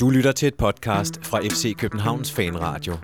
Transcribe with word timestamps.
Du 0.00 0.10
lytter 0.10 0.32
til 0.32 0.48
et 0.48 0.54
podcast 0.54 1.26
fra 1.26 1.40
FC 1.40 1.76
Københavns 1.76 2.32
Fanradio. 2.32 2.94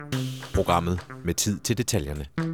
Programmet 0.55 1.01
med 1.25 1.35
tid 1.35 1.59
til 1.59 1.79
detaljerne. 1.79 2.54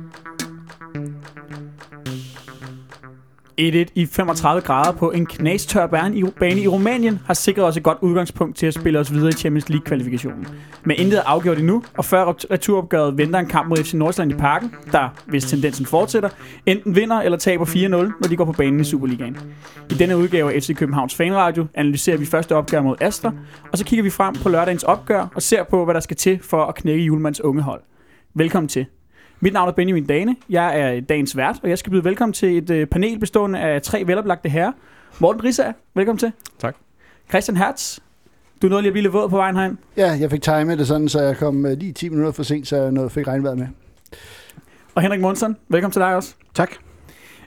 1-1 3.60 3.92
i 3.94 4.06
35 4.06 4.62
grader 4.62 4.92
på 4.92 5.10
en 5.10 5.26
knastør 5.26 5.86
bane 5.86 6.16
i, 6.16 6.24
i 6.62 6.68
Rumænien 6.68 7.20
har 7.26 7.34
sikret 7.34 7.64
os 7.64 7.76
et 7.76 7.82
godt 7.82 7.98
udgangspunkt 8.00 8.56
til 8.56 8.66
at 8.66 8.74
spille 8.74 8.98
os 8.98 9.12
videre 9.12 9.28
i 9.28 9.32
Champions 9.32 9.68
League-kvalifikationen. 9.68 10.46
Men 10.84 10.96
intet 10.96 11.18
er 11.18 11.22
afgjort 11.22 11.58
endnu, 11.58 11.82
og 11.96 12.04
før 12.04 12.24
returopgøret 12.50 13.18
venter 13.18 13.38
en 13.38 13.46
kamp 13.46 13.68
mod 13.68 13.76
FC 13.76 13.94
Nordsjælland 13.94 14.32
i 14.32 14.34
parken, 14.34 14.74
der, 14.92 15.08
hvis 15.26 15.44
tendensen 15.44 15.86
fortsætter, 15.86 16.28
enten 16.66 16.96
vinder 16.96 17.20
eller 17.20 17.38
taber 17.38 17.64
4-0, 17.64 17.76
når 17.88 18.28
de 18.28 18.36
går 18.36 18.44
på 18.44 18.52
banen 18.52 18.80
i 18.80 18.84
Superligaen. 18.84 19.36
I 19.90 19.94
denne 19.94 20.16
udgave 20.16 20.54
af 20.54 20.62
FC 20.62 20.76
Københavns 20.76 21.14
Fanradio 21.14 21.66
analyserer 21.74 22.16
vi 22.16 22.26
første 22.26 22.56
opgør 22.56 22.82
mod 22.82 22.96
Astra, 23.00 23.32
og 23.72 23.78
så 23.78 23.84
kigger 23.84 24.02
vi 24.02 24.10
frem 24.10 24.34
på 24.34 24.48
lørdagens 24.48 24.82
opgør 24.82 25.26
og 25.34 25.42
ser 25.42 25.64
på, 25.64 25.84
hvad 25.84 25.94
der 25.94 26.00
skal 26.00 26.16
til 26.16 26.38
for 26.42 26.64
at 26.64 26.74
knække 26.74 27.04
Julemands 27.04 27.40
unge 27.40 27.62
hold. 27.62 27.80
Velkommen 28.34 28.68
til. 28.68 28.86
Mit 29.42 29.52
navn 29.52 29.68
er 29.68 29.72
Benjamin 29.72 30.06
Dane. 30.06 30.36
Jeg 30.50 30.80
er 30.80 31.00
dagens 31.00 31.36
vært, 31.36 31.56
og 31.62 31.68
jeg 31.68 31.78
skal 31.78 31.90
byde 31.90 32.04
velkommen 32.04 32.32
til 32.32 32.58
et 32.58 32.70
øh, 32.70 32.86
panel 32.86 33.18
bestående 33.18 33.58
af 33.58 33.82
tre 33.82 34.02
veloplagte 34.06 34.48
herrer. 34.48 34.72
Morten 35.18 35.44
Risa, 35.44 35.72
velkommen 35.94 36.18
til. 36.18 36.32
Tak. 36.58 36.76
Christian 37.28 37.56
Hertz, 37.56 37.98
du 38.62 38.68
nåede 38.68 38.82
lige 38.82 38.88
at 38.88 38.92
blive 38.92 39.02
lidt 39.02 39.12
våd 39.12 39.28
på 39.28 39.36
vejen 39.36 39.56
herind. 39.56 39.76
Ja, 39.96 40.16
jeg 40.20 40.30
fik 40.30 40.42
timet 40.42 40.78
det 40.78 40.86
sådan, 40.86 41.08
så 41.08 41.20
jeg 41.20 41.36
kom 41.36 41.66
øh, 41.66 41.78
lige 41.78 41.92
10 41.92 42.08
minutter 42.08 42.32
for 42.32 42.42
sent, 42.42 42.68
så 42.68 42.76
jeg 42.76 42.92
nåede, 42.92 43.10
fik 43.10 43.28
regnvejret 43.28 43.58
med. 43.58 43.66
Og 44.94 45.02
Henrik 45.02 45.20
Monsen, 45.20 45.56
velkommen 45.68 45.92
til 45.92 46.00
dig 46.00 46.16
også. 46.16 46.34
Tak. 46.54 46.70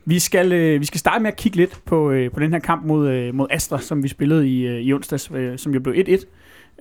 Vi 0.05 0.19
skal, 0.19 0.53
øh, 0.53 0.80
vi 0.80 0.85
skal 0.85 0.99
starte 0.99 1.23
med 1.23 1.31
at 1.31 1.38
kigge 1.38 1.57
lidt 1.57 1.80
på, 1.85 2.11
øh, 2.11 2.31
på 2.31 2.39
den 2.39 2.53
her 2.53 2.59
kamp 2.59 2.85
mod, 2.85 3.09
øh, 3.09 3.35
mod 3.35 3.47
Astra, 3.49 3.81
som 3.81 4.03
vi 4.03 4.07
spillede 4.07 4.49
i, 4.49 4.67
øh, 4.67 4.80
i 4.80 4.94
onsdags, 4.94 5.31
øh, 5.35 5.57
som 5.57 5.73
jo 5.73 5.80
blev 5.80 5.95
1-1, 5.95 6.25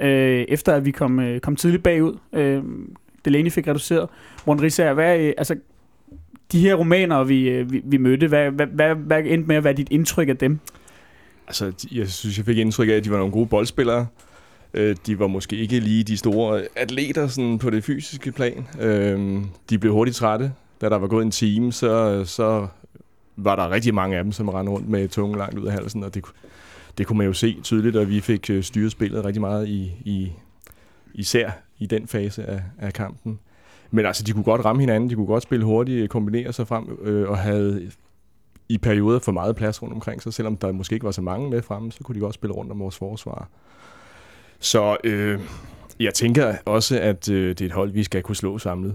øh, 0.04 0.44
efter 0.48 0.74
at 0.74 0.84
vi 0.84 0.90
kom, 0.90 1.20
øh, 1.20 1.41
kom 1.41 1.56
tidligt 1.56 1.82
bagud. 1.82 2.19
Øh, 2.32 2.62
Delaney 3.25 3.51
fik 3.51 3.69
reduceret. 3.69 4.09
Morten 4.47 4.62
Risser, 4.62 4.92
hvad, 4.92 5.19
øh, 5.19 5.33
altså, 5.39 5.56
de 6.53 6.61
her 6.61 6.75
romaner, 6.75 7.25
vi, 7.25 7.48
øh, 7.48 7.73
vi, 7.73 7.83
vi 7.84 7.97
mødte, 7.97 8.28
hvad, 8.28 8.51
hvad, 8.51 8.67
hvad, 8.67 8.95
hvad 8.95 9.23
endte 9.25 9.48
med 9.48 9.56
at 9.56 9.65
være 9.65 9.73
dit 9.73 9.89
indtryk 9.91 10.28
af 10.28 10.37
dem? 10.37 10.59
Altså, 11.47 11.73
jeg 11.93 12.09
synes, 12.09 12.39
jeg 12.39 12.47
fik 12.47 12.59
indtryk 12.59 12.89
af, 12.89 12.93
at 12.93 13.05
de 13.05 13.11
var 13.11 13.19
nogle 13.19 13.33
gode 13.33 13.47
boldspillere. 13.47 14.06
Øh, 14.75 14.97
de 15.06 15.19
var 15.19 15.27
måske 15.27 15.56
ikke 15.56 15.81
lige 15.81 16.05
de 16.05 16.17
store 16.17 16.62
atleter 16.77 17.27
sådan 17.27 17.59
på 17.59 17.70
det 17.70 17.84
fysiske 17.84 18.33
plan. 18.33 18.67
Øhm, 18.81 19.47
de 19.70 19.78
blev 19.78 19.93
hurtigt 19.93 20.17
trætte. 20.17 20.53
Da 20.81 20.89
der 20.89 20.98
var 20.98 21.06
gået 21.06 21.25
en 21.25 21.31
time, 21.31 21.73
så, 21.73 22.23
så 22.25 22.67
var 23.37 23.56
der 23.56 23.70
rigtig 23.70 23.95
mange 23.95 24.17
af 24.17 24.25
dem, 24.25 24.33
som 24.33 24.48
rendte 24.48 24.73
rundt 24.73 24.89
med 24.89 25.09
tungen 25.09 25.39
langt 25.39 25.59
ud 25.59 25.67
af 25.67 25.73
halsen, 25.73 26.05
og 26.05 26.15
det, 26.15 26.25
det 26.98 27.06
kunne 27.06 27.19
man 27.19 27.27
jo 27.27 27.33
se 27.33 27.56
tydeligt, 27.62 27.97
og 27.97 28.09
vi 28.09 28.20
fik 28.20 28.50
øh, 28.50 28.62
styret 28.62 28.93
spillet 28.93 29.25
rigtig 29.25 29.41
meget 29.41 29.69
i, 29.69 29.93
i 30.05 30.33
især 31.15 31.50
i 31.83 31.86
den 31.86 32.08
fase 32.08 32.44
af, 32.44 32.62
af 32.78 32.92
kampen. 32.92 33.38
Men 33.91 34.06
altså, 34.06 34.22
de 34.25 34.33
kunne 34.33 34.44
godt 34.44 34.64
ramme 34.64 34.83
hinanden, 34.83 35.11
de 35.11 35.14
kunne 35.14 35.27
godt 35.27 35.42
spille 35.42 35.64
hurtigt, 35.64 36.02
øh, 36.02 36.08
kombinere 36.08 36.52
sig 36.52 36.69
frem, 36.69 36.98
øh, 37.02 37.30
og 37.30 37.38
havde 37.38 37.91
i 38.69 38.78
perioder 38.78 39.19
for 39.19 39.33
meget 39.33 39.56
plads 39.56 39.83
rundt 39.83 39.94
omkring 39.94 40.22
sig. 40.22 40.34
Selvom 40.34 40.56
der 40.56 40.72
måske 40.72 40.94
ikke 40.94 41.05
var 41.05 41.10
så 41.10 41.22
mange 41.22 41.50
med 41.50 41.62
fremme, 41.62 41.92
så 41.92 41.98
kunne 42.05 42.14
de 42.14 42.20
godt 42.20 42.34
spille 42.34 42.55
rundt 42.55 42.72
om 42.72 42.80
vores 42.80 42.97
forsvar. 42.97 43.48
Så 44.58 44.97
øh, 45.05 45.41
jeg 46.00 46.14
tænker 46.14 46.55
også, 46.64 47.00
at 47.00 47.28
øh, 47.28 47.48
det 47.48 47.60
er 47.60 47.66
et 47.66 47.72
hold, 47.72 47.91
vi 47.91 48.05
skal 48.05 48.22
kunne 48.22 48.36
slå 48.36 48.58
samlet. 48.58 48.94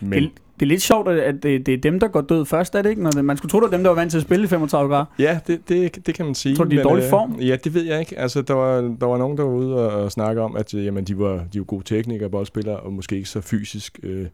Men, 0.00 0.22
Det, 0.22 0.30
det 0.60 0.66
er 0.66 0.68
lidt 0.68 0.82
sjovt, 0.82 1.08
at 1.08 1.42
det, 1.42 1.66
det 1.66 1.74
er 1.74 1.78
dem, 1.78 2.00
der 2.00 2.08
går 2.08 2.20
død 2.20 2.44
først, 2.44 2.74
er 2.74 2.82
det 2.82 2.90
ikke? 2.90 3.02
Når 3.02 3.10
det, 3.10 3.24
man 3.24 3.36
skulle 3.36 3.50
tro, 3.50 3.60
det 3.60 3.70
var 3.70 3.76
dem, 3.76 3.82
der 3.82 3.90
var 3.90 3.94
vant 3.94 4.10
til 4.10 4.18
at 4.18 4.22
spille 4.22 4.44
i 4.44 4.48
35 4.48 4.90
grader. 4.90 5.04
Ja, 5.18 5.38
det, 5.46 5.68
det, 5.68 6.06
det 6.06 6.14
kan 6.14 6.24
man 6.24 6.34
sige. 6.34 6.56
Tror 6.56 6.64
du, 6.64 6.70
de 6.70 6.76
er 6.76 6.80
i 6.80 6.82
dårlig 6.82 7.04
øh, 7.04 7.10
form? 7.10 7.40
Ja, 7.40 7.56
det 7.64 7.74
ved 7.74 7.84
jeg 7.84 8.00
ikke. 8.00 8.18
Altså, 8.18 8.42
der 8.42 8.54
var, 8.54 8.80
der 9.00 9.06
var 9.06 9.18
nogen, 9.18 9.38
der 9.38 9.44
var 9.44 9.52
ude 9.52 9.74
og, 9.74 10.02
og 10.02 10.12
snakke 10.12 10.40
om, 10.42 10.56
at 10.56 10.74
øh, 10.74 10.84
jamen, 10.84 11.04
de, 11.04 11.18
var, 11.18 11.44
de 11.52 11.58
var 11.58 11.64
gode 11.64 11.84
teknikere, 11.84 12.30
boldspillere, 12.30 12.76
og 12.76 12.92
måske 12.92 13.16
ikke 13.16 13.28
så 13.28 13.40
fysisk 13.40 13.98
øh, 14.02 14.26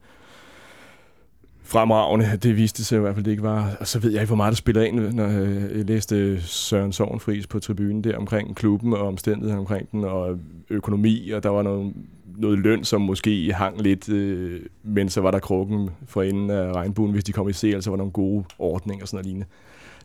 fremragende. 1.62 2.38
Det 2.42 2.56
viste 2.56 2.84
sig 2.84 2.96
i 2.96 3.00
hvert 3.00 3.14
fald, 3.14 3.24
det 3.24 3.30
ikke 3.30 3.42
var. 3.42 3.76
Og 3.80 3.86
så 3.86 3.98
ved 3.98 4.10
jeg 4.10 4.20
ikke, 4.20 4.28
hvor 4.28 4.36
meget 4.36 4.50
der 4.50 4.56
spiller 4.56 4.82
ind, 4.82 5.12
når 5.12 5.28
øh, 5.28 5.78
jeg 5.78 5.84
læste 5.84 6.40
Søren 6.40 6.92
Sovnfris 6.92 7.46
på 7.46 7.60
tribunen 7.60 8.04
der 8.04 8.16
omkring 8.16 8.56
klubben 8.56 8.92
og 8.92 9.00
omstændigheden 9.00 9.58
omkring 9.58 9.90
den, 9.92 10.04
og 10.04 10.38
økonomi, 10.70 11.30
og 11.30 11.42
der 11.42 11.48
var 11.48 11.62
noget, 11.62 11.92
noget 12.36 12.58
løn, 12.58 12.84
som 12.84 13.00
måske 13.00 13.52
hang 13.52 13.82
lidt, 13.82 14.08
øh, 14.08 14.60
men 14.82 15.08
så 15.08 15.20
var 15.20 15.30
der 15.30 15.38
krukken 15.38 15.90
for 16.08 16.22
enden 16.22 16.50
af 16.50 16.72
regnbuen, 16.72 17.12
hvis 17.12 17.24
de 17.24 17.32
kom 17.32 17.48
i 17.48 17.52
CL, 17.52 17.80
så 17.80 17.90
var 17.90 17.96
nogle 17.96 18.12
gode 18.12 18.44
ordninger 18.58 19.02
og 19.02 19.08
sådan 19.08 19.16
noget 19.16 19.26
lignende. 19.26 19.46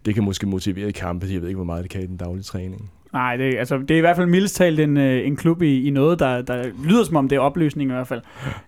Det 0.05 0.13
kan 0.13 0.23
måske 0.23 0.47
motivere 0.47 0.89
i 0.89 0.91
kampe, 0.91 1.27
jeg 1.31 1.41
ved 1.41 1.47
ikke, 1.47 1.55
hvor 1.55 1.65
meget 1.65 1.83
det 1.83 1.91
kan 1.91 2.01
i 2.01 2.07
den 2.07 2.17
daglige 2.17 2.43
træning. 2.43 2.91
Nej, 3.13 3.37
det, 3.37 3.57
altså, 3.57 3.77
det 3.77 3.91
er 3.91 3.97
i 3.97 4.01
hvert 4.01 4.15
fald 4.15 4.27
mildest 4.27 4.55
talt 4.55 4.79
en, 4.79 4.97
øh, 4.97 5.27
en 5.27 5.35
klub 5.35 5.61
i, 5.61 5.87
i 5.87 5.89
noget, 5.89 6.19
der, 6.19 6.41
der 6.41 6.69
lyder 6.83 7.03
som 7.03 7.15
om 7.15 7.29
det 7.29 7.35
er 7.35 7.39
opløsning 7.39 7.91
i 7.91 7.93
hvert 7.93 8.07
fald. 8.07 8.21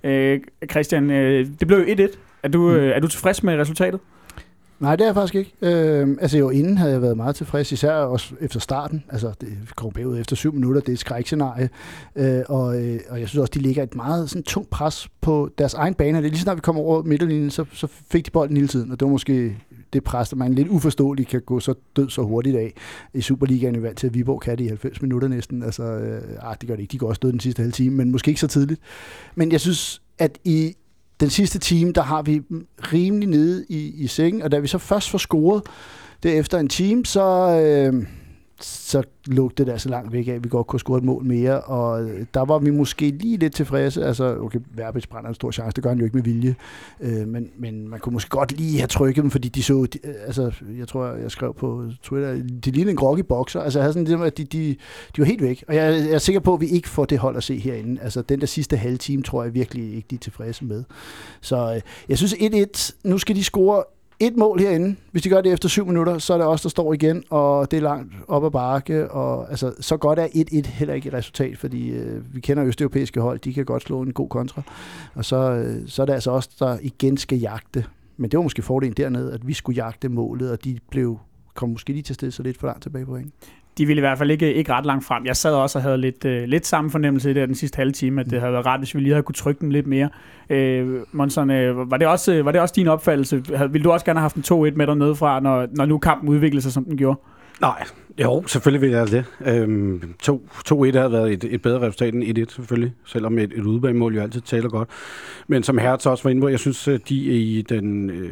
Øh, 0.03 0.39
Christian, 0.71 1.11
øh, 1.11 1.47
det 1.59 1.67
blev 1.67 1.79
jo 1.79 1.85
1-1. 1.85 2.17
Er 2.43 2.47
du, 2.49 2.71
øh, 2.71 2.95
er 2.95 2.99
du 2.99 3.07
tilfreds 3.07 3.43
med 3.43 3.57
resultatet? 3.57 3.99
Nej, 4.79 4.95
det 4.95 5.03
er 5.03 5.07
jeg 5.07 5.15
faktisk 5.15 5.35
ikke. 5.35 5.53
Øh, 5.61 6.17
altså 6.21 6.37
jo, 6.37 6.49
inden 6.49 6.77
havde 6.77 6.91
jeg 6.91 7.01
været 7.01 7.17
meget 7.17 7.35
tilfreds, 7.35 7.71
især 7.71 7.93
også 7.93 8.35
efter 8.39 8.59
starten. 8.59 9.03
Altså, 9.09 9.33
det 9.41 9.49
kom 9.75 9.91
bagud 9.91 10.19
efter 10.19 10.35
syv 10.35 10.53
minutter, 10.53 10.81
det 10.81 10.89
er 10.89 10.93
et 10.93 10.99
skrækscenarie. 10.99 11.69
Øh, 12.15 12.41
og, 12.49 12.81
øh, 12.81 12.99
og 13.09 13.19
jeg 13.19 13.27
synes 13.27 13.39
også, 13.39 13.51
de 13.53 13.59
ligger 13.59 13.83
et 13.83 13.95
meget 13.95 14.29
sådan, 14.29 14.43
tungt 14.43 14.69
pres 14.69 15.07
på 15.21 15.49
deres 15.57 15.73
egen 15.73 15.93
bane. 15.93 16.17
Det 16.17 16.25
er 16.25 16.29
lige 16.29 16.39
snart 16.39 16.57
vi 16.57 16.61
kommer 16.61 16.81
over 16.81 17.03
midterlinjen, 17.03 17.49
så, 17.49 17.65
så 17.73 17.87
fik 18.11 18.25
de 18.25 18.31
bolden 18.31 18.57
hele 18.57 18.67
tiden, 18.67 18.91
og 18.91 18.99
det 18.99 19.05
var 19.05 19.11
måske 19.11 19.57
det 19.93 20.03
pres, 20.03 20.29
der 20.29 20.35
man 20.35 20.53
lidt 20.53 20.67
uforståeligt 20.67 21.29
kan 21.29 21.41
gå 21.41 21.59
så 21.59 21.73
død 21.95 22.09
så 22.09 22.21
hurtigt 22.21 22.57
af. 22.57 22.73
I 23.13 23.21
Superligaen 23.21 23.75
er 23.75 23.79
vant 23.79 23.97
til, 23.97 24.07
at 24.07 24.13
Viborg 24.13 24.41
kan 24.41 24.57
det 24.57 24.63
i 24.63 24.67
90 24.67 25.01
minutter 25.01 25.27
næsten. 25.27 25.63
Altså, 25.63 25.83
øh, 25.83 26.21
ah, 26.41 26.55
det 26.61 26.67
gør 26.67 26.75
det 26.75 26.81
ikke. 26.81 26.91
De 26.91 26.97
går 26.97 27.09
også 27.09 27.19
død 27.19 27.31
den 27.31 27.39
sidste 27.39 27.59
halve 27.59 27.71
time, 27.71 27.95
men 27.95 28.11
måske 28.11 28.29
ikke 28.29 28.41
så 28.41 28.47
tidligt. 28.47 28.81
Men 29.35 29.51
jeg 29.51 29.61
synes, 29.61 30.01
at 30.19 30.37
i 30.43 30.75
den 31.19 31.29
sidste 31.29 31.59
time, 31.59 31.91
der 31.91 32.01
har 32.01 32.21
vi 32.21 32.41
rimelig 32.93 33.29
nede 33.29 33.65
i, 33.69 34.03
i 34.03 34.07
sengen, 34.07 34.41
og 34.41 34.51
da 34.51 34.59
vi 34.59 34.67
så 34.67 34.77
først 34.77 35.09
får 35.09 35.17
scoret 35.17 35.63
det 36.23 36.37
efter 36.37 36.59
en 36.59 36.67
time, 36.67 37.05
så, 37.05 37.49
øh, 37.61 38.05
så 38.63 39.03
lugtede 39.25 39.65
det 39.65 39.71
altså 39.71 39.89
langt 39.89 40.13
væk 40.13 40.27
af, 40.27 40.33
at 40.33 40.43
vi 40.43 40.49
godt 40.49 40.67
kunne 40.67 40.79
score 40.79 40.97
et 40.97 41.03
mål 41.03 41.23
mere, 41.23 41.61
og 41.61 42.03
øh, 42.03 42.25
der 42.33 42.45
var 42.45 42.59
vi 42.59 42.69
måske 42.69 43.09
lige 43.09 43.37
lidt 43.37 43.55
tilfredse. 43.55 44.05
Altså, 44.05 44.37
okay, 44.39 44.59
Verbis 44.75 45.07
brænder 45.07 45.29
en 45.29 45.35
stor 45.35 45.51
chance, 45.51 45.75
det 45.75 45.83
gør 45.83 45.89
han 45.89 45.99
jo 45.99 46.05
ikke 46.05 46.17
med 46.17 46.23
vilje, 46.23 46.55
øh, 46.99 47.27
men, 47.27 47.49
men 47.57 47.89
man 47.89 47.99
kunne 47.99 48.13
måske 48.13 48.29
godt 48.29 48.51
lige 48.51 48.77
have 48.77 48.87
trykket 48.87 49.21
dem, 49.21 49.31
fordi 49.31 49.49
de 49.49 49.63
så, 49.63 49.85
de, 49.93 49.99
øh, 50.07 50.13
altså, 50.25 50.51
jeg 50.77 50.87
tror, 50.87 51.05
jeg 51.05 51.31
skrev 51.31 51.53
på 51.53 51.85
Twitter, 52.03 52.33
de 52.65 52.71
lignede 52.71 52.91
en 52.91 52.97
groggy 52.97 53.21
bokser, 53.21 53.61
altså 53.61 53.79
jeg 53.79 53.83
havde 53.83 53.93
sådan 53.93 54.05
det 54.05 54.25
at 54.25 54.37
de, 54.37 54.43
de, 54.43 54.75
de 55.15 55.21
var 55.21 55.25
helt 55.25 55.41
væk, 55.41 55.63
og 55.67 55.75
jeg, 55.75 55.93
jeg 55.93 56.11
er 56.11 56.17
sikker 56.17 56.39
på, 56.39 56.53
at 56.53 56.61
vi 56.61 56.67
ikke 56.67 56.89
får 56.89 57.05
det 57.05 57.17
hold 57.17 57.37
at 57.37 57.43
se 57.43 57.57
herinde. 57.57 58.01
Altså, 58.01 58.21
den 58.21 58.39
der 58.41 58.47
sidste 58.47 58.77
halve 58.77 58.97
time, 58.97 59.23
tror 59.23 59.43
jeg 59.43 59.53
virkelig 59.53 59.95
ikke, 59.95 60.07
de 60.09 60.15
er 60.15 60.19
tilfredse 60.19 60.65
med. 60.65 60.83
Så 61.41 61.73
øh, 61.75 61.81
jeg 62.09 62.17
synes 62.17 62.33
1-1, 62.33 62.91
nu 63.03 63.17
skal 63.17 63.35
de 63.35 63.43
score 63.43 63.83
et 64.19 64.37
mål 64.37 64.59
herinde. 64.59 64.95
Hvis 65.11 65.23
de 65.23 65.29
gør 65.29 65.41
det 65.41 65.53
efter 65.53 65.69
syv 65.69 65.85
minutter, 65.85 66.17
så 66.17 66.33
er 66.33 66.37
det 66.37 66.47
os, 66.47 66.61
der 66.61 66.69
står 66.69 66.93
igen, 66.93 67.23
og 67.29 67.71
det 67.71 67.77
er 67.77 67.81
langt 67.81 68.13
op 68.27 68.45
ad 68.45 68.51
bakke. 68.51 69.11
Og, 69.11 69.49
altså, 69.49 69.73
så 69.79 69.97
godt 69.97 70.19
er 70.19 70.27
1-1 70.27 70.67
heller 70.67 70.93
ikke 70.93 71.07
et 71.07 71.13
resultat, 71.13 71.57
fordi 71.57 71.89
øh, 71.89 72.35
vi 72.35 72.41
kender 72.41 72.65
østeuropæiske 72.65 73.21
hold, 73.21 73.39
de 73.39 73.53
kan 73.53 73.65
godt 73.65 73.83
slå 73.83 74.01
en 74.01 74.13
god 74.13 74.29
kontra. 74.29 74.61
Og 75.15 75.25
så, 75.25 75.51
øh, 75.51 75.87
så 75.87 76.01
er 76.01 76.05
det 76.05 76.13
altså 76.13 76.31
os, 76.31 76.47
der 76.47 76.77
igen 76.81 77.17
skal 77.17 77.37
jagte. 77.37 77.85
Men 78.17 78.31
det 78.31 78.37
var 78.37 78.43
måske 78.43 78.61
fordelen 78.61 78.93
dernede, 78.93 79.33
at 79.33 79.47
vi 79.47 79.53
skulle 79.53 79.83
jagte 79.83 80.09
målet, 80.09 80.51
og 80.51 80.63
de 80.63 80.79
blev 80.91 81.19
kom 81.53 81.69
måske 81.69 81.93
lige 81.93 82.03
til 82.03 82.15
sted 82.15 82.31
så 82.31 82.43
lidt 82.43 82.57
for 82.57 82.67
langt 82.67 82.83
tilbage 82.83 83.05
på 83.05 83.11
point. 83.11 83.33
De 83.79 83.85
ville 83.85 83.99
i 83.99 84.01
hvert 84.01 84.17
fald 84.17 84.31
ikke, 84.31 84.53
ikke 84.53 84.73
ret 84.73 84.85
langt 84.85 85.05
frem. 85.05 85.25
Jeg 85.25 85.35
sad 85.35 85.53
også 85.53 85.79
og 85.79 85.83
havde 85.83 85.97
lidt, 85.97 86.25
øh, 86.25 86.43
lidt 86.43 86.67
samme 86.67 86.91
fornemmelse 86.91 87.31
i 87.31 87.33
det 87.33 87.47
den 87.47 87.55
sidste 87.55 87.77
halve 87.77 87.91
time, 87.91 88.21
at 88.21 88.29
det 88.29 88.39
havde 88.39 88.53
været 88.53 88.65
rart, 88.65 88.79
hvis 88.79 88.95
vi 88.95 88.99
lige 88.99 89.13
havde 89.13 89.23
kunne 89.23 89.35
trykke 89.35 89.61
dem 89.61 89.69
lidt 89.69 89.87
mere. 89.87 90.09
Øh, 90.49 90.99
Monson, 91.11 91.49
øh, 91.49 91.91
var, 91.91 91.97
det 91.97 92.07
også, 92.07 92.43
var 92.43 92.51
det 92.51 92.61
også 92.61 92.73
din 92.75 92.87
opfattelse? 92.87 93.43
Ville 93.69 93.83
du 93.83 93.91
også 93.91 94.05
gerne 94.05 94.19
have 94.19 94.31
haft 94.33 94.35
en 94.35 94.67
2-1 94.67 94.75
med 94.75 94.87
dernede 94.87 95.15
fra, 95.15 95.39
når, 95.39 95.67
når 95.75 95.85
nu 95.85 95.97
kampen 95.97 96.29
udviklede 96.29 96.61
sig, 96.61 96.71
som 96.71 96.85
den 96.85 96.97
gjorde? 96.97 97.19
Nej, 97.61 97.83
jo, 98.21 98.43
selvfølgelig 98.47 98.81
vil 98.81 98.89
jeg 98.89 99.11
det. 99.11 99.25
Øhm, 99.45 100.13
2 100.19 100.47
2-1 100.71 100.97
havde 100.97 101.11
været 101.11 101.31
et, 101.33 101.43
et 101.43 101.61
bedre 101.61 101.79
resultat 101.79 102.13
end 102.13 102.37
1-1, 102.37 102.55
selvfølgelig. 102.55 102.93
Selvom 103.05 103.39
et, 103.39 103.53
et 103.55 103.65
udbanemål 103.65 104.15
jo 104.15 104.21
altid 104.21 104.41
taler 104.41 104.69
godt. 104.69 104.89
Men 105.47 105.63
som 105.63 105.77
Hertz 105.77 106.05
også 106.05 106.23
var 106.23 106.29
inde 106.29 106.41
på, 106.41 106.47
jeg 106.47 106.59
synes, 106.59 106.87
at 106.87 107.09
de 107.09 107.15
i 107.15 107.61
den 107.61 108.09
øh, 108.09 108.31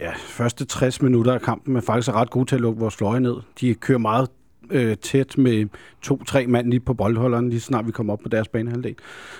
ja, 0.00 0.10
første 0.16 0.64
60 0.64 1.02
minutter 1.02 1.32
af 1.32 1.40
kampen 1.40 1.76
er 1.76 1.80
faktisk 1.80 2.14
ret 2.14 2.30
gode 2.30 2.46
til 2.46 2.54
at 2.54 2.60
lukke 2.60 2.80
vores 2.80 2.96
fløje 2.96 3.20
ned. 3.20 3.34
De 3.60 3.74
kører 3.74 3.98
meget 3.98 4.28
øh, 4.70 4.96
tæt 4.96 5.38
med 5.38 5.66
to-tre 6.02 6.46
mand 6.46 6.70
lige 6.70 6.80
på 6.80 6.94
boldholderen, 6.94 7.50
lige 7.50 7.60
snart 7.60 7.86
vi 7.86 7.92
kom 7.92 8.10
op 8.10 8.18
på 8.18 8.28
deres 8.28 8.48
banehalvdel. 8.48 8.94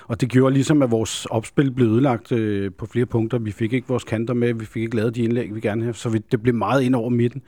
Og 0.07 0.21
det 0.21 0.29
gjorde 0.29 0.53
ligesom, 0.53 0.81
at 0.81 0.91
vores 0.91 1.25
opspil 1.25 1.71
blev 1.71 1.87
ødelagt 1.87 2.31
øh, 2.31 2.71
på 2.77 2.85
flere 2.85 3.05
punkter. 3.05 3.39
Vi 3.39 3.51
fik 3.51 3.73
ikke 3.73 3.87
vores 3.87 4.03
kanter 4.03 4.33
med, 4.33 4.53
vi 4.53 4.65
fik 4.65 4.83
ikke 4.83 4.95
lavet 4.95 5.15
de 5.15 5.23
indlæg, 5.23 5.55
vi 5.55 5.59
gerne 5.59 5.81
havde, 5.81 5.97
så 5.97 6.09
vi, 6.09 6.17
det 6.31 6.41
blev 6.41 6.55
meget 6.55 6.81
ind 6.81 6.95
over 6.95 7.09
midten. 7.09 7.41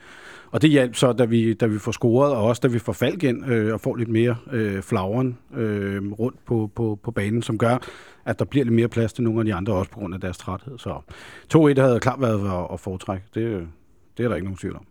Og 0.50 0.62
det 0.62 0.70
hjalp 0.70 0.94
så, 0.94 1.12
da 1.12 1.24
vi, 1.24 1.54
da 1.54 1.66
vi 1.66 1.78
får 1.78 1.92
scoret, 1.92 2.32
og 2.32 2.44
også 2.44 2.60
da 2.60 2.68
vi 2.68 2.78
får 2.78 2.92
Falk 2.92 3.22
ind 3.22 3.50
øh, 3.50 3.74
og 3.74 3.80
får 3.80 3.96
lidt 3.96 4.08
mere 4.08 4.36
øh, 4.52 4.82
flagren 4.82 5.38
øh, 5.56 6.12
rundt 6.12 6.44
på, 6.44 6.70
på, 6.74 6.98
på 7.02 7.10
banen, 7.10 7.42
som 7.42 7.58
gør, 7.58 7.78
at 8.24 8.38
der 8.38 8.44
bliver 8.44 8.64
lidt 8.64 8.74
mere 8.74 8.88
plads 8.88 9.12
til 9.12 9.24
nogle 9.24 9.38
af 9.40 9.44
de 9.44 9.54
andre, 9.54 9.72
også 9.72 9.90
på 9.90 9.98
grund 9.98 10.14
af 10.14 10.20
deres 10.20 10.38
træthed. 10.38 10.78
Så 10.78 10.90
2-1 11.54 11.80
havde 11.80 12.00
klart 12.00 12.20
været 12.20 12.62
at, 12.62 12.66
at 12.72 12.80
foretrække. 12.80 13.26
Det, 13.34 13.68
det 14.16 14.24
er 14.24 14.28
der 14.28 14.34
ikke 14.34 14.46
nogen 14.46 14.56
tvivl 14.56 14.76
om. 14.76 14.86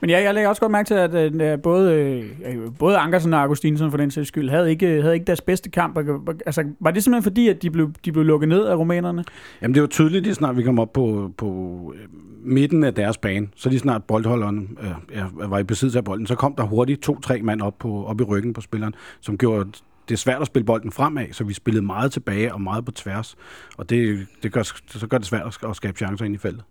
Men 0.00 0.10
ja, 0.10 0.22
jeg 0.22 0.34
lægger 0.34 0.48
også 0.48 0.60
godt 0.60 0.72
mærke 0.72 0.86
til, 0.86 0.94
at 0.94 1.14
øh, 1.14 1.52
øh 1.52 1.58
både, 1.62 1.94
øh, 1.94 2.54
øh, 2.54 2.70
både 2.78 2.96
Ankersen 2.96 3.34
og 3.34 3.40
Augustinsen 3.40 3.90
for 3.90 3.98
den 3.98 4.10
sags 4.10 4.28
skyld 4.28 4.50
havde 4.50 4.70
ikke, 4.70 5.02
havde 5.02 5.14
ikke 5.14 5.26
deres 5.26 5.40
bedste 5.40 5.70
kamp. 5.70 5.98
Altså, 6.46 6.64
var 6.80 6.90
det 6.90 7.04
simpelthen 7.04 7.22
fordi, 7.22 7.48
at 7.48 7.62
de 7.62 7.70
blev, 7.70 7.92
de 8.04 8.12
blev 8.12 8.24
lukket 8.24 8.48
ned 8.48 8.64
af 8.64 8.74
rumænerne? 8.74 9.24
Jamen 9.62 9.74
det 9.74 9.82
var 9.82 9.88
tydeligt, 9.88 10.24
lige 10.24 10.34
snart 10.34 10.56
vi 10.56 10.62
kom 10.62 10.78
op 10.78 10.92
på, 10.92 11.32
på 11.36 11.48
øh, 11.96 12.08
midten 12.42 12.84
af 12.84 12.94
deres 12.94 13.18
bane, 13.18 13.48
så 13.56 13.68
lige 13.68 13.80
snart 13.80 14.04
boldholderen 14.04 14.78
øh, 14.82 15.50
var 15.50 15.58
i 15.58 15.64
besiddelse 15.64 15.98
af 15.98 16.04
bolden, 16.04 16.26
så 16.26 16.34
kom 16.34 16.54
der 16.54 16.62
hurtigt 16.62 17.02
to-tre 17.02 17.42
mand 17.42 17.60
op, 17.60 17.78
på, 17.78 18.04
op 18.04 18.20
i 18.20 18.24
ryggen 18.24 18.52
på 18.52 18.60
spilleren, 18.60 18.94
som 19.20 19.38
gjorde 19.38 19.70
det 20.08 20.14
er 20.14 20.18
svært 20.18 20.40
at 20.40 20.46
spille 20.46 20.66
bolden 20.66 20.92
fremad, 20.92 21.26
så 21.32 21.44
vi 21.44 21.54
spillede 21.54 21.86
meget 21.86 22.12
tilbage 22.12 22.54
og 22.54 22.60
meget 22.60 22.84
på 22.84 22.92
tværs. 22.92 23.36
Og 23.76 23.90
det, 23.90 24.26
det 24.42 24.52
gør, 24.52 24.62
så 24.88 25.06
gør 25.06 25.18
det 25.18 25.26
svært 25.26 25.58
at 25.68 25.76
skabe 25.76 25.98
chancer 25.98 26.24
ind 26.24 26.34
i 26.34 26.38
feltet. 26.38 26.64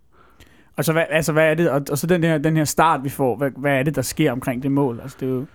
Altså 0.77 0.93
hvad, 0.93 1.03
altså, 1.09 1.31
hvad 1.31 1.51
er 1.51 1.53
det, 1.53 1.69
og, 1.69 1.81
og 1.91 1.97
så 1.97 2.07
den 2.07 2.23
her, 2.23 2.37
den 2.37 2.57
her 2.57 2.65
start, 2.65 3.03
vi 3.03 3.09
får, 3.09 3.35
hvad, 3.35 3.51
hvad 3.57 3.79
er 3.79 3.83
det, 3.83 3.95
der 3.95 4.01
sker 4.01 4.31
omkring 4.31 4.63
det 4.63 4.71
mål? 4.71 4.99
Altså, 5.01 5.17
det 5.19 5.25
er 5.25 5.31
jo... 5.31 5.45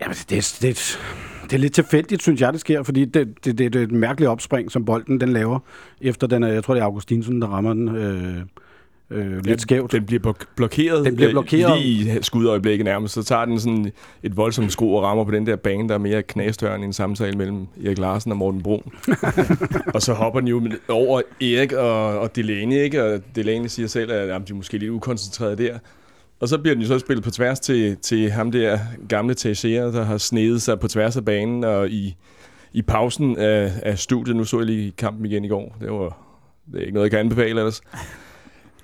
Jamen, 0.00 0.14
det, 0.14 0.28
det, 0.30 0.58
det, 0.62 0.98
det 1.42 1.52
er 1.52 1.58
lidt 1.58 1.74
tilfældigt, 1.74 2.22
synes 2.22 2.40
jeg, 2.40 2.52
det 2.52 2.60
sker, 2.60 2.82
fordi 2.82 3.04
det, 3.04 3.44
det, 3.44 3.58
det, 3.58 3.72
det 3.72 3.76
er 3.76 3.82
et 3.82 3.92
mærkeligt 3.92 4.28
opspring, 4.28 4.70
som 4.70 4.84
bolden 4.84 5.20
den 5.20 5.28
laver, 5.28 5.58
efter 6.00 6.26
den, 6.26 6.42
jeg 6.42 6.64
tror, 6.64 6.74
det 6.74 6.80
er 6.80 6.84
Augustinsen, 6.84 7.42
der 7.42 7.48
rammer 7.48 7.72
den. 7.72 7.88
Øh, 7.88 8.36
øh, 9.10 9.32
lidt 9.32 9.46
ja, 9.46 9.56
skævt. 9.56 9.92
Den 9.92 10.06
bliver 10.06 10.34
blokeret, 10.56 11.06
den 11.06 11.16
bliver 11.16 11.30
blokeret. 11.30 11.82
lige 11.82 12.18
i 12.18 12.22
skudøjeblikket 12.22 12.84
nærmest. 12.84 13.14
Så 13.14 13.22
tager 13.22 13.44
den 13.44 13.60
sådan 13.60 13.92
et 14.22 14.36
voldsomt 14.36 14.72
sko 14.72 14.94
og 14.94 15.02
rammer 15.02 15.24
på 15.24 15.30
den 15.30 15.46
der 15.46 15.56
bane, 15.56 15.88
der 15.88 15.94
er 15.94 15.98
mere 15.98 16.22
knastørende 16.22 16.76
end 16.76 16.84
en 16.84 16.92
samtale 16.92 17.38
mellem 17.38 17.66
Erik 17.84 17.98
Larsen 17.98 18.32
og 18.32 18.38
Morten 18.38 18.62
Brun. 18.62 18.92
og 19.94 20.02
så 20.02 20.12
hopper 20.12 20.40
den 20.40 20.48
jo 20.48 20.62
over 20.88 21.20
Erik 21.40 21.72
og, 21.72 22.18
og 22.18 22.36
Delaney, 22.36 22.76
ikke? 22.76 23.04
og 23.04 23.20
Delaney 23.34 23.66
siger 23.66 23.86
selv, 23.86 24.12
at 24.12 24.28
jamen, 24.28 24.48
de 24.48 24.52
er 24.52 24.56
måske 24.56 24.78
lidt 24.78 24.90
ukoncentrerede 24.90 25.56
der. 25.56 25.78
Og 26.40 26.48
så 26.48 26.58
bliver 26.58 26.74
den 26.74 26.82
jo 26.82 26.88
så 26.88 26.98
spillet 26.98 27.24
på 27.24 27.30
tværs 27.30 27.60
til, 27.60 27.96
til 27.96 28.30
ham 28.30 28.50
der 28.50 28.78
gamle 29.08 29.34
Teixeira, 29.34 29.92
der 29.92 30.04
har 30.04 30.18
snedet 30.18 30.62
sig 30.62 30.80
på 30.80 30.88
tværs 30.88 31.16
af 31.16 31.24
banen, 31.24 31.64
og 31.64 31.88
i, 31.88 32.16
i 32.72 32.82
pausen 32.82 33.38
af, 33.38 33.72
af 33.82 33.98
studiet, 33.98 34.36
nu 34.36 34.44
så 34.44 34.58
jeg 34.58 34.66
lige 34.66 34.92
kampen 34.98 35.26
igen 35.26 35.44
i 35.44 35.48
går, 35.48 35.76
det 35.80 35.92
var 35.92 36.16
det 36.72 36.76
er 36.76 36.80
ikke 36.80 36.94
noget, 36.94 37.04
jeg 37.04 37.10
kan 37.10 37.20
anbefale 37.20 37.48
ellers. 37.48 37.82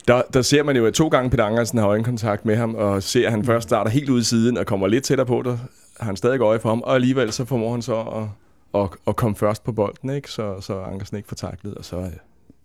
Der, 0.09 0.23
der 0.35 0.43
ser 0.43 0.63
man 0.63 0.77
jo, 0.77 0.87
at 0.87 0.95
to 0.95 1.09
gange 1.09 1.31
Peter 1.31 1.45
Angersen 1.45 1.79
har 1.79 1.87
øjenkontakt 1.87 2.45
med 2.45 2.57
ham, 2.57 2.75
og 2.75 3.03
ser, 3.03 3.27
at 3.27 3.33
han 3.33 3.45
først 3.45 3.69
starter 3.69 3.91
helt 3.91 4.11
ud 4.11 4.21
i 4.21 4.25
siden 4.25 4.57
og 4.57 4.67
kommer 4.67 4.87
lidt 4.87 5.05
tættere 5.05 5.27
på, 5.27 5.43
der 5.45 5.57
har 6.01 6.07
han 6.07 6.17
stadig 6.17 6.41
øje 6.41 6.59
for 6.59 6.69
ham, 6.69 6.81
og 6.81 6.95
alligevel 6.95 7.33
så 7.33 7.45
formår 7.45 7.71
han 7.71 7.83
så 7.83 8.01
at, 8.01 8.83
at, 8.83 8.89
at 9.09 9.17
komme 9.17 9.37
først 9.37 9.65
på 9.65 9.73
bolden, 9.73 10.11
ikke? 10.11 10.31
Så, 10.31 10.61
så 10.61 10.81
Angersen 10.81 11.17
ikke 11.17 11.29
får 11.29 11.37
taklet, 11.37 11.75
og 11.75 11.85
så, 11.85 11.97
øh, 11.97 12.13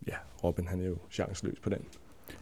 ja, 0.07 0.13
Robin 0.43 0.67
han 0.67 0.81
er 0.81 0.85
jo 0.87 0.95
chanceløs 1.11 1.59
på 1.63 1.69
den. 1.69 1.79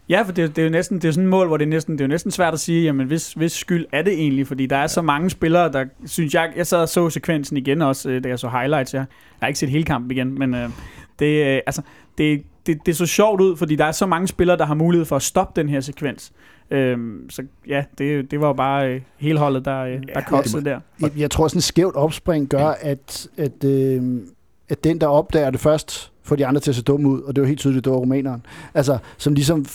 Ja, 0.08 0.22
for 0.22 0.32
det, 0.32 0.56
det 0.56 0.62
er 0.62 0.66
jo 0.66 0.70
næsten 0.70 0.98
det 0.98 1.08
er 1.08 1.12
sådan 1.12 1.24
et 1.24 1.30
mål, 1.30 1.46
hvor 1.46 1.56
det 1.56 1.64
er 1.64 1.68
næsten, 1.68 1.94
det 1.94 2.00
er 2.00 2.04
jo 2.04 2.08
næsten 2.08 2.30
svært 2.30 2.54
at 2.54 2.60
sige, 2.60 2.84
jamen 2.84 3.06
hvis, 3.06 3.32
hvis 3.32 3.52
skyld 3.52 3.86
er 3.92 4.02
det 4.02 4.12
egentlig, 4.12 4.46
fordi 4.46 4.66
der 4.66 4.76
er 4.76 4.80
ja. 4.80 4.88
så 4.88 5.02
mange 5.02 5.30
spillere, 5.30 5.72
der 5.72 5.84
synes 6.06 6.34
jeg, 6.34 6.52
jeg 6.56 6.66
sad 6.66 6.78
og 6.78 6.88
så 6.88 7.10
sekvensen 7.10 7.56
igen 7.56 7.82
også, 7.82 8.10
øh, 8.10 8.24
da 8.24 8.28
jeg 8.28 8.38
så 8.38 8.48
highlights, 8.48 8.94
jeg, 8.94 9.00
jeg 9.00 9.06
har 9.40 9.46
ikke 9.46 9.58
set 9.58 9.70
hele 9.70 9.84
kampen 9.84 10.10
igen, 10.10 10.38
men 10.38 10.54
øh, 10.54 10.70
det, 11.18 11.46
øh, 11.46 11.60
altså, 11.66 11.82
det, 12.18 12.42
det, 12.66 12.86
det 12.86 12.96
så 12.96 13.06
sjovt 13.06 13.40
ud, 13.40 13.56
fordi 13.56 13.76
der 13.76 13.84
er 13.84 13.92
så 13.92 14.06
mange 14.06 14.28
spillere, 14.28 14.56
der 14.56 14.64
har 14.64 14.74
mulighed 14.74 15.04
for 15.04 15.16
at 15.16 15.22
stoppe 15.22 15.60
den 15.60 15.68
her 15.68 15.80
sekvens. 15.80 16.32
Øhm, 16.70 17.30
så 17.30 17.42
ja, 17.68 17.84
det, 17.98 18.30
det 18.30 18.40
var 18.40 18.52
bare 18.52 18.88
øh, 18.88 19.00
hele 19.18 19.38
holdet, 19.38 19.64
der, 19.64 19.80
øh, 19.80 20.02
der 20.14 20.20
korsede 20.20 20.64
der. 20.64 20.80
Jeg, 21.00 21.10
jeg 21.16 21.30
tror, 21.30 21.48
sådan 21.48 21.58
et 21.58 21.64
skævt 21.64 21.96
opspring 21.96 22.48
gør, 22.48 22.66
at, 22.80 23.28
at, 23.36 23.64
øh, 23.64 24.20
at 24.68 24.84
den, 24.84 25.00
der 25.00 25.06
opdager 25.06 25.50
det 25.50 25.60
først, 25.60 26.12
får 26.22 26.36
de 26.36 26.46
andre 26.46 26.60
til 26.60 26.70
at 26.70 26.74
se 26.74 26.82
dumme 26.82 27.08
ud, 27.08 27.20
og 27.20 27.36
det 27.36 27.42
var 27.42 27.48
helt 27.48 27.60
tydeligt, 27.60 27.84
det 27.84 27.92
var 27.92 27.98
rumæneren. 27.98 28.46
Altså, 28.74 28.98
som 29.18 29.34
ligesom 29.34 29.66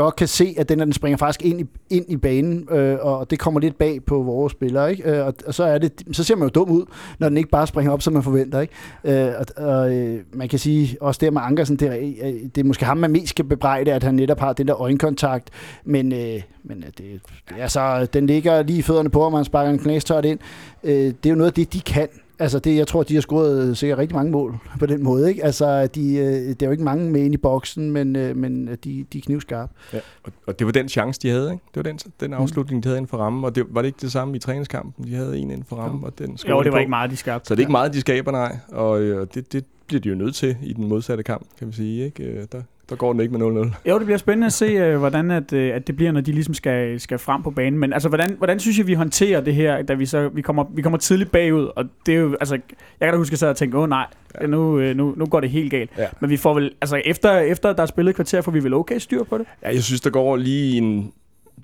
godt 0.00 0.16
kan 0.16 0.28
se, 0.28 0.54
at 0.58 0.68
den, 0.68 0.78
den 0.78 0.92
springer 0.92 1.16
faktisk 1.16 1.42
ind 1.42 1.60
i, 1.60 1.66
ind 1.90 2.04
i 2.08 2.16
banen, 2.16 2.68
øh, 2.70 2.98
og 3.00 3.30
det 3.30 3.38
kommer 3.38 3.60
lidt 3.60 3.78
bag 3.78 4.04
på 4.04 4.22
vores 4.22 4.52
spillere, 4.52 4.90
ikke? 4.90 5.10
Øh, 5.10 5.26
og, 5.26 5.34
og 5.46 5.54
så, 5.54 5.64
er 5.64 5.78
det, 5.78 5.92
så 6.12 6.24
ser 6.24 6.36
man 6.36 6.48
jo 6.48 6.50
dum 6.50 6.70
ud, 6.70 6.84
når 7.18 7.28
den 7.28 7.38
ikke 7.38 7.50
bare 7.50 7.66
springer 7.66 7.92
op, 7.92 8.02
som 8.02 8.12
man 8.12 8.22
forventer. 8.22 8.60
Ikke? 8.60 8.74
Øh, 9.04 9.34
og, 9.38 9.66
og 9.66 9.94
øh, 9.94 10.20
man 10.32 10.48
kan 10.48 10.58
sige, 10.58 10.96
også 11.00 11.18
der 11.20 11.30
med 11.30 11.42
Ankersen, 11.44 11.76
det 11.76 11.88
er, 11.88 12.28
øh, 12.28 12.34
det 12.54 12.58
er 12.58 12.64
måske 12.64 12.84
ham, 12.84 12.96
man 12.96 13.10
mest 13.10 13.28
skal 13.28 13.44
bebrejde, 13.44 13.92
at 13.92 14.02
han 14.02 14.14
netop 14.14 14.40
har 14.40 14.52
den 14.52 14.68
der 14.68 14.80
øjenkontakt, 14.80 15.50
men, 15.84 16.12
øh, 16.12 16.42
men 16.62 16.78
øh, 16.78 16.84
det, 16.84 16.98
det, 16.98 17.20
altså, 17.58 18.06
den 18.12 18.26
ligger 18.26 18.62
lige 18.62 18.78
i 18.78 18.82
fødderne 18.82 19.10
på, 19.10 19.20
og 19.20 19.32
man 19.32 19.44
sparker 19.44 19.70
en 19.70 19.78
knæstørt 19.78 20.24
ind. 20.24 20.38
Øh, 20.84 20.92
det 20.92 21.26
er 21.26 21.30
jo 21.30 21.36
noget 21.36 21.50
af 21.50 21.54
det, 21.54 21.72
de 21.72 21.80
kan. 21.80 22.08
Altså 22.42 22.58
det, 22.58 22.76
jeg 22.76 22.86
tror, 22.86 23.02
de 23.02 23.14
har 23.14 23.20
scoret 23.20 23.78
sikkert 23.78 23.98
rigtig 23.98 24.16
mange 24.16 24.32
mål 24.32 24.56
på 24.80 24.86
den 24.86 25.02
måde. 25.02 25.28
Ikke? 25.28 25.44
Altså, 25.44 25.86
de, 25.86 26.14
øh, 26.14 26.24
det 26.24 26.62
er 26.62 26.66
jo 26.66 26.72
ikke 26.72 26.84
mange 26.84 27.10
med 27.10 27.20
ind 27.20 27.34
i 27.34 27.36
boksen, 27.36 27.90
men, 27.90 28.16
øh, 28.16 28.36
men 28.36 28.66
de, 28.84 29.04
de 29.12 29.18
er 29.18 29.22
knivskarpe. 29.22 29.72
Ja, 29.92 29.98
og, 30.22 30.32
og 30.46 30.58
det 30.58 30.66
var 30.66 30.72
den 30.72 30.88
chance, 30.88 31.20
de 31.20 31.28
havde. 31.28 31.52
Ikke? 31.52 31.64
Det 31.74 31.76
var 31.76 31.82
den, 31.82 31.98
den 32.20 32.30
mm. 32.30 32.36
afslutning, 32.36 32.82
de 32.82 32.88
havde 32.88 32.98
inden 32.98 33.08
for 33.08 33.16
rammen. 33.16 33.44
Og 33.44 33.54
det, 33.54 33.64
var 33.70 33.82
det 33.82 33.86
ikke 33.86 33.98
det 34.00 34.12
samme 34.12 34.36
i 34.36 34.38
træningskampen? 34.38 35.04
De 35.04 35.14
havde 35.14 35.38
en 35.38 35.50
inden 35.50 35.64
for 35.64 35.76
rammen, 35.76 36.00
ja. 36.00 36.06
og 36.06 36.18
den 36.18 36.38
Jo, 36.48 36.62
det 36.62 36.72
var 36.72 36.76
på. 36.76 36.80
ikke 36.80 36.90
meget, 36.90 37.10
de 37.10 37.16
skabte. 37.16 37.48
Så 37.48 37.54
det 37.54 37.58
er 37.58 37.62
ikke 37.62 37.72
meget, 37.72 37.94
de 37.94 38.00
skaber, 38.00 38.32
nej. 38.32 38.56
Og 38.72 39.00
øh, 39.00 39.26
det, 39.34 39.52
det 39.52 39.64
bliver 39.86 40.00
de 40.00 40.08
jo 40.08 40.14
nødt 40.14 40.34
til 40.34 40.56
i 40.62 40.72
den 40.72 40.88
modsatte 40.88 41.22
kamp, 41.22 41.46
kan 41.58 41.68
vi 41.68 41.72
sige. 41.72 42.04
Ikke? 42.04 42.46
Der, 42.52 42.62
der 42.90 42.96
går 42.96 43.12
den 43.12 43.20
ikke 43.20 43.38
med 43.38 43.64
0-0. 43.84 43.90
Jo, 43.90 43.98
det 43.98 44.06
bliver 44.06 44.18
spændende 44.18 44.46
at 44.46 44.52
se, 44.52 44.64
øh, 44.64 44.98
hvordan 44.98 45.30
at, 45.30 45.52
øh, 45.52 45.74
at 45.74 45.86
det 45.86 45.96
bliver, 45.96 46.12
når 46.12 46.20
de 46.20 46.32
ligesom 46.32 46.54
skal, 46.54 47.00
skal 47.00 47.18
frem 47.18 47.42
på 47.42 47.50
banen. 47.50 47.80
Men 47.80 47.92
altså, 47.92 48.08
hvordan, 48.08 48.34
hvordan 48.38 48.60
synes 48.60 48.78
jeg, 48.78 48.86
vi 48.86 48.94
håndterer 48.94 49.40
det 49.40 49.54
her, 49.54 49.82
da 49.82 49.94
vi 49.94 50.06
så 50.06 50.28
vi 50.28 50.42
kommer, 50.42 50.64
vi 50.74 50.82
kommer 50.82 50.98
tidligt 50.98 51.32
bagud? 51.32 51.70
Og 51.76 51.84
det 52.06 52.14
er 52.14 52.18
jo, 52.18 52.36
altså, 52.40 52.54
jeg 52.54 53.06
kan 53.06 53.12
da 53.12 53.16
huske, 53.16 53.28
at 53.28 53.32
jeg 53.32 53.38
sad 53.38 53.48
og 53.48 53.56
tænkte, 53.56 53.78
åh 53.78 53.88
nej, 53.88 54.06
ja. 54.40 54.46
nu, 54.46 54.78
øh, 54.78 54.96
nu, 54.96 55.14
nu 55.16 55.26
går 55.26 55.40
det 55.40 55.50
helt 55.50 55.70
galt. 55.70 55.90
Ja. 55.98 56.06
Men 56.20 56.30
vi 56.30 56.36
får 56.36 56.54
vel, 56.54 56.72
altså 56.80 56.96
efter, 57.04 57.38
efter 57.38 57.72
der 57.72 57.82
er 57.82 57.86
spillet 57.86 58.14
kvarter, 58.14 58.40
får 58.40 58.52
vi 58.52 58.64
vel 58.64 58.74
okay 58.74 58.98
styr 58.98 59.24
på 59.24 59.38
det? 59.38 59.46
Ja, 59.62 59.74
jeg 59.74 59.82
synes, 59.82 60.00
der 60.00 60.10
går 60.10 60.36
lige 60.36 60.76
en 60.76 61.12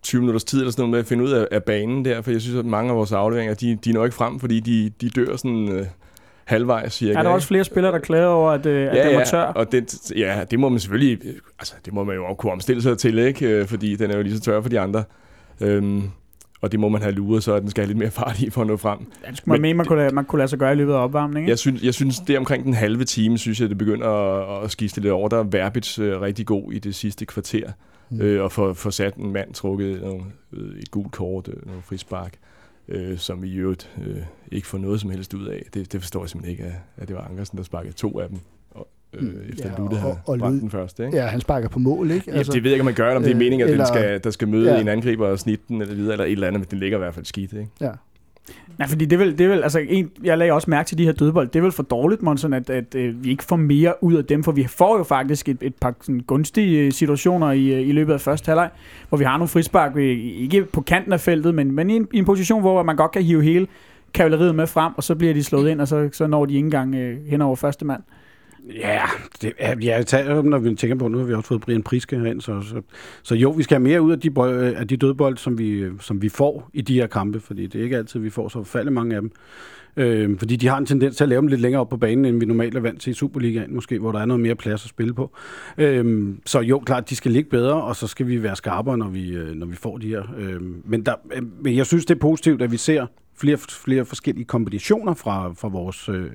20 0.02 0.20
minutters 0.20 0.44
tid 0.44 0.58
eller 0.58 0.72
sådan 0.72 0.82
noget 0.82 0.90
med 0.90 0.98
at 0.98 1.06
finde 1.06 1.24
ud 1.24 1.30
af, 1.30 1.48
af 1.50 1.62
banen 1.62 2.04
der, 2.04 2.22
for 2.22 2.30
jeg 2.30 2.40
synes, 2.40 2.58
at 2.58 2.64
mange 2.64 2.90
af 2.90 2.96
vores 2.96 3.12
afleveringer, 3.12 3.54
de, 3.54 3.78
de 3.84 3.92
når 3.92 4.04
ikke 4.04 4.16
frem, 4.16 4.40
fordi 4.40 4.60
de, 4.60 4.90
de 5.00 5.10
dør 5.10 5.36
sådan... 5.36 5.68
Øh, 5.68 5.86
halvvejs 6.48 6.92
cirka. 6.92 7.18
Er 7.18 7.22
der 7.22 7.30
også 7.30 7.48
flere 7.48 7.64
spillere, 7.64 7.92
der 7.92 7.98
klager 7.98 8.26
over, 8.26 8.50
at, 8.50 8.66
øh, 8.66 8.82
ja, 8.82 8.96
at 8.96 9.06
den 9.06 9.16
var 9.16 9.24
tør? 9.24 9.42
og 9.42 9.72
det, 9.72 10.10
ja, 10.16 10.44
det 10.50 10.60
må 10.60 10.68
man 10.68 10.80
selvfølgelig, 10.80 11.18
altså 11.58 11.74
det 11.84 11.92
må 11.92 12.04
man 12.04 12.16
jo 12.16 12.34
kunne 12.34 12.52
omstille 12.52 12.82
sig 12.82 12.98
til, 12.98 13.18
ikke? 13.18 13.48
Øh, 13.48 13.66
fordi 13.66 13.96
den 13.96 14.10
er 14.10 14.16
jo 14.16 14.22
lige 14.22 14.36
så 14.36 14.40
tør 14.40 14.60
for 14.60 14.68
de 14.68 14.80
andre. 14.80 15.04
Øhm, 15.60 16.02
og 16.60 16.72
det 16.72 16.80
må 16.80 16.88
man 16.88 17.02
have 17.02 17.14
luret, 17.14 17.42
så 17.42 17.54
at 17.54 17.62
den 17.62 17.70
skal 17.70 17.82
have 17.82 17.88
lidt 17.88 17.98
mere 17.98 18.10
fart 18.10 18.40
i 18.40 18.50
for 18.50 18.60
at 18.60 18.66
nå 18.66 18.76
frem. 18.76 18.98
Ja, 19.24 19.30
det 19.30 19.38
skulle 19.38 19.52
man 19.52 19.60
mene, 19.60 19.76
man 19.76 19.86
kunne, 19.86 19.98
lade, 19.98 20.14
man 20.14 20.24
kunne 20.24 20.38
lade 20.38 20.48
sig 20.48 20.58
gøre 20.58 20.72
i 20.72 20.76
løbet 20.76 20.92
af 20.92 20.96
opvarmningen. 20.96 21.48
Jeg 21.48 21.58
synes, 21.58 21.82
jeg 21.82 21.94
synes, 21.94 22.18
det 22.18 22.34
er 22.34 22.38
omkring 22.38 22.64
den 22.64 22.74
halve 22.74 23.04
time, 23.04 23.38
synes 23.38 23.60
jeg, 23.60 23.68
det 23.68 23.78
begynder 23.78 24.08
at, 24.08 24.64
at 24.64 24.70
skifte 24.70 25.00
lidt 25.00 25.12
over. 25.12 25.28
Der 25.28 25.38
er 25.38 25.42
Verbitz 25.42 25.98
øh, 25.98 26.20
rigtig 26.20 26.46
god 26.46 26.72
i 26.72 26.78
det 26.78 26.94
sidste 26.94 27.26
kvarter, 27.26 27.70
mm. 28.10 28.20
øh, 28.20 28.44
og 28.44 28.52
få, 28.52 28.74
få 28.74 28.90
sat 28.90 29.14
en 29.14 29.32
mand 29.32 29.54
trukket 29.54 30.00
nogle, 30.02 30.22
øh, 30.52 30.78
et 30.78 30.90
gult 30.90 31.12
kort, 31.12 31.48
øh, 31.48 31.66
nogle 31.66 31.82
frispark 31.82 32.32
øh, 32.88 33.18
som 33.18 33.44
i 33.44 33.54
øvrigt 33.54 33.90
øh, 34.06 34.16
ikke 34.52 34.66
får 34.66 34.78
noget 34.78 35.00
som 35.00 35.10
helst 35.10 35.34
ud 35.34 35.46
af. 35.46 35.62
Det, 35.74 35.92
det 35.92 36.00
forstår 36.00 36.22
jeg 36.22 36.30
simpelthen 36.30 36.50
ikke, 36.50 36.64
at, 36.64 36.72
at 36.96 37.08
det 37.08 37.16
var 37.16 37.28
Ankersen, 37.30 37.58
der 37.58 37.64
sparkede 37.64 37.92
to 37.92 38.20
af 38.20 38.28
dem. 38.28 38.38
Og, 38.70 38.88
øh, 39.12 39.22
mm, 39.22 39.40
efter 39.48 39.70
ja, 39.70 39.78
Lutte 39.78 39.96
havde 39.96 40.18
og, 40.26 40.38
og 40.40 40.50
den 40.50 40.70
første. 40.70 41.06
Ikke? 41.06 41.16
Ja, 41.16 41.26
han 41.26 41.40
sparker 41.40 41.68
på 41.68 41.78
mål, 41.78 42.10
ikke? 42.10 42.32
Altså, 42.32 42.52
ja, 42.52 42.54
det 42.54 42.64
ved 42.64 42.70
jeg 42.70 42.74
ikke, 42.74 42.82
om 42.82 42.84
man 42.84 42.94
gør, 42.94 43.16
om 43.16 43.22
det 43.22 43.30
er 43.30 43.34
øh, 43.34 43.38
meningen, 43.38 43.68
at 43.68 43.72
eller, 43.72 43.84
den 43.84 43.94
skal, 43.94 44.24
der 44.24 44.30
skal 44.30 44.48
møde 44.48 44.74
ja. 44.74 44.80
en 44.80 44.88
angriber 44.88 45.28
og 45.28 45.38
snitte 45.38 45.64
den, 45.68 45.82
eller 45.82 45.94
videre, 45.94 46.12
eller 46.12 46.24
et 46.24 46.32
eller 46.32 46.46
andet, 46.46 46.60
men 46.60 46.66
den 46.70 46.78
ligger 46.78 46.98
i 46.98 47.00
hvert 47.00 47.14
fald 47.14 47.24
skidt, 47.24 47.52
ikke? 47.52 47.68
Ja. 47.80 47.90
Nej, 48.78 48.88
fordi 48.88 49.04
det 49.04 49.18
vel, 49.18 49.38
det 49.38 49.48
vel 49.48 49.62
altså 49.62 49.78
en, 49.88 50.10
jeg 50.24 50.38
lagde 50.38 50.52
også 50.52 50.70
mærke 50.70 50.86
til 50.86 50.98
de 50.98 51.04
her 51.04 51.12
dødbold, 51.12 51.48
det 51.48 51.58
er 51.58 51.62
vel 51.62 51.72
for 51.72 51.82
dårligt, 51.82 52.22
Monson, 52.22 52.52
at, 52.52 52.70
at, 52.70 52.94
at 52.94 52.94
øh, 52.94 53.24
vi 53.24 53.30
ikke 53.30 53.44
får 53.44 53.56
mere 53.56 54.04
ud 54.04 54.14
af 54.14 54.24
dem, 54.24 54.44
for 54.44 54.52
vi 54.52 54.66
får 54.66 54.98
jo 54.98 55.04
faktisk 55.04 55.48
et, 55.48 55.58
et 55.60 55.74
par 55.74 55.94
sådan, 56.00 56.20
gunstige 56.20 56.80
øh, 56.80 56.92
situationer 56.92 57.50
i, 57.52 57.66
øh, 57.66 57.88
i 57.88 57.92
løbet 57.92 58.12
af 58.12 58.20
første 58.20 58.46
halvleg, 58.46 58.70
hvor 59.08 59.18
vi 59.18 59.24
har 59.24 59.36
nogle 59.36 59.48
frispark, 59.48 59.96
ikke 59.96 60.64
på 60.64 60.80
kanten 60.80 61.12
af 61.12 61.20
feltet, 61.20 61.54
men, 61.54 61.72
men 61.72 61.90
i, 61.90 61.96
en, 61.96 62.08
i 62.12 62.18
en 62.18 62.24
position, 62.24 62.60
hvor 62.60 62.82
man 62.82 62.96
godt 62.96 63.12
kan 63.12 63.22
hive 63.22 63.42
hele 63.42 63.66
kavaleriet 64.14 64.54
med 64.54 64.66
frem, 64.66 64.92
og 64.96 65.04
så 65.04 65.14
bliver 65.14 65.34
de 65.34 65.44
slået 65.44 65.70
ind, 65.70 65.80
og 65.80 65.88
så, 65.88 66.08
så 66.12 66.26
når 66.26 66.46
de 66.46 66.54
ikke 66.54 66.64
engang 66.64 66.94
øh, 66.94 67.18
hen 67.26 67.42
over 67.42 67.56
første 67.56 67.84
mand. 67.84 68.02
Ja, 68.74 69.00
det, 69.42 69.52
ja, 69.82 70.02
tager, 70.02 70.42
når 70.42 70.58
vi 70.58 70.74
tænker 70.74 70.96
på, 70.96 71.08
nu 71.08 71.18
har 71.18 71.24
vi 71.24 71.34
også 71.34 71.48
fået 71.48 71.60
Brian 71.60 71.82
Priske 71.82 72.18
herind, 72.18 72.40
så, 72.40 72.60
så, 72.62 72.82
så 73.22 73.34
jo, 73.34 73.50
vi 73.50 73.62
skal 73.62 73.74
have 73.74 73.82
mere 73.82 74.02
ud 74.02 74.12
af 74.12 74.20
de, 74.20 74.30
bold, 74.30 74.74
af 74.74 74.88
de 74.88 74.96
dødbold, 74.96 75.36
som 75.36 75.58
vi, 75.58 75.84
som 76.00 76.22
vi 76.22 76.28
får 76.28 76.70
i 76.72 76.80
de 76.80 76.94
her 76.94 77.06
kampe, 77.06 77.40
fordi 77.40 77.66
det 77.66 77.78
er 77.78 77.84
ikke 77.84 77.96
altid, 77.96 78.20
vi 78.20 78.30
får 78.30 78.48
så 78.48 78.64
falde 78.64 78.90
mange 78.90 79.16
af 79.16 79.20
dem. 79.20 79.32
Øh, 79.96 80.38
fordi 80.38 80.56
de 80.56 80.68
har 80.68 80.78
en 80.78 80.86
tendens 80.86 81.16
til 81.16 81.24
at 81.24 81.28
lave 81.28 81.40
dem 81.40 81.48
lidt 81.48 81.60
længere 81.60 81.80
op 81.80 81.88
på 81.88 81.96
banen, 81.96 82.24
end 82.24 82.40
vi 82.40 82.46
normalt 82.46 82.76
er 82.76 82.80
vant 82.80 83.00
til 83.00 83.10
i 83.10 83.14
Superligaen, 83.14 83.74
måske, 83.74 83.98
hvor 83.98 84.12
der 84.12 84.20
er 84.20 84.26
noget 84.26 84.40
mere 84.40 84.54
plads 84.54 84.84
at 84.84 84.90
spille 84.90 85.14
på. 85.14 85.36
Øh, 85.78 86.34
så 86.46 86.60
jo, 86.60 86.78
klart, 86.78 87.10
de 87.10 87.16
skal 87.16 87.32
ligge 87.32 87.50
bedre, 87.50 87.82
og 87.82 87.96
så 87.96 88.06
skal 88.06 88.26
vi 88.26 88.42
være 88.42 88.56
skarpere, 88.56 88.98
når 88.98 89.08
vi, 89.08 89.28
øh, 89.30 89.54
når 89.54 89.66
vi 89.66 89.76
får 89.76 89.98
de 89.98 90.08
her. 90.08 90.22
Øh, 90.38 90.60
men, 90.84 91.06
der, 91.06 91.14
øh, 91.32 91.42
men 91.60 91.76
jeg 91.76 91.86
synes, 91.86 92.04
det 92.04 92.14
er 92.14 92.18
positivt, 92.18 92.62
at 92.62 92.72
vi 92.72 92.76
ser 92.76 93.06
flere, 93.36 93.58
flere 93.58 94.04
forskellige 94.04 94.44
kombinationer 94.44 95.14
fra, 95.14 95.52
fra 95.52 95.68
vores... 95.68 96.08
Øh, 96.08 96.30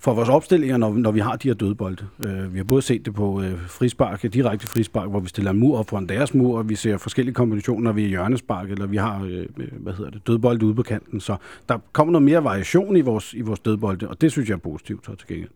for 0.00 0.14
vores 0.14 0.28
opstillinger, 0.28 0.76
når, 0.76 0.92
når 0.92 1.10
vi 1.10 1.20
har 1.20 1.36
de 1.36 1.48
her 1.48 1.54
dødbolde. 1.54 2.06
Øh, 2.20 2.52
vi 2.52 2.58
har 2.58 2.64
både 2.64 2.82
set 2.82 3.04
det 3.06 3.14
på 3.14 3.42
øh, 3.42 3.66
frispark, 3.66 4.22
direkte 4.22 4.66
frispark, 4.66 5.08
hvor 5.10 5.20
vi 5.20 5.28
stiller 5.28 5.50
en 5.50 5.58
mur 5.58 5.78
op 5.78 5.88
foran 5.88 6.06
deres 6.06 6.34
mur, 6.34 6.58
og 6.58 6.68
vi 6.68 6.74
ser 6.74 6.96
forskellige 6.96 7.34
kombinationer, 7.34 7.82
når 7.82 7.92
vi 7.92 8.04
er 8.04 8.08
hjørnespark, 8.08 8.70
eller 8.70 8.86
vi 8.86 8.96
har 8.96 9.22
øh, 9.22 9.46
hvad 9.78 9.92
hedder 9.92 10.10
det, 10.10 10.26
dødbolde 10.26 10.66
ude 10.66 10.74
på 10.74 10.82
kanten. 10.82 11.20
Så 11.20 11.36
der 11.68 11.78
kommer 11.92 12.12
noget 12.12 12.22
mere 12.22 12.44
variation 12.44 12.96
i 12.96 13.00
vores, 13.00 13.34
i 13.34 13.40
vores 13.40 13.60
dødbolde, 13.60 14.08
og 14.08 14.20
det 14.20 14.32
synes 14.32 14.48
jeg 14.48 14.54
er 14.54 14.58
positivt 14.58 15.06
så 15.06 15.14
til 15.14 15.28
gengæld. 15.28 15.50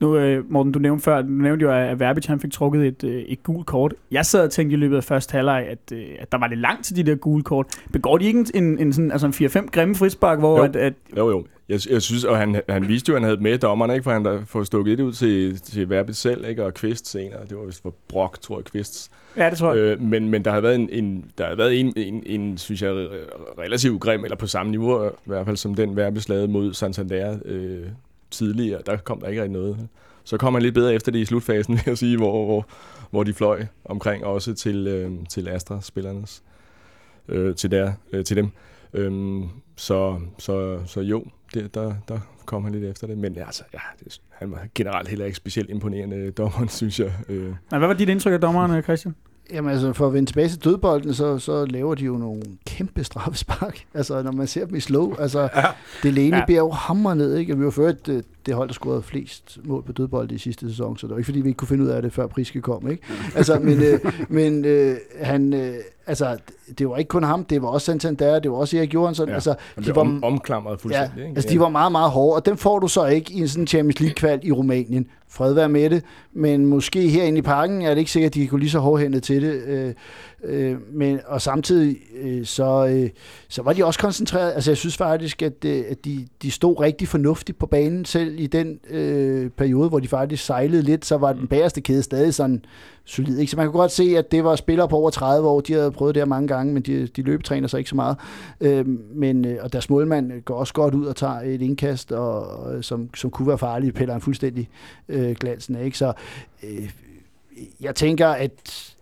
Nu, 0.00 0.16
øh, 0.16 0.52
Morten, 0.52 0.72
du 0.72 0.78
nævnte 0.78 1.04
før, 1.04 1.22
du 1.22 1.28
nævnte 1.28 1.62
jo, 1.62 1.72
at 1.72 2.00
Verbic 2.00 2.26
han 2.26 2.40
fik 2.40 2.52
trukket 2.52 2.86
et, 2.86 3.04
øh, 3.04 3.22
et 3.22 3.42
gult 3.42 3.66
kort. 3.66 3.94
Jeg 4.10 4.26
sad 4.26 4.44
og 4.44 4.50
tænkte 4.50 4.74
i 4.74 4.76
løbet 4.76 4.96
af 4.96 5.04
første 5.04 5.32
halvleg, 5.32 5.66
at, 5.70 5.92
øh, 5.92 6.04
at 6.18 6.32
der 6.32 6.38
var 6.38 6.48
lidt 6.48 6.60
langt 6.60 6.84
til 6.84 6.96
de 6.96 7.02
der 7.02 7.14
gule 7.14 7.42
kort. 7.42 7.66
Begår 7.92 8.18
de 8.18 8.24
ikke 8.24 8.44
en, 8.54 8.78
en, 8.78 8.92
sådan, 8.92 9.12
altså 9.12 9.26
en 9.26 9.32
4-5 9.32 9.66
grimme 9.70 9.94
frispark, 9.94 10.38
hvor 10.38 10.58
Jo. 10.58 10.64
at, 10.64 10.76
at, 10.76 10.94
Jo, 11.16 11.30
jo. 11.30 11.44
Jeg, 11.68 11.80
jeg 11.90 12.02
synes, 12.02 12.24
og 12.24 12.38
han, 12.38 12.60
han 12.68 12.88
viste 12.88 13.08
jo, 13.10 13.14
at 13.16 13.20
han 13.22 13.28
havde 13.30 13.42
med 13.42 13.58
dommerne, 13.58 13.92
ikke? 13.92 14.04
For 14.04 14.10
han 14.10 14.24
der 14.24 14.44
får 14.44 14.62
stukket 14.62 14.92
et 14.92 15.00
ud 15.00 15.12
til, 15.12 15.60
til 15.60 15.90
Verbit 15.90 16.16
selv, 16.16 16.44
ikke? 16.48 16.64
Og 16.64 16.74
Kvist 16.74 17.08
senere. 17.10 17.40
Det 17.48 17.56
var 17.58 17.64
vist 17.66 17.82
for 17.82 17.94
Brock, 18.08 18.40
tror 18.40 18.58
jeg, 18.58 18.64
Kvists. 18.64 19.10
ja, 19.36 19.50
det 19.50 19.58
tror 19.58 19.74
jeg. 19.74 19.78
Øh, 19.82 20.02
men, 20.02 20.28
men 20.28 20.44
der 20.44 20.50
har 20.50 20.60
været 20.60 20.74
en, 20.74 20.88
en, 20.92 21.24
der 21.38 21.46
har 21.48 21.54
været 21.56 21.80
en, 21.80 21.92
en, 21.96 22.22
en, 22.26 22.58
synes 22.58 22.82
jeg, 22.82 22.90
relativt 23.58 24.00
grim, 24.00 24.24
eller 24.24 24.36
på 24.36 24.46
samme 24.46 24.70
niveau, 24.70 25.06
i 25.06 25.10
hvert 25.24 25.46
fald 25.46 25.56
som 25.56 25.74
den 25.74 25.96
Verbis 25.96 26.28
lavede 26.28 26.48
mod 26.48 26.74
Santander 26.74 27.38
øh, 27.44 27.80
tidligere. 28.30 28.82
Der 28.86 28.96
kom 28.96 29.20
der 29.20 29.28
ikke 29.28 29.42
rigtig 29.42 29.60
noget. 29.60 29.88
Så 30.24 30.36
kom 30.36 30.54
han 30.54 30.62
lidt 30.62 30.74
bedre 30.74 30.94
efter 30.94 31.12
det 31.12 31.18
i 31.18 31.24
slutfasen, 31.24 31.74
vil 31.74 31.82
jeg 31.86 31.98
sige, 31.98 32.16
hvor, 32.16 32.44
hvor, 32.44 32.66
hvor 33.10 33.24
de 33.24 33.34
fløj 33.34 33.66
omkring 33.84 34.24
også 34.24 34.54
til, 34.54 34.86
øh, 34.86 35.12
til 35.28 35.48
Astra-spillernes, 35.48 36.42
øh, 37.28 37.56
til, 37.56 37.70
der, 37.70 37.92
øh, 38.12 38.24
til 38.24 38.36
dem. 38.36 38.50
Øhm, 38.94 39.48
så, 39.76 40.20
så, 40.38 40.80
så 40.86 41.00
jo, 41.00 41.24
det, 41.54 41.74
der, 41.74 41.94
der 42.08 42.20
kom 42.46 42.64
han 42.64 42.72
lidt 42.72 42.84
efter 42.84 43.06
det. 43.06 43.18
Men 43.18 43.38
altså, 43.38 43.64
ja, 43.74 43.78
det, 44.04 44.20
han 44.28 44.50
var 44.50 44.66
generelt 44.74 45.08
heller 45.08 45.24
ikke 45.24 45.36
specielt 45.36 45.70
imponerende 45.70 46.30
dommeren, 46.38 46.68
synes 46.68 47.00
jeg. 47.00 47.12
Øh, 47.28 47.44
Men 47.44 47.56
hvad 47.78 47.88
var 47.88 47.92
dit 47.92 48.08
indtryk 48.08 48.32
af 48.32 48.40
dommeren, 48.40 48.82
Christian? 48.82 49.14
Jamen 49.52 49.70
altså, 49.72 49.92
for 49.92 50.06
at 50.06 50.12
vende 50.12 50.30
tilbage 50.30 50.48
til 50.48 50.64
dødbolden, 50.64 51.14
så, 51.14 51.38
så 51.38 51.64
laver 51.64 51.94
de 51.94 52.04
jo 52.04 52.16
nogle 52.16 52.42
kæmpe 52.66 53.04
straffespark. 53.04 53.84
Altså, 53.94 54.22
når 54.22 54.32
man 54.32 54.46
ser 54.46 54.66
dem 54.66 54.74
i 54.74 54.80
slow, 54.80 55.14
altså, 55.18 55.40
ja. 55.40 55.62
det 56.02 56.08
Ja. 56.08 56.10
lene 56.10 56.36
ja. 56.36 56.44
bliver 56.44 56.60
jo 56.60 56.70
hammer 56.70 57.14
ned, 57.14 57.36
ikke? 57.36 57.52
Og 57.52 57.58
vi 57.58 57.64
var 57.64 57.70
før 57.70 57.92
det, 57.92 58.24
det 58.48 58.56
hold, 58.56 58.68
der 58.68 58.74
scorede 58.74 59.02
flest 59.02 59.58
mål 59.64 59.82
på 59.82 59.92
dødbold 59.92 60.32
i 60.32 60.38
sidste 60.38 60.68
sæson, 60.68 60.98
så 60.98 61.06
det 61.06 61.10
var 61.12 61.18
ikke, 61.18 61.26
fordi 61.26 61.40
vi 61.40 61.48
ikke 61.48 61.56
kunne 61.58 61.68
finde 61.68 61.84
ud 61.84 61.88
af 61.88 62.02
det, 62.02 62.12
før 62.12 62.26
Priske 62.26 62.60
kom, 62.60 62.90
ikke? 62.90 63.02
Altså, 63.36 63.58
men, 63.58 63.82
øh, 63.82 64.00
men 64.28 64.64
øh, 64.64 64.96
han, 65.20 65.54
øh, 65.54 65.74
altså, 66.06 66.36
det 66.78 66.88
var 66.88 66.96
ikke 66.96 67.08
kun 67.08 67.22
ham, 67.22 67.44
det 67.44 67.62
var 67.62 67.68
også 67.68 67.84
Santander, 67.84 68.38
det 68.38 68.50
var 68.50 68.56
også 68.56 68.76
Erik 68.76 68.94
Johansson, 68.94 69.28
ja. 69.28 69.34
Altså, 69.34 69.54
de 69.84 69.96
var, 69.96 70.00
om, 70.00 70.24
omklamret 70.24 70.80
fuldstændig. 70.80 71.12
Ja, 71.16 71.22
ikke? 71.22 71.36
altså 71.36 71.50
de 71.50 71.60
var 71.60 71.68
meget, 71.68 71.92
meget 71.92 72.10
hårde, 72.10 72.36
og 72.36 72.46
dem 72.46 72.56
får 72.56 72.78
du 72.78 72.88
så 72.88 73.06
ikke 73.06 73.32
i 73.32 73.40
en 73.40 73.48
sådan 73.48 73.66
Champions 73.66 74.00
League-kval 74.00 74.40
i 74.42 74.52
Rumænien. 74.52 75.06
Fred 75.30 75.52
være 75.52 75.68
med 75.68 75.90
det, 75.90 76.02
men 76.32 76.66
måske 76.66 77.08
herinde 77.08 77.38
i 77.38 77.42
parken 77.42 77.82
er 77.82 77.90
det 77.90 77.98
ikke 77.98 78.10
sikkert, 78.10 78.30
at 78.30 78.34
de 78.34 78.40
kan 78.40 78.48
gå 78.48 78.56
lige 78.56 78.70
så 78.70 78.78
hårdhændet 78.78 79.22
til 79.22 79.42
det. 79.42 79.62
Øh, 79.62 79.94
øh, 80.44 80.76
men, 80.92 81.20
og 81.26 81.42
samtidig 81.42 81.96
øh, 82.20 82.46
så, 82.46 82.86
øh, 82.86 83.10
så 83.48 83.62
var 83.62 83.72
de 83.72 83.84
også 83.84 84.00
koncentreret. 84.00 84.52
Altså 84.52 84.70
jeg 84.70 84.76
synes 84.76 84.96
faktisk, 84.96 85.42
at, 85.42 85.64
øh, 85.64 85.84
at 85.90 86.04
de, 86.04 86.26
de 86.42 86.50
stod 86.50 86.80
rigtig 86.80 87.08
fornuftigt 87.08 87.58
på 87.58 87.66
banen 87.66 88.04
selv 88.04 88.40
i 88.40 88.46
den 88.46 88.80
øh, 88.90 89.50
periode, 89.50 89.88
hvor 89.88 89.98
de 89.98 90.08
faktisk 90.08 90.44
sejlede 90.44 90.82
lidt, 90.82 91.04
så 91.04 91.16
var 91.16 91.32
den 91.32 91.46
bagerste 91.46 91.80
kæde 91.80 92.02
stadig 92.02 92.34
sådan 92.34 92.64
solid. 93.04 93.38
Ikke? 93.38 93.50
Så 93.50 93.56
man 93.56 93.66
kunne 93.66 93.80
godt 93.80 93.92
se, 93.92 94.14
at 94.18 94.32
det 94.32 94.44
var 94.44 94.56
spillere 94.56 94.88
på 94.88 94.96
over 94.96 95.10
30 95.10 95.48
år, 95.48 95.60
de 95.60 95.72
havde 95.72 95.92
prøvet 95.92 96.14
det 96.14 96.20
her 96.20 96.26
mange 96.26 96.48
gange, 96.48 96.74
men 96.74 96.82
de, 96.82 97.06
de 97.06 97.22
løbetræner 97.22 97.68
sig 97.68 97.78
ikke 97.78 97.90
så 97.90 97.96
meget. 97.96 98.16
Øh, 98.60 98.86
men, 99.14 99.44
øh, 99.44 99.58
og 99.60 99.72
deres 99.72 99.90
målmand 99.90 100.42
går 100.42 100.54
også 100.54 100.74
godt 100.74 100.94
ud 100.94 101.06
og 101.06 101.16
tager 101.16 101.40
et 101.40 101.62
indkast, 101.62 102.12
og, 102.12 102.46
og, 102.46 102.84
som, 102.84 103.14
som 103.14 103.30
kunne 103.30 103.48
være 103.48 103.58
farligt, 103.58 103.94
piller 103.94 104.14
han 104.14 104.20
fuldstændig 104.20 104.68
øh, 105.08 105.30
glansen 105.30 105.76
af. 105.76 105.84
Ikke? 105.84 105.98
Så 105.98 106.12
øh, 106.62 106.90
jeg 107.80 107.94
tænker, 107.94 108.28
at, 108.28 108.94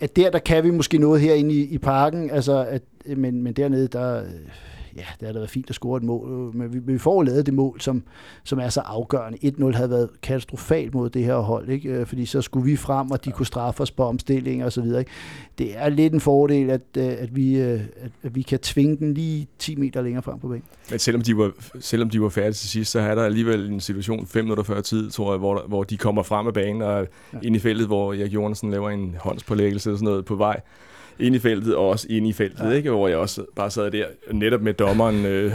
at 0.00 0.16
der, 0.16 0.30
der 0.30 0.38
kan 0.38 0.64
vi 0.64 0.70
måske 0.70 0.98
noget 0.98 1.20
herinde 1.20 1.54
i, 1.54 1.64
i 1.64 1.78
parken, 1.78 2.30
altså 2.30 2.66
at, 2.68 2.82
men, 3.16 3.42
men 3.42 3.52
dernede, 3.52 3.88
der, 3.88 4.22
øh, 4.22 4.30
ja, 4.96 5.04
det 5.20 5.26
har 5.26 5.32
da 5.32 5.38
været 5.38 5.50
fint 5.50 5.68
at 5.70 5.74
score 5.74 5.96
et 5.96 6.02
mål, 6.02 6.50
men 6.56 6.72
vi, 6.74 6.78
vi 6.92 6.98
får 6.98 7.22
lavet 7.22 7.46
det 7.46 7.54
mål, 7.54 7.80
som, 7.80 8.02
som 8.44 8.58
er 8.58 8.68
så 8.68 8.80
afgørende. 8.80 9.38
1-0 9.44 9.76
havde 9.76 9.90
været 9.90 10.08
katastrofalt 10.22 10.94
mod 10.94 11.10
det 11.10 11.24
her 11.24 11.36
hold, 11.36 11.68
ikke? 11.68 11.88
Øh, 11.88 12.06
fordi 12.06 12.26
så 12.26 12.42
skulle 12.42 12.70
vi 12.70 12.76
frem, 12.76 13.10
og 13.10 13.24
de 13.24 13.30
kunne 13.30 13.46
straffe 13.46 13.82
os 13.82 13.90
på 13.90 14.04
omstillinger 14.04 14.64
og 14.66 14.72
så 14.72 14.80
videre. 14.80 14.98
Ikke? 15.00 15.10
Det 15.58 15.78
er 15.78 15.88
lidt 15.88 16.12
en 16.12 16.20
fordel, 16.20 16.70
at, 16.70 16.80
øh, 16.98 17.04
at, 17.04 17.36
vi, 17.36 17.58
øh, 17.58 17.80
at, 18.00 18.10
at 18.22 18.34
vi 18.34 18.42
kan 18.42 18.58
tvinge 18.58 18.96
den 18.96 19.14
lige 19.14 19.46
10 19.58 19.76
meter 19.76 20.02
længere 20.02 20.22
frem 20.22 20.38
på 20.38 20.48
banen. 20.48 20.62
Men 20.90 20.98
selvom 20.98 21.22
de, 21.22 21.36
var, 21.36 21.50
selvom 21.80 22.10
de 22.10 22.20
var 22.20 22.28
færdige 22.28 22.52
til 22.52 22.68
sidst, 22.68 22.90
så 22.90 23.00
er 23.00 23.14
der 23.14 23.22
alligevel 23.24 23.70
en 23.72 23.80
situation 23.80 24.26
fem 24.26 24.44
minutter 24.44 24.64
før 24.64 24.80
tid, 24.80 25.10
tror 25.10 25.32
jeg, 25.32 25.38
hvor, 25.38 25.64
hvor 25.68 25.82
de 25.82 25.96
kommer 25.96 26.22
frem 26.22 26.46
af 26.46 26.54
banen 26.54 26.82
og 26.82 27.06
Ja. 27.32 27.38
ind 27.42 27.56
i 27.56 27.58
feltet, 27.58 27.86
hvor 27.86 28.12
Erik 28.14 28.34
Johansen 28.34 28.70
laver 28.70 28.90
en 28.90 29.16
håndspålæggelse 29.20 29.90
og 29.92 29.96
sådan 29.98 30.04
noget 30.04 30.24
på 30.24 30.34
vej 30.34 30.60
ind 31.18 31.34
i 31.34 31.38
feltet, 31.38 31.74
og 31.76 31.88
også 31.88 32.06
ind 32.10 32.26
i 32.26 32.32
feltet, 32.32 32.64
Ja. 32.64 32.70
ikke? 32.70 32.90
hvor 32.90 33.08
jeg 33.08 33.16
også 33.18 33.44
bare 33.56 33.70
sad 33.70 33.90
der, 33.90 34.04
netop 34.32 34.60
med 34.62 34.74
dommeren 34.74 35.26
øh, 35.26 35.52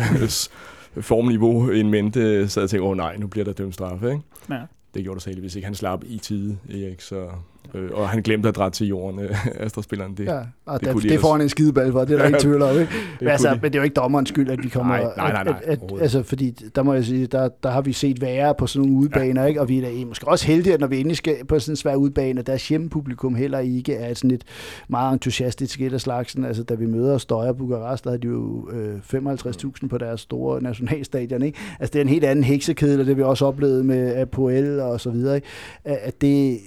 formniveau 1.01 1.69
en 1.69 1.89
mente, 1.89 2.49
sad 2.49 2.63
og 2.63 2.69
tænkte, 2.69 2.83
åh 2.83 2.89
oh, 2.91 2.97
nej, 2.97 3.17
nu 3.17 3.27
bliver 3.27 3.45
der 3.45 3.53
dømt 3.53 3.73
straffe. 3.73 4.07
Ikke? 4.11 4.21
Ja. 4.49 4.61
Det 4.93 5.03
gjorde 5.03 5.15
der 5.15 5.21
så 5.21 5.29
heldigvis 5.29 5.55
ikke. 5.55 5.65
Han 5.65 5.75
slap 5.75 6.03
i 6.07 6.17
tide, 6.17 6.57
Erik, 6.69 7.01
så, 7.01 7.27
øh, 7.73 7.89
og 7.93 8.09
han 8.09 8.21
glemte 8.21 8.49
at 8.49 8.55
drætte 8.55 8.77
til 8.77 8.87
jorden, 8.87 9.19
øh, 9.19 9.45
Astra-spilleren. 9.65 10.13
Det, 10.17 10.25
Ja, 10.25 10.39
og 10.65 10.79
det 10.79 10.85
det, 10.85 10.93
kunne 10.93 11.03
de 11.03 11.09
det 11.09 11.19
får 11.19 11.31
han 11.31 11.41
en 11.41 11.49
skideball 11.49 11.91
for, 11.91 12.05
det 12.05 12.13
er 12.13 12.17
der 12.17 12.25
ingen 12.27 12.41
tvivl 12.41 12.61
om. 12.61 12.79
Ikke? 12.79 12.91
Men, 13.19 13.29
altså, 13.29 13.49
de. 13.49 13.59
men 13.61 13.63
det 13.63 13.75
er 13.75 13.79
jo 13.79 13.83
ikke 13.83 13.93
dommerens 13.93 14.29
skyld, 14.29 14.49
at 14.49 14.63
vi 14.63 14.69
kommer... 14.69 14.97
Nej, 14.97 15.13
nej, 15.17 15.31
nej, 15.31 15.43
nej, 15.43 15.61
at, 15.63 15.79
at, 15.83 16.01
altså, 16.01 16.23
fordi 16.23 16.51
der 16.75 16.83
må 16.83 16.93
jeg 16.93 17.05
sige, 17.05 17.27
der, 17.27 17.49
der 17.63 17.69
har 17.69 17.81
vi 17.81 17.93
set 17.93 18.21
værre 18.21 18.55
på 18.55 18.67
sådan 18.67 18.87
nogle 18.87 19.01
udebaner, 19.01 19.41
ja. 19.41 19.47
ikke? 19.47 19.61
og 19.61 19.69
vi 19.69 19.77
er 19.77 19.81
da 19.81 20.05
måske 20.05 20.27
også 20.27 20.47
heldige, 20.47 20.73
at 20.73 20.79
når 20.79 20.87
vi 20.87 20.97
endelig 20.97 21.17
skal 21.17 21.45
på 21.45 21.59
sådan 21.59 21.71
en 21.71 21.75
svær 21.75 21.95
udebane, 21.95 22.39
at 22.39 22.47
deres 22.47 22.67
hjemmepublikum 22.67 23.35
heller 23.35 23.59
ikke 23.59 23.93
er 23.95 24.13
sådan 24.13 24.31
et 24.31 24.43
meget 24.87 25.13
entusiastisk 25.13 25.81
et 25.81 25.93
af 25.93 26.01
slagsen. 26.01 26.45
Altså, 26.45 26.63
da 26.63 26.73
vi 26.73 26.85
møder 26.85 27.17
Støjer 27.17 27.53
Bukarest, 27.53 28.03
der 28.03 28.09
havde 28.09 28.21
de 28.21 28.27
jo 28.27 28.69
øh, 28.71 28.99
55.000 29.13 29.87
på 29.87 29.97
deres 29.97 30.21
store 30.21 30.61
nationalstadion. 30.63 31.41
Ikke? 31.41 31.59
Altså, 31.79 31.93
det 31.93 31.99
er 31.99 32.03
en 32.03 32.09
helt 32.09 32.25
anden 32.25 32.43
heksekedel, 32.43 32.99
og 32.99 33.05
det 33.05 33.17
vi 33.17 33.23
også 33.23 33.45
oplevet 33.45 33.85
med 33.85 34.15
Apoel 34.15 34.79
og 34.79 35.01
så 35.01 35.09
videre. 35.09 35.35
Ikke? 35.35 35.47
At 35.83 36.21
det, 36.21 36.59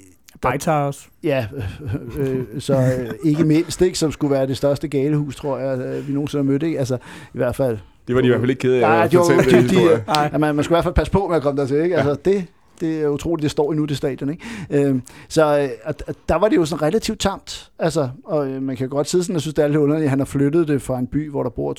Bejtar 0.43 0.87
også. 0.87 1.01
Ja, 1.23 1.47
øh, 2.19 2.39
øh, 2.39 2.61
så 2.61 2.75
øh, 2.75 3.15
ikke 3.25 3.45
mindst, 3.45 3.83
ikke, 3.83 3.99
som 3.99 4.13
skulle 4.13 4.35
være 4.35 4.47
det 4.47 4.57
største 4.57 4.89
galehus, 4.89 5.37
tror 5.37 5.59
jeg, 5.59 5.79
øh, 5.79 6.09
vi 6.09 6.13
nogensinde 6.13 6.45
har 6.45 6.53
mødt. 6.53 6.63
Ikke? 6.63 6.79
Altså, 6.79 6.95
i 7.35 7.39
hvert 7.39 7.57
fald. 7.57 7.79
det 8.09 8.15
var 8.15 8.21
de 8.21 8.27
i 8.27 8.31
hvert 8.31 8.41
fald 8.41 8.51
ikke 8.51 8.61
kede 8.61 8.77
af 8.77 8.81
Nej, 8.81 9.05
at 9.05 9.13
de, 9.13 9.17
de, 9.17 9.69
de, 9.69 10.03
ja, 10.33 10.39
man, 10.39 10.55
man 10.55 10.65
skulle 10.65 10.75
i 10.75 10.77
hvert 10.77 10.85
fald 10.85 10.95
passe 10.95 11.13
på 11.13 11.27
med 11.29 11.37
at 11.37 11.43
komme 11.43 11.61
der 11.61 11.67
til. 11.67 11.77
Ikke? 11.77 11.97
Altså, 11.97 12.17
det, 12.25 12.47
det 12.81 13.03
er 13.03 13.09
utroligt, 13.09 13.43
det 13.43 13.51
står 13.51 13.73
endnu, 13.73 13.85
det 13.85 13.97
stadion. 13.97 14.31
Ikke? 14.31 14.45
Øh, 14.71 15.01
så 15.29 15.59
øh, 15.59 15.69
at, 15.83 16.03
at 16.07 16.17
der 16.29 16.35
var 16.35 16.49
det 16.49 16.57
jo 16.57 16.65
sådan 16.65 16.83
relativt 16.83 17.21
tamt. 17.21 17.71
Altså, 17.79 18.09
og 18.25 18.49
øh, 18.49 18.63
man 18.63 18.77
kan 18.77 18.89
godt 18.89 19.09
sidde 19.09 19.25
sådan 19.25 19.37
og 19.37 19.41
synes, 19.41 19.55
det 19.55 19.63
er 19.63 19.69
lidt 19.69 19.79
underligt, 19.79 20.05
at 20.05 20.11
han 20.11 20.19
har 20.19 20.27
flyttet 20.27 20.69
det 20.69 20.83
fra 20.83 20.99
en 20.99 21.07
by, 21.07 21.31
hvor 21.31 21.43
der 21.43 21.51
bor 21.51 21.75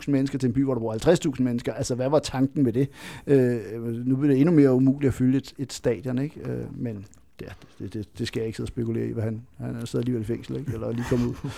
250.000 0.00 0.10
mennesker, 0.10 0.38
til 0.38 0.46
en 0.46 0.52
by, 0.52 0.64
hvor 0.64 0.74
der 0.74 0.80
bor 0.80 0.94
50.000 1.36 1.42
mennesker. 1.42 1.72
Altså, 1.72 1.94
hvad 1.94 2.08
var 2.08 2.18
tanken 2.18 2.64
med 2.64 2.72
det? 2.72 2.88
Øh, 3.26 3.58
nu 4.06 4.16
bliver 4.16 4.32
det 4.32 4.40
endnu 4.40 4.54
mere 4.54 4.72
umuligt 4.72 5.08
at 5.08 5.14
fylde 5.14 5.38
et, 5.38 5.54
et 5.58 5.72
stadion, 5.72 6.18
ikke? 6.18 6.40
Øh, 6.40 6.82
men 6.82 7.06
ja, 7.42 7.46
det, 7.78 7.94
det, 7.94 8.18
det 8.18 8.28
skal 8.28 8.40
jeg 8.40 8.46
ikke 8.46 8.56
sidde 8.56 8.66
og 8.66 8.68
spekulere 8.68 9.06
i, 9.06 9.12
hvad 9.12 9.24
han, 9.24 9.42
han 9.60 9.76
er 9.76 9.84
sidder 9.84 10.02
alligevel 10.02 10.22
i 10.22 10.26
fængsel, 10.26 10.56
ikke? 10.56 10.72
eller 10.74 10.92
lige 10.92 11.04
kommet 11.10 11.26
ud. 11.26 11.34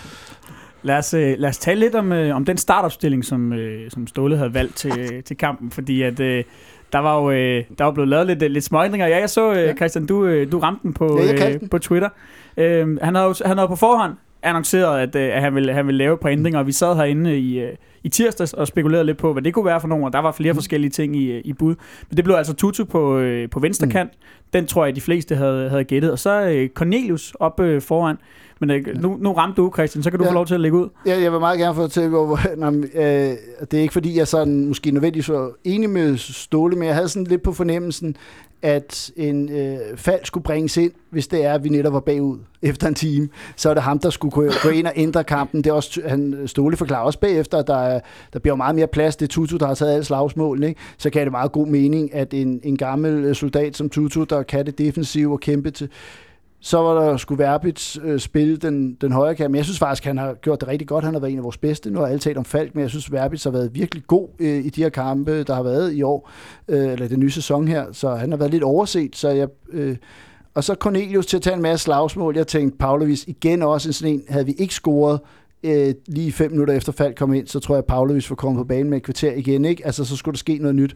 Lad 0.83 0.97
os, 0.97 1.13
øh, 1.13 1.35
lad 1.37 1.49
os 1.49 1.57
tale 1.57 1.79
lidt 1.79 1.95
om, 1.95 2.11
øh, 2.11 2.35
om 2.35 2.45
den 2.45 2.57
startopstilling, 2.57 3.25
som, 3.25 3.53
øh, 3.53 3.91
som 3.91 4.07
Ståle 4.07 4.37
havde 4.37 4.53
valgt 4.53 4.75
til, 4.75 5.23
til 5.23 5.37
kampen, 5.37 5.71
fordi 5.71 6.01
at, 6.01 6.17
der 6.93 6.99
var 6.99 7.21
jo 7.21 7.31
der 7.77 7.83
var 7.83 7.91
blevet 7.91 8.07
lavet 8.07 8.27
lidt, 8.27 8.51
lidt 8.51 8.63
småændringer. 8.63 9.07
Ja, 9.07 9.19
jeg 9.19 9.29
så, 9.29 9.51
Ja. 9.51 9.75
Christian, 9.75 10.05
du, 10.05 10.45
du 10.45 10.59
ramte 10.59 10.83
den 10.83 10.93
på, 10.93 11.19
Ja, 11.21 11.57
på 11.71 11.77
Twitter. 11.77 12.09
Øh, 12.57 12.97
han, 13.01 13.15
havde, 13.15 13.33
han 13.45 13.57
havde 13.57 13.67
på 13.67 13.75
forhånd 13.75 14.13
annonceret, 14.43 14.99
at, 14.99 15.15
øh, 15.15 15.35
at 15.35 15.41
han, 15.41 15.55
ville, 15.55 15.73
han 15.73 15.87
ville 15.87 15.97
lave 15.97 16.13
et 16.13 16.19
par 16.19 16.29
ændringer, 16.29 16.59
og 16.59 16.67
vi 16.67 16.71
sad 16.71 16.95
herinde 16.95 17.39
i, 17.39 17.59
øh, 17.59 17.73
i 18.03 18.09
tirsdags 18.09 18.53
og 18.53 18.67
spekulerede 18.67 19.05
lidt 19.05 19.17
på, 19.17 19.33
hvad 19.33 19.41
det 19.43 19.53
kunne 19.53 19.65
være 19.65 19.81
for 19.81 19.87
nogle, 19.87 20.05
og 20.05 20.13
der 20.13 20.19
var 20.19 20.31
flere 20.31 20.53
Mm. 20.53 20.57
forskellige 20.57 20.91
ting 20.91 21.15
i, 21.15 21.31
øh, 21.31 21.41
i 21.45 21.53
bud. 21.53 21.75
Men 22.09 22.17
det 22.17 22.23
blev 22.23 22.35
altså 22.35 22.53
Tutu 22.53 22.85
på, 22.85 23.17
øh, 23.17 23.49
på 23.49 23.59
venstre 23.59 23.85
Mm. 23.85 23.91
kant. 23.91 24.11
Den 24.53 24.67
tror 24.67 24.85
jeg, 24.85 24.95
de 24.95 25.01
fleste 25.01 25.35
havde, 25.35 25.69
havde 25.69 25.83
gættet. 25.83 26.11
Og 26.11 26.19
så 26.19 26.41
øh, 26.49 26.69
Cornelius 26.69 27.33
op 27.39 27.59
øh, 27.59 27.81
foran. 27.81 28.15
Men 28.59 28.69
øh, 28.69 29.01
nu, 29.01 29.17
nu 29.21 29.31
ramte 29.33 29.55
du, 29.61 29.71
Christian, 29.75 30.03
så 30.03 30.09
kan 30.09 30.19
du 30.19 30.25
Ja. 30.25 30.29
få 30.29 30.33
lov 30.33 30.45
til 30.45 30.53
at 30.53 30.59
lægge 30.59 30.77
ud. 30.77 30.89
Ja, 31.05 31.21
jeg 31.21 31.31
vil 31.31 31.39
meget 31.39 31.59
gerne 31.59 31.75
fortælle, 31.75 32.09
hvor, 32.09 32.25
hvor 32.25 32.39
men, 32.71 32.83
øh, 32.95 33.01
det 33.71 33.73
er 33.73 33.81
ikke 33.81 33.93
fordi, 33.93 34.17
jeg 34.17 34.27
sådan 34.27 34.65
måske 34.67 34.91
nødvendigvis 34.91 35.29
var 35.29 35.51
enig 35.63 35.89
med 35.89 36.17
Ståle, 36.17 36.75
men 36.75 36.87
jeg 36.87 36.95
havde 36.95 37.07
sådan 37.09 37.27
lidt 37.27 37.41
på 37.43 37.51
fornemmelsen, 37.53 38.15
at 38.61 39.11
en 39.15 39.49
øh, 39.49 39.77
fald 39.95 40.19
skulle 40.23 40.43
bringes 40.43 40.77
ind, 40.77 40.91
hvis 41.09 41.27
det 41.27 41.45
er, 41.45 41.53
at 41.53 41.63
vi 41.63 41.69
netop 41.69 41.93
var 41.93 41.99
bagud 41.99 42.39
efter 42.61 42.87
en 42.87 42.95
time. 42.95 43.29
Så 43.55 43.69
er 43.69 43.73
det 43.73 43.83
ham, 43.83 43.99
der 43.99 44.09
skulle 44.09 44.31
gå, 44.31 44.69
ind 44.69 44.87
og 44.87 44.93
ændre 44.95 45.23
kampen. 45.23 45.63
Det 45.63 45.69
er 45.69 45.73
også, 45.73 46.01
han, 46.07 46.43
Ståle 46.45 46.77
forklarer 46.77 47.03
også 47.03 47.19
bagefter, 47.19 47.57
at 47.57 47.67
der, 47.67 47.77
er, 47.77 47.99
der 48.33 48.39
bliver 48.39 48.55
meget 48.55 48.75
mere 48.75 48.87
plads. 48.87 49.15
Det 49.15 49.25
er 49.25 49.29
Tutu, 49.29 49.57
der 49.57 49.67
har 49.67 49.73
taget 49.73 49.93
alle 49.93 50.05
slagsmålene. 50.05 50.67
Ikke? 50.67 50.81
Så 50.97 51.09
kan 51.09 51.21
det 51.21 51.31
meget 51.31 51.51
god 51.51 51.67
mening, 51.67 52.13
at 52.15 52.33
en, 52.33 52.59
en 52.63 52.77
gammel 52.77 53.35
soldat 53.35 53.77
som 53.77 53.89
Tutu, 53.89 54.23
der 54.23 54.43
kan 54.43 54.65
det 54.65 54.77
defensive 54.77 55.33
og 55.33 55.39
kæmpe 55.39 55.71
til, 55.71 55.89
så 56.61 56.77
var 56.77 56.93
der 56.93 57.17
skulle 57.17 57.43
Verbits 57.43 57.99
øh, 58.03 58.19
spille 58.19 58.57
den, 58.57 58.93
den 58.93 59.11
højre 59.11 59.35
kant. 59.35 59.51
Men 59.51 59.57
jeg 59.57 59.65
synes 59.65 59.79
faktisk, 59.79 60.05
han 60.05 60.17
har 60.17 60.33
gjort 60.33 60.61
det 60.61 60.67
rigtig 60.67 60.87
godt. 60.87 61.05
Han 61.05 61.13
har 61.13 61.19
været 61.19 61.31
en 61.31 61.37
af 61.37 61.43
vores 61.43 61.57
bedste. 61.57 61.91
Nu 61.91 61.99
har 61.99 62.07
alle 62.07 62.19
talt 62.19 62.37
om 62.37 62.45
Falk, 62.45 62.75
men 62.75 62.81
jeg 62.81 62.89
synes, 62.89 63.11
Verbits 63.11 63.43
har 63.43 63.51
været 63.51 63.75
virkelig 63.75 64.03
god 64.07 64.27
øh, 64.39 64.65
i 64.65 64.69
de 64.69 64.81
her 64.81 64.89
kampe, 64.89 65.43
der 65.43 65.55
har 65.55 65.63
været 65.63 65.93
i 65.93 66.01
år, 66.01 66.29
øh, 66.67 66.91
eller 66.91 67.07
den 67.07 67.19
nye 67.19 67.31
sæson 67.31 67.67
her. 67.67 67.85
Så 67.91 68.15
han 68.15 68.31
har 68.31 68.37
været 68.37 68.51
lidt 68.51 68.63
overset. 68.63 69.15
Så 69.15 69.29
jeg, 69.29 69.47
øh, 69.69 69.97
og 70.53 70.63
så 70.63 70.75
Cornelius 70.75 71.25
til 71.25 71.37
at 71.37 71.43
tage 71.43 71.55
en 71.55 71.61
masse 71.61 71.83
slagsmål. 71.83 72.35
Jeg 72.37 72.47
tænkte, 72.47 72.77
Pavlovic 72.77 73.23
igen 73.27 73.61
også 73.61 73.89
en 73.89 73.93
sådan 73.93 74.13
en, 74.13 74.23
havde 74.29 74.45
vi 74.45 74.51
ikke 74.57 74.73
scoret, 74.73 75.19
øh, 75.63 75.93
lige 76.07 76.31
fem 76.31 76.51
minutter 76.51 76.73
efter 76.73 76.91
fald 76.91 77.15
kom 77.15 77.33
ind, 77.33 77.47
så 77.47 77.59
tror 77.59 77.75
jeg, 77.75 77.79
at 77.79 77.85
Pavlovic 77.85 78.29
var 78.29 78.35
kommet 78.35 78.59
på 78.59 78.63
banen 78.63 78.89
med 78.89 78.97
et 78.97 79.03
kvarter 79.03 79.33
igen. 79.33 79.65
Ikke? 79.65 79.85
Altså, 79.85 80.05
så 80.05 80.15
skulle 80.15 80.33
der 80.33 80.37
ske 80.37 80.57
noget 80.57 80.75
nyt. 80.75 80.95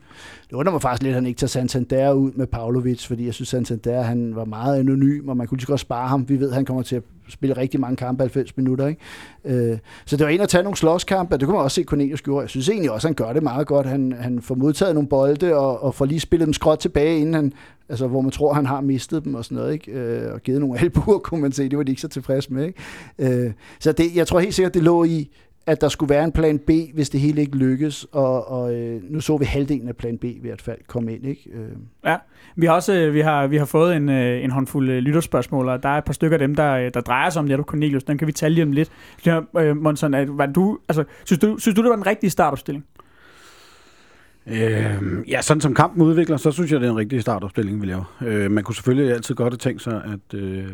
Det 0.49 0.53
undrer 0.53 0.71
mig 0.71 0.81
faktisk 0.81 1.03
lidt, 1.03 1.11
at 1.11 1.15
han 1.15 1.25
ikke 1.25 1.37
tager 1.37 1.47
Santander 1.47 2.13
ud 2.13 2.31
med 2.31 2.47
Pavlovic, 2.47 3.07
fordi 3.07 3.25
jeg 3.25 3.33
synes, 3.33 3.49
Santander 3.49 4.01
han 4.01 4.35
var 4.35 4.45
meget 4.45 4.79
anonym, 4.79 5.29
og 5.29 5.37
man 5.37 5.47
kunne 5.47 5.57
lige 5.57 5.65
så 5.65 5.67
godt 5.67 5.79
spare 5.79 6.07
ham. 6.07 6.29
Vi 6.29 6.39
ved, 6.39 6.49
at 6.49 6.55
han 6.55 6.65
kommer 6.65 6.83
til 6.83 6.95
at 6.95 7.03
spille 7.29 7.57
rigtig 7.57 7.79
mange 7.79 7.95
kampe, 7.95 8.23
90 8.23 8.57
minutter. 8.57 8.87
Ikke? 8.87 9.01
Øh, 9.45 9.77
så 10.05 10.17
det 10.17 10.25
var 10.25 10.31
en 10.31 10.41
at 10.41 10.49
tage 10.49 10.63
nogle 10.63 10.77
slåskampe, 10.77 11.37
det 11.37 11.45
kunne 11.45 11.55
man 11.55 11.63
også 11.63 11.75
se, 11.75 11.83
Cornelius 11.83 12.21
gjorde. 12.21 12.41
Jeg 12.41 12.49
synes 12.49 12.69
egentlig 12.69 12.91
også, 12.91 13.07
at 13.07 13.09
han 13.09 13.25
gør 13.27 13.33
det 13.33 13.43
meget 13.43 13.67
godt. 13.67 13.87
Han, 13.87 14.15
han 14.19 14.41
får 14.41 14.55
modtaget 14.55 14.93
nogle 14.93 15.09
bolde, 15.09 15.55
og, 15.55 15.83
og 15.83 15.95
får 15.95 16.05
lige 16.05 16.19
spillet 16.19 16.45
dem 16.45 16.53
skråt 16.53 16.79
tilbage, 16.79 17.19
inden 17.19 17.33
han, 17.33 17.53
altså, 17.89 18.07
hvor 18.07 18.21
man 18.21 18.31
tror, 18.31 18.53
han 18.53 18.65
har 18.65 18.81
mistet 18.81 19.25
dem 19.25 19.35
og 19.35 19.45
sådan 19.45 19.55
noget, 19.55 19.73
ikke? 19.73 19.91
Øh, 19.91 20.33
og 20.33 20.41
givet 20.41 20.59
nogle 20.59 20.79
albuer, 20.81 21.19
kunne 21.19 21.41
man 21.41 21.51
se, 21.51 21.69
det 21.69 21.77
var 21.77 21.83
de 21.83 21.91
ikke 21.91 22.01
så 22.01 22.07
tilfredse 22.07 22.53
med. 22.53 22.65
Ikke? 22.65 23.45
Øh, 23.45 23.51
så 23.79 23.91
det, 23.91 24.15
jeg 24.15 24.27
tror 24.27 24.39
helt 24.39 24.53
sikkert, 24.53 24.73
det 24.73 24.83
lå 24.83 25.03
i, 25.03 25.29
at 25.65 25.81
der 25.81 25.89
skulle 25.89 26.09
være 26.09 26.23
en 26.23 26.31
plan 26.31 26.59
B, 26.59 26.69
hvis 26.93 27.09
det 27.09 27.19
hele 27.19 27.41
ikke 27.41 27.57
lykkes, 27.57 28.07
og, 28.11 28.51
og 28.51 28.75
øh, 28.75 29.01
nu 29.09 29.19
så 29.19 29.37
vi 29.37 29.45
halvdelen 29.45 29.87
af 29.87 29.95
plan 29.95 30.17
B 30.17 30.23
i 30.23 30.39
hvert 30.41 30.61
fald 30.61 30.77
komme 30.87 31.13
ind. 31.13 31.25
Ikke? 31.25 31.49
Øh. 31.53 31.69
Ja, 32.05 32.17
vi 32.55 32.65
har 32.65 32.73
også 32.73 32.93
øh, 32.93 33.13
vi 33.13 33.21
har, 33.21 33.47
vi 33.47 33.57
har 33.57 33.65
fået 33.65 33.95
en, 33.95 34.09
øh, 34.09 34.43
en 34.43 34.51
håndfuld 34.51 34.89
øh, 34.89 34.97
lytterspørgsmål, 34.97 35.69
og 35.69 35.83
der 35.83 35.89
er 35.89 35.97
et 35.97 36.03
par 36.03 36.13
stykker 36.13 36.35
af 36.35 36.39
dem, 36.39 36.55
der, 36.55 36.89
der 36.89 37.01
drejer 37.01 37.29
sig 37.29 37.39
om 37.39 37.45
netop 37.45 37.65
Cornelius. 37.65 38.03
Den 38.03 38.17
kan 38.17 38.27
vi 38.27 38.31
tale 38.31 38.55
lige 38.55 38.63
om 38.63 38.71
lidt. 38.71 38.91
Øh, 39.57 39.77
Monson, 39.77 40.13
at, 40.13 40.37
var 40.37 40.45
du, 40.45 40.79
altså, 40.89 41.03
synes, 41.25 41.39
du, 41.39 41.57
synes 41.57 41.75
du, 41.75 41.81
det 41.81 41.89
var 41.89 41.95
den 41.95 42.07
rigtige 42.07 42.29
startopstilling? 42.29 42.85
Øh, 44.47 45.29
ja, 45.29 45.41
sådan 45.41 45.61
som 45.61 45.73
kampen 45.73 46.01
udvikler, 46.01 46.37
så 46.37 46.51
synes 46.51 46.71
jeg, 46.71 46.79
det 46.81 46.87
er 46.87 46.91
en 46.91 46.97
rigtig 46.97 47.21
startopstilling, 47.21 47.81
vi 47.81 47.87
laver. 47.87 48.15
Øh, 48.25 48.51
man 48.51 48.63
kunne 48.63 48.75
selvfølgelig 48.75 49.13
altid 49.13 49.35
godt 49.35 49.53
have 49.53 49.57
tænkt 49.57 49.81
sig, 49.81 50.03
at, 50.05 50.39
øh, 50.39 50.65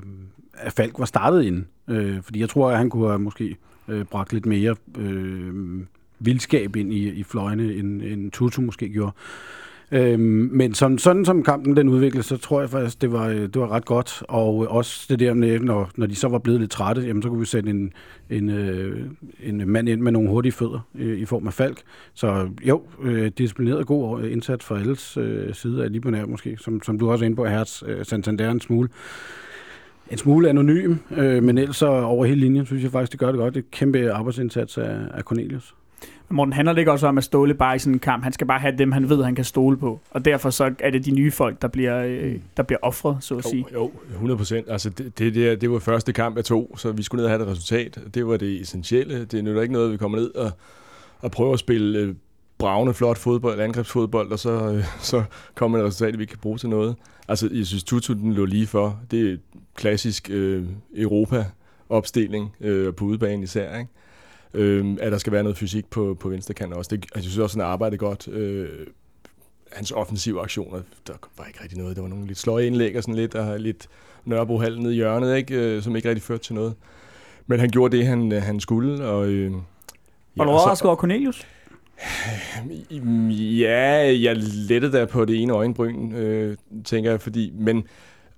at 0.53 0.73
Falk 0.73 0.99
var 0.99 1.05
startet 1.05 1.43
inden. 1.43 1.67
Øh, 1.87 2.21
fordi 2.21 2.39
jeg 2.39 2.49
tror, 2.49 2.71
at 2.71 2.77
han 2.77 2.89
kunne 2.89 3.07
have 3.07 3.19
måske 3.19 3.57
øh, 3.87 4.05
bragt 4.05 4.33
lidt 4.33 4.45
mere 4.45 4.75
øh, 4.97 5.53
vildskab 6.19 6.75
ind 6.75 6.93
i, 6.93 7.09
i 7.09 7.23
fløjene, 7.23 7.73
end, 7.73 8.01
end 8.01 8.31
Tutu 8.31 8.61
måske 8.61 8.89
gjorde. 8.89 9.11
Øhm, 9.91 10.49
men 10.51 10.73
som, 10.73 10.97
sådan 10.97 11.25
som 11.25 11.43
kampen 11.43 11.77
den 11.77 11.89
udviklede, 11.89 12.23
så 12.23 12.37
tror 12.37 12.59
jeg 12.59 12.69
faktisk, 12.69 13.01
det 13.01 13.11
var, 13.11 13.27
øh, 13.27 13.41
det 13.41 13.59
var 13.59 13.71
ret 13.71 13.85
godt. 13.85 14.23
Og 14.27 14.63
øh, 14.63 14.75
også 14.75 15.05
det 15.09 15.19
der 15.19 15.33
med, 15.33 15.59
når, 15.59 15.89
når 15.95 16.07
de 16.07 16.15
så 16.15 16.27
var 16.27 16.39
blevet 16.39 16.59
lidt 16.59 16.71
trætte, 16.71 17.01
jamen, 17.01 17.21
så 17.21 17.29
kunne 17.29 17.39
vi 17.39 17.45
sætte 17.45 17.69
en, 17.69 17.93
en, 18.29 18.49
øh, 18.49 19.05
en 19.43 19.69
mand 19.69 19.89
ind 19.89 20.01
med 20.01 20.11
nogle 20.11 20.29
hurtige 20.29 20.51
fødder 20.51 20.79
øh, 20.95 21.17
i 21.17 21.25
form 21.25 21.47
af 21.47 21.53
Falk. 21.53 21.81
Så 22.13 22.49
jo, 22.63 22.81
øh, 23.03 23.31
disciplineret 23.37 23.87
god 23.87 24.21
øh, 24.21 24.31
indsats 24.31 24.65
fra 24.65 24.79
alles 24.79 25.17
øh, 25.17 25.53
side 25.53 25.83
af 25.83 25.91
Libanær 25.91 26.25
måske, 26.25 26.57
som, 26.57 26.83
som 26.83 26.99
du 26.99 27.11
også 27.11 27.25
er 27.25 27.25
inde 27.25 27.35
på, 27.35 27.45
Hertz 27.45 27.83
øh, 27.85 28.05
Santander 28.05 28.51
en 28.51 28.61
smule 28.61 28.89
en 30.11 30.17
smule 30.17 30.49
anonym, 30.49 30.95
øh, 31.17 31.43
men 31.43 31.57
ellers 31.57 31.81
over 31.81 32.25
hele 32.25 32.39
linjen, 32.39 32.65
synes 32.65 32.83
jeg 32.83 32.91
faktisk, 32.91 33.11
det 33.11 33.19
gør 33.19 33.27
det 33.27 33.37
godt. 33.37 33.53
Det 33.53 33.59
er 33.59 33.63
et 33.63 33.71
kæmpe 33.71 34.11
arbejdsindsats 34.11 34.77
af, 34.77 34.97
af 35.13 35.23
Cornelius. 35.23 35.75
Morten 36.29 36.53
handler 36.53 36.73
det 36.73 36.79
ikke 36.79 36.91
også 36.91 37.07
om 37.07 37.17
at 37.17 37.23
Ståle 37.23 37.53
bare 37.53 37.75
i 37.75 37.79
sådan 37.79 37.93
en 37.93 37.99
kamp. 37.99 38.23
Han 38.23 38.33
skal 38.33 38.47
bare 38.47 38.59
have 38.59 38.77
dem, 38.77 38.91
han 38.91 39.09
ved, 39.09 39.23
han 39.23 39.35
kan 39.35 39.45
stole 39.45 39.77
på. 39.77 39.99
Og 40.11 40.25
derfor 40.25 40.49
så 40.49 40.73
er 40.79 40.89
det 40.89 41.05
de 41.05 41.11
nye 41.11 41.31
folk, 41.31 41.61
der 41.61 41.67
bliver, 41.67 42.03
øh, 42.03 42.35
der 42.57 42.63
bliver 42.63 42.79
offret, 42.81 43.17
så 43.19 43.35
at 43.37 43.43
sige. 43.45 43.65
Jo, 43.73 43.91
100 44.11 44.37
procent. 44.37 44.69
Altså 44.69 44.89
det, 44.89 45.19
det, 45.19 45.35
det, 45.35 45.61
det 45.61 45.71
var 45.71 45.79
første 45.79 46.13
kamp 46.13 46.37
af 46.37 46.43
to, 46.43 46.77
så 46.77 46.91
vi 46.91 47.03
skulle 47.03 47.19
ned 47.19 47.25
og 47.25 47.31
have 47.31 47.43
et 47.43 47.47
resultat. 47.47 47.99
Det 48.13 48.27
var 48.27 48.37
det 48.37 48.61
essentielle. 48.61 49.25
Det 49.25 49.47
er 49.47 49.61
ikke 49.61 49.73
noget, 49.73 49.91
vi 49.91 49.97
kommer 49.97 50.17
ned 50.17 50.35
og, 50.35 50.51
og 51.19 51.31
prøver 51.31 51.53
at 51.53 51.59
spille 51.59 51.99
øh, 51.99 52.15
bravende, 52.57 52.93
flot 52.93 53.17
fodbold, 53.17 53.59
angrebsfodbold, 53.59 54.31
og 54.31 54.39
så, 54.39 54.73
øh, 54.73 54.83
så 54.99 55.23
kommer 55.55 55.79
et 55.79 55.85
resultat, 55.85 56.19
vi 56.19 56.25
kan 56.25 56.37
bruge 56.41 56.57
til 56.57 56.69
noget. 56.69 56.95
Altså, 57.27 57.49
jeg 57.53 57.65
synes, 57.65 57.83
Tutu 57.83 58.13
den 58.13 58.33
lå 58.33 58.45
lige 58.45 58.67
for. 58.67 58.99
Det 59.11 59.31
er 59.31 59.37
klassisk 59.75 60.29
øh, 60.29 60.65
Europa-opstilling 60.95 62.55
øh, 62.61 62.93
på 62.93 63.05
udebanen 63.05 63.43
især, 63.43 63.77
ikke? 63.77 63.91
Øh, 64.53 64.97
at 65.01 65.11
der 65.11 65.17
skal 65.17 65.33
være 65.33 65.43
noget 65.43 65.57
fysik 65.57 65.85
på, 65.89 66.17
på 66.19 66.29
venstre 66.29 66.53
kant 66.53 66.73
også. 66.73 66.95
Det, 66.95 67.03
altså, 67.03 67.15
jeg 67.15 67.23
synes 67.23 67.37
også, 67.37 67.59
han 67.59 67.67
arbejdet 67.67 67.99
godt. 67.99 68.27
Øh, 68.27 68.69
hans 69.71 69.91
offensive 69.91 70.41
aktioner, 70.41 70.81
der 71.07 71.13
var 71.37 71.45
ikke 71.45 71.63
rigtig 71.63 71.77
noget. 71.77 71.95
Der 71.95 72.01
var 72.01 72.09
nogle 72.09 72.27
lidt 72.27 72.37
sløje 72.37 72.65
indlæg 72.65 72.97
og 72.97 73.03
sådan 73.03 73.15
lidt, 73.15 73.35
og 73.35 73.59
lidt 73.59 73.87
Nørrebro 74.25 74.57
halv 74.57 74.79
nede 74.79 74.93
i 74.93 74.95
hjørnet, 74.95 75.37
ikke? 75.37 75.55
Øh, 75.55 75.81
som 75.81 75.95
ikke 75.95 76.09
rigtig 76.09 76.23
førte 76.23 76.43
til 76.43 76.55
noget. 76.55 76.73
Men 77.47 77.59
han 77.59 77.69
gjorde 77.69 77.97
det, 77.97 78.05
han, 78.05 78.31
han 78.31 78.59
skulle. 78.59 79.05
Og, 79.05 79.27
øh, 79.27 79.51
ja, 80.37 80.43
du 80.43 80.49
overrasket 80.49 80.85
over 80.85 80.95
Cornelius? 80.95 81.47
Ja, 83.59 84.21
jeg 84.21 84.35
lettede 84.37 84.91
der 84.91 85.05
på 85.05 85.25
det 85.25 85.41
ene 85.41 85.53
øjenbryn, 85.53 86.13
øh, 86.13 86.57
tænker 86.85 87.09
jeg, 87.09 87.21
fordi, 87.21 87.53
men 87.55 87.83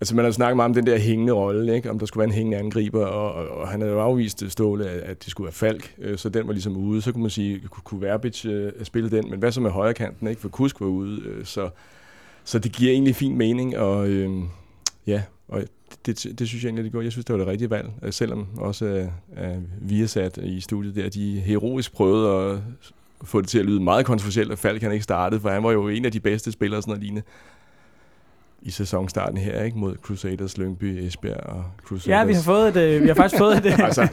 Altså 0.02 0.16
man 0.16 0.26
har 0.26 0.32
snakket 0.32 0.56
meget 0.56 0.70
om 0.70 0.74
den 0.74 0.86
der 0.86 0.98
hængende 0.98 1.34
rolle, 1.34 1.76
ikke? 1.76 1.90
om 1.90 2.00
der 2.00 2.06
skulle 2.06 2.22
være 2.22 2.28
en 2.28 2.34
hængende 2.34 2.58
angriber, 2.58 3.06
og, 3.06 3.34
og, 3.34 3.48
og 3.58 3.68
han 3.68 3.82
havde 3.82 3.94
jo 3.94 4.00
afvist 4.00 4.52
Ståle, 4.52 4.90
at, 4.90 5.00
at 5.00 5.24
det 5.24 5.32
skulle 5.32 5.46
være 5.46 5.54
Falk, 5.54 5.96
øh, 5.98 6.18
så 6.18 6.30
den 6.30 6.48
var 6.48 6.54
ligesom 6.54 6.78
ude. 6.78 7.02
Så 7.02 7.12
kunne 7.12 7.22
man 7.22 7.30
sige, 7.30 7.60
kunne, 7.70 7.82
kunne 7.84 8.02
Verbic 8.02 8.46
øh, 8.46 8.72
spille 8.84 9.12
den, 9.12 9.30
men 9.30 9.40
hvad 9.40 9.52
så 9.52 9.62
med 9.62 9.72
højrekanten, 9.72 10.28
ikke? 10.28 10.42
for 10.42 10.50
Kusk 10.50 10.82
var 10.82 10.88
ude, 10.88 11.22
øh, 11.26 11.46
så, 11.46 11.70
så 12.44 12.60
det 12.60 12.72
giver 12.72 12.92
egentlig 12.92 13.16
fin 13.16 13.38
mening, 13.38 13.78
og 13.78 14.10
øh, 14.10 14.30
ja, 15.08 15.22
og 15.48 15.64
det, 16.06 16.24
det, 16.24 16.40
det 16.40 16.48
synes 16.48 16.64
jeg 16.64 16.70
egentlig, 16.70 16.86
det 16.86 16.92
går. 16.92 17.02
Jeg 17.02 17.12
synes, 17.12 17.26
det 17.26 17.34
var 17.34 17.40
det 17.40 17.48
rigtige 17.48 17.70
valg, 17.70 17.90
øh, 18.04 18.14
selvom 18.14 18.48
også 18.58 18.86
øh, 18.86 19.08
øh, 19.44 19.58
Viasat 19.82 20.38
i 20.38 20.62
studiet 20.62 20.96
der, 20.96 21.10
de 21.10 21.40
heroisk 21.40 21.94
prøvede 21.94 22.30
at 22.30 22.60
få 23.24 23.42
det 23.42 23.50
til 23.50 23.60
at 23.60 23.66
lyde 23.66 23.80
meget 23.80 24.06
kontroversielt, 24.06 24.52
at 24.52 24.60
Falk 24.60 24.82
han 24.82 24.92
ikke 24.92 25.04
startede, 25.04 25.42
for 25.42 25.50
han 25.50 25.64
var 25.64 25.72
jo 25.72 25.88
en 25.88 26.06
af 26.06 26.12
de 26.12 26.20
bedste 26.20 26.52
spillere 26.52 26.80
og 26.80 26.84
sådan 26.84 26.92
noget 26.92 27.04
lignende 27.04 27.24
i 28.62 28.71
sæsonstarten 28.71 29.38
her, 29.38 29.63
ikke? 29.63 29.78
Mod 29.78 29.95
Crusaders, 29.95 30.58
Lyngby, 30.58 30.84
Esbjerg 30.84 31.43
og 31.43 31.63
Crusaders. 31.84 32.08
Ja, 32.08 32.24
vi 32.24 32.34
har 32.34 32.41
fået 32.41 32.78
et, 32.78 32.78
øh, 32.78 33.02
vi 33.02 33.08
har 33.08 33.15
faktisk 33.15 33.38
fået 33.38 33.58
et, 33.58 33.65
øh, 33.74 33.80
altså, 33.80 34.08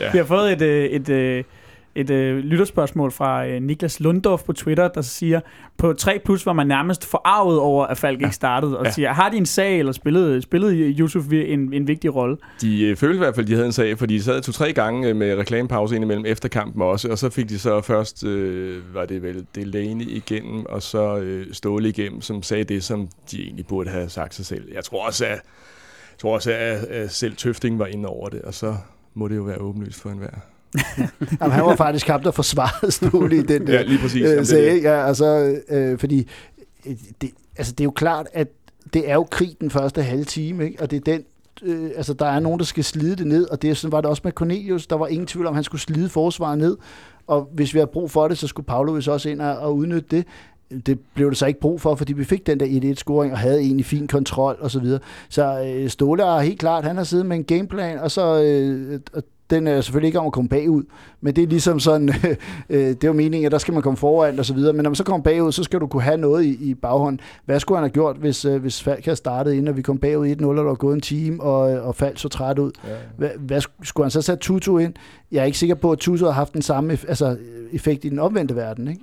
ja. 0.00 0.12
vi 0.12 0.18
har 0.18 0.24
fået 0.24 0.52
et, 0.52 0.62
øh, 0.62 0.84
et, 0.84 1.08
et, 1.08 1.46
et 1.94 2.10
øh, 2.10 2.38
lytterspørgsmål 2.38 3.12
fra 3.12 3.46
øh, 3.46 3.62
Niklas 3.62 4.00
Lundorf 4.00 4.42
på 4.42 4.52
Twitter, 4.52 4.88
der 4.88 5.02
siger, 5.02 5.40
på 5.78 5.92
3 5.92 6.20
plus 6.24 6.46
var 6.46 6.52
man 6.52 6.66
nærmest 6.66 7.04
forarvet 7.04 7.58
over, 7.58 7.86
at 7.86 7.98
Falk 7.98 8.20
ja. 8.20 8.26
ikke 8.26 8.34
startede, 8.34 8.78
og 8.78 8.84
ja. 8.84 8.90
siger, 8.90 9.12
har 9.12 9.28
de 9.28 9.36
en 9.36 9.46
sag, 9.46 9.78
eller 9.78 9.92
spillede, 9.92 10.42
spillede 10.42 10.74
Yusuf 10.74 11.24
en, 11.32 11.72
en 11.72 11.88
vigtig 11.88 12.14
rolle? 12.14 12.36
De 12.60 12.84
øh, 12.84 12.96
følte 12.96 13.14
i 13.14 13.18
hvert 13.18 13.34
fald, 13.34 13.46
de 13.46 13.52
havde 13.52 13.66
en 13.66 13.72
sag, 13.72 13.98
fordi 13.98 14.14
de 14.14 14.22
sad 14.22 14.42
to-tre 14.42 14.72
gange 14.72 15.08
øh, 15.08 15.16
med 15.16 15.34
reklamepause 15.34 15.94
indimellem 15.94 16.26
efter 16.26 16.48
kampen 16.48 16.82
også, 16.82 17.08
og 17.08 17.18
så 17.18 17.30
fik 17.30 17.48
de 17.48 17.58
så 17.58 17.80
først, 17.80 18.24
øh, 18.24 18.94
var 18.94 19.06
det 19.06 19.22
vel 19.22 19.46
Delaney 19.54 20.06
igennem, 20.08 20.66
og 20.66 20.82
så 20.82 21.16
øh, 21.18 21.46
Ståle 21.52 21.88
igennem, 21.88 22.20
som 22.20 22.42
sagde 22.42 22.64
det, 22.64 22.84
som 22.84 23.08
de 23.30 23.42
egentlig 23.42 23.66
burde 23.66 23.90
have 23.90 24.08
sagt 24.08 24.34
sig 24.34 24.46
selv. 24.46 24.72
Jeg 24.74 24.84
tror 24.84 25.06
også, 25.06 25.24
at, 25.24 25.30
jeg 25.30 26.18
tror 26.18 26.34
også, 26.34 26.52
at, 26.52 26.84
at 26.84 27.10
selv 27.10 27.36
Tøfting 27.36 27.78
var 27.78 27.86
inde 27.86 28.08
over 28.08 28.28
det, 28.28 28.42
og 28.42 28.54
så 28.54 28.76
må 29.14 29.28
det 29.28 29.36
jo 29.36 29.42
være 29.42 29.58
åbenlyst 29.58 30.00
for 30.00 30.10
enhver. 30.10 30.30
Jamen, 31.40 31.52
han 31.52 31.64
var 31.64 31.76
faktisk 31.76 32.06
ham, 32.06 32.22
der 32.22 32.30
forsvarede 32.30 32.92
Ståle 32.92 33.36
i 33.36 33.42
den 33.42 33.68
ja, 33.68 33.82
lige 33.82 33.98
præcis. 33.98 34.22
Øh, 34.22 34.46
sag, 34.46 34.74
det. 34.74 34.82
Ja, 34.82 35.06
altså, 35.06 35.56
øh, 35.68 35.98
fordi 35.98 36.28
øh, 36.86 36.94
det, 37.20 37.30
altså, 37.56 37.72
det 37.72 37.80
er 37.80 37.84
jo 37.84 37.90
klart, 37.90 38.26
at 38.32 38.48
det 38.94 39.10
er 39.10 39.14
jo 39.14 39.26
krig 39.30 39.56
den 39.60 39.70
første 39.70 40.02
halve 40.02 40.24
time, 40.24 40.64
ikke? 40.64 40.82
og 40.82 40.90
det 40.90 40.96
er 40.96 41.12
den 41.12 41.24
øh, 41.62 41.90
altså 41.96 42.12
der 42.12 42.26
er 42.26 42.40
nogen, 42.40 42.58
der 42.58 42.64
skal 42.64 42.84
slide 42.84 43.16
det 43.16 43.26
ned, 43.26 43.48
og 43.50 43.62
det 43.62 43.76
sådan 43.76 43.92
var 43.92 44.00
det 44.00 44.10
også 44.10 44.22
med 44.24 44.32
Cornelius. 44.32 44.86
Der 44.86 44.96
var 44.96 45.06
ingen 45.06 45.26
tvivl 45.26 45.46
om, 45.46 45.52
at 45.52 45.56
han 45.56 45.64
skulle 45.64 45.80
slide 45.80 46.08
forsvaret 46.08 46.58
ned, 46.58 46.76
og 47.26 47.48
hvis 47.52 47.74
vi 47.74 47.78
har 47.78 47.86
brug 47.86 48.10
for 48.10 48.28
det, 48.28 48.38
så 48.38 48.46
skulle 48.46 48.66
Pavlovic 48.66 49.08
også 49.08 49.28
ind 49.28 49.40
og, 49.40 49.58
og 49.58 49.76
udnytte 49.76 50.08
det. 50.10 50.26
Det 50.86 51.00
blev 51.14 51.30
det 51.30 51.38
så 51.38 51.46
ikke 51.46 51.60
brug 51.60 51.80
for, 51.80 51.94
fordi 51.94 52.12
vi 52.12 52.24
fik 52.24 52.46
den 52.46 52.60
der 52.60 52.66
1-1-scoring 52.66 53.32
og 53.32 53.38
havde 53.38 53.60
egentlig 53.60 53.86
fin 53.86 54.06
kontrol 54.06 54.56
og 54.60 54.70
så 54.70 54.80
videre. 54.80 55.00
Så 55.28 55.62
øh, 55.64 55.88
Ståle 55.88 56.22
er 56.22 56.40
helt 56.40 56.58
klart, 56.58 56.84
han 56.84 56.96
har 56.96 57.04
siddet 57.04 57.26
med 57.26 57.36
en 57.36 57.44
gameplan, 57.44 57.98
og 57.98 58.10
så 58.10 58.42
øh, 58.42 59.00
og 59.12 59.22
den 59.50 59.66
er 59.66 59.80
selvfølgelig 59.80 60.06
ikke 60.06 60.20
om 60.20 60.26
at 60.26 60.32
komme 60.32 60.48
bagud, 60.48 60.82
men 61.20 61.36
det 61.36 61.42
er 61.42 61.46
ligesom 61.46 61.80
sådan, 61.80 62.08
øh, 62.70 62.88
det 62.88 63.04
er 63.04 63.08
jo 63.08 63.12
meningen, 63.12 63.46
at 63.46 63.52
der 63.52 63.58
skal 63.58 63.74
man 63.74 63.82
komme 63.82 63.96
foran 63.96 64.38
og 64.38 64.44
så 64.44 64.54
videre, 64.54 64.72
men 64.72 64.82
når 64.82 64.90
man 64.90 64.94
så 64.94 65.04
kommer 65.04 65.22
bagud, 65.22 65.52
så 65.52 65.64
skal 65.64 65.80
du 65.80 65.86
kunne 65.86 66.02
have 66.02 66.16
noget 66.16 66.44
i, 66.44 66.70
i 66.70 66.74
baghånden. 66.74 67.20
Hvad 67.44 67.60
skulle 67.60 67.78
han 67.78 67.82
have 67.82 67.92
gjort, 67.92 68.16
hvis, 68.16 68.44
øh, 68.44 68.60
hvis 68.60 68.82
Falk 68.82 69.04
havde 69.04 69.16
startet 69.16 69.52
inden, 69.52 69.68
og 69.68 69.76
vi 69.76 69.82
kom 69.82 69.98
bagud 69.98 70.36
1-0, 70.40 70.46
og 70.46 70.56
der 70.56 70.62
var 70.62 70.74
gået 70.74 70.94
en 70.94 71.00
time, 71.00 71.42
og, 71.42 71.60
og 71.60 71.94
Falk 71.94 72.18
så 72.18 72.28
træt 72.28 72.58
ud? 72.58 72.70
Ja. 72.84 72.94
Hvad, 73.16 73.30
hvad, 73.38 73.60
skulle 73.82 74.04
han 74.04 74.10
så 74.10 74.22
sætte 74.22 74.40
Tutu 74.40 74.78
ind? 74.78 74.94
Jeg 75.32 75.40
er 75.40 75.44
ikke 75.44 75.58
sikker 75.58 75.74
på, 75.74 75.92
at 75.92 75.98
Tutu 75.98 76.24
har 76.24 76.32
haft 76.32 76.52
den 76.52 76.62
samme 76.62 76.98
altså, 77.08 77.36
effekt 77.72 78.04
i 78.04 78.08
den 78.08 78.18
omvendte 78.18 78.56
verden, 78.56 78.88
ikke? 78.88 79.02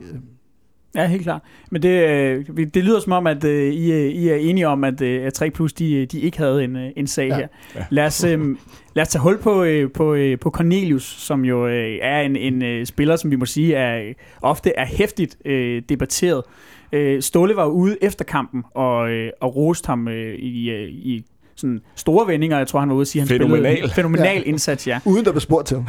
Ja, 0.96 1.08
helt 1.08 1.24
klart. 1.24 1.42
Men 1.72 1.82
det, 1.82 2.10
øh, 2.10 2.46
det 2.74 2.84
lyder 2.84 3.00
som 3.00 3.12
om, 3.12 3.28
at 3.28 3.44
øh, 3.44 3.74
I, 3.74 4.08
I 4.08 4.28
er 4.28 4.36
enige 4.36 4.68
om, 4.68 4.84
at, 4.84 5.02
at 5.02 5.34
3 5.34 5.50
Plus 5.50 5.74
de, 5.74 6.06
de 6.06 6.20
ikke 6.20 6.38
havde 6.38 6.64
en, 6.64 6.76
en 6.76 7.08
sag 7.08 7.28
ja. 7.28 7.36
her. 7.36 7.48
Lad, 7.90 8.06
os, 8.06 8.24
lad 8.94 9.02
os 9.02 9.08
tage 9.08 9.22
hul 9.22 9.38
på, 9.38 9.66
på, 9.94 10.18
på 10.42 10.50
Cornelius, 10.50 11.04
som 11.04 11.46
jo 11.46 11.66
er 12.02 12.22
en, 12.22 12.36
en 12.36 12.86
spiller, 12.86 13.16
som 13.16 13.32
vi 13.32 13.36
må 13.36 13.46
sige 13.46 13.76
er 13.76 14.14
ofte 14.42 14.74
er 14.76 14.86
hæftigt 14.86 15.38
debatteret. 15.90 16.44
Ståle 17.20 17.56
var 17.56 17.66
ude 17.66 17.98
efter 18.02 18.26
kampen 18.26 18.64
og, 18.74 18.98
og 19.42 19.56
roste 19.56 19.88
ham 19.88 20.08
i, 20.08 20.72
i 20.88 21.26
sådan 21.56 21.82
store 21.96 22.28
vendinger. 22.28 22.58
Jeg 22.58 22.68
tror, 22.68 22.80
han 22.80 22.90
var 22.90 22.96
ude 22.96 23.02
at 23.02 23.08
sige, 23.08 23.22
at 23.22 23.30
han 23.30 23.38
fænomenal. 23.38 23.76
spillede 23.76 23.94
fænomenal 23.94 24.38
ja. 24.38 24.44
indsats, 24.44 24.88
ja. 24.88 25.00
Uden 25.06 25.26
der 25.26 25.32
blev 25.32 25.42
spurgt 25.42 25.68
til 25.68 25.78
ham. 25.78 25.88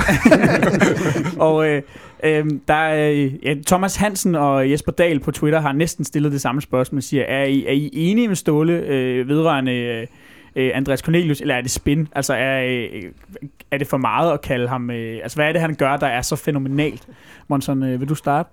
og 1.48 1.68
øh, 1.68 1.82
øh, 2.24 2.44
der 2.68 2.74
er, 2.74 3.28
ja, 3.42 3.54
Thomas 3.66 3.96
Hansen 3.96 4.34
og 4.34 4.70
Jesper 4.70 4.92
Dahl 4.92 5.20
på 5.20 5.30
Twitter 5.30 5.60
har 5.60 5.72
næsten 5.72 6.04
stillet 6.04 6.32
det 6.32 6.40
samme 6.40 6.62
spørgsmål. 6.62 7.02
Siger, 7.02 7.24
er 7.24 7.44
I, 7.44 7.64
er 7.66 7.72
I 7.72 7.90
enige 7.92 8.28
med 8.28 8.36
Ståle 8.36 8.72
øh, 8.72 9.28
vedrørende... 9.28 9.72
Øh, 9.72 10.06
øh, 10.56 10.70
Andreas 10.74 11.00
Cornelius, 11.00 11.40
eller 11.40 11.54
er 11.54 11.60
det 11.60 11.70
spin? 11.70 12.08
Altså 12.12 12.34
er, 12.34 12.64
øh, 12.64 13.02
er 13.70 13.78
det 13.78 13.86
for 13.86 13.96
meget 13.96 14.32
at 14.32 14.40
kalde 14.40 14.68
ham... 14.68 14.90
Øh, 14.90 15.20
altså 15.22 15.36
hvad 15.36 15.48
er 15.48 15.52
det, 15.52 15.60
han 15.60 15.74
gør, 15.74 15.96
der 15.96 16.06
er 16.06 16.22
så 16.22 16.36
fænomenalt? 16.36 17.08
Monson, 17.48 17.82
øh, 17.82 18.00
vil 18.00 18.08
du 18.08 18.14
starte? 18.14 18.50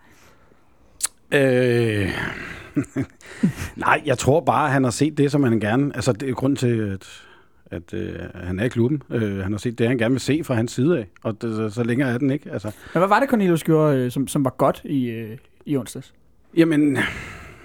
Øh, 1.32 2.10
nej, 3.76 4.02
jeg 4.06 4.18
tror 4.18 4.40
bare, 4.40 4.66
at 4.66 4.72
han 4.72 4.84
har 4.84 4.92
set 4.92 5.18
det, 5.18 5.32
som 5.32 5.44
han 5.44 5.60
gerne... 5.60 5.92
Altså, 5.96 6.12
det 6.12 6.30
er 6.30 6.34
grund 6.34 6.58
til, 6.58 6.80
at, 6.80 7.08
at 7.66 7.94
øh, 7.94 8.16
han 8.36 8.60
er 8.60 8.64
i 8.64 8.70
klubben. 8.70 9.04
Øh, 9.10 9.38
han 9.38 9.52
har 9.52 9.60
set 9.60 9.80
det, 9.80 9.88
han 9.88 9.98
gerne 9.98 10.14
vil 10.14 10.22
se 10.22 10.44
fra 10.44 10.54
hans 10.54 10.72
side 10.72 10.98
af, 10.98 11.08
og 11.24 11.42
det, 11.42 11.56
så, 11.56 11.70
så 11.70 11.84
længere 11.84 12.10
er 12.10 12.18
den 12.18 12.32
ikke. 12.32 12.52
Altså, 12.52 12.68
Men 12.94 13.00
hvad 13.00 13.08
var 13.08 13.20
det, 13.20 13.30
Cornelius 13.30 13.64
gjorde, 13.64 13.98
øh, 13.98 14.12
som, 14.12 14.28
som 14.28 14.46
var 14.46 14.56
godt 14.58 14.82
i, 14.86 15.06
øh, 15.06 15.38
i 15.66 15.78
onsdags? 15.78 16.14
Jamen, 16.58 16.98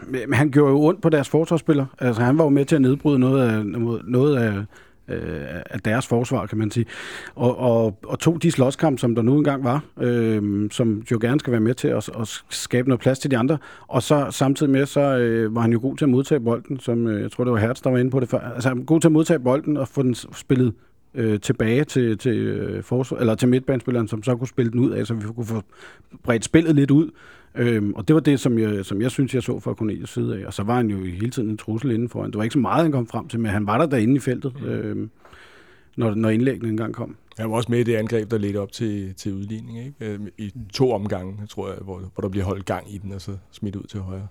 men 0.07 0.35
han 0.35 0.51
gjorde 0.51 0.71
jo 0.71 0.81
ondt 0.81 1.03
på 1.03 1.09
deres 1.09 1.29
forsvarsspiller. 1.29 1.87
Altså, 1.99 2.23
han 2.23 2.39
var 2.39 2.45
jo 2.45 2.51
med 2.51 2.65
til 2.65 2.77
at 2.77 2.83
nedbryde 2.83 3.19
noget 3.19 3.49
af, 3.49 3.67
noget 4.05 4.37
af, 4.37 4.65
øh, 5.09 5.41
af 5.71 5.81
deres 5.81 6.07
forsvar, 6.07 6.47
kan 6.47 6.59
man 6.59 6.71
sige. 6.71 6.87
Og, 7.35 7.59
og, 7.59 7.99
og 8.05 8.19
to 8.19 8.37
de 8.37 8.51
slåskamp, 8.51 8.99
som 8.99 9.15
der 9.15 9.23
nu 9.23 9.37
engang 9.37 9.65
var, 9.65 9.85
øh, 10.01 10.71
som 10.71 11.03
jo 11.11 11.19
gerne 11.21 11.41
skal 11.41 11.51
være 11.51 11.61
med 11.61 11.75
til 11.75 11.89
at, 11.89 12.11
at 12.21 12.43
skabe 12.49 12.89
noget 12.89 13.01
plads 13.01 13.19
til 13.19 13.31
de 13.31 13.39
andre. 13.39 13.59
Og 13.89 14.03
så 14.03 14.27
samtidig 14.31 14.73
med, 14.73 14.87
så 14.87 15.01
øh, 15.01 15.55
var 15.55 15.61
han 15.61 15.73
jo 15.73 15.79
god 15.83 15.97
til 15.97 16.05
at 16.05 16.11
modtage 16.11 16.41
bolden, 16.41 16.81
som 16.81 17.07
øh, 17.07 17.23
jeg 17.23 17.33
tror, 17.33 17.45
det 17.45 17.53
var 17.53 17.59
Hertz, 17.59 17.83
der 17.83 17.91
var 17.91 17.99
inde 17.99 18.11
på 18.11 18.21
det 18.21 18.29
før. 18.29 18.39
Altså, 18.39 18.69
han 18.69 18.79
var 18.79 18.85
god 18.85 19.01
til 19.01 19.09
at 19.09 19.13
modtage 19.13 19.39
bolden 19.39 19.77
og 19.77 19.89
få 19.89 20.03
den 20.03 20.15
spillet 20.15 20.73
øh, 21.15 21.41
tilbage 21.41 21.85
til, 21.85 22.19
til, 22.19 22.37
øh, 22.37 22.83
forsvar, 22.83 23.19
eller 23.19 23.35
til 23.35 23.49
midtbanespilleren, 23.49 24.09
som 24.09 24.23
så 24.23 24.37
kunne 24.37 24.49
spille 24.49 24.73
den 24.73 24.81
ud 24.81 24.91
af, 24.91 25.07
så 25.07 25.15
vi 25.15 25.23
kunne 25.23 25.47
få 25.47 25.63
bredt 26.23 26.45
spillet 26.45 26.75
lidt 26.75 26.91
ud. 26.91 27.11
Øhm, 27.59 27.93
og 27.95 28.09
det 28.09 28.15
var 28.15 28.21
det, 28.21 28.41
som 28.41 28.59
jeg, 28.59 28.85
som 28.85 29.03
jeg 29.03 29.11
synes, 29.11 29.35
jeg 29.35 29.43
så 29.43 29.61
fra 29.61 29.75
Cornelius 29.75 30.13
side 30.13 30.39
af. 30.41 30.47
Og 30.47 30.55
så 30.55 30.63
var 30.63 30.77
han 30.77 30.91
jo 30.91 31.05
hele 31.05 31.31
tiden 31.31 31.49
en 31.49 31.57
trussel 31.57 31.91
indenfor. 31.91 32.25
Det 32.25 32.37
var 32.37 32.43
ikke 32.43 32.53
så 32.53 32.59
meget, 32.59 32.83
han 32.83 32.93
kom 32.93 33.07
frem 33.07 33.29
til, 33.29 33.41
men 33.41 33.51
han 33.51 33.67
var 33.67 33.79
der 33.79 33.87
derinde 33.87 34.17
i 34.17 34.19
feltet, 34.19 34.53
mm. 34.61 34.67
øhm, 34.67 35.11
når, 35.97 36.15
når 36.15 36.29
indlæggene 36.29 36.69
engang 36.69 36.95
kom. 36.95 37.17
Han 37.39 37.51
var 37.51 37.57
også 37.57 37.71
med 37.71 37.79
i 37.79 37.83
det 37.83 37.95
angreb, 37.95 38.31
der 38.31 38.39
ledte 38.39 38.57
op 38.57 38.73
til, 38.73 39.15
til 39.15 39.35
udligning. 39.35 39.79
Ikke? 39.79 39.95
Øhm, 40.01 40.29
I 40.39 40.53
to 40.73 40.93
omgange, 40.93 41.47
tror 41.47 41.69
jeg, 41.69 41.79
hvor, 41.81 41.99
hvor 41.99 42.21
der 42.23 42.29
bliver 42.29 42.45
holdt 42.45 42.65
gang 42.65 42.95
i 42.95 42.99
den, 42.99 43.13
og 43.13 43.21
så 43.21 43.37
smidt 43.51 43.77
ud 43.77 43.85
til 43.85 44.01
højre. 44.01 44.27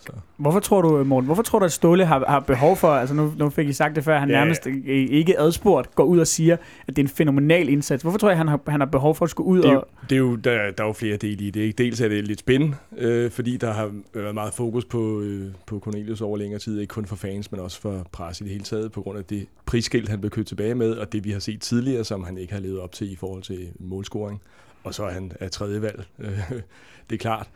Så. 0.00 0.12
Hvorfor 0.36 0.60
tror 0.60 0.82
du, 0.82 1.04
Morten, 1.04 1.26
hvorfor 1.26 1.42
tror 1.42 1.58
du, 1.58 1.64
at 1.64 1.72
Ståle 1.72 2.06
har, 2.06 2.24
har 2.28 2.40
behov 2.40 2.76
for, 2.76 2.88
altså 2.88 3.14
nu, 3.14 3.32
nu 3.36 3.50
fik 3.50 3.68
I 3.68 3.72
sagt 3.72 3.96
det 3.96 4.04
før, 4.04 4.18
han 4.18 4.30
ja. 4.30 4.34
nærmest 4.34 4.66
ikke 4.86 5.40
adspurgt 5.40 5.94
går 5.94 6.04
ud 6.04 6.18
og 6.18 6.26
siger, 6.26 6.56
at 6.86 6.96
det 6.96 6.98
er 6.98 7.02
en 7.02 7.08
fænomenal 7.08 7.68
indsats. 7.68 8.02
Hvorfor 8.02 8.18
tror 8.18 8.28
jeg, 8.28 8.38
han 8.38 8.48
har, 8.48 8.60
han 8.68 8.80
har 8.80 8.86
behov 8.86 9.14
for 9.14 9.24
at 9.24 9.30
skulle 9.30 9.48
ud 9.48 9.62
det 9.62 9.70
er, 9.70 9.76
og... 9.76 9.88
Det 10.10 10.16
er 10.16 10.18
jo, 10.18 10.36
der, 10.36 10.70
der 10.70 10.82
er 10.82 10.86
jo 10.86 10.92
flere 10.92 11.16
dele 11.16 11.44
i 11.44 11.50
det. 11.50 11.60
Ikke? 11.60 11.84
Dels 11.84 12.00
er 12.00 12.08
det 12.08 12.24
lidt 12.24 12.40
spændende, 12.40 12.76
øh, 12.96 13.30
fordi 13.30 13.56
der 13.56 13.72
har 13.72 13.90
været 14.14 14.34
meget 14.34 14.54
fokus 14.54 14.84
på, 14.84 15.20
øh, 15.20 15.52
på 15.66 15.78
Cornelius 15.78 16.20
over 16.20 16.36
længere 16.36 16.60
tid, 16.60 16.80
ikke 16.80 16.90
kun 16.90 17.06
for 17.06 17.16
fans, 17.16 17.52
men 17.52 17.60
også 17.60 17.80
for 17.80 18.06
pres 18.12 18.40
i 18.40 18.44
det 18.44 18.52
hele 18.52 18.64
taget, 18.64 18.92
på 18.92 19.02
grund 19.02 19.18
af 19.18 19.24
det 19.24 19.46
prisskilt, 19.66 20.08
han 20.08 20.20
blev 20.20 20.30
købt 20.30 20.48
tilbage 20.48 20.74
med, 20.74 20.92
og 20.92 21.12
det 21.12 21.24
vi 21.24 21.30
har 21.30 21.40
set 21.40 21.60
tidligere, 21.60 22.04
som 22.04 22.24
han 22.24 22.38
ikke 22.38 22.52
har 22.52 22.60
levet 22.60 22.80
op 22.80 22.92
til 22.92 23.12
i 23.12 23.16
forhold 23.16 23.42
til 23.42 23.68
målscoring. 23.78 24.40
Og 24.84 24.94
så 24.94 25.04
er 25.04 25.10
han 25.10 25.32
af 25.40 25.50
tredje 25.50 25.82
valg, 25.82 26.04
øh, 26.18 26.38
det 27.10 27.16
er 27.16 27.18
klart. 27.18 27.48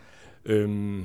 Øhm, 0.45 1.05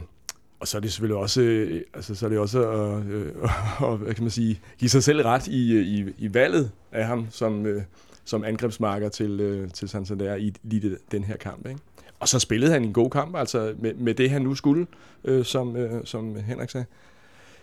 og 0.60 0.68
så 0.68 0.78
er 0.78 0.82
det 0.82 0.92
selvfølgelig 0.92 1.18
også, 1.18 1.42
øh, 1.42 1.82
altså, 1.94 2.16
så 2.16 2.26
er 2.26 2.30
det 2.30 2.40
også 2.40 2.70
at, 2.72 3.06
øh, 3.06 3.34
at, 3.92 3.98
hvad 3.98 4.14
kan 4.14 4.24
man 4.24 4.32
sige, 4.32 4.62
give 4.78 4.90
sig 4.90 5.04
selv 5.04 5.22
ret 5.22 5.48
i, 5.48 5.74
øh, 5.74 5.86
i, 5.86 6.14
i 6.18 6.34
valget 6.34 6.72
af 6.92 7.06
ham 7.06 7.28
som, 7.32 7.66
øh, 7.66 7.84
som 8.26 8.44
angrebsmarker 8.44 9.10
til, 9.10 9.40
øh, 9.40 9.72
til 9.72 9.90
Santander 9.90 10.36
i 10.36 10.54
lige 10.64 10.98
den 11.12 11.24
her 11.24 11.38
kamp. 11.38 11.68
Ikke? 11.68 11.80
Og 12.20 12.28
så 12.28 12.40
spillede 12.40 12.72
han 12.72 12.84
en 12.84 12.94
god 12.94 13.10
kamp, 13.10 13.36
altså 13.36 13.74
med, 13.80 13.94
med 13.94 14.14
det, 14.14 14.30
han 14.30 14.42
nu 14.42 14.56
skulle, 14.56 14.88
øh, 15.24 15.46
som, 15.46 15.76
øh, 15.76 16.06
som 16.06 16.36
Henrik 16.36 16.70
sagde. 16.70 16.86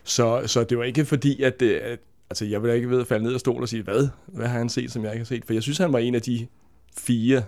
Så, 0.04 0.42
så 0.46 0.64
det 0.64 0.78
var 0.78 0.84
ikke 0.84 1.04
fordi, 1.04 1.42
at, 1.42 1.62
øh, 1.62 1.80
at 1.82 1.98
altså, 2.30 2.44
jeg 2.44 2.62
ville 2.62 2.76
ikke 2.76 2.90
ved 2.90 3.00
at 3.00 3.06
falde 3.06 3.24
ned 3.24 3.34
og 3.34 3.40
stol 3.40 3.62
og 3.62 3.68
sige, 3.68 3.82
hvad? 3.82 4.08
Hvad 4.26 4.46
har 4.46 4.58
han 4.58 4.68
set, 4.68 4.92
som 4.92 5.04
jeg 5.04 5.12
ikke 5.12 5.20
har 5.20 5.26
set? 5.26 5.44
For 5.44 5.52
jeg 5.52 5.62
synes, 5.62 5.78
han 5.78 5.92
var 5.92 5.98
en 5.98 6.14
af 6.14 6.22
de 6.22 6.46
fire, 6.96 7.42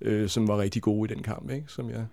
øh, 0.00 0.28
som 0.28 0.48
var 0.48 0.58
rigtig 0.58 0.82
gode 0.82 1.12
i 1.12 1.14
den 1.14 1.22
kamp, 1.22 1.50
ikke? 1.50 1.64
som 1.68 1.90
jeg 1.90 2.06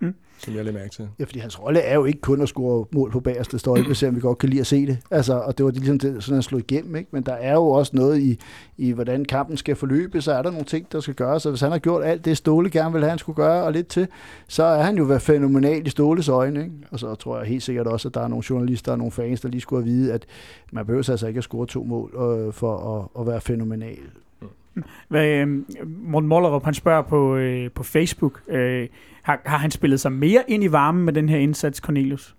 mm. 0.00 0.14
som 0.38 0.54
jeg 0.54 0.64
lagde 0.64 0.78
mærke 0.78 0.90
til. 0.90 1.08
Ja, 1.18 1.24
fordi 1.24 1.38
hans 1.38 1.62
rolle 1.62 1.80
er 1.80 1.94
jo 1.94 2.04
ikke 2.04 2.20
kun 2.20 2.42
at 2.42 2.48
score 2.48 2.86
mål 2.92 3.10
på 3.10 3.20
bagerste 3.20 3.58
stolpe, 3.58 3.94
selvom 3.94 4.16
vi 4.16 4.20
godt 4.20 4.38
kan 4.38 4.48
lide 4.48 4.60
at 4.60 4.66
se 4.66 4.86
det. 4.86 4.98
Altså, 5.10 5.34
og 5.34 5.58
det 5.58 5.64
var 5.64 5.72
ligesom 5.72 5.98
det, 5.98 6.24
sådan, 6.24 6.34
han 6.34 6.42
slog 6.42 6.60
igennem. 6.60 6.96
Ikke? 6.96 7.08
Men 7.12 7.22
der 7.22 7.32
er 7.32 7.52
jo 7.52 7.66
også 7.66 7.96
noget 7.96 8.20
i, 8.20 8.38
i, 8.76 8.92
hvordan 8.92 9.24
kampen 9.24 9.56
skal 9.56 9.76
forløbe, 9.76 10.20
så 10.20 10.32
er 10.32 10.42
der 10.42 10.50
nogle 10.50 10.64
ting, 10.64 10.92
der 10.92 11.00
skal 11.00 11.14
gøres. 11.14 11.42
Så 11.42 11.50
hvis 11.50 11.60
han 11.60 11.70
har 11.70 11.78
gjort 11.78 12.04
alt 12.04 12.24
det, 12.24 12.36
Ståle 12.36 12.70
gerne 12.70 12.92
vil 12.92 13.02
have, 13.02 13.10
han 13.10 13.18
skulle 13.18 13.36
gøre, 13.36 13.64
og 13.64 13.72
lidt 13.72 13.88
til, 13.88 14.08
så 14.48 14.62
er 14.62 14.82
han 14.82 14.96
jo 14.96 15.04
været 15.04 15.22
fænomenal 15.22 15.86
i 15.86 15.90
Ståles 15.90 16.28
øjne. 16.28 16.60
Ikke? 16.64 16.74
Og 16.90 16.98
så 16.98 17.14
tror 17.14 17.38
jeg 17.38 17.46
helt 17.46 17.62
sikkert 17.62 17.86
også, 17.86 18.08
at 18.08 18.14
der 18.14 18.20
er 18.20 18.28
nogle 18.28 18.44
journalister 18.50 18.92
og 18.92 18.98
nogle 18.98 19.12
fans, 19.12 19.40
der 19.40 19.48
lige 19.48 19.60
skulle 19.60 19.84
have 19.84 19.92
vide, 19.92 20.12
at 20.12 20.26
man 20.72 20.86
behøver 20.86 21.10
altså 21.10 21.26
ikke 21.26 21.38
at 21.38 21.44
score 21.44 21.66
to 21.66 21.84
mål 21.84 22.14
øh, 22.14 22.52
for 22.52 22.98
at, 22.98 23.20
at 23.20 23.26
være 23.26 23.40
fænomenal. 23.40 23.98
Hvad, 25.08 25.26
øh, 25.26 25.48
Morten 25.86 26.28
Mollerup, 26.28 26.64
han 26.64 26.74
spørger 26.74 27.02
på, 27.02 27.36
øh, 27.36 27.70
på 27.70 27.82
Facebook, 27.82 28.40
øh, 28.48 28.88
har, 29.22 29.40
har 29.44 29.58
han 29.58 29.70
spillet 29.70 30.00
sig 30.00 30.12
mere 30.12 30.44
ind 30.48 30.64
i 30.64 30.72
varmen 30.72 31.04
med 31.04 31.12
den 31.12 31.28
her 31.28 31.38
indsats, 31.38 31.78
Cornelius? 31.78 32.36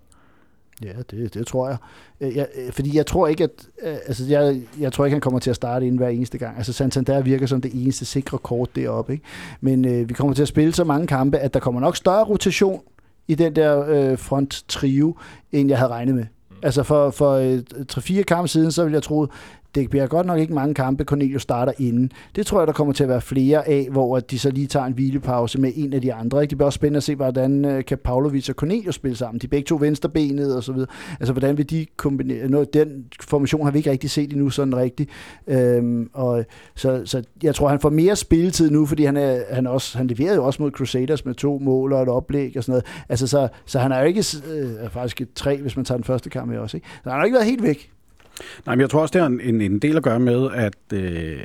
Ja, 0.82 0.92
det, 1.10 1.34
det 1.34 1.46
tror 1.46 1.68
jeg. 1.68 1.76
Øh, 2.20 2.36
jeg. 2.36 2.48
Fordi 2.72 2.96
jeg 2.96 3.06
tror 3.06 3.26
ikke, 3.26 3.44
at 3.44 3.68
øh, 3.82 3.96
altså 4.06 4.24
jeg, 4.24 4.62
jeg 4.80 4.92
tror 4.92 5.04
ikke, 5.04 5.14
han 5.14 5.20
kommer 5.20 5.40
til 5.40 5.50
at 5.50 5.56
starte 5.56 5.86
ind 5.86 5.96
hver 5.96 6.08
eneste 6.08 6.38
gang. 6.38 6.56
Altså 6.56 6.72
Santander 6.72 7.20
virker 7.20 7.46
som 7.46 7.60
det 7.60 7.70
eneste 7.74 8.04
sikre 8.04 8.38
kort 8.38 8.76
deroppe. 8.76 9.12
Ikke? 9.12 9.24
Men 9.60 9.84
øh, 9.84 10.08
vi 10.08 10.14
kommer 10.14 10.34
til 10.34 10.42
at 10.42 10.48
spille 10.48 10.72
så 10.72 10.84
mange 10.84 11.06
kampe, 11.06 11.38
at 11.38 11.54
der 11.54 11.60
kommer 11.60 11.80
nok 11.80 11.96
større 11.96 12.24
rotation 12.24 12.80
i 13.28 13.34
den 13.34 13.56
der 13.56 13.84
øh, 13.88 14.18
front 14.18 14.64
trio, 14.68 15.16
end 15.52 15.68
jeg 15.68 15.78
havde 15.78 15.90
regnet 15.90 16.14
med. 16.14 16.26
Altså 16.62 16.82
for, 16.82 17.10
for 17.10 17.32
øh, 17.32 17.58
3-4 17.92 18.22
kampe 18.22 18.48
siden, 18.48 18.72
så 18.72 18.82
ville 18.82 18.94
jeg 18.94 19.02
tro, 19.02 19.26
det 19.74 19.90
bliver 19.90 20.06
godt 20.06 20.26
nok 20.26 20.38
ikke 20.38 20.54
mange 20.54 20.74
kampe, 20.74 21.04
Cornelius 21.04 21.42
starter 21.42 21.72
inden. 21.78 22.12
Det 22.36 22.46
tror 22.46 22.60
jeg, 22.60 22.66
der 22.66 22.72
kommer 22.72 22.92
til 22.92 23.02
at 23.02 23.08
være 23.08 23.20
flere 23.20 23.68
af, 23.68 23.88
hvor 23.90 24.20
de 24.20 24.38
så 24.38 24.50
lige 24.50 24.66
tager 24.66 24.86
en 24.86 24.92
hvilepause 24.92 25.60
med 25.60 25.72
en 25.76 25.92
af 25.92 26.00
de 26.00 26.14
andre. 26.14 26.42
Ikke? 26.42 26.50
Det 26.50 26.58
bliver 26.58 26.66
også 26.66 26.76
spændende 26.76 26.96
at 26.96 27.02
se, 27.02 27.14
hvordan 27.14 27.64
øh, 27.64 27.84
kan 27.84 27.98
Pavlovic 27.98 28.48
og 28.48 28.54
Cornelius 28.54 28.94
spille 28.94 29.16
sammen. 29.16 29.40
De 29.40 29.46
er 29.46 29.48
begge 29.48 29.66
to 29.66 29.76
venstrebenet 29.80 30.56
og 30.56 30.64
så 30.64 30.72
videre. 30.72 30.88
Altså, 31.20 31.32
hvordan 31.32 31.56
vil 31.58 31.70
de 31.70 31.86
kombinere? 31.96 32.48
Noget, 32.48 32.74
den 32.74 33.04
formation 33.20 33.64
har 33.64 33.70
vi 33.70 33.78
ikke 33.78 33.90
rigtig 33.90 34.10
set 34.10 34.32
endnu 34.32 34.50
sådan 34.50 34.76
rigtigt. 34.76 35.10
Øhm, 35.46 36.10
og, 36.12 36.44
så, 36.74 37.02
så 37.04 37.22
jeg 37.42 37.54
tror, 37.54 37.68
han 37.68 37.80
får 37.80 37.90
mere 37.90 38.16
spilletid 38.16 38.70
nu, 38.70 38.86
fordi 38.86 39.04
han, 39.04 39.16
er, 39.16 39.40
han, 39.50 39.66
også, 39.66 39.98
han 39.98 40.06
leverer 40.06 40.34
jo 40.34 40.44
også 40.44 40.62
mod 40.62 40.70
Crusaders 40.70 41.24
med 41.24 41.34
to 41.34 41.58
mål 41.58 41.92
og 41.92 42.02
et 42.02 42.08
oplæg 42.08 42.52
og 42.56 42.64
sådan 42.64 42.72
noget. 42.72 42.86
Altså, 43.08 43.26
så, 43.26 43.48
så 43.66 43.78
han 43.78 43.92
er 43.92 44.00
jo 44.00 44.06
ikke 44.06 44.24
øh, 44.50 44.90
faktisk 44.90 45.20
et 45.20 45.28
tre, 45.34 45.62
hvis 45.62 45.76
man 45.76 45.84
tager 45.84 45.98
den 45.98 46.04
første 46.04 46.30
kamp 46.30 46.50
med 46.50 46.58
også. 46.58 46.76
Ikke? 46.76 46.86
Så 47.04 47.10
han 47.10 47.18
har 47.18 47.24
ikke 47.24 47.34
været 47.34 47.46
helt 47.46 47.62
væk. 47.62 47.90
Nej, 48.66 48.74
men 48.74 48.80
jeg 48.80 48.90
tror 48.90 49.00
også, 49.00 49.12
det 49.12 49.20
har 49.20 49.28
en, 49.28 49.60
en 49.60 49.78
del 49.78 49.96
at 49.96 50.02
gøre 50.02 50.20
med, 50.20 50.48
at 50.54 50.98
øh, 50.98 51.40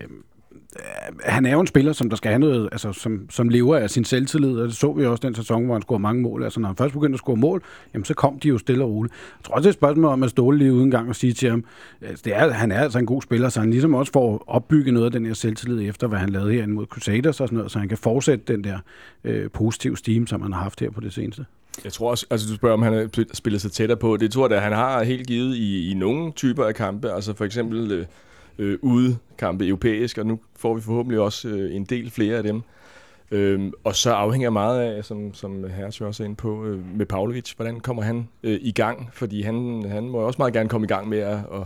han 1.23 1.45
er 1.45 1.51
jo 1.51 1.59
en 1.59 1.67
spiller, 1.67 1.93
som 1.93 2.09
der 2.09 2.17
skal 2.17 2.29
have 2.31 2.39
noget, 2.39 2.69
altså, 2.71 2.93
som, 2.93 3.27
som 3.29 3.49
lever 3.49 3.77
af 3.77 3.89
sin 3.89 4.05
selvtillid, 4.05 4.57
og 4.57 4.67
det 4.67 4.75
så 4.75 4.93
vi 4.93 5.05
også 5.05 5.21
den 5.21 5.35
sæson, 5.35 5.65
hvor 5.65 5.73
han 5.75 5.81
scorede 5.81 6.01
mange 6.01 6.21
mål. 6.21 6.43
Altså, 6.43 6.59
når 6.59 6.67
han 6.67 6.75
først 6.75 6.93
begyndte 6.93 7.15
at 7.15 7.19
score 7.19 7.35
mål, 7.35 7.63
jamen, 7.93 8.05
så 8.05 8.13
kom 8.13 8.39
de 8.39 8.47
jo 8.47 8.57
stille 8.57 8.83
og 8.83 8.89
roligt. 8.89 9.13
Jeg 9.39 9.45
tror 9.45 9.55
også, 9.55 9.61
det 9.61 9.67
er 9.67 9.69
et 9.69 9.79
spørgsmål 9.79 10.05
om 10.05 10.23
at 10.23 10.29
ståle 10.29 10.57
lige 10.57 10.73
uden 10.73 10.91
gang 10.91 11.09
og 11.09 11.15
sige 11.15 11.33
til 11.33 11.49
ham, 11.49 11.65
altså, 12.01 12.21
det 12.25 12.35
er, 12.35 12.49
han 12.49 12.71
er 12.71 12.79
altså 12.79 12.99
en 12.99 13.05
god 13.05 13.21
spiller, 13.21 13.49
så 13.49 13.59
han 13.59 13.69
ligesom 13.69 13.93
også 13.93 14.11
får 14.11 14.43
opbygget 14.47 14.93
noget 14.93 15.05
af 15.05 15.11
den 15.11 15.25
her 15.25 15.33
selvtillid 15.33 15.89
efter, 15.89 16.07
hvad 16.07 16.19
han 16.19 16.29
lavede 16.29 16.53
her 16.53 16.67
mod 16.67 16.85
Crusaders 16.85 17.41
og 17.41 17.47
sådan 17.47 17.57
noget, 17.57 17.71
så 17.71 17.79
han 17.79 17.89
kan 17.89 17.97
fortsætte 17.97 18.53
den 18.53 18.63
der 18.63 18.77
øh, 19.23 19.49
positive 19.49 19.97
steam, 19.97 20.27
som 20.27 20.41
han 20.41 20.53
har 20.53 20.61
haft 20.61 20.79
her 20.79 20.91
på 20.91 21.01
det 21.01 21.13
seneste. 21.13 21.45
Jeg 21.83 21.93
tror 21.93 22.09
også, 22.09 22.25
altså 22.29 22.49
du 22.49 22.55
spørger, 22.55 22.73
om 22.73 22.81
han 22.81 22.93
har 22.93 23.25
spillet 23.33 23.61
sig 23.61 23.71
tættere 23.71 23.97
på. 23.97 24.17
Det 24.17 24.31
tror 24.31 24.47
jeg, 24.47 24.57
at 24.57 24.63
han 24.63 24.73
har 24.73 25.03
helt 25.03 25.27
givet 25.27 25.55
i, 25.55 25.91
i 25.91 25.93
nogle 25.93 26.31
typer 26.31 26.65
af 26.65 26.75
kampe. 26.75 27.11
Altså 27.11 27.33
for 27.33 27.45
eksempel 27.45 27.91
øh, 27.91 28.05
øh, 28.57 28.71
øh, 28.71 28.79
udekampe 28.81 29.67
europæisk, 29.67 30.17
og 30.17 30.25
nu 30.25 30.39
får 30.55 30.73
vi 30.73 30.81
forhåbentlig 30.81 31.19
også 31.19 31.47
øh, 31.47 31.75
en 31.75 31.83
del 31.83 32.11
flere 32.11 32.37
af 32.37 32.43
dem. 32.43 32.61
Øhm, 33.31 33.71
og 33.83 33.95
så 33.95 34.11
afhænger 34.11 34.49
meget 34.49 34.81
af, 34.81 35.05
som, 35.05 35.33
som 35.33 35.69
Herres 35.69 36.01
også 36.01 36.23
er 36.23 36.25
inde 36.25 36.35
på, 36.35 36.65
øh, 36.65 36.97
med 36.97 37.05
Pavlovic, 37.05 37.51
hvordan 37.51 37.79
kommer 37.79 38.03
han 38.03 38.29
øh, 38.43 38.59
i 38.61 38.71
gang? 38.71 39.09
Fordi 39.13 39.41
han, 39.41 39.85
han 39.89 40.09
må 40.09 40.17
også 40.17 40.37
meget 40.37 40.53
gerne 40.53 40.69
komme 40.69 40.85
i 40.85 40.87
gang 40.87 41.09
med 41.09 41.19
at, 41.19 41.37
at 41.37 41.63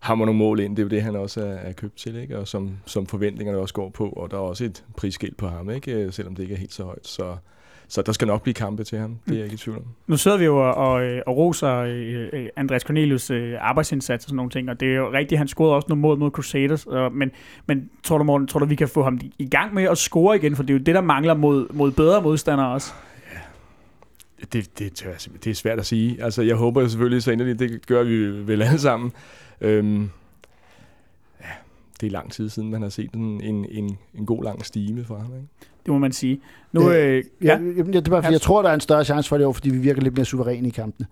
hammer 0.00 0.26
nogle 0.26 0.38
mål 0.38 0.60
ind. 0.60 0.76
Det 0.76 0.82
er 0.82 0.84
jo 0.84 0.88
det, 0.88 1.02
han 1.02 1.16
også 1.16 1.40
er, 1.40 1.52
er 1.52 1.72
købt 1.72 1.96
til, 1.96 2.16
ikke? 2.16 2.38
og 2.38 2.48
som, 2.48 2.76
som 2.86 3.06
forventningerne 3.06 3.58
også 3.58 3.74
går 3.74 3.88
på. 3.88 4.08
Og 4.08 4.30
der 4.30 4.36
er 4.36 4.40
også 4.40 4.64
et 4.64 4.84
prisskilt 4.96 5.36
på 5.36 5.48
ham, 5.48 5.70
ikke? 5.70 5.92
Øh, 5.92 6.12
selvom 6.12 6.34
det 6.34 6.42
ikke 6.42 6.54
er 6.54 6.58
helt 6.58 6.74
så 6.74 6.84
højt. 6.84 7.06
Så 7.06 7.36
så 7.90 8.02
der 8.02 8.12
skal 8.12 8.26
nok 8.26 8.42
blive 8.42 8.54
kampe 8.54 8.84
til 8.84 8.98
ham, 8.98 9.18
det 9.26 9.32
er 9.32 9.36
jeg 9.36 9.44
ikke 9.44 9.54
i 9.54 9.56
tvivl 9.56 9.76
om. 9.76 9.84
Nu 10.06 10.16
sidder 10.16 10.36
vi 10.36 10.44
jo 10.44 10.68
og, 10.68 10.74
og, 10.74 11.02
og 11.26 11.36
roser 11.36 11.76
øh, 11.76 12.28
øh, 12.32 12.48
Andreas 12.56 12.82
Cornelius 12.82 13.30
øh, 13.30 13.54
arbejdsindsats 13.60 14.24
og 14.24 14.28
sådan 14.28 14.36
nogle 14.36 14.50
ting, 14.50 14.70
og 14.70 14.80
det 14.80 14.88
er 14.88 14.96
jo 14.96 15.12
rigtigt, 15.12 15.38
han 15.38 15.48
scorede 15.48 15.74
også 15.74 15.86
nogle 15.88 16.00
mål 16.00 16.18
mod 16.18 16.30
Crusaders, 16.30 16.86
men, 17.12 17.30
men 17.66 17.90
tror 18.02 18.18
du, 18.18 18.24
Morten, 18.24 18.46
tror 18.46 18.60
du, 18.60 18.66
vi 18.66 18.74
kan 18.74 18.88
få 18.88 19.02
ham 19.02 19.20
i 19.38 19.48
gang 19.48 19.74
med 19.74 19.82
at 19.84 19.98
score 19.98 20.36
igen, 20.36 20.56
for 20.56 20.62
det 20.62 20.70
er 20.70 20.78
jo 20.78 20.84
det, 20.84 20.94
der 20.94 21.00
mangler 21.00 21.34
mod, 21.34 21.66
mod 21.72 21.90
bedre 21.90 22.22
modstandere 22.22 22.72
også. 22.72 22.92
Ja, 23.34 23.38
det, 24.52 24.78
det, 24.78 25.04
det 25.44 25.50
er 25.50 25.54
svært 25.54 25.78
at 25.78 25.86
sige. 25.86 26.22
Altså, 26.22 26.42
jeg 26.42 26.56
håber 26.56 26.88
selvfølgelig 26.88 27.22
så 27.22 27.30
inderligt, 27.30 27.58
det 27.58 27.86
gør 27.86 28.02
vi 28.02 28.16
vel 28.46 28.62
alle 28.62 28.78
sammen. 28.78 29.12
Øhm, 29.60 30.10
ja, 31.40 31.50
det 32.00 32.06
er 32.06 32.10
lang 32.10 32.32
tid 32.32 32.48
siden, 32.48 32.70
man 32.70 32.82
har 32.82 32.88
set 32.88 33.12
en, 33.12 33.40
en, 33.40 33.66
en, 33.70 33.98
en 34.14 34.26
god 34.26 34.44
lang 34.44 34.64
stime 34.66 35.04
fra 35.04 35.18
ham. 35.18 35.34
Ikke? 35.34 35.69
Det 35.84 35.92
må 35.92 35.98
man 35.98 36.12
sige. 36.12 36.40
Nu, 36.72 36.90
Øh, 36.90 37.16
øh, 37.16 37.24
Ja, 37.44 37.58
ja. 37.76 37.82
det 37.82 37.96
er 37.96 38.00
bare, 38.00 38.22
fordi 38.22 38.26
Ja. 38.26 38.30
jeg 38.32 38.40
tror, 38.40 38.62
der 38.62 38.68
er 38.70 38.74
en 38.74 38.80
større 38.80 39.04
chance 39.04 39.28
for 39.28 39.36
det 39.36 39.46
år, 39.46 39.52
fordi 39.52 39.70
vi 39.70 39.78
virker 39.78 40.02
lidt 40.02 40.16
mere 40.16 40.24
suveræne 40.24 40.68
i 40.68 40.70
kampene. 40.70 41.06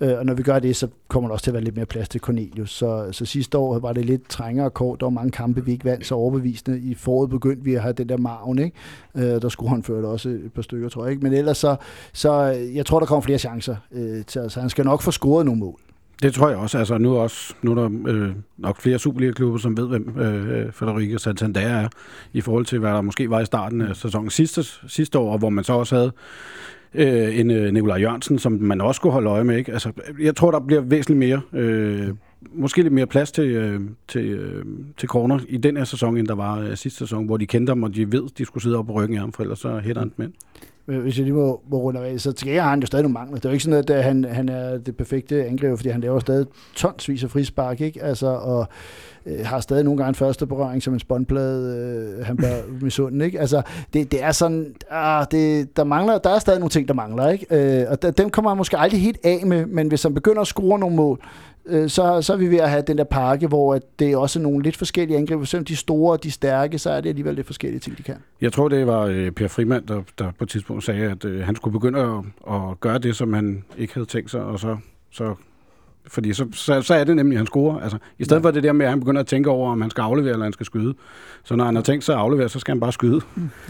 Øh, 0.00 0.18
og 0.18 0.26
når 0.26 0.34
vi 0.34 0.42
gør 0.42 0.58
det, 0.58 0.76
så 0.76 0.88
kommer 1.08 1.28
der 1.28 1.32
også 1.32 1.42
til 1.42 1.50
at 1.50 1.54
være 1.54 1.64
lidt 1.64 1.76
mere 1.76 1.86
plads 1.86 2.08
til 2.08 2.20
Cornelius. 2.20 2.70
Så, 2.70 3.08
så 3.12 3.24
sidste 3.24 3.58
år 3.58 3.78
var 3.78 3.92
det 3.92 4.04
lidt 4.04 4.28
trængere 4.28 4.70
kort. 4.70 5.00
Der 5.00 5.06
var 5.06 5.10
mange 5.10 5.30
kampe, 5.30 5.64
vi 5.64 5.72
ikke 5.72 5.84
vandt 5.84 6.06
så 6.06 6.14
overbevisende. 6.14 6.78
I 6.78 6.94
foråret 6.94 7.30
begyndte 7.30 7.64
vi 7.64 7.74
at 7.74 7.82
have 7.82 7.92
den 7.92 8.08
der 8.08 8.16
maven, 8.16 8.58
ikke? 8.58 8.76
Øh, 9.14 9.22
der 9.42 9.48
skulle 9.48 9.70
han 9.70 9.82
ført 9.82 10.04
også 10.04 10.28
et 10.28 10.50
par 10.54 10.62
stykker, 10.62 10.88
tror 10.88 11.04
jeg. 11.04 11.10
Ikke? 11.12 11.22
Men 11.22 11.32
ellers 11.32 11.58
så, 11.58 11.76
så 12.12 12.54
øh, 12.58 12.76
jeg 12.76 12.86
tror, 12.86 12.98
der 12.98 13.06
kommer 13.06 13.22
flere 13.22 13.38
chancer 13.38 13.76
øh, 13.92 14.24
til 14.24 14.40
os. 14.40 14.54
Han 14.54 14.70
skal 14.70 14.84
nok 14.84 15.02
få 15.02 15.10
scoret 15.10 15.46
nogle 15.46 15.60
mål. 15.60 15.78
Det 16.22 16.34
tror 16.34 16.48
jeg 16.48 16.58
også. 16.58 16.78
Altså, 16.78 16.98
nu, 16.98 17.16
også, 17.16 17.54
nu 17.62 17.70
er 17.70 17.74
der 17.74 17.90
øh, 18.06 18.30
nok 18.58 18.80
flere 18.80 18.98
Superliga-klubber, 18.98 19.58
som 19.58 19.76
ved, 19.76 19.88
hvem 19.88 20.18
øh, 20.18 20.58
øh, 20.58 20.72
Federico 20.72 21.18
Santander 21.18 21.60
er, 21.60 21.88
i 22.32 22.40
forhold 22.40 22.66
til, 22.66 22.78
hvad 22.78 22.90
der 22.90 23.00
måske 23.00 23.30
var 23.30 23.40
i 23.40 23.44
starten 23.44 23.80
af 23.80 23.96
sæsonen 23.96 24.30
sidste, 24.30 24.64
sidste 24.88 25.18
år, 25.18 25.38
hvor 25.38 25.50
man 25.50 25.64
så 25.64 25.72
også 25.72 25.94
havde 25.94 26.12
øh, 26.94 27.38
en 27.38 27.50
øh, 27.50 27.72
Nikolaj 27.72 27.96
Jørgensen, 28.00 28.38
som 28.38 28.52
man 28.52 28.80
også 28.80 28.98
skulle 28.98 29.12
holde 29.12 29.30
øje 29.30 29.44
med. 29.44 29.56
Ikke? 29.56 29.72
Altså, 29.72 29.92
jeg 30.20 30.36
tror, 30.36 30.50
der 30.50 30.60
bliver 30.60 30.80
væsentligt 30.80 31.18
mere, 31.18 31.40
øh, 31.52 32.08
måske 32.52 32.82
lidt 32.82 32.94
mere 32.94 33.06
plads 33.06 33.32
til, 33.32 33.44
øh, 33.44 33.80
til, 34.08 34.24
øh, 34.24 34.64
til 34.96 35.08
corner 35.08 35.38
i 35.48 35.56
den 35.56 35.76
her 35.76 35.84
sæson, 35.84 36.16
end 36.16 36.26
der 36.26 36.34
var 36.34 36.58
øh, 36.58 36.76
sidste 36.76 36.98
sæson, 36.98 37.26
hvor 37.26 37.36
de 37.36 37.46
kendte 37.46 37.70
ham, 37.70 37.82
og 37.82 37.94
de 37.94 38.12
ved, 38.12 38.22
de 38.38 38.44
skulle 38.44 38.62
sidde 38.62 38.78
op 38.78 38.86
på 38.86 38.92
ryggen 38.92 39.16
af 39.16 39.20
ham, 39.20 39.32
for 39.32 39.42
ellers 39.42 39.58
så 39.58 39.78
hætter 39.78 40.02
han 40.02 40.12
dem 40.16 40.24
ind. 40.24 40.32
Øh, 40.88 41.00
hvis 41.02 41.18
jeg 41.18 41.24
lige 41.24 41.34
må, 41.34 41.60
må 41.70 41.76
runde 41.76 42.00
af, 42.00 42.20
så 42.20 42.32
til 42.32 42.60
har 42.60 42.70
han 42.70 42.80
jo 42.80 42.86
stadig 42.86 43.02
nogle 43.02 43.12
mangler. 43.12 43.36
Det 43.36 43.44
er 43.44 43.48
jo 43.48 43.52
ikke 43.52 43.64
sådan, 43.64 43.78
at 43.78 43.90
øh, 43.90 43.96
han, 43.96 44.24
han 44.24 44.48
er 44.48 44.78
det 44.78 44.96
perfekte 44.96 45.46
angriber, 45.46 45.76
fordi 45.76 45.88
han 45.88 46.00
laver 46.00 46.20
stadig 46.20 46.46
tonsvis 46.74 47.24
af 47.24 47.30
frispark, 47.30 47.80
ikke? 47.80 48.02
Altså, 48.02 48.26
og 48.26 48.66
øh, 49.26 49.46
har 49.46 49.60
stadig 49.60 49.84
nogle 49.84 49.98
gange 49.98 50.08
en 50.08 50.14
første 50.14 50.46
berøring 50.46 50.82
som 50.82 50.94
en 50.94 51.00
spåndplade, 51.00 51.76
øh, 52.18 52.26
han 52.26 52.36
bør 52.36 52.56
misunde, 52.84 53.24
ikke? 53.24 53.40
Altså, 53.40 53.62
det, 53.92 54.12
det 54.12 54.22
er 54.22 54.32
sådan, 54.32 54.74
ah, 54.90 55.26
det, 55.30 55.76
der, 55.76 55.84
mangler, 55.84 56.18
der 56.18 56.30
er 56.30 56.38
stadig 56.38 56.60
nogle 56.60 56.70
ting, 56.70 56.88
der 56.88 56.94
mangler, 56.94 57.28
ikke? 57.28 57.46
Øh, 57.50 57.90
og 57.90 58.02
der, 58.02 58.10
dem 58.10 58.30
kommer 58.30 58.50
han 58.50 58.58
måske 58.58 58.78
aldrig 58.78 59.00
helt 59.00 59.18
af 59.24 59.46
med, 59.46 59.66
men 59.66 59.88
hvis 59.88 60.02
han 60.02 60.14
begynder 60.14 60.40
at 60.40 60.46
score 60.46 60.78
nogle 60.78 60.96
mål, 60.96 61.20
øh, 61.66 61.88
så, 61.88 62.22
så 62.22 62.32
er 62.32 62.36
vi 62.36 62.50
ved 62.50 62.58
at 62.58 62.70
have 62.70 62.82
den 62.86 62.98
der 62.98 63.04
pakke, 63.04 63.46
hvor 63.46 63.74
at 63.74 63.82
det 63.98 64.12
er 64.12 64.16
også 64.16 64.38
nogle 64.38 64.62
lidt 64.62 64.76
forskellige 64.76 65.18
angreb. 65.18 65.46
Selvom 65.46 65.64
de 65.64 65.72
er 65.72 65.76
store 65.76 66.12
og 66.12 66.22
de 66.22 66.28
er 66.28 66.32
stærke, 66.32 66.78
så 66.78 66.90
er 66.90 67.00
det 67.00 67.08
alligevel 67.08 67.34
lidt 67.34 67.46
forskellige 67.46 67.80
ting, 67.80 67.98
de 67.98 68.02
kan. 68.02 68.16
Jeg 68.40 68.52
tror, 68.52 68.68
det 68.68 68.86
var 68.86 69.00
øh, 69.02 69.30
Per 69.30 69.48
Frimand, 69.48 69.86
der, 69.86 70.02
der 70.18 70.32
på 70.38 70.44
et 70.44 70.50
tidspunkt 70.50 70.84
sagde, 70.84 71.10
at 71.10 71.24
øh, 71.24 71.44
han 71.44 71.56
skulle 71.56 71.72
begynde 71.72 72.00
at, 72.00 72.54
at 72.54 72.80
gøre 72.80 72.98
det, 72.98 73.16
som 73.16 73.32
han 73.32 73.64
ikke 73.78 73.94
havde 73.94 74.06
tænkt 74.06 74.30
sig, 74.30 74.42
og 74.42 74.58
så, 74.58 74.76
så 75.10 75.34
fordi 76.06 76.32
så, 76.32 76.46
så, 76.52 76.82
så 76.82 76.94
er 76.94 77.04
det 77.04 77.16
nemlig, 77.16 77.36
at 77.36 77.38
han 77.38 77.46
scorer. 77.46 77.80
Altså, 77.80 77.98
I 78.18 78.24
stedet 78.24 78.42
for 78.42 78.50
det 78.50 78.62
der 78.62 78.72
med, 78.72 78.86
at 78.86 78.90
han 78.90 79.00
begynder 79.00 79.20
at 79.20 79.26
tænke 79.26 79.50
over, 79.50 79.72
om 79.72 79.80
han 79.80 79.90
skal 79.90 80.02
aflevere, 80.02 80.32
eller 80.32 80.44
han 80.44 80.52
skal 80.52 80.66
skyde. 80.66 80.94
Så 81.44 81.56
når 81.56 81.64
han 81.64 81.74
har 81.74 81.82
tænkt 81.82 82.04
sig 82.04 82.14
at 82.14 82.20
aflevere, 82.20 82.48
så 82.48 82.58
skal 82.60 82.72
han 82.72 82.80
bare 82.80 82.92
skyde. 82.92 83.20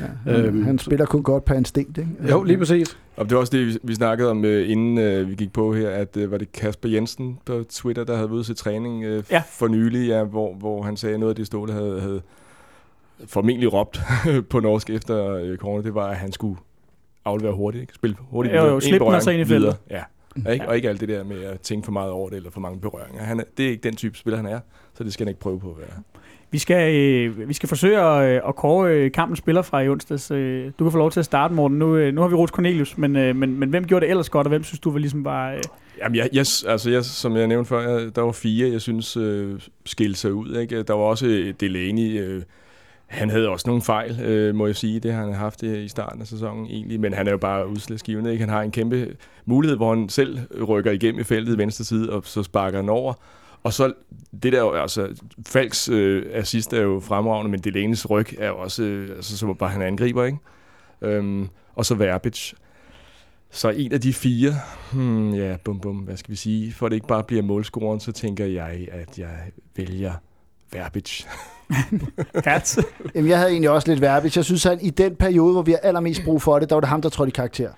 Ja, 0.00 0.04
han, 0.32 0.44
Øhm, 0.44 0.64
han 0.64 0.78
spiller 0.78 1.06
kun 1.06 1.22
godt 1.22 1.44
på 1.44 1.54
instinkt, 1.54 1.98
ikke? 1.98 2.10
Jo, 2.30 2.42
lige 2.42 2.58
præcis. 2.58 2.98
Og 3.16 3.24
det 3.24 3.34
var 3.34 3.40
også 3.40 3.56
det, 3.56 3.78
vi- 3.82 3.94
snakkede 3.94 4.30
om, 4.30 4.44
øh, 4.44 4.70
inden 4.70 4.98
øh, 4.98 5.28
vi 5.30 5.34
gik 5.34 5.52
på 5.52 5.74
her, 5.74 5.90
at 5.90 6.16
øh, 6.16 6.30
var 6.30 6.38
det 6.38 6.52
Kasper 6.52 6.88
Jensen 6.88 7.38
på 7.44 7.64
Twitter, 7.70 8.04
der 8.04 8.16
havde 8.16 8.30
været 8.30 8.46
til 8.46 8.56
træning 8.56 9.04
øh, 9.04 9.22
Ja. 9.30 9.42
for 9.50 9.68
nylig, 9.68 10.08
ja, 10.08 10.24
hvor, 10.24 10.54
hvor 10.54 10.82
han 10.82 10.96
sagde, 10.96 11.14
at 11.14 11.20
noget 11.20 11.30
af 11.30 11.36
det 11.36 11.46
Ståle 11.46 11.72
havde, 11.72 12.00
havde 12.00 12.20
formentlig 13.26 13.72
råbt 13.72 14.00
på 14.50 14.60
norsk 14.60 14.90
efter 14.90 15.34
øh, 15.34 15.56
corner, 15.56 15.82
det 15.82 15.94
var, 15.94 16.06
at 16.08 16.16
han 16.16 16.32
skulle 16.32 16.56
aflevere 17.24 17.54
hurtigt, 17.54 17.82
ikke? 17.82 17.94
spille 17.94 18.16
hurtigt. 18.30 18.56
Jo, 18.56 18.66
jo. 18.66 18.74
En 18.74 18.80
slip 18.80 18.92
den 18.92 19.00
og 19.02 19.06
berøring 19.06 19.22
så 19.22 19.30
ind 19.30 19.40
i 19.40 19.44
feltet. 19.44 19.76
Ja. 19.90 20.02
Ikke? 20.52 20.68
Og 20.68 20.76
ikke 20.76 20.88
alt 20.88 21.00
det 21.00 21.08
der 21.08 21.24
med 21.24 21.42
at 21.42 21.60
tænke 21.60 21.84
for 21.84 21.92
meget 21.92 22.10
over 22.10 22.28
det, 22.28 22.36
eller 22.36 22.50
for 22.50 22.60
mange 22.60 22.80
berøringer. 22.80 23.22
Han 23.22 23.40
er, 23.40 23.44
det 23.56 23.66
er 23.66 23.70
ikke 23.70 23.82
den 23.82 23.96
type 23.96 24.18
spiller, 24.18 24.36
han 24.36 24.46
er, 24.46 24.60
så 24.94 25.04
det 25.04 25.12
skal 25.12 25.24
han 25.26 25.28
ikke 25.28 25.40
prøve 25.40 25.60
på 25.60 25.70
at 25.70 25.78
være. 25.78 26.02
Vi 26.50 26.58
skal, 26.58 26.94
øh, 26.94 27.48
vi 27.48 27.54
skal 27.54 27.68
forsøge 27.68 28.00
at, 28.00 28.34
øh, 28.34 28.40
at 28.48 28.56
kåre 28.56 28.92
øh, 28.92 29.12
kampens 29.12 29.38
spiller 29.38 29.62
fra 29.62 29.80
i 29.80 29.88
onsdags. 29.88 30.30
Øh, 30.30 30.72
du 30.78 30.84
kan 30.84 30.92
få 30.92 30.98
lov 30.98 31.10
til 31.10 31.20
at 31.20 31.24
starte, 31.24 31.54
Morten. 31.54 31.78
Nu, 31.78 31.96
øh, 31.96 32.14
nu 32.14 32.20
har 32.20 32.28
vi 32.28 32.34
rost 32.34 32.54
Cornelius, 32.54 32.98
men, 32.98 33.16
øh, 33.16 33.36
men, 33.36 33.58
men 33.58 33.70
hvem 33.70 33.86
gjorde 33.86 34.04
det 34.06 34.10
ellers 34.10 34.30
godt, 34.30 34.46
og 34.46 34.48
hvem 34.48 34.64
synes 34.64 34.80
du 34.80 34.90
var 34.90 34.98
ligesom 34.98 35.24
var... 35.24 35.52
Øh, 35.52 35.62
Jamen, 35.98 36.16
jeg, 36.16 36.28
jeg, 36.32 36.46
altså 36.66 36.90
jeg, 36.90 37.04
som 37.04 37.36
jeg 37.36 37.46
nævnte 37.46 37.68
før, 37.68 37.88
jeg, 37.88 38.16
der 38.16 38.22
var 38.22 38.32
fire, 38.32 38.72
jeg 38.72 38.80
synes 38.80 39.16
øh, 39.16 39.60
skilte 39.86 40.20
sig 40.20 40.32
ud. 40.32 40.56
Ikke? 40.56 40.82
Der 40.82 40.94
var 40.94 41.02
også 41.02 41.52
Delaney. 41.60 42.20
Øh, 42.20 42.42
han 43.12 43.30
havde 43.30 43.48
også 43.48 43.68
nogle 43.68 43.82
fejl, 43.82 44.20
øh, 44.20 44.54
må 44.54 44.66
jeg 44.66 44.76
sige. 44.76 45.00
Det 45.00 45.12
har 45.12 45.24
han 45.24 45.34
haft 45.34 45.62
øh, 45.62 45.84
i 45.84 45.88
starten 45.88 46.20
af 46.20 46.26
sæsonen 46.26 46.66
egentlig. 46.66 47.00
Men 47.00 47.12
han 47.14 47.26
er 47.26 47.30
jo 47.30 47.38
bare 47.38 47.68
udslagsgivende. 47.68 48.32
Ikke? 48.32 48.42
Han 48.42 48.48
har 48.48 48.62
en 48.62 48.70
kæmpe 48.70 49.16
mulighed, 49.44 49.76
hvor 49.76 49.94
han 49.94 50.08
selv 50.08 50.38
rykker 50.68 50.90
igennem 50.90 51.20
i 51.20 51.24
feltet 51.24 51.54
i 51.54 51.58
venstre 51.58 51.84
side, 51.84 52.12
og 52.12 52.22
så 52.24 52.42
sparker 52.42 52.78
han 52.78 52.88
over. 52.88 53.14
Og 53.62 53.72
så 53.72 53.92
det 54.42 54.52
der, 54.52 54.72
altså 54.72 55.22
Falks 55.46 55.88
øh, 55.88 56.26
assist 56.32 56.72
er 56.72 56.82
jo 56.82 57.00
fremragende, 57.00 57.50
men 57.50 57.60
Delenes 57.60 58.10
ryg 58.10 58.26
er 58.38 58.48
jo 58.48 58.58
også, 58.58 58.82
øh, 58.82 59.16
altså 59.16 59.38
så 59.38 59.54
bare 59.54 59.70
han 59.70 59.82
angriber, 59.82 60.24
ikke? 60.24 60.38
Øhm, 61.02 61.48
og 61.74 61.86
så 61.86 61.94
Verbitch. 61.94 62.54
Så 63.50 63.70
en 63.70 63.92
af 63.92 64.00
de 64.00 64.12
fire, 64.12 64.52
hmm, 64.92 65.34
ja, 65.34 65.56
bum 65.64 65.80
bum, 65.80 65.96
hvad 65.96 66.16
skal 66.16 66.30
vi 66.30 66.36
sige, 66.36 66.72
for 66.72 66.88
det 66.88 66.94
ikke 66.94 67.06
bare 67.06 67.24
bliver 67.24 67.42
målscoren, 67.42 68.00
så 68.00 68.12
tænker 68.12 68.44
jeg, 68.46 68.88
at 68.92 69.18
jeg 69.18 69.36
vælger 69.76 70.12
Verbic. 70.72 71.24
Kat? 72.44 72.78
Jamen, 73.14 73.30
jeg 73.30 73.38
havde 73.38 73.50
egentlig 73.50 73.70
også 73.70 73.88
lidt 73.88 74.00
Verbitz. 74.00 74.36
Jeg 74.36 74.44
synes, 74.44 74.66
at 74.66 74.78
i 74.82 74.90
den 74.90 75.16
periode, 75.16 75.52
hvor 75.52 75.62
vi 75.62 75.70
har 75.72 75.78
allermest 75.78 76.24
brug 76.24 76.42
for 76.42 76.58
det, 76.58 76.68
der 76.68 76.76
var 76.76 76.80
det 76.80 76.88
ham, 76.88 77.02
der 77.02 77.08
trådte 77.08 77.28
i 77.28 77.32
karakter. 77.32 77.70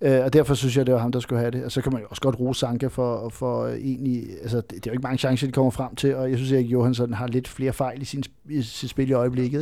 Øh, 0.00 0.24
og 0.24 0.32
derfor 0.32 0.54
synes 0.54 0.76
jeg, 0.76 0.86
det 0.86 0.94
var 0.94 1.00
ham, 1.00 1.12
der 1.12 1.20
skulle 1.20 1.40
have 1.40 1.50
det. 1.50 1.64
Og 1.64 1.72
så 1.72 1.80
kan 1.80 1.92
man 1.92 2.02
jo 2.02 2.06
også 2.10 2.22
godt 2.22 2.40
rose 2.40 2.60
Sanka 2.60 2.86
for, 2.86 3.28
for 3.28 3.66
egentlig... 3.66 4.24
Altså, 4.42 4.56
det, 4.56 4.70
det 4.70 4.76
er 4.76 4.80
jo 4.86 4.92
ikke 4.92 5.02
mange 5.02 5.18
chancer, 5.18 5.46
de 5.46 5.52
kommer 5.52 5.70
frem 5.70 5.94
til, 5.94 6.16
og 6.16 6.30
jeg 6.30 6.38
synes, 6.38 6.52
at 6.52 6.60
Johansson 6.60 7.12
har 7.12 7.26
lidt 7.26 7.48
flere 7.48 7.72
fejl 7.72 8.02
i, 8.02 8.04
sin, 8.04 8.24
i 8.48 8.62
sit 8.62 8.90
spil 8.90 9.10
i 9.10 9.12
øjeblikket. 9.12 9.60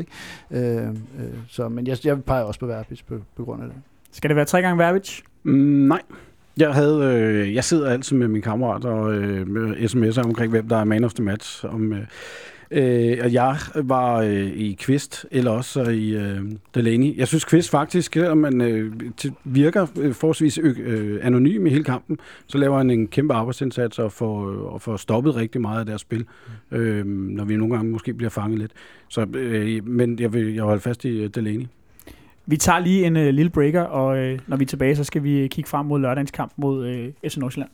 Ikke? 0.50 0.76
Øh, 0.76 0.88
øh, 0.88 0.94
så, 1.48 1.68
men 1.68 1.86
jeg, 1.86 1.98
jeg 2.04 2.24
peger 2.24 2.42
også 2.42 2.60
på 2.60 2.66
Verbitz 2.66 3.02
på, 3.02 3.14
på 3.36 3.44
grund 3.44 3.62
af 3.62 3.68
det. 3.68 3.76
Skal 4.12 4.28
det 4.30 4.36
være 4.36 4.44
tre 4.44 4.62
gange 4.62 4.78
Verbic? 4.78 5.20
Mm, 5.42 5.52
nej. 5.88 6.00
Jeg, 6.56 6.74
havde, 6.74 7.04
øh, 7.04 7.54
jeg 7.54 7.64
sidder 7.64 7.90
altid 7.90 8.16
med 8.16 8.28
min 8.28 8.42
kammerat 8.42 8.84
og 8.84 9.14
øh, 9.14 9.48
med 9.48 9.76
sms'er 9.76 10.24
omkring, 10.24 10.50
hvem 10.50 10.68
der 10.68 10.76
er 10.76 10.84
man 10.84 11.04
of 11.04 11.14
the 11.14 11.24
match. 11.24 11.64
Om, 11.64 11.92
øh, 11.92 12.06
øh, 12.72 13.18
og 13.22 13.32
jeg 13.32 13.56
var 13.74 14.16
øh, 14.16 14.46
i 14.46 14.76
Kvist, 14.80 15.26
eller 15.30 15.50
også 15.50 15.82
i 15.82 16.10
øh, 16.10 16.40
Delaney. 16.74 17.16
Jeg 17.16 17.28
synes 17.28 17.44
Kvist 17.44 17.70
faktisk, 17.70 18.12
selvom 18.14 18.38
man 18.38 18.60
øh, 18.60 18.92
virker 19.44 19.86
øh, 20.00 20.14
forholdsvis 20.14 20.58
øh, 20.58 21.18
anonym 21.22 21.66
i 21.66 21.70
hele 21.70 21.84
kampen, 21.84 22.18
så 22.46 22.58
laver 22.58 22.76
han 22.76 22.90
en 22.90 23.08
kæmpe 23.08 23.34
arbejdsindsats 23.34 23.98
og 23.98 24.12
får, 24.12 24.50
øh, 24.50 24.72
og 24.72 24.80
får 24.80 24.96
stoppet 24.96 25.36
rigtig 25.36 25.60
meget 25.60 25.80
af 25.80 25.86
deres 25.86 26.00
spil, 26.00 26.24
øh, 26.70 27.06
når 27.06 27.44
vi 27.44 27.56
nogle 27.56 27.74
gange 27.74 27.90
måske 27.90 28.14
bliver 28.14 28.30
fanget 28.30 28.58
lidt. 28.58 28.72
Så, 29.08 29.26
øh, 29.34 29.88
men 29.88 30.18
jeg 30.18 30.32
vil 30.32 30.54
jeg 30.54 30.64
holde 30.64 30.80
fast 30.80 31.04
i 31.04 31.22
øh, 31.22 31.30
Delaney. 31.34 31.66
Vi 32.46 32.56
tager 32.56 32.78
lige 32.78 33.06
en 33.06 33.16
øh, 33.16 33.34
lille 33.34 33.50
breaker, 33.50 33.82
og 33.82 34.18
øh, 34.18 34.38
når 34.46 34.56
vi 34.56 34.64
er 34.64 34.68
tilbage, 34.68 34.96
så 34.96 35.04
skal 35.04 35.22
vi 35.22 35.48
kigge 35.50 35.70
frem 35.70 35.86
mod 35.86 36.00
lørdagens 36.00 36.30
kamp 36.30 36.52
mod 36.56 36.86
øh, 36.86 37.12
FC 37.28 37.36
Nordsjælland. 37.36 37.70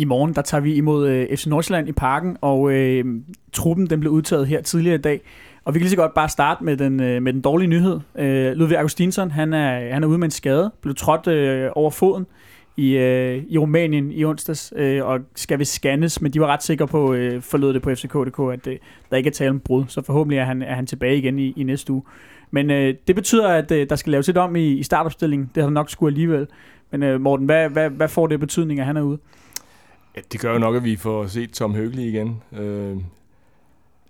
I 0.00 0.04
morgen, 0.04 0.34
der 0.34 0.42
tager 0.42 0.60
vi 0.60 0.74
imod 0.74 1.08
øh, 1.08 1.36
FC 1.36 1.46
Nordsjælland 1.46 1.88
i 1.88 1.92
parken, 1.92 2.36
og 2.40 2.72
øh, 2.72 3.04
truppen 3.52 3.86
den 3.86 4.00
blev 4.00 4.12
udtaget 4.12 4.46
her 4.46 4.62
tidligere 4.62 4.94
i 4.94 5.00
dag. 5.00 5.20
Og 5.64 5.74
vi 5.74 5.78
kan 5.78 5.82
lige 5.82 5.90
så 5.90 5.96
godt 5.96 6.14
bare 6.14 6.28
starte 6.28 6.64
med 6.64 6.76
den, 6.76 7.00
øh, 7.00 7.22
med 7.22 7.32
den 7.32 7.40
dårlige 7.40 7.68
nyhed. 7.68 8.00
Øh, 8.18 8.52
Ludvig 8.52 8.78
Augustinsson, 8.78 9.30
han 9.30 9.52
er, 9.52 9.92
han 9.92 10.02
er 10.02 10.08
ude 10.08 10.18
med 10.18 10.24
en 10.24 10.30
skade, 10.30 10.72
blev 10.80 10.94
trådt 10.94 11.26
øh, 11.26 11.70
over 11.74 11.90
foden 11.90 12.26
i, 12.76 12.96
øh, 12.96 13.42
i 13.48 13.58
Rumænien 13.58 14.12
i 14.12 14.24
onsdags, 14.24 14.72
øh, 14.76 15.04
og 15.04 15.20
skal 15.36 15.58
vi 15.58 15.64
scannes, 15.64 16.20
men 16.20 16.32
de 16.32 16.40
var 16.40 16.46
ret 16.46 16.62
sikre 16.62 16.88
på, 16.88 17.14
øh, 17.14 17.42
forlod 17.42 17.74
det 17.74 17.82
på 17.82 17.94
FCK.dk, 17.94 18.52
at 18.52 18.66
øh, 18.66 18.78
der 19.10 19.16
ikke 19.16 19.28
er 19.28 19.32
tale 19.32 19.50
om 19.50 19.60
brud, 19.60 19.84
så 19.88 20.02
forhåbentlig 20.02 20.38
er 20.38 20.44
han, 20.44 20.62
er 20.62 20.74
han 20.74 20.86
tilbage 20.86 21.16
igen 21.16 21.38
i, 21.38 21.54
i 21.56 21.62
næste 21.62 21.92
uge. 21.92 22.02
Men 22.50 22.70
øh, 22.70 22.94
det 23.06 23.16
betyder, 23.16 23.48
at 23.48 23.70
øh, 23.70 23.88
der 23.90 23.96
skal 23.96 24.10
laves 24.10 24.26
lidt 24.26 24.38
om 24.38 24.56
i, 24.56 24.72
i 24.72 24.82
startopstillingen. 24.82 25.50
Det 25.54 25.62
har 25.62 25.68
der 25.68 25.74
nok 25.74 25.90
skulle 25.90 26.10
alligevel. 26.10 26.46
Men 26.90 27.02
øh, 27.02 27.20
Morten, 27.20 27.46
hvad, 27.46 27.68
hvad, 27.68 27.90
hvad 27.90 28.08
får 28.08 28.26
det 28.26 28.40
betydning, 28.40 28.80
at 28.80 28.86
han 28.86 28.96
er 28.96 29.02
ude? 29.02 29.18
Ja, 30.20 30.24
det 30.32 30.40
gør 30.40 30.52
jo 30.52 30.58
nok, 30.58 30.76
at 30.76 30.84
vi 30.84 30.96
får 30.96 31.26
set 31.26 31.52
Tom 31.52 31.74
Høgli 31.74 32.08
igen. 32.08 32.42
Øh, 32.52 32.96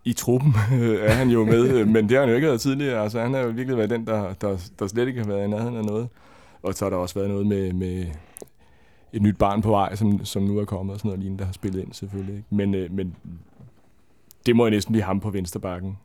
I 0.05 0.13
truppen 0.13 0.55
er 1.09 1.13
han 1.13 1.31
jo 1.31 1.45
med, 1.45 1.69
øh, 1.69 1.89
men 1.89 2.09
det 2.09 2.13
har 2.13 2.21
han 2.21 2.29
jo 2.29 2.35
ikke 2.35 2.49
været 2.49 2.61
tidligere. 2.61 3.03
Altså, 3.03 3.21
han 3.21 3.35
har 3.35 3.41
jo 3.41 3.49
virkelig 3.49 3.77
været 3.77 3.91
den, 3.91 4.07
der, 4.07 4.33
der, 4.33 4.71
der 4.79 4.87
slet 4.87 5.09
ikke 5.09 5.21
har 5.21 5.27
været 5.27 5.45
i 5.45 5.51
nærheden 5.51 5.77
af 5.77 5.85
noget. 5.85 6.09
Og 6.63 6.75
så 6.75 6.85
har 6.85 6.91
der 6.91 6.97
også 6.97 7.15
været 7.15 7.31
noget 7.31 7.47
med, 7.47 7.73
med 7.73 8.07
et 9.13 9.23
nyt 9.23 9.37
barn 9.37 9.63
på 9.63 9.71
vej, 9.71 9.95
som, 9.95 10.25
som 10.25 10.43
nu 10.43 10.59
er 10.59 10.65
kommet, 10.65 10.93
og 10.93 10.99
sådan 10.99 11.09
noget 11.09 11.21
lignende, 11.21 11.39
der 11.39 11.47
har 11.47 11.53
spillet 11.53 11.81
ind 11.81 11.93
selvfølgelig. 11.93 12.37
Ikke? 12.37 12.47
Men, 12.51 12.75
øh, 12.75 12.93
men 12.93 13.17
det 14.47 14.57
må 14.57 14.65
jo 14.65 14.71
næsten 14.71 14.93
blive 14.93 15.03
ham 15.03 15.21
på 15.21 15.31
vensterbakken. 15.31 15.99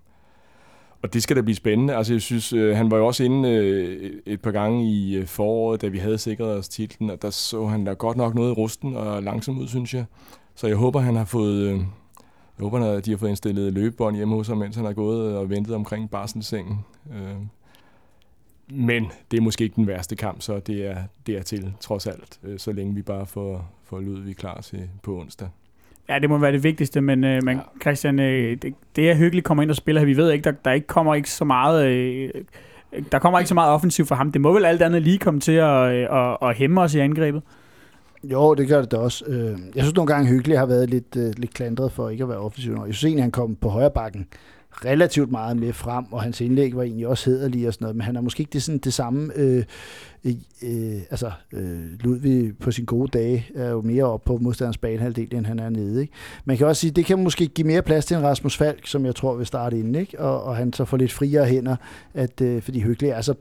Og 1.01 1.13
det 1.13 1.23
skal 1.23 1.36
da 1.36 1.41
blive 1.41 1.55
spændende. 1.55 1.95
Altså, 1.95 2.13
jeg 2.13 2.21
synes, 2.21 2.53
øh, 2.53 2.75
han 2.75 2.91
var 2.91 2.97
jo 2.97 3.08
også 3.08 3.23
inde 3.23 3.49
øh, 3.49 4.12
et 4.25 4.41
par 4.41 4.51
gange 4.51 4.89
i 4.89 5.15
øh, 5.15 5.27
foråret, 5.27 5.81
da 5.81 5.88
vi 5.88 5.97
havde 5.97 6.17
sikret 6.17 6.58
os 6.58 6.69
titlen, 6.69 7.10
og 7.10 7.21
der 7.21 7.29
så 7.29 7.65
han 7.65 7.86
da 7.86 7.93
godt 7.93 8.17
nok 8.17 8.36
noget 8.36 8.49
i 8.49 8.53
rusten 8.53 8.95
og 8.95 9.23
langsom 9.23 9.60
ud, 9.60 9.67
synes 9.67 9.93
jeg. 9.93 10.05
Så 10.55 10.67
jeg 10.67 10.75
håber, 10.75 10.99
han 10.99 11.15
har 11.15 11.25
fået... 11.25 11.58
Øh, 11.58 11.79
jeg 12.58 12.63
håber, 12.63 12.86
at 12.86 13.05
de 13.05 13.12
har 13.12 13.17
fået 13.17 13.29
indstillet 13.29 13.73
løbebånd 13.73 14.15
hjemme 14.15 14.36
hos 14.36 14.47
ham, 14.47 14.58
mens 14.58 14.75
han 14.75 14.86
har 14.86 14.93
gået 14.93 15.38
og 15.38 15.49
ventet 15.49 15.75
omkring 15.75 16.10
barselssengen. 16.10 16.79
Øh, 17.13 17.36
men 18.67 19.12
det 19.31 19.38
er 19.38 19.41
måske 19.41 19.63
ikke 19.63 19.75
den 19.75 19.88
værste 19.88 20.15
kamp, 20.15 20.41
så 20.41 20.60
det 20.60 20.88
er, 20.88 21.03
dertil 21.27 21.73
trods 21.79 22.08
alt, 22.08 22.39
øh, 22.43 22.60
så 22.60 22.71
længe 22.71 22.95
vi 22.95 23.01
bare 23.01 23.25
får, 23.25 23.71
får 23.84 23.99
Ludvig 23.99 24.36
klar 24.36 24.62
til 24.62 24.89
på 25.03 25.19
onsdag. 25.19 25.49
Ja, 26.10 26.20
det 26.20 26.30
må 26.30 26.38
være 26.38 26.52
det 26.52 26.63
vigtigste, 26.63 27.02
men, 27.02 27.24
øh, 27.24 27.44
men 27.44 27.60
Christian, 27.82 28.20
øh, 28.20 28.58
det, 28.62 28.74
det 28.96 29.10
er 29.10 29.15
hyggeligt 29.15 29.46
kommer 29.46 29.62
ind 29.62 29.70
og 29.72 29.76
spiller 29.76 30.02
her. 30.02 30.06
Vi 30.06 30.18
ved 30.18 30.32
ikke, 30.32 30.44
der, 30.44 30.52
der 30.65 30.72
ikke 30.72 30.88
kommer 30.88 31.15
ikke 31.15 31.30
så 31.30 31.46
meget... 31.46 31.86
Øh, 31.88 32.30
der 33.12 33.20
kommer 33.20 33.39
ikke 33.39 33.50
så 33.50 33.56
meget 33.56 33.72
offensiv 33.74 34.06
for 34.06 34.15
ham. 34.15 34.32
Det 34.32 34.41
må 34.41 34.54
vel 34.54 34.65
alt 34.65 34.82
andet 34.82 35.02
lige 35.02 35.18
komme 35.18 35.39
til 35.39 35.52
at, 35.52 35.94
øh, 35.94 36.08
at, 36.12 36.38
at 36.41 36.56
hæmme 36.56 36.82
os 36.82 36.94
i 36.94 37.00
angrebet. 37.00 37.41
Jo, 38.24 38.54
det 38.54 38.68
gør 38.68 38.82
det 38.82 38.91
da 38.91 38.98
også. 38.98 39.26
Øh, 39.28 39.60
Jeg 39.76 39.84
synes 39.84 39.96
nogle 39.96 40.13
gange, 40.13 40.30
Hyggelig 40.30 40.60
har 40.60 40.65
været 40.65 40.89
lidt, 40.89 41.15
øh, 41.18 41.34
lidt 41.38 41.54
klandret 41.54 41.91
for 41.91 42.10
ikke 42.10 42.24
at 42.24 42.30
være 42.30 42.38
offensiv. 42.38 42.72
Jeg 42.72 42.82
synes 42.94 43.04
egentlig, 43.04 43.24
han 43.24 43.32
kom 43.32 43.56
på 43.56 43.70
højre 43.70 43.91
bakken 43.91 44.28
relativt 44.85 45.31
meget 45.31 45.57
med 45.57 45.73
frem, 45.73 46.05
og 46.11 46.21
hans 46.21 46.41
indlæg 46.41 46.75
var 46.75 46.83
egentlig 46.83 47.07
også 47.07 47.29
hederlige 47.29 47.67
og 47.67 47.73
sådan 47.73 47.83
noget, 47.85 47.95
men 47.95 48.01
han 48.01 48.15
er 48.15 48.21
måske 48.21 48.41
ikke 48.41 48.53
det, 48.53 48.63
sådan, 48.63 48.77
det 48.77 48.93
samme. 48.93 49.31
Øh, 49.35 49.63
øh, 50.25 50.33
øh 50.63 51.01
altså, 51.09 51.31
øh, 51.53 51.79
Ludvig 51.99 52.57
på 52.57 52.71
sin 52.71 52.85
gode 52.85 53.17
dage 53.17 53.47
er 53.55 53.69
jo 53.69 53.81
mere 53.81 54.03
op 54.03 54.23
på 54.23 54.38
modstanders 54.38 54.77
banehalvdel, 54.77 55.35
end 55.35 55.45
han 55.45 55.59
er 55.59 55.69
nede. 55.69 56.01
Ikke? 56.01 56.13
Man 56.45 56.57
kan 56.57 56.67
også 56.67 56.79
sige, 56.79 56.91
det 56.91 57.05
kan 57.05 57.23
måske 57.23 57.47
give 57.47 57.67
mere 57.67 57.81
plads 57.81 58.05
til 58.05 58.17
en 58.17 58.23
Rasmus 58.23 58.57
Falk, 58.57 58.88
som 58.88 59.05
jeg 59.05 59.15
tror 59.15 59.35
vil 59.35 59.45
starte 59.45 59.79
inden, 59.79 59.95
ikke? 59.95 60.19
Og, 60.19 60.43
og 60.43 60.55
han 60.55 60.73
så 60.73 60.85
får 60.85 60.97
lidt 60.97 61.11
friere 61.11 61.45
hænder, 61.45 61.75
at, 62.13 62.41
øh, 62.41 62.61
fordi 62.61 62.81
Hyggelig 62.81 63.09
er 63.09 63.21
så 63.21 63.33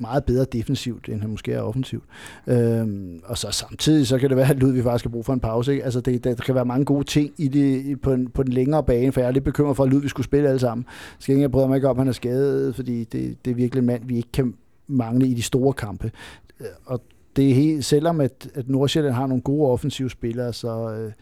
meget 0.00 0.24
bedre 0.24 0.44
defensivt, 0.44 1.08
end 1.08 1.20
han 1.20 1.30
måske 1.30 1.52
er 1.52 1.62
offensivt. 1.62 2.04
Øhm, 2.46 3.20
og 3.24 3.38
så 3.38 3.50
samtidig, 3.50 4.06
så 4.06 4.18
kan 4.18 4.28
det 4.28 4.36
være, 4.36 4.50
at 4.50 4.58
Ludvig 4.58 4.82
faktisk 4.82 5.04
har 5.04 5.10
brug 5.10 5.24
for 5.24 5.32
en 5.32 5.40
pause. 5.40 5.72
Ikke? 5.72 5.84
Altså, 5.84 6.00
det, 6.00 6.24
der, 6.24 6.34
kan 6.34 6.54
være 6.54 6.64
mange 6.64 6.84
gode 6.84 7.04
ting 7.04 7.32
i 7.38 7.48
det, 7.48 8.00
på, 8.00 8.12
en, 8.12 8.28
på 8.28 8.42
den 8.42 8.52
længere 8.52 8.84
bane, 8.84 9.12
for 9.12 9.20
jeg 9.20 9.28
er 9.28 9.32
lidt 9.32 9.44
bekymret 9.44 9.76
for, 9.76 9.84
at 9.84 9.90
Ludvig 9.90 10.10
skulle 10.10 10.24
spille 10.24 10.48
alle 10.48 10.60
sammen. 10.60 10.86
Skal 11.18 11.32
ikke, 11.32 11.42
jeg 11.42 11.50
bryder 11.50 11.68
mig 11.68 11.76
ikke 11.76 11.88
om, 11.88 11.96
at 11.96 12.00
han 12.00 12.08
er 12.08 12.12
skadet, 12.12 12.74
fordi 12.74 13.04
det, 13.04 13.36
det 13.44 13.50
er 13.50 13.54
virkelig 13.54 13.80
en 13.80 13.86
mand, 13.86 14.02
vi 14.04 14.16
ikke 14.16 14.32
kan 14.32 14.54
mangle 14.88 15.26
i 15.26 15.34
de 15.34 15.42
store 15.42 15.72
kampe. 15.72 16.10
Øh, 16.60 16.66
og 16.86 17.02
det 17.36 17.50
er 17.50 17.54
helt, 17.54 17.84
selvom 17.84 18.20
at, 18.20 18.48
at 18.54 18.68
Nordsjælland 18.68 19.14
har 19.14 19.26
nogle 19.26 19.42
gode 19.42 19.70
offensive 19.70 20.10
spillere, 20.10 20.52
så, 20.52 20.90
øh, 20.90 21.12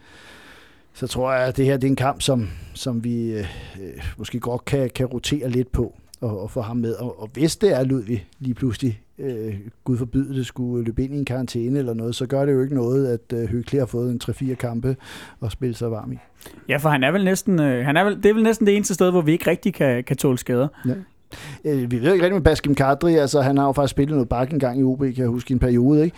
så 0.93 1.07
tror 1.07 1.33
jeg, 1.33 1.47
at 1.47 1.57
det 1.57 1.65
her 1.65 1.77
det 1.77 1.83
er 1.83 1.91
en 1.91 1.95
kamp, 1.95 2.21
som, 2.21 2.47
som 2.73 3.03
vi 3.03 3.31
øh, 3.31 3.45
øh 3.81 4.03
måske 4.17 4.39
godt 4.39 4.65
kan, 4.65 4.89
kan 4.89 5.05
rotere 5.05 5.49
lidt 5.49 5.71
på 5.71 5.95
og, 6.21 6.41
og 6.41 6.51
få 6.51 6.61
ham 6.61 6.77
med. 6.77 6.93
Og, 6.93 7.21
og 7.21 7.29
hvis 7.33 7.57
det 7.57 7.75
er 7.75 7.83
Ludvig 7.83 8.27
lige 8.39 8.53
pludselig, 8.53 9.01
øh, 9.19 9.55
Gud 9.83 9.97
forbyde 9.97 10.37
det, 10.37 10.45
skulle 10.45 10.85
løbe 10.85 11.03
ind 11.03 11.13
i 11.13 11.17
en 11.17 11.25
karantæne 11.25 11.79
eller 11.79 11.93
noget, 11.93 12.15
så 12.15 12.25
gør 12.25 12.45
det 12.45 12.53
jo 12.53 12.61
ikke 12.61 12.75
noget, 12.75 13.07
at 13.07 13.39
øh, 13.39 13.49
Hyggelig 13.49 13.81
har 13.81 13.85
fået 13.85 14.11
en 14.11 14.21
3-4 14.51 14.53
kampe 14.53 14.95
og 15.39 15.51
spille 15.51 15.75
sig 15.75 15.91
varm 15.91 16.11
i. 16.11 16.17
Ja, 16.69 16.77
for 16.77 16.89
han 16.89 17.03
er 17.03 17.11
vel 17.11 17.25
næsten, 17.25 17.59
øh, 17.59 17.85
han 17.85 17.97
er 17.97 18.03
vel, 18.03 18.15
det 18.15 18.25
er 18.25 18.33
vel 18.33 18.43
næsten 18.43 18.67
det 18.67 18.75
eneste 18.75 18.93
sted, 18.93 19.11
hvor 19.11 19.21
vi 19.21 19.31
ikke 19.31 19.49
rigtig 19.49 19.73
kan, 19.73 20.03
kan 20.03 20.17
tåle 20.17 20.37
skader. 20.37 20.67
Øh, 21.65 21.91
vi 21.91 22.01
ved 22.01 22.13
ikke 22.13 22.25
rigtig 22.25 22.33
med 22.33 22.41
Baskim 22.41 22.75
Kadri, 22.75 23.15
altså 23.15 23.41
han 23.41 23.57
har 23.57 23.65
jo 23.65 23.71
faktisk 23.71 23.91
spillet 23.91 24.15
noget 24.15 24.29
bak 24.29 24.51
en 24.53 24.59
gang 24.59 24.79
i 24.79 24.83
OB, 24.83 24.99
kan 24.99 25.13
jeg 25.17 25.27
huske, 25.27 25.51
en 25.51 25.59
periode. 25.59 26.03
Ikke? 26.03 26.17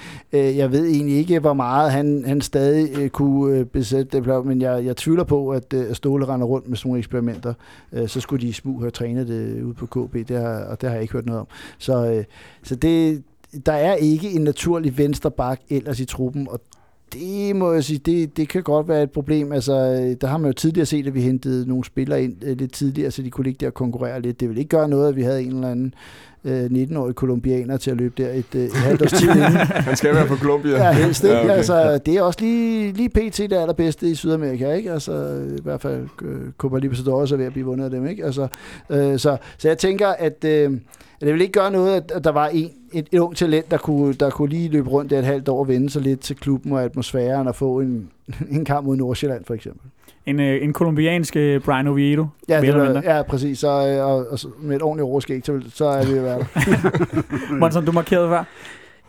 Øh, 0.50 0.58
jeg 0.58 0.72
ved 0.72 0.86
egentlig 0.86 1.18
ikke, 1.18 1.40
hvor 1.40 1.54
meget 1.54 1.92
han, 1.92 2.24
han 2.28 2.42
stadig 2.42 3.00
øh, 3.00 3.10
kunne 3.10 3.58
øh, 3.58 3.66
besætte 3.66 4.18
det, 4.18 4.46
men 4.46 4.62
jeg, 4.62 4.86
jeg 4.86 4.98
tvivler 4.98 5.24
på, 5.24 5.50
at 5.50 5.74
øh, 5.74 5.96
Ståle 5.96 6.26
render 6.28 6.48
rundt 6.48 6.70
med 6.70 6.78
sådan 6.78 6.90
nogle 6.90 7.00
eksperimenter. 7.00 7.54
Øh, 7.94 8.08
så 8.08 8.20
skulle 8.20 8.42
de 8.42 8.48
i 8.48 8.52
smug 8.52 8.82
have 8.82 8.92
trænet 8.92 9.28
det 9.28 9.62
ude 9.64 9.74
på 9.74 9.86
KB, 9.86 10.14
det 10.14 10.38
har, 10.38 10.64
og 10.64 10.82
det 10.82 10.90
har 10.90 10.96
jeg 10.96 11.02
ikke 11.02 11.14
hørt 11.14 11.26
noget 11.26 11.42
om. 11.42 11.48
Så, 11.78 12.12
øh, 12.12 12.24
så 12.64 12.76
det, 12.76 13.24
der 13.66 13.74
er 13.74 13.94
ikke 13.94 14.32
en 14.32 14.42
naturlig 14.42 14.98
venstre 14.98 15.32
bak 15.32 15.60
ellers 15.70 16.00
i 16.00 16.06
truppen, 16.06 16.48
og 16.50 16.62
det 17.14 17.56
må 17.56 17.74
jeg 17.74 17.84
sige, 17.84 18.00
det, 18.06 18.38
det 18.38 18.50
kan 18.50 18.64
godt 18.64 18.88
være 18.88 19.04
et 19.04 19.12
problem. 19.12 19.52
Altså, 19.52 19.74
øh, 19.74 20.16
der 20.22 20.28
har 20.28 20.38
man 20.38 20.48
jo 20.48 20.54
tidligere 20.54 20.86
set, 20.86 21.08
at 21.08 21.14
vi 21.14 21.22
hentede 21.22 21.68
nogle 21.68 21.86
spillere 21.86 22.24
ind 22.24 22.36
øh, 22.44 22.58
lidt 22.58 22.74
tidligere, 22.74 23.12
så 23.12 23.22
de 23.22 23.30
kunne 23.30 23.44
ligge 23.44 23.58
der 23.60 23.68
og 23.68 23.74
konkurrere 23.74 24.22
lidt. 24.22 24.40
Det 24.40 24.50
vil 24.50 24.58
ikke 24.58 24.70
gøre 24.70 24.90
noget, 24.90 25.10
at 25.10 25.16
vi 25.16 25.22
havde 25.22 25.44
en 25.44 25.56
eller 25.56 25.72
anden 25.72 25.94
øh, 26.46 26.66
19-årig 26.66 27.16
kolumbianer 27.16 27.78
til 27.78 27.92
at 27.92 27.98
løbe 27.98 28.24
der 28.24 28.30
et, 28.30 28.56
øh, 28.56 28.64
et 28.64 28.74
halvt 28.74 29.02
års 29.02 29.12
tid 29.12 29.30
inden. 29.30 29.44
Han 29.90 29.96
skal 29.96 30.16
være 30.16 30.28
på 30.28 30.36
Colombia. 30.36 30.86
Ja, 30.86 30.92
helst 30.92 31.24
ikke. 31.24 31.36
Ja, 31.36 31.44
okay. 31.44 31.54
altså, 31.54 31.98
det 31.98 32.16
er 32.16 32.22
også 32.22 32.40
lige, 32.42 32.92
lige 32.92 33.10
pt. 33.10 33.38
det 33.38 33.54
allerbedste 33.54 34.08
i 34.08 34.16
Sydamerika, 34.16 34.74
ikke? 34.74 34.92
Altså, 34.92 35.46
i 35.60 35.62
hvert 35.64 35.82
fald 35.82 36.08
øh, 36.22 36.52
Copa 36.58 36.78
Libertadores 36.78 37.32
er 37.32 37.38
ved 37.38 37.46
at 37.46 37.54
blive 37.54 37.66
vundet 37.66 37.86
af 37.86 37.92
dem, 37.92 38.08
ikke? 38.08 38.26
Altså, 38.26 38.48
øh, 38.90 39.20
så, 39.20 39.38
så 39.58 39.68
jeg 39.68 39.78
tænker, 39.78 40.08
at, 40.08 40.46
øh, 40.46 40.54
at 40.64 40.80
det 41.26 41.34
vil 41.34 41.42
ikke 41.42 41.54
gøre 41.54 41.72
noget, 41.72 42.12
at, 42.16 42.24
der 42.24 42.32
var 42.32 42.48
en, 42.48 42.72
et, 42.94 43.08
et 43.12 43.20
ung 43.20 43.36
talent, 43.36 43.72
der 43.72 43.78
kunne, 43.78 44.14
der 44.14 44.30
kunne 44.30 44.50
lige 44.50 44.70
løbe 44.70 44.90
rundt 44.90 45.12
der 45.12 45.20
et 45.20 45.26
halvt 45.26 45.50
år 45.50 45.60
og 45.60 45.68
vende 45.68 45.90
sig 45.90 46.02
lidt 46.02 46.20
til 46.20 46.36
klubben 46.36 46.72
og 46.72 46.84
atmosfæren 46.84 47.48
og 47.48 47.56
få 47.56 47.80
en, 47.80 48.10
en 48.52 48.66
kamp 48.66 48.86
mod 48.86 48.96
Nordsjælland, 48.96 49.46
for 49.46 49.54
eksempel. 49.54 49.90
En, 50.26 50.40
øh, 50.40 50.64
en 50.64 50.74
kolumbiansk 50.74 51.36
øh, 51.36 51.62
Brian 51.62 51.88
Oviedo. 51.88 52.26
Ja, 52.50 52.62
det 52.62 52.76
var, 52.76 53.02
ja 53.04 53.22
præcis. 53.22 53.60
Så, 53.60 53.88
øh, 53.88 54.06
og, 54.06 54.28
og, 54.32 54.40
med 54.60 54.76
et 54.76 54.82
ordentligt 54.82 55.06
overskæg, 55.06 55.42
så, 55.46 55.62
så 55.74 55.86
er 55.86 56.06
vi 56.06 56.12
ved 56.12 56.18
at 56.18 56.24
være 56.24 56.38
der. 56.38 57.60
Monson, 57.60 57.86
du 57.86 57.92
markerede 57.92 58.30
før. 58.30 58.44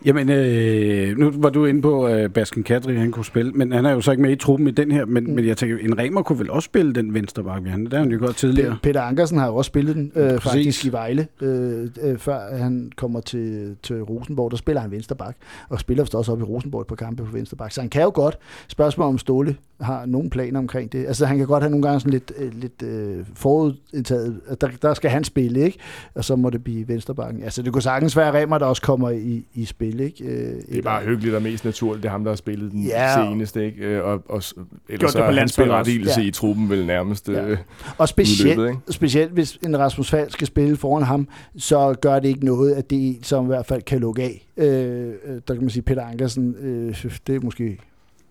Jamen, 0.05 0.29
øh, 0.31 1.19
nu 1.19 1.31
var 1.35 1.51
du 1.51 1.65
inde 1.67 1.83
på 1.83 2.09
øh, 2.09 2.31
Basken 2.31 2.62
Kadri, 2.62 2.95
han 2.95 3.11
kunne 3.12 3.25
spille, 3.25 3.53
men 3.53 3.73
han 3.73 3.87
er 3.87 3.91
jo 3.91 4.01
så 4.01 4.11
ikke 4.11 4.23
med 4.23 4.31
i 4.31 4.37
truppen 4.37 4.67
i 4.69 4.71
den 4.71 4.91
her, 4.91 5.05
men, 5.05 5.25
Mm. 5.25 5.31
men 5.35 5.47
jeg 5.47 5.57
tænker, 5.57 5.77
en 5.81 5.99
Remer 5.99 6.23
kunne 6.23 6.38
vel 6.38 6.51
også 6.51 6.67
spille 6.67 6.93
den 6.93 7.15
venstre 7.15 7.45
bakke, 7.45 7.71
han, 7.71 7.85
det 7.85 7.93
har 7.93 8.01
han 8.01 8.11
jo 8.11 8.19
gjort 8.19 8.37
tidligere. 8.37 8.77
Peter 8.83 9.01
Ankersen 9.03 9.38
har 9.38 9.47
jo 9.47 9.57
også 9.57 9.69
spillet 9.69 9.97
den, 9.97 10.12
øh, 10.17 10.31
Præcis. 10.31 10.43
faktisk 10.45 10.85
i 10.85 10.88
Vejle, 10.88 11.27
øh, 11.43 11.88
øh, 12.03 12.19
før 12.19 12.57
han 12.57 12.93
kommer 12.97 13.21
til, 13.21 13.77
til 13.83 14.03
Rosenborg. 14.03 14.51
Der 14.51 14.57
spiller 14.57 14.81
han 14.81 14.91
venstre 14.91 15.17
bak, 15.17 15.37
og 15.69 15.81
spiller 15.81 16.05
også 16.15 16.33
op 16.33 16.41
i 16.41 16.43
Rosenborg 16.43 16.87
på 16.87 16.95
kampe 16.95 17.25
på 17.25 17.33
venstre 17.33 17.57
bak. 17.57 17.73
Så 17.73 17.81
han 17.81 17.91
kan 17.91 18.03
jo 18.03 18.11
godt. 18.15 18.38
Spørgsmål 18.69 19.09
om 19.09 19.19
Ståle 19.19 19.57
har 19.81 20.07
nogle 20.07 20.31
planer 20.31 20.59
omkring 20.59 20.93
det. 20.93 21.07
Altså 21.07 21.27
han 21.27 21.38
kan 21.38 21.47
godt 21.47 21.62
have 21.62 21.71
nogle 21.71 21.87
gange 21.87 22.01
sådan 22.01 22.12
lidt, 22.12 22.33
øh, 22.38 22.53
lidt 22.55 22.83
øh, 22.83 23.25
forudtaget. 23.35 24.41
at 24.49 24.61
Der, 24.61 24.69
der 24.83 24.95
skal 24.95 25.11
han 25.11 25.25
spille, 25.25 25.61
ikke? 25.61 25.79
Og 26.15 26.25
så 26.25 26.37
må 26.37 26.51
det 26.51 26.65
blive 26.65 26.88
venstre 26.88 27.15
bakken. 27.15 27.43
Altså 27.43 27.62
det 27.62 27.73
kunne 27.73 27.83
sagtens 27.83 28.17
være 28.17 28.33
Remer, 28.41 28.59
der 28.59 28.67
også 28.67 28.83
kommer 28.83 29.11
i, 29.11 29.45
i 29.55 29.65
spil, 29.65 29.91
ikke? 30.00 30.24
Øh, 30.24 30.55
Det 30.70 30.78
er 30.78 30.83
bare 30.83 31.02
hyggeligt 31.05 31.35
og 31.35 31.42
mest 31.42 31.64
naturligt. 31.64 32.02
Det 32.02 32.09
er 32.09 32.12
ham, 32.12 32.24
der 32.24 32.31
har 32.31 32.37
spillet 32.37 32.72
den 32.72 32.83
Ja. 32.85 33.14
seneste. 33.24 33.64
Ikke? 33.66 33.85
Øh, 33.85 34.05
Og, 34.05 34.12
og, 34.12 34.22
ellers 34.28 34.52
det 34.88 35.11
så 35.11 35.18
på 35.18 35.24
er 35.24 35.33
hans 35.33 35.57
berettigelse 35.57 36.20
Ja. 36.20 36.26
i 36.26 36.31
truppen 36.31 36.70
vel 36.70 36.87
nærmest 36.87 37.28
Ja. 37.28 37.48
ja. 37.48 37.57
Og 37.98 38.09
specielt, 38.09 38.59
udløbet. 38.59 38.70
Ikke? 38.70 38.92
specielt 38.92 39.33
hvis 39.33 39.59
en 39.66 39.78
Rasmus 39.78 40.11
Falk 40.11 40.33
skal 40.33 40.46
spille 40.46 40.76
foran 40.76 41.02
ham, 41.02 41.28
så 41.57 41.94
gør 42.00 42.18
det 42.18 42.28
ikke 42.28 42.44
noget, 42.44 42.72
at 42.74 42.90
det 42.90 42.98
er 42.98 43.09
en, 43.09 43.22
som 43.22 43.44
i 43.44 43.46
hvert 43.46 43.66
fald 43.66 43.83
kan 43.83 44.00
lukke 44.00 44.22
af. 44.22 44.46
Øh, 44.57 44.66
øh, 45.09 45.40
der 45.48 45.55
kan 45.55 45.61
man 45.61 45.70
sige, 45.70 45.83
Peter 45.83 46.02
Ankersen, 46.07 46.55
øh, 46.62 47.05
det 47.26 47.35
er 47.37 47.40
måske 47.40 47.78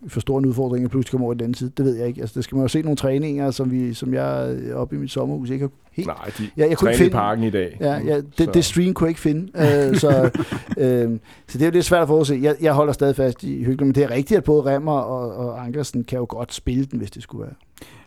for 0.08 0.20
stor 0.20 0.40
en 0.40 0.46
udfordring, 0.46 0.86
at 0.86 0.92
pludselig 0.92 1.12
kommer 1.12 1.26
over 1.26 1.34
i 1.34 1.38
den 1.38 1.44
anden 1.44 1.54
side. 1.54 1.72
Det 1.78 1.86
ved 1.86 1.96
jeg 1.98 2.08
ikke. 2.08 2.22
Altså, 2.22 2.34
det 2.36 2.44
skal 2.44 2.56
man 2.56 2.64
jo 2.64 2.68
se 2.68 2.82
nogle 2.82 2.96
træninger, 2.96 3.52
som, 3.52 3.72
vi, 3.72 3.94
som 3.94 4.14
jeg 4.14 4.56
oppe 4.74 4.96
i 4.96 5.00
mit 5.00 5.12
sommerhus 5.12 5.50
ikke 5.50 5.64
har 5.64 5.70
helt... 5.92 6.08
Nej, 6.08 6.32
de 6.38 6.44
Ja, 6.58 6.68
jeg 6.70 6.78
kunne 6.78 6.92
ikke 6.92 6.96
i 6.96 7.04
finde- 7.04 7.12
parken 7.14 7.44
i 7.44 7.50
dag. 7.50 7.78
Ja, 7.80 7.94
ja 8.06 8.20
Så- 8.20 8.26
det, 8.38 8.54
det 8.54 8.66
stream 8.66 8.94
kunne 8.94 9.06
jeg 9.06 9.10
ikke 9.10 9.22
finde. 9.22 9.52
Øh, 9.56 9.96
så, 9.96 10.10
øh, 10.78 11.20
så 11.48 11.58
det 11.58 11.62
er 11.62 11.66
jo 11.66 11.72
lidt 11.72 11.86
svært 11.86 12.02
at 12.02 12.08
forudse. 12.08 12.40
Jeg, 12.42 12.56
jeg 12.62 12.74
holder 12.74 12.94
stadig 12.94 13.16
fast 13.16 13.44
i 13.44 13.58
hyggeligt, 13.58 13.82
men 13.82 13.96
det 13.96 14.04
er 14.04 14.12
rigtigt, 14.12 14.38
at 14.38 14.44
både 14.44 14.76
Remmer 14.76 15.00
og, 15.00 15.36
og 15.50 15.64
Ankersen 15.66 16.04
kan 16.04 16.20
jo 16.20 16.26
godt 16.30 16.54
spille 16.54 16.86
den, 16.86 17.00
hvis 17.00 17.12
det 17.12 17.24
skulle 17.24 17.42
være. 17.44 17.54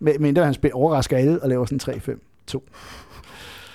Men, 0.00 0.14
men 0.18 0.37
der 0.37 0.44
han 0.44 0.54
spiller, 0.54 0.76
overrasker 0.76 1.16
alle 1.16 1.42
og 1.42 1.48
laver 1.48 1.64
sådan 1.64 1.94
3-5. 1.94 2.18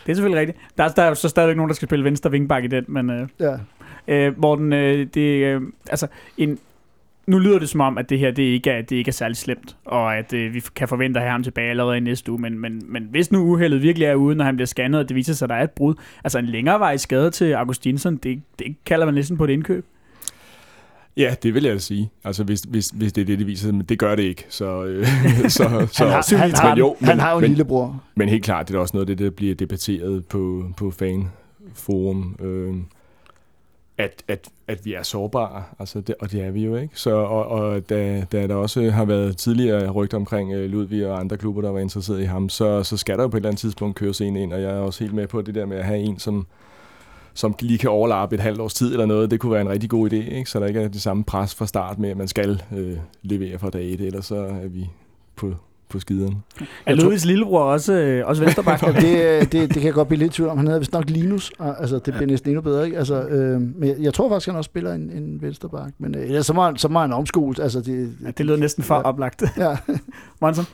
Det 0.05 0.11
er 0.11 0.15
selvfølgelig 0.15 0.39
rigtigt. 0.39 0.57
Der 0.77 0.83
er, 0.83 0.89
der 0.89 1.03
er 1.03 1.13
så 1.13 1.29
stadigvæk 1.29 1.55
nogen, 1.57 1.69
der 1.69 1.75
skal 1.75 1.87
spille 1.87 2.05
venstre 2.05 2.31
vingbak 2.31 2.63
i 2.63 2.67
den, 2.67 2.85
men 2.87 3.09
øh, 3.09 3.27
Ja. 3.39 3.57
øh, 4.07 4.33
Morten, 4.41 4.73
øh, 4.73 5.07
det, 5.13 5.19
øh, 5.45 5.61
altså, 5.89 6.07
en, 6.37 6.59
nu 7.29 7.39
lyder 7.39 7.59
det 7.59 7.69
som 7.69 7.81
om, 7.81 7.97
at 7.97 8.09
det 8.09 8.19
her 8.19 8.31
det 8.31 8.43
ikke 8.43 8.69
er, 8.71 8.81
det 8.81 8.95
ikke 8.95 9.09
er 9.09 9.13
særlig 9.13 9.37
slemt, 9.37 9.75
og 9.85 10.17
at 10.17 10.33
øh, 10.33 10.53
vi 10.53 10.61
kan 10.75 10.87
forvente 10.87 11.19
at 11.19 11.23
have 11.23 11.31
ham 11.31 11.43
tilbage 11.43 11.69
allerede 11.69 11.97
i 11.97 11.99
næste 11.99 12.31
uge, 12.31 12.41
men, 12.41 12.59
men, 12.59 12.81
men 12.87 13.07
hvis 13.11 13.31
nu 13.31 13.39
uheldet 13.39 13.81
virkelig 13.81 14.05
er 14.05 14.15
ude, 14.15 14.35
når 14.35 14.45
han 14.45 14.55
bliver 14.55 14.65
scannet, 14.67 14.99
og 14.99 15.09
det 15.09 15.15
viser 15.15 15.33
sig, 15.33 15.45
at 15.45 15.49
der 15.49 15.55
er 15.55 15.63
et 15.63 15.71
brud, 15.71 15.93
altså 16.23 16.39
en 16.39 16.45
længere 16.45 16.79
vej 16.79 16.97
skade 16.97 17.31
til 17.31 17.51
Augustinsson, 17.53 18.17
det, 18.17 18.41
det 18.59 18.75
kalder 18.85 19.05
man 19.05 19.13
næsten 19.15 19.37
på 19.37 19.43
et 19.43 19.49
indkøb. 19.49 19.85
Ja, 21.17 21.35
det 21.43 21.53
vil 21.53 21.63
jeg 21.63 21.73
da 21.73 21.77
sige. 21.79 22.09
Altså, 22.23 22.43
hvis, 22.43 22.61
hvis, 22.61 22.87
hvis 22.87 23.13
det 23.13 23.21
er 23.21 23.25
det, 23.25 23.39
det 23.39 23.47
viser 23.47 23.65
sig, 23.65 23.73
men 23.75 23.85
det 23.85 23.99
gør 23.99 24.15
det 24.15 24.23
ikke. 24.23 24.45
Så, 24.49 24.83
øh, 24.85 25.05
så, 25.49 25.87
så, 25.91 26.03
Han 26.05 26.11
har, 26.11 26.37
han, 26.37 26.49
men 26.49 26.55
har, 26.57 26.75
jo, 26.77 26.95
han 26.99 27.07
men- 27.15 27.19
har 27.19 27.31
jo 27.31 27.37
en 27.37 27.41
men- 27.41 27.49
lillebror. 27.51 28.03
Men 28.15 28.29
helt 28.29 28.43
klart, 28.43 28.67
det 28.67 28.75
er 28.75 28.79
også 28.79 28.97
noget 28.97 29.09
af 29.09 29.17
det, 29.17 29.25
der 29.25 29.31
bliver 29.31 29.55
debatteret 29.55 30.25
på, 30.25 30.63
på 30.77 30.91
fanforum. 30.91 32.35
Øh, 32.41 32.75
at, 33.99 34.23
at, 34.27 34.49
at 34.67 34.85
vi 34.85 34.93
er 34.93 35.03
sårbare, 35.03 35.63
altså 35.79 36.01
det, 36.01 36.15
og 36.19 36.31
det 36.31 36.41
er 36.41 36.51
vi 36.51 36.65
jo 36.65 36.75
ikke. 36.75 36.99
Så, 36.99 37.15
og, 37.15 37.45
og 37.45 37.89
da, 37.89 38.25
da 38.31 38.47
der 38.47 38.55
også 38.55 38.89
har 38.89 39.05
været 39.05 39.37
tidligere 39.37 39.89
rygter 39.89 40.17
omkring 40.17 40.53
øh, 40.53 40.69
Ludvig 40.69 41.07
og 41.07 41.19
andre 41.19 41.37
klubber, 41.37 41.61
der 41.61 41.69
var 41.69 41.79
interesseret 41.79 42.21
i 42.21 42.25
ham, 42.25 42.49
så, 42.49 42.83
så 42.83 42.97
skal 42.97 43.17
der 43.17 43.23
jo 43.23 43.27
på 43.27 43.37
et 43.37 43.39
eller 43.39 43.49
andet 43.49 43.59
tidspunkt 43.59 43.95
køres 43.95 44.21
en 44.21 44.35
ind, 44.35 44.53
og 44.53 44.61
jeg 44.61 44.71
er 44.71 44.79
også 44.79 45.03
helt 45.03 45.15
med 45.15 45.27
på 45.27 45.41
det 45.41 45.55
der 45.55 45.65
med 45.65 45.77
at 45.77 45.85
have 45.85 45.99
en, 45.99 46.19
som, 46.19 46.47
som 47.33 47.55
lige 47.59 47.77
kan 47.77 47.89
overlappe 47.89 48.35
et 48.35 48.41
halvt 48.41 48.61
års 48.61 48.73
tid 48.73 48.91
eller 48.91 49.05
noget. 49.05 49.31
Det 49.31 49.39
kunne 49.39 49.51
være 49.51 49.61
en 49.61 49.69
rigtig 49.69 49.89
god 49.89 50.11
idé, 50.11 50.35
ikke? 50.35 50.49
så 50.49 50.59
der 50.59 50.65
ikke 50.65 50.81
er 50.81 50.87
det 50.87 51.01
samme 51.01 51.23
pres 51.23 51.55
fra 51.55 51.67
start 51.67 51.99
med, 51.99 52.09
at 52.09 52.17
man 52.17 52.27
skal 52.27 52.63
øh, 52.77 52.97
levere 53.21 53.59
fra 53.59 53.69
dag 53.69 53.93
et, 53.93 54.01
ellers 54.01 54.25
så 54.25 54.35
er 54.35 54.67
vi 54.67 54.89
på, 55.35 55.53
på 55.89 55.99
skideren. 55.99 56.35
Er 56.85 56.95
Ludvigs 56.95 57.25
lillebror 57.25 57.59
også, 57.63 57.93
øh, 57.93 58.27
også 58.27 58.43
vensterbak? 58.43 58.83
Og 58.83 58.93
det, 59.03 59.23
øh, 59.25 59.41
det, 59.41 59.51
det 59.51 59.73
kan 59.73 59.83
jeg 59.83 59.93
godt 59.93 60.07
blive 60.07 60.19
lidt 60.19 60.31
tvivl 60.33 60.49
om. 60.49 60.57
Han 60.57 60.67
hedder 60.67 60.79
vist 60.79 60.93
nok 60.93 61.09
Linus. 61.09 61.51
og, 61.59 61.81
Altså, 61.81 61.95
det 61.95 62.13
bliver 62.13 62.25
næsten 62.27 62.49
endnu 62.49 62.61
bedre, 62.61 62.85
ikke? 62.85 62.97
Altså, 62.97 63.21
øh, 63.27 63.61
men 63.61 63.89
jeg, 63.89 63.95
jeg 63.99 64.13
tror 64.13 64.29
faktisk, 64.29 64.47
han 64.47 64.55
også 64.55 64.67
spiller 64.69 64.93
en, 64.93 65.09
en 65.09 65.41
vensterbak. 65.41 65.91
Men 65.99 66.15
øh, 66.17 66.43
så 66.43 66.53
må, 66.53 66.63
han, 66.65 66.77
så 66.77 66.87
må 66.87 66.99
han 66.99 67.13
omskoles. 67.13 67.59
Altså, 67.59 67.81
det, 67.81 68.13
ja, 68.25 68.31
det 68.37 68.45
lyder 68.45 68.57
næsten 68.57 68.83
for 68.83 68.95
Ja. 68.95 69.01
oplagt. 69.01 69.43
Ja. 69.57 69.75
Monson? 70.41 70.65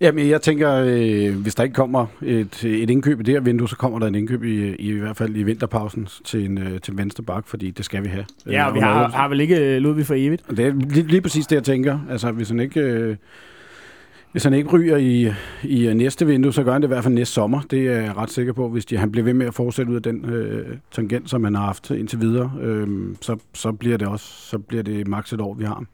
Jamen, 0.00 0.28
jeg 0.28 0.42
tænker, 0.42 0.72
øh, 0.86 1.36
hvis 1.36 1.54
der 1.54 1.62
ikke 1.62 1.74
kommer 1.74 2.06
et, 2.22 2.64
et 2.64 2.90
indkøb 2.90 3.20
i 3.20 3.22
det 3.22 3.34
her 3.34 3.40
vindue, 3.40 3.68
så 3.68 3.76
kommer 3.76 3.98
der 3.98 4.06
en 4.06 4.14
indkøb 4.14 4.42
i, 4.44 4.68
i, 4.68 4.74
i 4.76 4.98
hvert 4.98 5.16
fald 5.16 5.36
i 5.36 5.42
vinterpausen 5.42 6.08
til 6.24 6.44
en, 6.44 6.58
øh, 6.58 6.80
til 6.80 6.96
venstre 6.96 7.24
bak, 7.24 7.46
fordi 7.48 7.70
det 7.70 7.84
skal 7.84 8.02
vi 8.04 8.08
have. 8.08 8.24
Ja, 8.50 8.68
og 8.68 8.74
vi 8.74 8.78
Øh, 8.78 8.84
har, 8.84 9.08
har 9.08 9.28
vel 9.28 9.40
ikke 9.40 9.56
øh, 9.74 9.76
Ludvig 9.82 10.06
for 10.06 10.14
evigt? 10.16 10.42
Det 10.50 10.58
er 10.66 10.72
lige, 10.72 11.06
lige 11.06 11.20
præcis 11.20 11.46
det, 11.46 11.56
jeg 11.56 11.64
tænker. 11.64 11.98
Altså, 12.10 12.30
hvis 12.30 12.48
han 12.48 12.60
ikke... 12.60 12.80
Øh, 12.80 13.16
hvis 14.32 14.44
han 14.44 14.54
ikke 14.54 14.70
ryger 14.70 14.96
i, 14.96 15.32
i 15.62 15.86
øh, 15.86 15.94
næste 15.94 16.26
vindue, 16.26 16.52
så 16.52 16.62
gør 16.62 16.72
han 16.72 16.82
det 16.82 16.86
i 16.86 16.88
hvert 16.88 17.04
fald 17.04 17.14
næste 17.14 17.34
sommer. 17.34 17.60
Det 17.60 17.86
er 17.86 18.00
jeg 18.00 18.16
ret 18.16 18.30
sikker 18.30 18.52
på, 18.52 18.68
hvis 18.68 18.84
de, 18.84 18.96
han 18.96 19.12
bliver 19.12 19.24
ved 19.24 19.34
med 19.34 19.46
at 19.46 19.54
fortsætte 19.54 19.90
ud 19.90 19.96
af 19.96 20.02
den 20.02 20.24
øh, 20.24 20.76
tangent, 20.90 21.30
som 21.30 21.44
han 21.44 21.54
har 21.54 21.64
haft 21.64 21.90
indtil 21.90 22.20
videre. 22.20 22.52
Øh, 22.60 22.88
så, 23.20 23.36
så 23.54 23.72
bliver 23.72 23.96
det 23.96 24.08
også 24.08 24.26
så 24.26 24.58
bliver 24.58 24.82
det 24.82 25.08
maks 25.08 25.32
et 25.32 25.40
år, 25.40 25.54
vi 25.54 25.64
har 25.64 25.74
ham. 25.74 25.86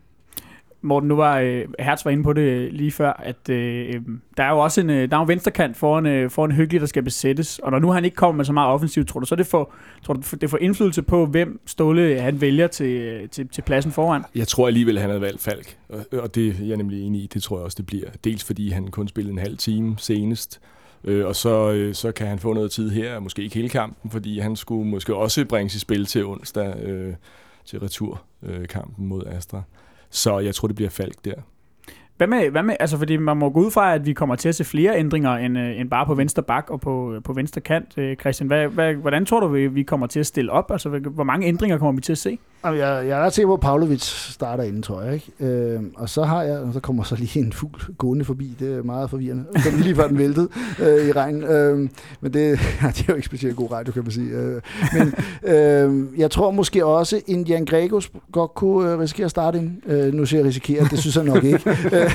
Morten, 0.83 1.09
nu 1.09 1.16
var 1.16 1.39
øh, 1.39 1.64
Hertz 1.79 2.05
var 2.05 2.11
inde 2.11 2.22
på 2.22 2.33
det 2.33 2.72
lige 2.72 2.93
før, 2.93 3.12
at 3.12 3.49
øh, 3.49 3.89
øh 3.89 4.01
der 4.37 4.45
er 4.45 4.51
jo 4.51 4.59
også 4.59 4.81
en, 4.81 4.91
øh, 4.91 5.11
der 5.11 5.16
er 5.16 5.20
en 5.20 5.29
venstrekant 5.29 5.76
foran, 5.76 6.07
øh, 6.07 6.31
foran 6.31 6.53
Hyggelig, 6.53 6.81
der 6.81 6.87
skal 6.87 7.03
besættes. 7.03 7.59
Og 7.59 7.70
når 7.70 7.79
nu 7.79 7.91
han 7.91 8.05
ikke 8.05 8.14
kommer 8.14 8.37
med 8.37 8.45
så 8.45 8.53
meget 8.53 8.70
offensivt, 8.70 9.09
tror 9.09 9.20
du 9.20 9.26
så 9.26 9.37
det 9.37 9.47
får, 9.47 9.74
tror 10.03 10.14
du, 10.14 10.22
det 10.41 10.51
får 10.51 10.59
indflydelse 10.59 11.03
på, 11.03 11.26
hvem 11.26 11.61
Ståle 11.66 12.03
øh, 12.03 12.22
han 12.22 12.41
vælger 12.41 12.66
til, 12.66 13.29
til, 13.29 13.49
til 13.49 13.62
pladsen 13.62 13.93
foran? 13.93 14.22
Jeg 14.35 14.49
tror 14.49 14.66
alligevel, 14.66 14.97
at 14.97 15.01
han 15.01 15.11
havde 15.11 15.22
valgt 15.22 15.43
Falk, 15.43 15.76
og, 15.89 16.05
og 16.12 16.35
det 16.35 16.49
er 16.49 16.66
jeg 16.66 16.76
nemlig 16.76 17.07
enig 17.07 17.22
i. 17.22 17.26
Det 17.35 17.43
tror 17.43 17.57
jeg 17.57 17.64
også, 17.64 17.76
det 17.76 17.87
bliver. 17.87 18.09
Dels 18.24 18.45
fordi 18.45 18.70
han 18.70 18.89
kun 18.89 19.09
spillede 19.09 19.33
en 19.33 19.39
halv 19.39 19.57
time 19.57 19.95
senest, 19.99 20.61
Øh, 21.05 21.26
og 21.26 21.37
så, 21.37 21.72
øh, 21.72 21.95
så 21.95 22.12
kan 22.12 22.26
han 22.26 22.39
få 22.39 22.53
noget 22.53 22.70
tid 22.70 22.91
her, 22.91 23.20
måske 23.20 23.43
ikke 23.43 23.55
hele 23.55 23.68
kampen, 23.68 24.11
fordi 24.11 24.39
han 24.39 24.57
skulle 24.57 24.91
måske 24.91 25.14
også 25.14 25.45
bringes 25.45 25.74
i 25.74 25.79
spil 25.79 26.07
til 26.07 26.26
onsdag 26.26 26.76
øh, 26.83 27.14
til 27.64 27.81
returkampen 27.81 29.05
øh, 29.05 29.09
mod 29.09 29.22
Astra. 29.26 29.62
Så 30.11 30.39
jeg 30.39 30.55
tror, 30.55 30.69
det 30.69 30.77
bliver 30.77 30.91
Falk 30.91 31.25
der. 31.25 31.43
Hvad 32.19 32.27
med, 32.27 32.51
hvad 32.51 32.62
med, 32.62 32.77
altså 32.81 32.99
fordi 32.99 33.16
man 33.16 33.37
må 33.37 33.51
gå 33.51 33.61
ud 33.61 33.71
fra, 33.71 33.95
at 33.95 34.07
vi 34.07 34.12
kommer 34.12 34.37
til 34.37 34.49
at 34.49 34.55
se 34.55 34.64
flere 34.64 34.99
ændringer 34.99 35.31
end, 35.31 35.59
øh, 35.59 35.81
end 35.81 35.91
bare 35.91 36.07
på 36.07 36.14
venstre 36.14 36.43
bak 36.43 36.71
og 36.71 36.81
på, 36.81 37.14
øh, 37.14 37.23
på 37.23 37.33
venstre 37.33 37.61
kant. 37.61 37.99
Øh, 37.99 38.16
Christian, 38.16 38.47
hvad, 38.47 38.69
hvad, 38.69 38.95
hvordan 38.95 39.27
tror 39.27 39.41
du, 39.41 39.49
vi, 39.49 39.66
vi 39.66 39.83
kommer 39.83 40.07
til 40.07 40.21
at 40.21 40.27
stille 40.27 40.53
op? 40.53 40.71
Altså, 40.71 40.89
hvor 40.89 41.25
mange 41.25 41.47
ændringer 41.47 41.79
kommer 41.79 41.93
vi 41.93 42.01
til 42.01 42.12
at 42.12 42.19
se? 42.19 42.39
Jeg, 42.64 42.75
jeg 42.79 43.09
er 43.09 43.19
ret 43.19 43.33
sikker 43.33 43.49
på, 43.49 43.55
at 43.55 43.61
Pavlovic 43.61 44.03
starter 44.33 44.64
inden, 44.64 44.83
tror 44.83 45.03
jeg. 45.03 45.14
Ikke? 45.14 45.33
Øh, 45.41 45.81
og 45.97 46.09
så 46.09 46.23
har 46.23 46.43
jeg, 46.43 46.61
så 46.73 46.81
kommer 46.81 47.03
så 47.03 47.16
lige 47.16 47.41
en 47.41 47.53
fugl 47.53 47.81
gående 47.99 48.25
forbi. 48.25 48.57
Det 48.61 48.79
er 48.79 48.83
meget 48.83 49.11
forvirrende. 49.11 49.45
Den 49.71 49.81
lige 49.81 49.95
før 49.95 50.09
den 50.09 50.19
væltede 50.19 50.49
øh, 50.81 51.09
i 51.09 51.12
regnen. 51.12 51.45
Øh, 51.45 51.89
men 52.21 52.33
det, 52.33 52.49
ja, 52.83 52.87
det 52.87 53.01
er 53.01 53.05
jo 53.09 53.14
ikke 53.14 53.27
specielt 53.27 53.57
god 53.57 53.73
radio, 53.73 53.93
kan 53.93 54.03
man 54.03 54.12
sige. 54.12 54.31
Øh, 54.31 54.61
men 54.93 55.14
øh, 55.55 56.21
jeg 56.21 56.31
tror 56.31 56.51
måske 56.51 56.85
også, 56.85 57.16
at 57.16 57.49
Jan 57.49 57.64
Gregos 57.64 58.11
godt 58.33 58.55
kunne 58.55 58.93
øh, 58.93 58.99
risikere 58.99 59.25
at 59.25 59.31
starte 59.31 59.59
ind. 59.59 59.91
Øh, 59.91 60.14
nu 60.14 60.27
siger 60.27 60.41
jeg 60.41 60.47
risikere, 60.47 60.85
det 60.91 60.99
synes 60.99 61.16
jeg 61.16 61.25
nok 61.25 61.45
ikke. 61.45 61.71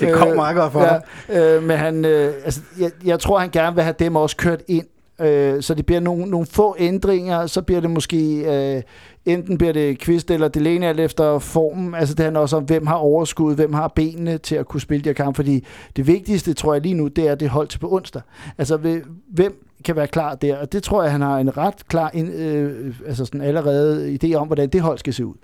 det 0.00 0.12
kommer 0.12 0.34
meget 0.34 0.56
godt 0.56 0.72
for 0.72 0.82
ja, 1.28 1.56
øh, 1.56 1.62
Men 1.62 1.76
han, 1.76 2.04
øh, 2.04 2.32
altså, 2.44 2.60
jeg, 2.78 2.90
jeg 3.04 3.20
tror, 3.20 3.38
han 3.38 3.50
gerne 3.50 3.74
vil 3.74 3.84
have 3.84 3.94
dem 3.98 4.16
også 4.16 4.36
kørt 4.36 4.62
ind 4.68 4.86
Øh, 5.20 5.62
så 5.62 5.74
det 5.74 5.86
bliver 5.86 6.00
nogle, 6.00 6.26
nogle 6.26 6.46
få 6.46 6.76
ændringer, 6.78 7.46
så 7.46 7.62
bliver 7.62 7.80
det 7.80 7.90
måske, 7.90 8.16
øh, 8.36 8.82
enten 9.24 9.58
bliver 9.58 9.72
det 9.72 9.98
Kvist 9.98 10.30
eller 10.30 10.48
Delaney 10.48 10.86
alt 10.86 11.00
efter 11.00 11.38
formen. 11.38 11.94
Altså 11.94 12.14
det 12.14 12.24
handler 12.24 12.40
også 12.40 12.56
om, 12.56 12.64
hvem 12.64 12.86
har 12.86 12.94
overskud, 12.96 13.54
hvem 13.54 13.72
har 13.72 13.88
benene 13.88 14.38
til 14.38 14.54
at 14.54 14.66
kunne 14.66 14.80
spille 14.80 15.04
de 15.04 15.08
her 15.08 15.14
kampe. 15.14 15.36
Fordi 15.36 15.64
det 15.96 16.06
vigtigste, 16.06 16.54
tror 16.54 16.74
jeg 16.74 16.82
lige 16.82 16.94
nu, 16.94 17.08
det 17.08 17.28
er 17.28 17.34
det 17.34 17.48
hold 17.48 17.68
til 17.68 17.78
på 17.78 17.92
onsdag. 17.92 18.22
Altså 18.58 19.00
hvem 19.30 19.64
kan 19.84 19.96
være 19.96 20.06
klar 20.06 20.34
der? 20.34 20.56
Og 20.56 20.72
det 20.72 20.82
tror 20.82 21.02
jeg, 21.02 21.12
han 21.12 21.20
har 21.20 21.38
en 21.38 21.56
ret 21.56 21.88
klar 21.88 22.10
ind, 22.14 22.32
øh, 22.34 22.94
altså 23.06 23.24
sådan 23.24 23.40
allerede 23.40 24.18
idé 24.22 24.34
om, 24.34 24.46
hvordan 24.46 24.68
det 24.68 24.80
hold 24.80 24.98
skal 24.98 25.14
se 25.14 25.26
ud. 25.26 25.34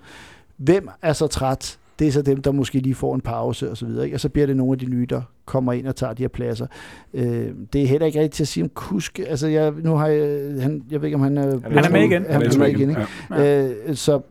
Hvem 0.57 0.89
er 1.01 1.13
så 1.13 1.27
træt? 1.27 1.77
Det 1.99 2.07
er 2.07 2.11
så 2.11 2.21
dem, 2.21 2.41
der 2.41 2.51
måske 2.51 2.79
lige 2.79 2.95
får 2.95 3.15
en 3.15 3.21
pause 3.21 3.71
og 3.71 3.77
så 3.77 3.85
videre. 3.85 4.05
Ikke? 4.05 4.15
Og 4.15 4.19
så 4.19 4.29
bliver 4.29 4.47
det 4.47 4.57
nogle 4.57 4.73
af 4.73 4.79
de 4.79 4.85
nye, 4.85 5.05
der 5.09 5.21
kommer 5.45 5.73
ind 5.73 5.87
og 5.87 5.95
tager 5.95 6.13
de 6.13 6.23
her 6.23 6.27
pladser. 6.27 6.67
Øh, 7.13 7.49
det 7.73 7.83
er 7.83 7.87
heller 7.87 8.07
ikke 8.07 8.19
rigtigt 8.19 8.33
til 8.33 8.43
at 8.43 8.47
sige 8.47 8.63
om 8.63 8.69
Kusk. 8.69 9.19
Altså, 9.19 9.47
jeg, 9.47 9.71
nu 9.71 9.95
har 9.95 10.07
jeg, 10.07 10.53
han, 10.61 10.83
jeg 10.91 11.01
ved 11.01 11.07
ikke, 11.07 11.15
om 11.15 11.21
han 11.21 11.37
er... 11.37 11.59
Han 11.63 11.77
er 11.85 11.89
med 11.89 12.03
igen. 12.03 12.25
Han 12.29 12.41
er 12.41 12.57
med 12.57 12.67
igen, 12.67 12.89
ikke? 12.89 13.05
Ja. 13.31 13.67
Øh, 13.67 13.95
så 13.95 14.21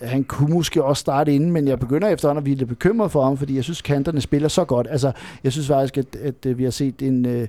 han 0.00 0.24
kunne 0.24 0.54
måske 0.54 0.84
også 0.84 1.00
starte 1.00 1.34
inden, 1.34 1.52
men 1.52 1.68
jeg 1.68 1.78
begynder 1.78 2.08
efterhånden 2.08 2.38
at 2.38 2.44
blive 2.44 2.56
lidt 2.56 2.68
bekymret 2.68 3.10
for 3.10 3.24
ham, 3.24 3.36
fordi 3.36 3.56
jeg 3.56 3.64
synes, 3.64 3.82
kanterne 3.82 4.20
spiller 4.20 4.48
så 4.48 4.64
godt. 4.64 4.86
Altså, 4.90 5.12
jeg 5.44 5.52
synes 5.52 5.66
faktisk, 5.66 5.98
at, 5.98 6.16
at, 6.16 6.46
at 6.46 6.58
vi 6.58 6.64
har 6.64 6.70
set 6.70 7.02
en... 7.02 7.26
Øh, 7.26 7.48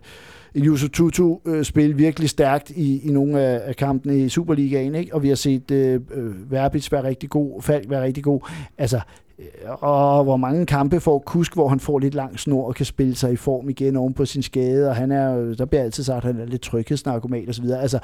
Yusu 0.57 0.88
Tutu 0.88 1.38
øh, 1.45 1.63
spille 1.63 1.95
virkelig 1.95 2.30
stærkt 2.30 2.70
i, 2.70 3.07
i 3.07 3.11
nogle 3.11 3.41
af, 3.41 3.61
af 3.66 3.76
kampene 3.76 4.20
i 4.20 4.30
Superligaen, 4.30 4.95
ikke? 4.95 5.13
og 5.13 5.24
vi 5.24 5.28
har 5.28 5.36
set 5.36 5.72
øh, 5.72 6.01
øh 6.13 6.51
Verbitz 6.51 6.91
være 6.91 7.03
rigtig 7.03 7.30
god, 7.30 7.61
Falk 7.61 7.89
være 7.89 8.03
rigtig 8.03 8.24
god. 8.24 8.39
Altså, 8.78 8.99
Øh, 9.40 9.46
og 9.84 10.24
hvor 10.24 10.38
mange 10.38 10.66
kampe 10.66 11.00
får 11.00 11.20
Kusk, 11.20 11.54
hvor 11.54 11.68
han 11.68 11.80
får 11.80 12.00
lidt 12.00 12.14
lang 12.14 12.40
snor 12.40 12.68
og 12.68 12.76
kan 12.76 12.86
spille 12.86 13.16
sig 13.16 13.34
i 13.34 13.36
form 13.36 13.70
igen 13.70 13.96
oven 13.96 14.14
på 14.14 14.26
sin 14.26 14.44
skade, 14.44 14.90
og 14.90 14.96
han 14.96 15.12
er, 15.12 15.38
øh, 15.38 15.58
der 15.58 15.66
bliver 15.66 15.84
altid 15.84 16.04
sagt, 16.04 16.18
at 16.18 16.24
han 16.24 16.42
er 16.42 16.46
lidt 16.46 16.62
tryghedsnarkoman 16.62 17.50
osv. 17.50 17.66
Altså, 17.70 18.00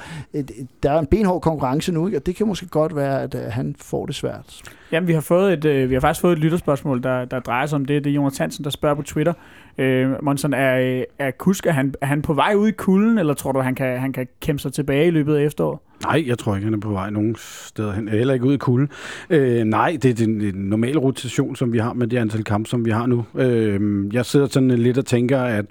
der 0.82 0.90
er 0.90 0.98
en 0.98 1.06
benhård 1.06 1.42
konkurrence 1.42 1.92
nu, 1.92 2.06
ikke? 2.06 2.18
og 2.18 2.26
det 2.26 2.36
kan 2.36 2.46
måske 2.46 2.66
godt 2.66 2.96
være, 2.96 3.22
at 3.22 3.34
øh, 3.34 3.42
han 3.42 3.74
får 3.78 4.06
det 4.06 4.14
svært. 4.14 4.62
Jamen, 4.92 5.08
vi 5.08 5.12
har, 5.12 5.20
fået 5.20 5.52
et, 5.52 5.64
øh, 5.64 5.88
vi 5.90 5.94
har 5.94 6.00
faktisk 6.00 6.20
fået 6.20 6.32
et 6.32 6.38
lytterspørgsmål, 6.38 7.02
der, 7.02 7.24
der 7.24 7.40
drejer 7.40 7.66
sig 7.66 7.76
om 7.76 7.84
det. 7.84 8.04
Det 8.04 8.10
er 8.10 8.14
Jonas 8.14 8.38
Hansen, 8.38 8.64
der 8.64 8.70
spørger 8.70 8.96
på 8.96 9.02
Twitter. 9.02 9.32
Øh, 9.78 10.10
Monson, 10.22 10.54
er, 10.54 11.04
er 11.18 11.30
Kusk, 11.30 11.66
er 11.66 11.70
han, 11.70 11.94
er 12.00 12.06
han 12.06 12.22
på 12.22 12.34
vej 12.34 12.54
ud 12.56 12.68
i 12.68 12.72
kulden, 12.72 13.18
eller 13.18 13.34
tror 13.34 13.52
du, 13.52 13.60
han 13.60 13.74
kan, 13.74 13.98
han 13.98 14.12
kan 14.12 14.28
kæmpe 14.40 14.62
sig 14.62 14.72
tilbage 14.72 15.06
i 15.06 15.10
løbet 15.10 15.36
af 15.36 15.44
efteråret? 15.44 15.78
Nej, 16.04 16.24
jeg 16.26 16.38
tror 16.38 16.54
ikke, 16.54 16.64
han 16.64 16.74
er 16.74 16.78
på 16.78 16.92
vej 16.92 17.10
nogen 17.10 17.36
steder 17.38 17.92
hen. 17.92 18.08
Heller 18.08 18.34
ikke 18.34 18.46
ud 18.46 18.54
i 18.54 18.56
kulden. 18.56 18.88
Øh, 19.30 19.64
nej, 19.64 19.98
det 20.02 20.10
er 20.10 20.14
den, 20.14 20.40
den 20.40 20.54
normal 20.54 20.98
rotation, 20.98 21.56
som 21.56 21.72
vi 21.72 21.78
har 21.78 21.92
med 21.92 22.06
det 22.06 22.18
antal 22.18 22.44
kampe, 22.44 22.68
som 22.68 22.84
vi 22.84 22.90
har 22.90 23.06
nu. 23.06 23.24
Øh, 23.34 24.14
jeg 24.14 24.26
sidder 24.26 24.46
sådan 24.46 24.70
lidt 24.70 24.98
og 24.98 25.06
tænker, 25.06 25.40
at 25.40 25.64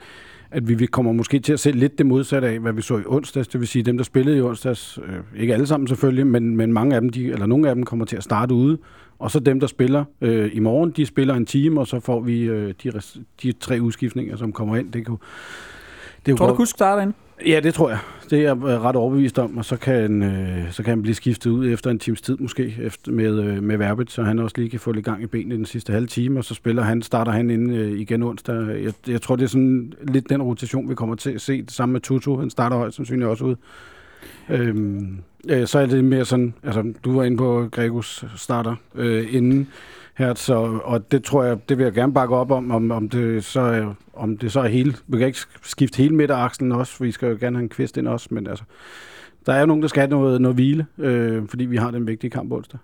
at 0.51 0.79
vi 0.79 0.85
kommer 0.85 1.11
måske 1.11 1.39
til 1.39 1.53
at 1.53 1.59
se 1.59 1.71
lidt 1.71 1.97
det 1.97 2.05
modsatte 2.05 2.47
af, 2.47 2.59
hvad 2.59 2.73
vi 2.73 2.81
så 2.81 2.97
i 2.97 3.03
onsdags. 3.05 3.47
Det 3.47 3.59
vil 3.59 3.67
sige, 3.67 3.83
dem, 3.83 3.97
der 3.97 4.03
spillede 4.03 4.37
i 4.37 4.41
onsdags, 4.41 4.99
øh, 5.05 5.41
ikke 5.41 5.53
alle 5.53 5.67
sammen 5.67 5.87
selvfølgelig, 5.87 6.27
men, 6.27 6.57
men 6.57 6.73
mange 6.73 6.95
af 6.95 7.01
dem, 7.01 7.09
de, 7.09 7.31
eller 7.31 7.45
nogle 7.45 7.69
af 7.69 7.75
dem, 7.75 7.83
kommer 7.83 8.05
til 8.05 8.17
at 8.17 8.23
starte 8.23 8.53
ude. 8.53 8.77
Og 9.19 9.31
så 9.31 9.39
dem, 9.39 9.59
der 9.59 9.67
spiller 9.67 10.05
øh, 10.21 10.49
i 10.53 10.59
morgen, 10.59 10.91
de 10.91 11.05
spiller 11.05 11.33
en 11.33 11.45
time, 11.45 11.79
og 11.79 11.87
så 11.87 11.99
får 11.99 12.19
vi 12.19 12.41
øh, 12.41 12.73
de, 12.83 13.01
de 13.43 13.51
tre 13.51 13.81
udskiftninger, 13.81 14.37
som 14.37 14.51
kommer 14.51 14.75
ind. 14.75 14.91
Det 14.91 15.05
kunne, 15.05 15.17
det 16.25 16.37
Tror 16.37 16.47
du, 16.47 16.55
kunne 16.55 16.67
starte 16.67 17.03
ind? 17.03 17.13
Ja, 17.45 17.59
det 17.59 17.73
tror 17.73 17.89
jeg. 17.89 17.99
Det 18.29 18.39
er 18.39 18.43
jeg 18.43 18.57
øh, 18.57 18.81
ret 18.83 18.95
overbevist 18.95 19.39
om, 19.39 19.57
og 19.57 19.65
så 19.65 19.77
kan, 19.77 20.23
øh, 20.23 20.71
så 20.71 20.83
kan 20.83 20.89
han 20.89 21.01
blive 21.01 21.15
skiftet 21.15 21.51
ud 21.51 21.69
efter 21.69 21.91
en 21.91 21.99
times 21.99 22.21
tid 22.21 22.37
måske 22.37 22.75
efter, 22.81 23.11
med, 23.11 23.43
øh, 23.43 23.63
med 23.63 23.77
Verbit, 23.77 24.11
så 24.11 24.23
han 24.23 24.39
også 24.39 24.55
lige 24.57 24.69
kan 24.69 24.79
få 24.79 24.91
lidt 24.91 25.05
gang 25.05 25.23
i 25.23 25.25
benene 25.25 25.55
i 25.55 25.57
den 25.57 25.65
sidste 25.65 25.93
halve 25.93 26.07
time, 26.07 26.39
og 26.39 26.43
så 26.43 26.53
spiller 26.53 26.83
han, 26.83 27.01
starter 27.01 27.31
han 27.31 27.49
ind 27.49 27.73
øh, 27.73 27.99
igen 27.99 28.23
onsdag. 28.23 28.83
Jeg, 28.83 28.93
jeg 29.07 29.21
tror, 29.21 29.35
det 29.35 29.43
er 29.43 29.49
sådan 29.49 29.93
lidt 30.03 30.29
den 30.29 30.41
rotation, 30.41 30.89
vi 30.89 30.95
kommer 30.95 31.15
til 31.15 31.31
at 31.31 31.41
se. 31.41 31.61
Det 31.61 31.71
samme 31.71 31.93
med 31.93 32.01
Tutu, 32.01 32.37
han 32.37 32.49
starter 32.49 32.77
højst 32.77 32.95
sandsynligt 32.95 33.29
også 33.29 33.43
ud. 33.43 33.55
Øhm, 34.49 35.17
øh, 35.49 35.67
så 35.67 35.79
er 35.79 35.85
det 35.85 36.03
mere 36.03 36.25
sådan, 36.25 36.53
altså 36.63 36.93
du 37.03 37.15
var 37.15 37.23
inde 37.23 37.37
på 37.37 37.67
Gregus 37.71 38.25
starter 38.35 38.75
øh, 38.95 39.35
inden 39.35 39.67
her, 40.21 40.33
så, 40.33 40.79
og 40.83 41.11
det 41.11 41.23
tror 41.23 41.43
jeg, 41.43 41.69
det 41.69 41.77
vil 41.77 41.83
jeg 41.83 41.93
gerne 41.93 42.13
bakke 42.13 42.35
op 42.35 42.51
om, 42.51 42.71
om, 42.71 42.91
om 42.91 43.09
det 43.09 43.43
så 43.43 43.61
er, 43.61 43.93
om 44.13 44.37
det 44.37 44.51
så 44.51 44.59
er 44.59 44.67
hele, 44.67 44.93
vi 45.07 45.17
kan 45.17 45.27
ikke 45.27 45.39
skifte 45.63 45.97
hele 45.97 46.15
midteraksen 46.15 46.71
også, 46.71 46.93
for 46.93 47.03
vi 47.03 47.11
skal 47.11 47.29
jo 47.29 47.37
gerne 47.39 47.57
have 47.57 47.63
en 47.63 47.69
kvist 47.69 47.97
ind 47.97 48.07
også, 48.07 48.27
men 48.31 48.47
altså, 48.47 48.63
der 49.45 49.53
er 49.53 49.59
jo 49.59 49.65
nogen, 49.65 49.81
der 49.81 49.87
skal 49.87 49.99
have 49.99 50.09
noget, 50.09 50.41
noget 50.41 50.55
hvile, 50.55 50.85
øh, 50.97 51.47
fordi 51.47 51.65
vi 51.65 51.77
har 51.77 51.91
den 51.91 52.07
vigtige 52.07 52.31
kamp 52.31 52.51
onsdag. 52.51 52.79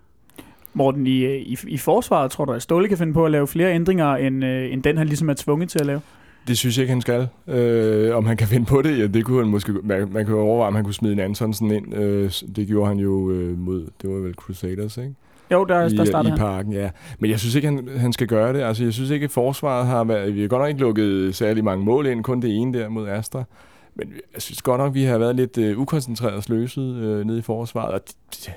Morten, 0.74 1.08
i, 1.08 1.36
i, 1.36 1.58
i 1.68 1.78
forsvaret 1.78 2.32
tror 2.32 2.46
du, 2.46 2.52
at 2.52 2.62
Ståle 2.62 2.88
kan 2.88 2.98
finde 2.98 3.14
på 3.14 3.26
at 3.26 3.32
lave 3.32 3.48
flere 3.48 3.74
ændringer, 3.74 4.16
end, 4.16 4.46
øh, 4.46 4.74
end 4.74 4.84
den 4.84 4.98
han 4.98 5.08
ligesom 5.08 5.30
er 5.30 5.34
tvunget 5.34 5.70
til 5.70 5.80
at 5.80 5.86
lave? 5.86 6.02
Det 6.48 6.58
synes 6.58 6.78
jeg 6.78 6.84
ikke, 6.84 6.92
han 6.92 7.02
skal. 7.02 7.28
Øh, 7.48 8.16
om 8.16 8.26
han 8.26 8.38
kan 8.38 8.48
finde 8.48 8.66
på 8.66 8.82
det, 8.82 9.00
ja, 9.00 9.08
det 9.08 9.26
kunne 9.26 9.44
han 9.44 9.52
måske... 9.52 9.74
Man, 9.84 10.10
man 10.12 10.26
kan 10.26 10.36
overveje, 10.36 10.68
om 10.68 10.76
han 10.76 10.84
kunne 10.84 10.94
smide 10.94 11.14
en 11.14 11.20
Antonsen 11.20 11.72
ind. 11.72 11.96
Øh, 11.96 12.32
det 12.56 12.68
gjorde 12.68 12.88
han 12.88 13.00
jo 13.00 13.32
øh, 13.32 13.58
mod... 13.58 13.88
Det 14.02 14.10
var 14.10 14.16
vel 14.16 14.34
Crusaders, 14.34 14.98
ikke? 14.98 15.14
Jo, 15.52 15.66
der, 15.66 15.86
I, 15.86 15.96
der 15.96 16.06
starter 16.06 16.34
i 16.34 16.38
parken, 16.38 16.74
ja. 16.74 16.90
Men 17.20 17.32
jeg 17.32 17.40
synes 17.40 17.56
ikke, 17.56 17.68
han, 17.68 17.90
han 17.98 18.14
skal 18.14 18.28
gøre 18.28 18.54
det. 18.54 18.62
Altså, 18.62 18.84
jeg 18.84 18.94
synes 18.94 19.10
ikke, 19.10 19.24
at 19.24 19.32
forsvaret 19.32 19.88
har 19.88 20.04
været... 20.04 20.36
Vi 20.36 20.42
har 20.42 20.48
godt 20.48 20.62
nok 20.62 20.70
ikke 20.70 20.82
lukket 20.82 21.36
særlig 21.36 21.64
mange 21.64 21.86
mål 21.86 22.06
ind, 22.06 22.24
kun 22.24 22.42
det 22.42 22.56
ene 22.56 22.80
der 22.80 22.90
mod 22.90 23.10
Astra. 23.10 23.44
Men 23.96 24.14
jeg 24.34 24.42
synes 24.42 24.62
godt 24.62 24.82
nok, 24.82 24.94
vi 24.94 25.04
har 25.04 25.18
været 25.18 25.36
lidt 25.36 25.58
uh, 25.58 25.82
ukoncentreret 25.82 26.34
og 26.34 26.44
sløset 26.44 26.84
uh, 26.84 27.28
nede 27.28 27.40
i 27.40 27.42
forsvaret. 27.42 27.94
Og 27.94 28.02
det, 28.32 28.52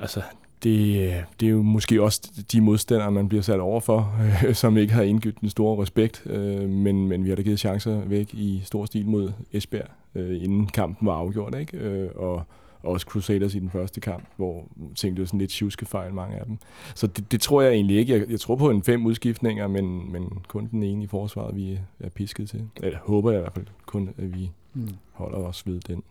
altså, 0.00 0.20
det, 0.62 1.14
det 1.40 1.46
er 1.46 1.50
jo 1.50 1.62
måske 1.62 2.02
også 2.02 2.32
de 2.52 2.60
modstandere, 2.60 3.10
man 3.10 3.28
bliver 3.28 3.42
sat 3.42 3.60
over 3.60 3.80
for, 3.80 4.14
øh, 4.46 4.54
som 4.54 4.76
ikke 4.76 4.92
har 4.92 5.02
indgivet 5.02 5.40
den 5.40 5.50
store 5.50 5.82
respekt. 5.82 6.22
Øh, 6.26 6.68
men, 6.68 7.08
men 7.08 7.24
vi 7.24 7.28
har 7.28 7.36
da 7.36 7.42
givet 7.42 7.58
chancer 7.58 8.00
væk 8.06 8.34
i 8.34 8.60
stor 8.64 8.84
stil 8.84 9.06
mod 9.06 9.32
Esbjerg, 9.52 9.88
øh, 10.14 10.44
inden 10.44 10.66
kampen 10.66 11.06
var 11.06 11.14
afgjort. 11.14 11.54
Ikke? 11.60 11.76
Øh, 11.76 12.08
og 12.16 12.42
også 12.82 13.06
Crusaders 13.06 13.54
i 13.54 13.58
den 13.58 13.70
første 13.70 14.00
kamp, 14.00 14.24
hvor 14.36 14.64
tænkte 14.96 15.26
sådan 15.26 15.38
lidt 15.38 15.50
tjuske 15.50 15.86
fejl, 15.86 16.14
mange 16.14 16.36
af 16.36 16.46
dem. 16.46 16.58
Så 16.94 17.06
det, 17.06 17.32
det 17.32 17.40
tror 17.40 17.62
jeg 17.62 17.72
egentlig 17.72 17.96
ikke. 17.96 18.12
Jeg, 18.12 18.30
jeg 18.30 18.40
tror 18.40 18.56
på 18.56 18.70
en 18.70 18.82
fem 18.82 19.06
udskiftninger, 19.06 19.66
men, 19.66 20.12
men 20.12 20.42
kun 20.48 20.68
den 20.70 20.82
ene 20.82 21.04
i 21.04 21.06
forsvaret, 21.06 21.56
vi 21.56 21.78
er 22.00 22.08
pisket 22.08 22.48
til. 22.48 22.68
Eller 22.82 22.98
håber 22.98 23.30
jeg 23.30 23.38
i 23.38 23.42
hvert 23.42 23.54
fald 23.54 23.66
kun, 23.86 24.10
at 24.18 24.34
vi 24.34 24.50
mm. 24.74 24.88
holder 25.12 25.38
os 25.38 25.66
ved 25.66 25.80
den. 25.80 26.02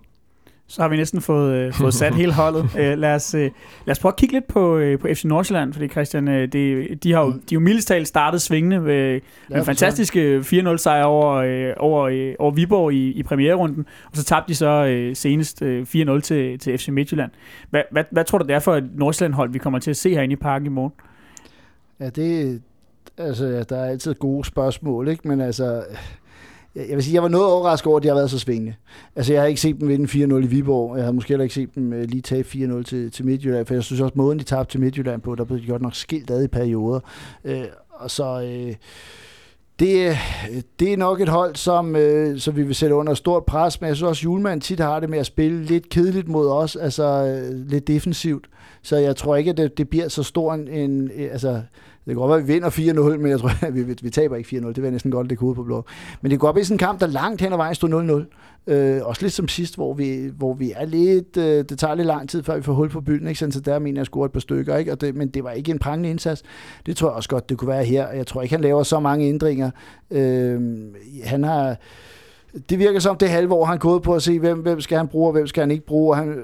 Så 0.70 0.82
har 0.82 0.90
vi 0.90 0.98
næsten 0.98 1.22
fået, 1.22 1.54
øh, 1.54 1.74
fået 1.74 1.94
sat 1.94 2.16
hele 2.16 2.34
holdet. 2.34 2.70
Øh, 2.80 2.98
lad, 2.98 3.16
os, 3.16 3.34
øh, 3.34 3.52
lad 3.86 3.92
os 3.92 4.00
prøve 4.00 4.12
at 4.12 4.16
kigge 4.16 4.34
lidt 4.34 4.48
på, 4.48 4.78
øh, 4.78 5.00
på 5.00 5.08
FC 5.14 5.24
Nordsjælland, 5.24 5.74
fordi 5.74 5.88
Christian, 5.88 6.28
øh, 6.28 6.52
det, 6.52 7.04
de 7.04 7.14
har 7.14 7.22
jo, 7.22 7.32
de 7.32 7.54
jo 7.54 7.60
mildest 7.60 7.88
talt 7.88 8.08
startet 8.08 8.42
svingende 8.42 8.80
med 8.80 9.20
en 9.56 9.66
fantastisk 9.66 10.16
4-0 10.16 10.78
sejr 10.78 11.04
over, 11.04 11.34
øh, 11.36 11.74
over, 11.78 12.04
øh, 12.04 12.34
over 12.40 12.52
Viborg 12.52 12.94
i, 12.94 13.12
i 13.12 13.24
premiererunden, 13.24 13.86
og 14.12 14.18
så 14.18 14.24
tabte 14.24 14.50
de 14.50 14.56
så 14.56 14.86
øh, 14.86 15.16
senest 15.16 15.62
øh, 15.62 15.88
4-0 15.96 16.20
til, 16.20 16.60
til 16.60 16.78
FC 16.78 16.88
Midtjylland. 16.88 17.32
Hvad, 17.70 17.82
hvad, 17.92 18.04
hvad 18.12 18.24
tror 18.24 18.38
du 18.38 18.48
det 18.48 18.56
er 18.56 18.60
for 18.60 18.76
et 18.76 18.90
Nordsjælland-hold, 18.96 19.52
vi 19.52 19.60
kommer 19.60 19.80
til 19.80 19.90
at 19.90 19.98
se 19.98 20.10
herinde 20.10 20.34
i 20.34 20.36
parken 20.36 20.66
i 20.66 20.70
morgen? 20.70 20.94
Ja, 22.00 22.10
det, 22.10 22.62
altså, 23.18 23.66
der 23.70 23.78
er 23.78 23.90
altid 23.90 24.14
gode 24.14 24.46
spørgsmål, 24.46 25.08
ikke? 25.08 25.28
Men 25.28 25.42
altså, 25.42 25.84
jeg 26.78 26.90
jeg 26.90 26.96
vil 26.96 27.04
sige, 27.04 27.14
jeg 27.14 27.24
var 27.24 27.30
noget 27.30 27.48
overrasket 27.48 27.88
over, 27.88 27.98
at 27.98 28.04
de 28.04 28.08
har 28.08 28.16
været 28.16 28.32
så 28.32 28.40
svingende. 28.40 28.74
Altså, 29.16 29.34
jeg 29.34 29.42
har 29.42 29.48
ikke 29.48 29.62
set 29.62 29.80
dem 29.80 29.88
vinde 29.88 30.26
4-0 30.26 30.36
i 30.36 30.48
Viborg. 30.48 30.98
Jeg 30.98 31.06
har 31.06 31.12
måske 31.12 31.30
heller 31.30 31.44
ikke 31.44 31.56
set 31.56 31.76
dem 31.76 31.94
øh, 31.94 32.04
lige 32.04 32.22
tage 32.22 32.44
4-0 32.44 32.84
til, 32.84 33.12
til 33.12 33.26
Midtjylland, 33.26 33.66
for 33.66 33.74
jeg 33.74 33.84
synes 33.84 34.02
også, 34.02 34.14
måden 34.16 34.40
de 34.40 34.44
tabte 34.44 34.74
til 34.74 34.80
Midtjylland 34.80 35.22
på, 35.22 35.36
der 35.36 35.44
blev 35.44 35.62
de 35.62 35.68
godt 35.68 35.82
nok 35.82 35.96
skilt 35.96 36.32
ad 36.32 36.44
i 36.44 36.48
perioder. 36.48 37.00
Øh, 37.46 37.64
og 37.92 38.12
så... 38.12 38.42
Øh, 38.42 38.76
det, 39.80 40.10
øh, 40.10 40.18
det 40.80 40.94
er 40.94 40.98
nok 40.98 41.22
et 41.22 41.30
hold, 41.30 41.56
som, 41.56 41.96
øh, 41.96 42.40
som 42.40 42.56
vi 42.56 42.64
vil 42.64 42.76
sætte 42.76 42.96
under 42.96 43.14
stort 43.14 43.46
pres, 43.46 43.82
men 43.82 43.88
jeg 43.88 43.96
synes 43.96 44.10
også, 44.10 44.20
at 44.20 44.24
Julemand 44.24 44.62
tit 44.62 44.80
har 44.80 45.00
det 45.00 45.10
med 45.10 45.20
at 45.20 45.26
spille 45.26 45.64
lidt 45.64 45.90
kedeligt 45.90 46.28
mod 46.28 46.50
os, 46.50 46.76
altså 46.76 47.04
øh, 47.04 47.68
lidt 47.70 47.88
defensivt. 47.88 48.50
Så 48.82 48.98
jeg 48.98 49.16
tror 49.16 49.36
ikke, 49.36 49.52
at 49.52 49.58
det, 49.58 49.78
det 49.78 49.90
bliver 49.90 50.08
så 50.08 50.24
stor 50.24 50.54
en... 50.54 50.68
en 50.68 51.12
øh, 51.16 51.30
altså, 51.32 51.62
det 52.08 52.16
kan 52.16 52.20
godt 52.22 52.30
være, 52.30 52.40
at 52.40 52.48
vi 52.48 52.54
vinder 52.54 53.14
4-0, 53.14 53.18
men 53.18 53.32
jeg 53.32 53.40
tror, 53.40 53.66
at 53.66 53.76
vi, 53.76 53.96
vi 54.02 54.10
taber 54.10 54.36
ikke 54.36 54.58
4-0. 54.58 54.68
Det 54.68 54.84
var 54.84 54.90
næsten 54.90 55.12
godt 55.12 55.30
det 55.30 55.42
ud 55.42 55.56
på 55.56 55.64
blå. 55.64 55.86
Men 56.22 56.32
det 56.32 56.40
går 56.40 56.48
op 56.48 56.58
i 56.58 56.64
sådan 56.64 56.76
en 56.76 56.78
kamp, 56.78 57.00
der 57.00 57.08
langt 57.08 57.42
hen 57.42 57.54
ad 57.54 57.58
vejen 57.58 57.76
stod 57.76 58.26
0-0. 58.68 58.74
Øh, 58.74 59.02
også 59.04 59.22
lidt 59.22 59.34
som 59.34 59.48
sidst, 59.48 59.76
hvor 59.76 59.94
vi, 59.94 60.32
hvor 60.38 60.54
vi 60.54 60.74
er 60.76 60.86
lidt... 60.86 61.38
Øh, 61.38 61.44
det 61.44 61.80
tager 61.80 61.96
lidt 61.96 62.08
lang 62.08 62.30
tid, 62.30 62.44
før 62.44 62.56
vi 62.56 62.62
får 62.62 62.74
hul 62.74 62.90
på 62.90 63.02
byen, 63.02 63.28
ikke? 63.28 63.40
Sådan, 63.40 63.52
så 63.52 63.60
der 63.60 63.80
mener 63.80 63.98
jeg 63.98 64.02
at 64.02 64.08
score 64.08 64.26
et 64.26 64.32
par 64.32 64.40
stykker. 64.40 64.78
Ikke? 64.78 64.92
Og 64.92 65.02
det, 65.02 65.16
men 65.16 65.28
det 65.28 65.44
var 65.44 65.52
ikke 65.52 65.72
en 65.72 65.80
prangende 65.80 66.10
indsats. 66.10 66.44
Det 66.86 66.98
tror 66.98 67.08
jeg 67.08 67.16
også 67.16 67.30
godt, 67.30 67.50
det 67.50 67.58
kunne 67.58 67.70
være 67.70 67.86
her. 67.86 68.12
Jeg 68.12 68.28
tror 68.28 68.42
ikke, 68.42 68.56
han 68.56 68.62
laver 68.62 68.84
så 68.84 69.00
mange 69.00 69.28
ændringer. 69.28 69.72
Øh, 70.12 70.62
han 71.24 71.44
har... 71.44 71.76
Det 72.70 72.80
virker 72.80 73.00
som 73.00 73.18
det 73.18 73.30
halve 73.30 73.54
år, 73.54 73.66
han 73.66 73.76
er 73.76 73.80
gået 73.80 74.02
på 74.02 74.16
at 74.16 74.24
se, 74.24 74.40
hvem, 74.40 74.60
hvem 74.60 74.82
skal 74.82 74.98
han 74.98 75.08
bruge, 75.08 75.28
og 75.28 75.32
hvem 75.32 75.48
skal 75.48 75.62
han 75.62 75.72
ikke 75.72 75.86
bruge. 75.86 76.12
Og 76.12 76.18
Han, 76.18 76.36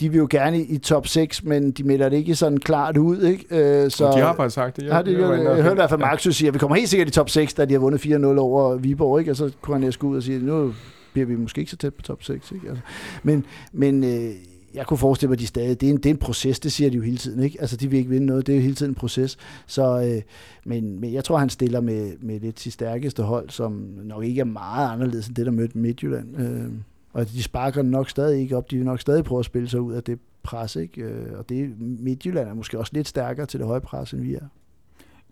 de 0.00 0.08
vil 0.08 0.18
jo 0.18 0.26
gerne 0.30 0.62
i 0.62 0.78
top 0.78 1.06
6, 1.06 1.44
men 1.44 1.70
de 1.70 1.84
melder 1.84 2.08
det 2.08 2.16
ikke 2.16 2.34
sådan 2.34 2.58
klart 2.58 2.96
ud. 2.96 3.22
Ikke? 3.22 3.44
Øh, 3.50 3.90
så, 3.90 4.12
de 4.12 4.20
har 4.20 4.34
faktisk 4.34 4.54
sagt 4.54 4.76
det. 4.76 4.82
Jeg, 4.82 4.92
ja, 4.92 5.02
det, 5.02 5.12
jeg, 5.12 5.20
jeg, 5.20 5.38
jeg, 5.38 5.44
jeg 5.44 5.62
hørte 5.62 5.72
i 5.72 5.74
hvert 5.74 5.90
fald 5.90 6.00
Markus 6.00 6.36
sige, 6.36 6.48
at 6.48 6.54
vi 6.54 6.58
kommer 6.58 6.76
helt 6.76 6.88
sikkert 6.88 7.08
i 7.08 7.10
top 7.10 7.30
6, 7.30 7.54
da 7.54 7.64
de 7.64 7.72
har 7.72 7.80
vundet 7.80 8.06
4-0 8.06 8.38
over 8.38 8.76
Viborg. 8.76 9.18
Ikke? 9.18 9.30
Og 9.32 9.36
så 9.36 9.50
kunne 9.60 9.74
han 9.74 9.80
næste 9.80 10.04
ud 10.04 10.16
og 10.16 10.22
sige, 10.22 10.38
nu 10.38 10.72
bliver 11.12 11.26
vi 11.26 11.36
måske 11.36 11.58
ikke 11.58 11.70
så 11.70 11.76
tæt 11.76 11.94
på 11.94 12.02
top 12.02 12.22
6. 12.22 12.52
Ikke? 12.52 12.68
Altså, 12.68 12.82
men 13.22 13.44
men 13.72 14.04
øh, 14.04 14.30
jeg 14.74 14.86
kunne 14.86 14.98
forestille 14.98 15.28
mig, 15.28 15.34
at 15.34 15.40
de 15.40 15.46
stadig, 15.46 15.80
det 15.80 15.86
er, 15.86 15.90
en, 15.90 15.96
det 15.96 16.06
er 16.06 16.10
en 16.10 16.18
proces, 16.18 16.60
det 16.60 16.72
siger 16.72 16.90
de 16.90 16.96
jo 16.96 17.02
hele 17.02 17.16
tiden. 17.16 17.42
Ikke? 17.42 17.60
Altså, 17.60 17.76
de 17.76 17.90
vil 17.90 17.98
ikke 17.98 18.10
vinde 18.10 18.26
noget, 18.26 18.46
det 18.46 18.52
er 18.52 18.56
jo 18.56 18.62
hele 18.62 18.74
tiden 18.74 18.90
en 18.90 18.94
proces. 18.94 19.36
Så, 19.66 20.02
øh, 20.02 20.22
men, 20.64 21.00
men 21.00 21.12
jeg 21.12 21.24
tror, 21.24 21.38
han 21.38 21.50
stiller 21.50 21.80
med, 21.80 22.12
med 22.20 22.40
det 22.40 22.54
til 22.54 22.72
stærkeste 22.72 23.22
hold, 23.22 23.50
som 23.50 23.72
nok 24.04 24.24
ikke 24.24 24.40
er 24.40 24.44
meget 24.44 24.92
anderledes 24.92 25.26
end 25.26 25.36
det, 25.36 25.46
der 25.46 25.52
mødte 25.52 25.78
Midtjylland. 25.78 26.40
Øh, 26.40 26.72
og 27.18 27.28
de 27.28 27.42
sparker 27.42 27.82
nok 27.82 28.10
stadig 28.10 28.40
ikke 28.40 28.56
op. 28.56 28.70
De 28.70 28.76
vil 28.76 28.84
nok 28.84 29.00
stadig 29.00 29.24
prøve 29.24 29.38
at 29.38 29.44
spille 29.44 29.68
sig 29.68 29.80
ud 29.80 29.92
af 29.92 30.02
det 30.02 30.18
pres. 30.42 30.76
Ikke? 30.76 31.02
Øh, 31.02 31.38
og 31.38 31.48
det, 31.48 31.80
Midtjylland 31.80 32.48
er 32.48 32.54
måske 32.54 32.78
også 32.78 32.92
lidt 32.94 33.08
stærkere 33.08 33.46
til 33.46 33.60
det 33.60 33.66
høje 33.66 33.80
pres, 33.80 34.12
end 34.12 34.22
vi 34.22 34.34
er. 34.34 34.44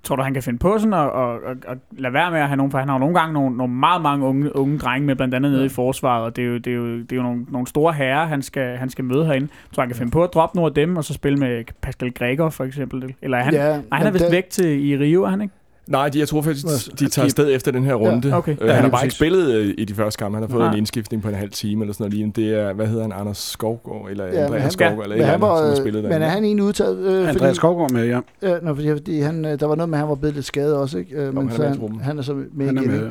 Tror 0.03 0.17
du, 0.17 0.23
han 0.23 0.35
kan 0.35 0.43
finde 0.43 0.59
på 0.59 0.79
sådan 0.79 0.95
at, 0.95 1.07
at, 1.07 1.51
at, 1.51 1.57
at 1.69 1.79
lade 1.91 2.13
være 2.13 2.31
med 2.31 2.41
at 2.41 2.47
have 2.47 2.57
nogen, 2.57 2.71
for 2.71 2.79
han 2.79 2.89
har 2.89 2.95
jo 2.95 2.99
nogle 2.99 3.19
gange 3.19 3.33
nogle, 3.35 3.57
nogle 3.57 3.75
meget 3.75 4.03
mange 4.03 4.27
unge, 4.27 4.57
unge 4.57 4.79
drenge 4.79 5.07
med, 5.07 5.17
blandt 5.17 5.35
andet 5.35 5.51
nede 5.51 5.63
ja. 5.63 5.67
i 5.67 5.69
forsvaret, 5.69 6.25
og 6.25 6.37
det 6.37 6.45
er 6.45 6.49
jo, 6.49 6.59
det 6.59 6.73
er 6.73 6.77
jo, 6.77 6.99
det 6.99 7.13
er 7.13 7.17
jo 7.17 7.23
nogle, 7.23 7.47
nogle 7.49 7.67
store 7.67 7.93
herrer, 7.93 8.27
han 8.27 8.43
skal, 8.43 8.77
han 8.77 8.91
skal 8.91 9.05
møde 9.05 9.27
herinde. 9.27 9.49
Tror 9.73 9.83
han 9.83 9.89
kan 9.89 9.97
finde 9.97 10.11
på 10.11 10.25
at 10.25 10.31
droppe 10.35 10.57
nogle 10.57 10.69
af 10.71 10.75
dem, 10.75 10.97
og 10.97 11.05
så 11.05 11.15
spille 11.15 11.39
med 11.39 11.65
Pascal 11.81 12.13
Gregor 12.13 12.49
for 12.49 12.65
eksempel? 12.65 13.15
Eller 13.23 13.39
er 13.39 13.43
han, 13.43 13.55
ja, 13.55 13.69
nej, 13.69 13.99
han 13.99 14.07
er 14.07 14.11
vist 14.11 14.25
det... 14.25 14.33
væk 14.33 14.51
til 14.51 14.87
i 14.87 14.97
Rio, 14.99 15.23
er 15.23 15.29
han 15.29 15.41
ikke? 15.41 15.55
Nej, 15.89 16.09
de, 16.09 16.19
jeg 16.19 16.29
tror 16.29 16.43
faktisk, 16.43 16.67
de 16.99 17.09
tager 17.09 17.25
afsted 17.25 17.55
efter 17.55 17.73
den 17.73 17.85
her 17.85 17.95
runde. 17.95 18.29
Ja, 18.29 18.37
okay. 18.37 18.57
øh, 18.61 18.69
han 18.69 18.83
har 18.83 18.91
bare 18.91 19.05
ikke 19.05 19.15
spillet 19.15 19.55
øh, 19.55 19.75
i 19.79 19.85
de 19.85 19.95
første 19.95 20.19
kampe. 20.19 20.37
Han 20.37 20.43
har 20.43 20.49
fået 20.49 20.61
Nej. 20.61 20.73
en 20.73 20.79
indskiftning 20.79 21.23
på 21.23 21.29
en 21.29 21.35
halv 21.35 21.51
time 21.51 21.85
eller 21.85 21.95
sådan 21.95 22.11
noget. 22.13 22.37
Det 22.37 22.55
er, 22.55 22.73
hvad 22.73 22.87
hedder 22.87 23.03
han, 23.03 23.13
Anders 23.13 23.39
Skovgaard, 23.39 24.07
eller 24.11 24.25
ja, 24.25 24.45
Andreas 24.45 24.73
Skovgaard, 24.73 25.03
eller 25.03 25.17
men 25.17 25.25
han 25.25 25.41
var, 25.41 25.59
som 25.59 25.69
har 25.69 25.75
spillet 25.77 26.05
der. 26.05 26.11
Men 26.11 26.23
er 26.23 26.29
han 26.29 26.45
egentlig 26.45 26.65
udtaget? 26.65 26.99
Øh, 26.99 27.29
Andreas 27.29 27.57
Skovgaard 27.57 27.91
med, 27.91 28.07
ja. 28.07 28.21
Øh, 28.43 28.65
nå, 28.65 28.75
fordi, 28.75 28.91
fordi 28.91 29.21
han, 29.21 29.45
øh, 29.45 29.61
der 29.61 29.67
var 29.67 29.75
noget 29.75 29.89
med, 29.89 29.99
at 29.99 30.01
han 30.01 30.09
var 30.09 30.15
blevet 30.15 30.35
lidt 30.35 30.47
skadet 30.47 30.75
også, 30.75 30.99
ikke? 30.99 31.17
Øh, 31.17 31.35
men 31.35 31.49
han, 31.49 31.61
er 31.61 31.69
han, 31.69 32.01
han 32.01 32.19
er 32.19 32.23
så 32.23 32.35
med 32.55 32.67
han 32.67 32.77
igen. 32.77 32.91
Er 32.91 33.01
med, 33.01 33.11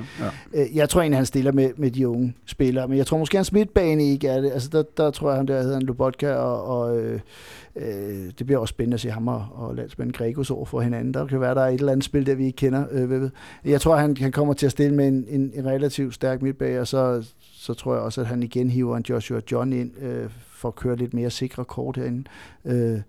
ja. 0.53 0.61
øh, 0.61 0.75
jeg 0.75 0.89
tror 0.89 1.01
egentlig, 1.01 1.17
han 1.17 1.25
stiller 1.25 1.51
med, 1.51 1.69
med 1.77 1.91
de 1.91 2.07
unge 2.07 2.35
spillere, 2.45 2.87
men 2.87 2.97
jeg 2.97 3.05
tror 3.05 3.17
måske, 3.17 3.37
hans 3.37 3.51
midtbane 3.51 4.03
ikke 4.03 4.27
er 4.27 4.41
det. 4.41 4.51
Altså, 4.51 4.69
der, 4.71 4.83
der 4.97 5.11
tror 5.11 5.29
jeg, 5.29 5.37
han 5.37 5.47
der 5.47 5.61
hedder 5.61 5.73
han 5.73 5.83
Lobotka 5.83 6.33
og, 6.33 6.63
og 6.63 6.97
øh, 6.97 7.19
Øh, 7.75 8.31
det 8.39 8.45
bliver 8.45 8.59
også 8.59 8.71
spændende 8.71 8.95
at 8.95 8.99
se 8.99 9.09
ham 9.09 9.27
og, 9.27 9.47
og 9.51 9.75
landsmanden 9.75 10.13
Gregos 10.13 10.51
over 10.51 10.65
for 10.65 10.81
hinanden. 10.81 11.13
Der 11.13 11.25
kan 11.25 11.41
være, 11.41 11.55
der 11.55 11.61
er 11.61 11.67
et 11.67 11.79
eller 11.79 11.91
andet 11.91 12.03
spil, 12.03 12.25
der 12.25 12.35
vi 12.35 12.45
ikke 12.45 12.55
kender. 12.55 12.85
Øh, 12.91 13.09
ved. 13.09 13.29
Jeg 13.65 13.81
tror, 13.81 13.95
han, 13.95 14.17
han 14.17 14.31
kommer 14.31 14.53
til 14.53 14.65
at 14.65 14.71
stille 14.71 14.95
med 14.95 15.07
en, 15.07 15.25
en, 15.27 15.51
en 15.53 15.65
relativt 15.65 16.13
stærk 16.13 16.41
midtbag, 16.41 16.79
og 16.79 16.87
så, 16.87 17.31
så 17.39 17.73
tror 17.73 17.93
jeg 17.93 18.03
også, 18.03 18.21
at 18.21 18.27
han 18.27 18.43
igen 18.43 18.69
hiver 18.69 18.97
en 18.97 19.05
Joshua 19.09 19.41
John 19.51 19.73
ind 19.73 20.01
øh, 20.01 20.29
for 20.47 20.67
at 20.67 20.75
køre 20.75 20.95
lidt 20.95 21.13
mere 21.13 21.29
sikre 21.29 21.65
kort 21.65 21.97
herinde. 21.97 22.23
Øh, 22.65 22.99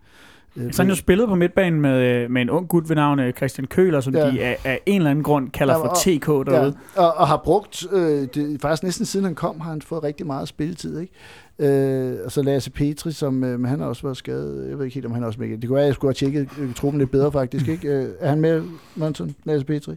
øh 0.57 0.73
så 0.73 0.83
han 0.83 0.89
jo 0.89 0.97
spillet 0.97 1.29
på 1.29 1.35
midtbanen 1.35 1.81
med, 1.81 2.03
øh, 2.03 2.31
med 2.31 2.43
en 2.43 2.51
ung 2.51 2.69
gut 2.69 2.89
ved 2.89 2.97
navn 2.97 3.33
Christian 3.37 3.67
Køler, 3.67 4.01
som 4.01 4.15
ja. 4.15 4.31
de 4.31 4.43
af, 4.43 4.59
af 4.65 4.81
en 4.87 4.97
eller 4.97 5.11
anden 5.11 5.25
grund 5.25 5.51
kalder 5.51 5.75
ja, 5.75 5.81
og, 5.81 5.97
for 6.05 6.11
TK 6.11 6.27
derude. 6.27 6.75
Ja, 6.97 7.03
og, 7.03 7.15
og 7.17 7.29
har 7.29 7.41
brugt, 7.45 7.87
øh, 7.93 8.29
det, 8.35 8.61
faktisk 8.61 8.83
næsten 8.83 9.07
siden 9.07 9.25
han 9.25 9.35
kom, 9.35 9.61
har 9.61 9.71
han 9.71 9.83
fået 9.83 10.03
rigtig 10.03 10.27
meget 10.27 10.49
spilletid. 10.49 11.01
Ikke? 11.01 11.13
Øh, 11.59 12.19
og 12.25 12.33
så 12.33 12.43
Lasse 12.43 12.71
Petri, 12.71 13.13
som 13.13 13.45
øh, 13.45 13.65
han 13.65 13.81
har 13.81 13.87
også 13.87 14.03
været 14.03 14.17
skadet. 14.17 14.69
Jeg 14.69 14.79
ved 14.79 14.85
ikke 14.85 14.95
helt, 14.95 15.07
om 15.07 15.13
han 15.13 15.25
også 15.25 15.41
med. 15.41 15.59
Det 15.59 15.69
kunne 15.69 15.75
være, 15.75 15.85
at 15.85 15.87
jeg 15.87 15.95
skulle 15.95 16.09
have 16.09 16.31
tjekket 16.31 16.49
øh, 16.59 16.75
truppen 16.75 16.99
lidt 16.99 17.11
bedre, 17.11 17.33
faktisk. 17.33 17.69
Ikke? 17.69 17.89
Øh, 17.89 18.09
er 18.21 18.29
han 18.29 18.41
med, 18.41 18.63
Monson, 18.97 19.35
Lasse 19.45 19.67
Petri? 19.67 19.95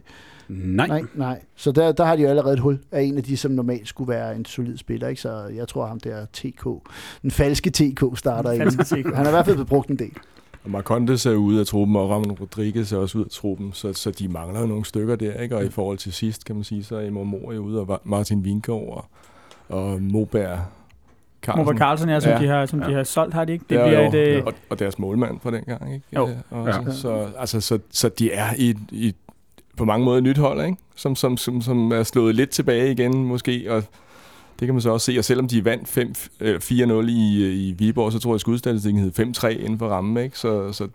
Nej. 0.48 0.86
Nej, 0.86 1.02
nej. 1.14 1.40
Så 1.56 1.72
der, 1.72 1.92
der 1.92 2.04
har 2.04 2.16
de 2.16 2.22
jo 2.22 2.28
allerede 2.28 2.54
et 2.54 2.60
hul 2.60 2.78
af 2.92 3.02
en 3.02 3.16
af 3.16 3.22
de, 3.22 3.36
som 3.36 3.50
normalt 3.50 3.88
skulle 3.88 4.08
være 4.08 4.36
en 4.36 4.44
solid 4.44 4.76
spiller. 4.76 5.08
Ikke? 5.08 5.20
Så 5.20 5.42
jeg 5.54 5.68
tror, 5.68 5.86
ham 5.86 6.00
der 6.00 6.26
TK, 6.32 6.64
den 7.22 7.30
falske 7.30 7.70
TK 7.70 8.04
starter 8.14 8.50
ikke. 8.50 8.64
Han 9.14 9.26
har 9.26 9.26
i 9.26 9.30
hvert 9.30 9.46
fald 9.46 9.64
brugt 9.64 9.88
en 9.88 9.98
del. 9.98 10.12
Og 10.64 10.70
Marcondes 10.70 11.26
er 11.26 11.34
ude 11.34 11.60
af 11.60 11.66
truppen, 11.66 11.96
og 11.96 12.10
Ramon 12.10 12.30
Rodriguez 12.30 12.92
er 12.92 12.96
også 12.96 13.18
ude 13.18 13.24
af 13.24 13.30
truppen, 13.30 13.72
så, 13.72 13.92
så 13.92 14.10
de 14.10 14.28
mangler 14.28 14.60
jo 14.60 14.66
nogle 14.66 14.84
stykker 14.84 15.16
der, 15.16 15.40
ikke? 15.40 15.56
Og 15.56 15.64
i 15.64 15.70
forhold 15.70 15.98
til 15.98 16.12
sidst, 16.12 16.44
kan 16.44 16.54
man 16.54 16.64
sige, 16.64 16.84
så 16.84 16.96
er 16.96 17.06
Emor 17.06 17.24
Mor 17.24 17.52
ude, 17.52 17.80
og 17.80 18.00
Martin 18.04 18.38
Winkov 18.38 18.96
og, 18.96 19.04
og 19.68 20.02
Moberg 20.02 20.58
Carlsen. 21.42 21.64
Moberg 21.64 21.78
Carlsen, 21.78 22.08
ja, 22.08 22.20
som, 22.20 22.32
ja. 22.32 22.38
De, 22.38 22.46
har, 22.46 22.66
som 22.66 22.82
ja. 22.82 22.88
de 22.88 22.94
har 22.94 23.04
solgt, 23.04 23.34
har 23.34 23.44
de 23.44 23.52
ikke? 23.52 23.64
Det 23.70 23.76
ja, 23.76 23.86
bliver 23.86 24.00
jo. 24.00 24.08
et, 24.08 24.14
øh... 24.14 24.42
og, 24.46 24.54
og 24.70 24.78
deres 24.78 24.98
målmand 24.98 25.40
fra 25.40 25.50
den 25.50 25.64
gang, 25.64 25.94
ikke? 25.94 26.06
Jo. 26.16 26.28
Ja, 26.28 26.34
også. 26.50 26.80
Ja. 26.86 26.92
Så, 26.92 27.28
altså, 27.38 27.60
så, 27.60 27.78
så 27.90 28.08
de 28.08 28.32
er 28.32 28.54
i, 28.58 28.76
i 28.90 29.14
på 29.76 29.84
mange 29.84 30.04
måder 30.04 30.18
et 30.18 30.24
nyt 30.24 30.38
hold, 30.38 30.64
ikke? 30.64 30.76
Som, 30.94 31.16
som, 31.16 31.36
som, 31.36 31.62
som 31.62 31.92
er 31.92 32.02
slået 32.02 32.34
lidt 32.34 32.50
tilbage 32.50 32.92
igen, 32.92 33.24
måske, 33.24 33.66
og 33.68 33.84
det 34.60 34.66
kan 34.66 34.74
man 34.74 34.82
så 34.82 34.90
også 34.90 35.12
se, 35.12 35.18
og 35.18 35.24
selvom 35.24 35.48
de 35.48 35.64
vandt 35.64 35.88
4-0 35.88 36.92
øh, 36.92 37.08
i, 37.08 37.44
øh, 37.44 37.54
i 37.54 37.74
Viborg, 37.78 38.12
så 38.12 38.18
tror 38.18 38.30
jeg, 38.30 38.34
at 38.34 38.40
skudstatistikken 38.40 39.02
hed 39.02 39.18
5-3 39.18 39.46
inden 39.48 39.78
for 39.78 39.88
rammen, 39.88 40.24
ikke? 40.24 40.38
Så, 40.38 40.72
så 40.72 40.88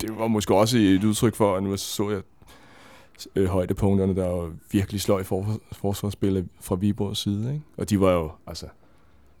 det 0.00 0.18
var 0.18 0.26
måske 0.26 0.54
også 0.54 0.78
et 0.78 1.04
udtryk 1.04 1.34
for, 1.34 1.56
at 1.56 1.62
nu 1.62 1.76
så 1.76 2.10
jeg 2.10 2.22
øh, 3.36 3.46
højdepunkterne, 3.46 4.16
der 4.16 4.28
var 4.28 4.50
virkelig 4.72 5.00
sløj 5.00 5.22
for, 5.22 5.60
forsvarsspillet 5.72 6.48
fra 6.60 6.74
Viborgs 6.74 7.20
side, 7.20 7.52
ikke? 7.52 7.64
Og 7.76 7.90
de 7.90 8.00
var 8.00 8.12
jo, 8.12 8.30
altså, 8.46 8.66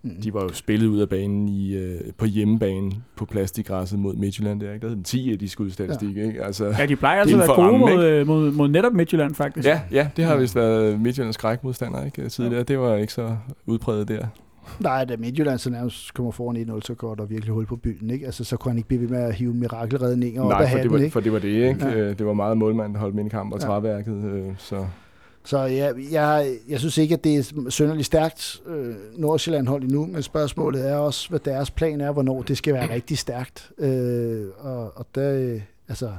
Mm. 0.02 0.10
De 0.22 0.34
var 0.34 0.42
jo 0.42 0.52
spillet 0.52 0.86
ud 0.86 1.00
af 1.00 1.08
banen 1.08 1.48
i, 1.48 1.76
øh, 1.76 2.00
på 2.18 2.26
hjemmebane 2.26 2.92
på 3.16 3.24
plastikgræsset 3.24 3.98
mod 3.98 4.14
Midtjylland. 4.14 4.60
Der, 4.60 4.72
ikke? 4.72 4.82
der 4.82 4.86
havde 4.86 4.96
den 4.96 5.04
10 5.04 5.32
af 5.32 5.38
de 5.38 5.48
skudstatistik. 5.48 6.16
Ja. 6.16 6.26
Ikke? 6.26 6.44
Altså, 6.44 6.74
ja, 6.78 6.86
de 6.86 6.96
plejer 6.96 7.20
altså 7.20 7.42
at 7.42 7.48
være 7.48 7.56
gode 7.56 7.78
mod, 7.78 8.04
øh, 8.04 8.26
mod, 8.26 8.52
mod 8.52 8.68
netop 8.68 8.92
Midtjylland, 8.92 9.34
faktisk. 9.34 9.68
Ja, 9.68 9.80
ja 9.92 10.08
det 10.16 10.24
har 10.24 10.36
vist 10.36 10.56
været 10.56 11.00
Midtjyllands 11.00 11.34
skrækmodstander 11.34 12.04
ikke? 12.04 12.28
tidligere. 12.28 12.56
Ja. 12.56 12.62
Det 12.62 12.78
var 12.78 12.96
ikke 12.96 13.12
så 13.12 13.36
udpræget 13.66 14.08
der. 14.08 14.26
Nej, 14.80 15.04
da 15.04 15.16
Midtjylland 15.16 15.58
så 15.58 15.70
nærmest 15.70 16.14
kommer 16.14 16.32
foran 16.32 16.56
1-0, 16.56 16.80
så 16.80 16.94
går 16.94 17.14
der 17.14 17.24
virkelig 17.24 17.54
hul 17.54 17.66
på 17.66 17.76
byen. 17.76 18.10
Ikke? 18.10 18.26
Altså, 18.26 18.44
så 18.44 18.56
kunne 18.56 18.70
han 18.70 18.78
ikke 18.78 18.88
blive 18.88 19.00
ved 19.00 19.08
med 19.08 19.18
at 19.18 19.34
hive 19.34 19.54
mirakelredninger 19.54 20.42
Nej, 20.42 20.52
op 20.52 20.60
af 20.60 20.68
hatten. 20.68 20.92
Nej, 20.92 21.10
for 21.10 21.20
det 21.20 21.32
var 21.32 21.38
det, 21.38 21.48
ikke? 21.48 21.86
Ja. 21.86 21.96
Øh, 21.96 22.18
det 22.18 22.26
var 22.26 22.32
meget 22.32 22.58
målmand, 22.58 22.94
der 22.94 23.00
holdt 23.00 23.14
min 23.14 23.28
kamp 23.28 23.52
og 23.52 23.60
ja. 23.60 23.66
træværket. 23.66 24.24
Øh, 24.24 24.44
så 24.58 24.86
så 25.44 25.58
jeg, 25.58 25.94
jeg, 26.10 26.56
jeg 26.68 26.78
synes 26.78 26.98
ikke, 26.98 27.14
at 27.14 27.24
det 27.24 27.36
er 27.36 27.70
sønderligt 27.70 28.06
stærkt 28.06 28.62
øh, 28.66 28.94
Nordsjælland 29.16 29.68
hold 29.68 29.82
endnu, 29.82 30.06
men 30.06 30.22
spørgsmålet 30.22 30.88
er 30.88 30.94
også, 30.94 31.28
hvad 31.28 31.40
deres 31.40 31.70
plan 31.70 32.00
er, 32.00 32.12
hvornår 32.12 32.42
det 32.42 32.58
skal 32.58 32.74
være 32.74 32.90
rigtig 32.96 33.18
stærkt. 33.18 33.70
Øh, 33.78 34.46
og, 34.58 34.92
og 34.96 35.06
der, 35.14 35.60
altså, 35.88 36.10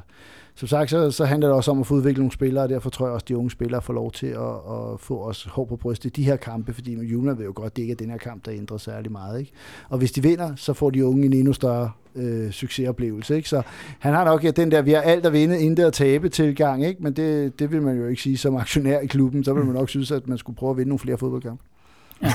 som 0.62 0.68
sagt, 0.68 0.90
så, 0.90 1.12
så 1.12 1.26
handler 1.26 1.48
det 1.48 1.56
også 1.56 1.72
om 1.72 1.80
at 1.80 1.88
få 1.88 1.94
udviklet 1.94 2.18
nogle 2.18 2.32
spillere, 2.32 2.64
og 2.64 2.70
derfor 2.70 2.90
tror 2.90 3.06
jeg 3.06 3.14
også, 3.14 3.24
at 3.24 3.28
de 3.28 3.38
unge 3.38 3.52
spillere 3.52 3.82
får 3.82 3.94
lov 3.94 4.12
til 4.12 4.28
at, 4.28 4.56
at 4.56 5.00
få 5.00 5.24
os 5.24 5.44
hår 5.44 5.66
på 5.66 5.76
brystet 5.76 6.10
i 6.10 6.22
de 6.22 6.24
her 6.24 6.36
kampe, 6.36 6.74
fordi 6.74 6.94
Juna 6.94 7.34
vil 7.34 7.44
jo 7.44 7.52
godt, 7.56 7.76
det 7.76 7.82
ikke 7.82 7.92
er 7.92 7.96
den 7.96 8.10
her 8.10 8.18
kamp, 8.18 8.46
der 8.46 8.54
ændrer 8.54 8.78
særlig 8.78 9.12
meget. 9.12 9.40
Ikke? 9.40 9.52
Og 9.90 9.98
hvis 9.98 10.12
de 10.12 10.24
vinder, 10.24 10.56
så 10.56 10.74
får 10.74 10.90
de 10.90 11.06
unge 11.06 11.26
en 11.26 11.34
endnu 11.34 11.54
større 11.54 11.92
øh, 12.16 12.52
succesoplevelse. 12.52 13.36
Ikke? 13.36 13.50
Så 13.50 13.62
han 14.00 14.14
har 14.14 14.26
nok 14.26 14.44
ja, 14.44 14.52
den 14.52 14.72
der, 14.72 14.82
vi 14.82 14.92
har 14.92 15.02
alt 15.02 15.26
at 15.26 15.34
vinde, 15.34 15.62
intet 15.62 15.84
at 15.84 15.94
tabe 15.94 16.30
tilgang, 16.30 16.86
ikke? 16.86 17.04
men 17.04 17.14
det, 17.14 17.60
det 17.60 17.72
vil 17.72 17.82
man 17.82 17.98
jo 17.98 18.08
ikke 18.08 18.22
sige 18.22 18.38
som 18.38 18.56
aktionær 18.56 19.00
i 19.00 19.08
klubben. 19.08 19.44
Så 19.44 19.54
vil 19.54 19.66
man 19.66 19.76
nok 19.76 19.90
synes, 19.90 20.12
at 20.12 20.28
man 20.28 20.38
skulle 20.38 20.58
prøve 20.58 20.70
at 20.70 20.78
vinde 20.78 20.90
nogle 20.90 21.00
flere 21.00 21.18
fodboldkampe. 21.18 21.64
Ja. 22.24 22.34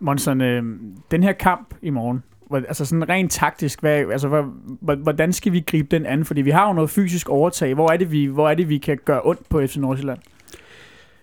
Monson, 0.00 0.40
øh, 0.40 0.62
den 1.10 1.22
her 1.22 1.32
kamp 1.32 1.74
i 1.82 1.90
morgen, 1.90 2.22
altså 2.54 2.84
sådan 2.84 3.08
rent 3.08 3.32
taktisk, 3.32 3.80
hvad, 3.80 4.04
altså, 4.12 4.44
hvordan 4.80 5.32
skal 5.32 5.52
vi 5.52 5.60
gribe 5.66 5.88
den 5.90 6.06
an? 6.06 6.24
Fordi 6.24 6.40
vi 6.40 6.50
har 6.50 6.66
jo 6.66 6.72
noget 6.72 6.90
fysisk 6.90 7.28
overtag. 7.28 7.74
Hvor 7.74 7.90
er 7.92 7.96
det, 7.96 8.12
vi, 8.12 8.24
hvor 8.24 8.48
er 8.48 8.54
det, 8.54 8.68
vi 8.68 8.78
kan 8.78 8.98
gøre 9.04 9.20
ondt 9.24 9.48
på 9.48 9.66
FC 9.66 9.76
Nordsjælland? 9.76 10.18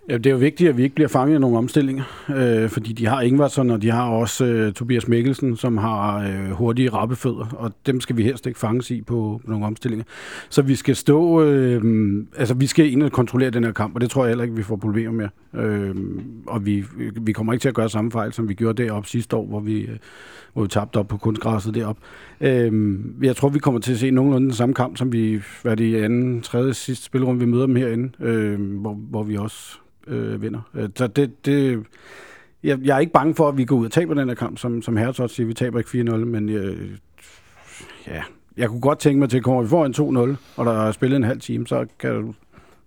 Ja, 0.09 0.17
det 0.17 0.25
er 0.25 0.32
jo 0.32 0.38
vigtigt, 0.38 0.69
at 0.69 0.78
vi 0.78 0.84
ikke 0.84 0.95
bliver 0.95 1.07
fanget 1.07 1.36
i 1.36 1.39
nogle 1.39 1.57
omstillinger, 1.57 2.03
øh, 2.36 2.69
fordi 2.69 2.93
de 2.93 3.05
har 3.05 3.21
Ingvarsson, 3.21 3.69
og 3.69 3.82
de 3.82 3.91
har 3.91 4.09
også 4.09 4.45
øh, 4.45 4.73
Tobias 4.73 5.07
Mikkelsen, 5.07 5.55
som 5.55 5.78
har 5.78 6.19
øh, 6.19 6.51
hurtige 6.51 6.89
rappefødder, 6.89 7.45
og 7.57 7.71
dem 7.86 8.01
skal 8.01 8.17
vi 8.17 8.23
helst 8.23 8.47
ikke 8.47 8.59
fanges 8.59 8.91
i 8.91 9.01
på 9.01 9.41
nogle 9.43 9.65
omstillinger. 9.65 10.05
Så 10.49 10.61
vi 10.61 10.75
skal 10.75 10.95
stå, 10.95 11.43
øh, 11.43 11.84
altså 12.38 12.53
vi 12.53 12.67
skal 12.67 12.91
ind 12.91 13.03
og 13.03 13.11
kontrollere 13.11 13.49
den 13.49 13.63
her 13.63 13.71
kamp, 13.71 13.95
og 13.95 14.01
det 14.01 14.09
tror 14.09 14.23
jeg 14.23 14.30
heller 14.30 14.43
ikke, 14.43 14.55
vi 14.55 14.63
får 14.63 14.75
problemer 14.75 15.13
med. 15.13 15.28
Øh, 15.63 15.95
og 16.45 16.65
vi, 16.65 16.86
vi 17.21 17.32
kommer 17.32 17.53
ikke 17.53 17.63
til 17.63 17.69
at 17.69 17.75
gøre 17.75 17.89
samme 17.89 18.11
fejl, 18.11 18.34
som 18.34 18.49
vi 18.49 18.53
gjorde 18.53 18.84
deroppe 18.84 19.09
sidste 19.09 19.36
år, 19.36 19.45
hvor 19.45 19.59
vi, 19.59 19.82
øh, 19.82 19.97
hvor 20.57 20.63
vi 20.63 20.69
tabte 20.69 20.97
op 20.97 21.07
på 21.07 21.17
kunstgræsset 21.17 21.75
deroppe. 21.75 22.01
Øhm, 22.41 23.15
jeg 23.23 23.35
tror, 23.35 23.49
vi 23.49 23.59
kommer 23.59 23.79
til 23.79 23.91
at 23.91 23.99
se 23.99 24.11
nogenlunde 24.11 24.47
den 24.47 24.55
samme 24.55 24.75
kamp, 24.75 24.97
som 24.97 25.11
vi 25.11 25.41
var 25.63 25.75
det 25.75 25.85
i 25.85 25.95
anden, 25.95 26.41
tredje, 26.41 26.73
sidste 26.73 27.05
spilrum, 27.05 27.39
vi 27.39 27.45
møder 27.45 27.65
dem 27.65 27.75
herinde, 27.75 28.11
øh, 28.19 28.61
hvor, 28.61 28.93
hvor 28.93 29.23
vi 29.23 29.37
også 29.37 29.77
øh, 30.07 30.41
vinder. 30.41 30.61
Øh, 30.73 30.89
så 30.95 31.07
det, 31.07 31.45
det, 31.45 31.85
jeg, 32.63 32.79
jeg 32.83 32.95
er 32.95 32.99
ikke 32.99 33.13
bange 33.13 33.35
for, 33.35 33.47
at 33.47 33.57
vi 33.57 33.65
går 33.65 33.75
ud 33.75 33.85
og 33.85 33.91
taber 33.91 34.13
den 34.13 34.27
her 34.27 34.35
kamp, 34.35 34.57
som, 34.57 34.81
som 34.81 34.97
Hertz 34.97 35.21
siger, 35.27 35.47
vi 35.47 35.53
taber 35.53 35.79
ikke 35.79 36.11
4-0, 36.11 36.15
men 36.15 36.49
øh, 36.49 36.89
ja, 38.07 38.21
jeg 38.57 38.69
kunne 38.69 38.81
godt 38.81 38.99
tænke 38.99 39.19
mig 39.19 39.29
til, 39.29 39.37
at 39.37 39.43
kommer 39.43 39.61
vi 39.61 39.69
får 39.69 39.85
en 39.85 40.31
2-0, 40.33 40.35
og 40.55 40.65
der 40.65 40.87
er 40.87 40.91
spillet 40.91 41.17
en 41.17 41.23
halv 41.23 41.39
time, 41.39 41.67
så, 41.67 41.85
kan, 41.99 42.35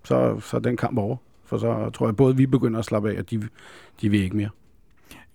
så, 0.04 0.40
så 0.40 0.56
er 0.56 0.60
den 0.60 0.76
kamp 0.76 0.98
over. 0.98 1.16
For 1.44 1.58
så 1.58 1.90
tror 1.94 2.06
jeg, 2.06 2.16
både 2.16 2.36
vi 2.36 2.46
begynder 2.46 2.78
at 2.78 2.84
slappe 2.84 3.10
af, 3.10 3.18
og 3.18 3.30
de, 3.30 3.48
de 4.00 4.08
vil 4.08 4.22
ikke 4.22 4.36
mere. 4.36 4.48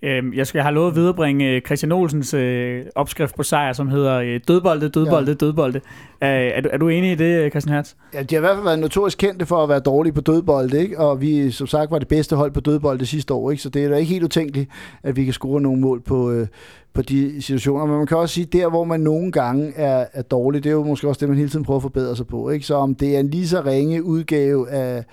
Øhm, 0.02 0.34
jeg 0.34 0.48
skal 0.48 0.62
have 0.62 0.74
lovet 0.74 0.92
at 0.92 0.96
viderebringe 0.96 1.50
øh, 1.50 1.62
Christian 1.62 1.92
Olsens 1.92 2.34
øh, 2.34 2.86
opskrift 2.96 3.36
på 3.36 3.44
sejr, 3.44 3.74
som 3.74 3.88
hedder 3.88 4.16
øh, 4.16 4.40
dødbolde, 4.48 4.90
dødbolde, 4.90 5.32
ja. 5.32 5.34
dødbolde. 5.34 5.78
Øh, 6.24 6.30
er, 6.30 6.62
du, 6.62 6.70
er 6.72 6.78
du 6.78 6.90
enig 6.90 7.12
i 7.12 7.16
det, 7.16 7.52
Christian 7.52 7.76
Hertz? 7.76 7.94
Ja, 8.14 8.24
de 8.24 8.36
har 8.36 8.40
i 8.40 8.46
hvert 8.46 8.56
fald 8.56 8.64
været 8.64 8.80
notorisk 8.80 9.18
kendte 9.18 9.46
for 9.46 9.64
at 9.64 9.70
være 9.70 9.80
dårlige 9.80 10.14
på 10.14 10.22
dødbolde, 10.22 10.82
ikke? 10.82 11.00
og 11.00 11.22
vi 11.22 11.52
som 11.52 11.68
sagt 11.68 11.92
var 11.92 12.00
det 12.00 12.08
bedste 12.08 12.36
hold 12.36 12.52
på 12.52 12.60
dødbolde 12.60 13.06
sidste 13.06 13.34
år, 13.34 13.52
ikke? 13.52 13.64
så 13.64 13.70
det 13.70 13.86
er 13.86 13.90
da 13.90 13.96
ikke 13.96 14.14
helt 14.14 14.24
utænkeligt, 14.24 14.70
at 15.04 15.16
vi 15.16 15.24
kan 15.24 15.34
score 15.34 15.62
nogle 15.62 15.82
mål 15.82 16.02
på, 16.02 16.32
øh, 16.32 16.48
på 16.94 17.02
de 17.02 17.42
situationer. 17.42 17.86
Men 17.86 17.98
man 17.98 18.08
kan 18.08 18.18
også 18.18 18.36
sige, 18.36 18.46
der 18.46 18.70
hvor 18.70 18.84
man 18.84 19.00
nogle 19.00 19.32
gange 19.32 19.74
er, 19.76 20.06
er 20.14 20.22
dårlig, 20.22 20.64
det 20.64 20.70
er 20.70 20.74
jo 20.74 20.84
måske 20.84 21.08
også 21.08 21.20
det, 21.20 21.30
man 21.30 21.38
hele 21.38 21.50
tiden 21.50 21.66
prøver 21.66 21.78
at 21.78 21.82
forbedre 21.82 22.16
sig 22.16 22.28
på. 22.28 22.50
Ikke? 22.50 22.66
Så 22.66 22.76
om 22.76 22.96
det 22.96 23.16
er 23.16 23.20
en 23.20 23.30
lige 23.30 23.48
så 23.48 23.62
ringe 23.62 24.04
udgave 24.04 24.70
af, 24.70 25.06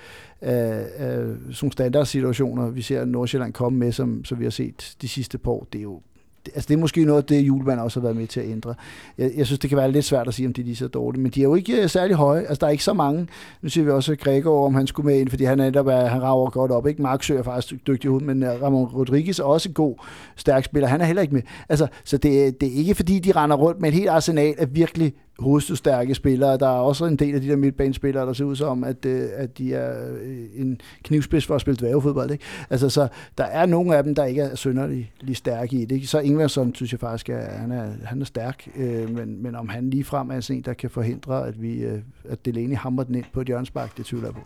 af, 0.42 0.86
af 0.96 1.26
sådan 1.52 1.72
standardsituationer, 1.72 2.70
vi 2.70 2.82
ser 2.82 3.04
Nordsjælland 3.04 3.52
komme 3.52 3.78
med, 3.78 3.92
som, 3.92 4.24
som 4.24 4.38
vi 4.38 4.44
har 4.44 4.50
set 4.50 4.96
de 5.02 5.08
sidste 5.08 5.38
par 5.38 5.50
år, 5.50 5.66
det 5.72 5.78
er 5.78 5.82
jo 5.82 6.00
altså 6.46 6.68
det 6.68 6.74
er 6.74 6.78
måske 6.78 7.04
noget 7.04 7.22
af 7.22 7.24
det, 7.24 7.40
julemand 7.40 7.80
også 7.80 8.00
har 8.00 8.02
været 8.02 8.16
med 8.16 8.26
til 8.26 8.40
at 8.40 8.46
ændre. 8.46 8.74
Jeg, 9.18 9.30
jeg 9.36 9.46
synes, 9.46 9.58
det 9.58 9.70
kan 9.70 9.76
være 9.78 9.92
lidt 9.92 10.04
svært 10.04 10.28
at 10.28 10.34
sige, 10.34 10.46
om 10.46 10.52
de 10.52 10.60
er 10.60 10.64
lige 10.64 10.76
så 10.76 10.88
dårlige, 10.88 11.22
men 11.22 11.30
de 11.30 11.40
er 11.40 11.44
jo 11.44 11.54
ikke 11.54 11.82
øh, 11.82 11.88
særlig 11.88 12.16
høje. 12.16 12.40
Altså, 12.40 12.56
der 12.60 12.66
er 12.66 12.70
ikke 12.70 12.84
så 12.84 12.92
mange. 12.92 13.28
Nu 13.62 13.68
siger 13.68 13.84
vi 13.84 13.90
også 13.90 14.16
Gregor, 14.16 14.66
om 14.66 14.74
han 14.74 14.86
skulle 14.86 15.06
med 15.06 15.20
ind, 15.20 15.28
fordi 15.28 15.44
han 15.44 15.58
netop 15.58 15.86
er, 15.86 16.06
han 16.06 16.22
rager 16.22 16.50
godt 16.50 16.70
op. 16.70 16.86
Ikke? 16.86 17.02
Mark 17.02 17.22
Sø 17.22 17.38
er 17.38 17.42
faktisk 17.42 17.86
dygtig 17.86 18.10
ud, 18.10 18.20
men 18.20 18.42
øh, 18.42 18.62
Ramon 18.62 18.84
Rodriguez 18.84 19.38
er 19.38 19.44
også 19.44 19.70
god, 19.70 19.94
stærk 20.36 20.64
spiller. 20.64 20.88
Han 20.88 21.00
er 21.00 21.04
heller 21.04 21.22
ikke 21.22 21.34
med. 21.34 21.42
Altså, 21.68 21.86
så 22.04 22.16
det, 22.16 22.46
øh, 22.46 22.52
det 22.60 22.68
er 22.68 22.78
ikke 22.78 22.94
fordi, 22.94 23.18
de 23.18 23.32
render 23.32 23.56
rundt 23.56 23.80
med 23.80 23.88
et 23.88 23.94
helt 23.94 24.08
arsenal 24.08 24.54
af 24.58 24.74
virkelig 24.74 25.14
hovedstærke 25.38 26.14
spillere. 26.14 26.58
Der 26.58 26.66
er 26.66 26.80
også 26.80 27.04
en 27.04 27.16
del 27.16 27.34
af 27.34 27.40
de 27.40 27.48
der 27.48 27.56
midtbanespillere, 27.56 28.26
der 28.26 28.32
ser 28.32 28.44
ud 28.44 28.56
som, 28.56 28.84
at, 28.84 29.04
øh, 29.06 29.24
at 29.36 29.58
de 29.58 29.74
er 29.74 30.14
øh, 30.22 30.60
en 30.62 30.80
knivspids 31.04 31.46
for 31.46 31.54
at 31.54 31.60
spille 31.60 31.78
dværgefodbold. 31.78 32.30
Ikke? 32.30 32.44
Altså, 32.70 32.88
så 32.88 33.08
der 33.38 33.44
er 33.44 33.66
nogle 33.66 33.96
af 33.96 34.04
dem, 34.04 34.14
der 34.14 34.24
ikke 34.24 34.40
er 34.42 34.54
synderligt 34.54 35.08
stærke 35.34 35.76
i 35.76 35.84
det. 35.84 36.08
Så 36.08 36.18
Ingvarsson 36.18 36.74
synes 36.74 36.92
jeg 36.92 37.00
faktisk, 37.00 37.28
at 37.28 37.46
han 37.46 37.72
er, 37.72 37.86
han 38.04 38.20
er 38.20 38.24
stærk, 38.24 38.68
øh, 38.76 39.14
men, 39.16 39.42
men 39.42 39.54
om 39.54 39.68
han 39.68 39.90
lige 39.90 40.04
frem 40.04 40.30
er 40.30 40.50
en, 40.50 40.62
der 40.62 40.72
kan 40.72 40.90
forhindre, 40.90 41.46
at, 41.46 41.62
vi, 41.62 41.72
øh, 41.72 41.98
at 42.28 42.44
Delaney 42.44 42.76
hamrer 42.76 43.04
den 43.04 43.14
ind 43.14 43.24
på 43.32 43.40
et 43.40 43.46
hjørnsbak, 43.46 43.96
det 43.96 44.06
tvivler 44.06 44.28
jeg 44.28 44.34
på. 44.34 44.40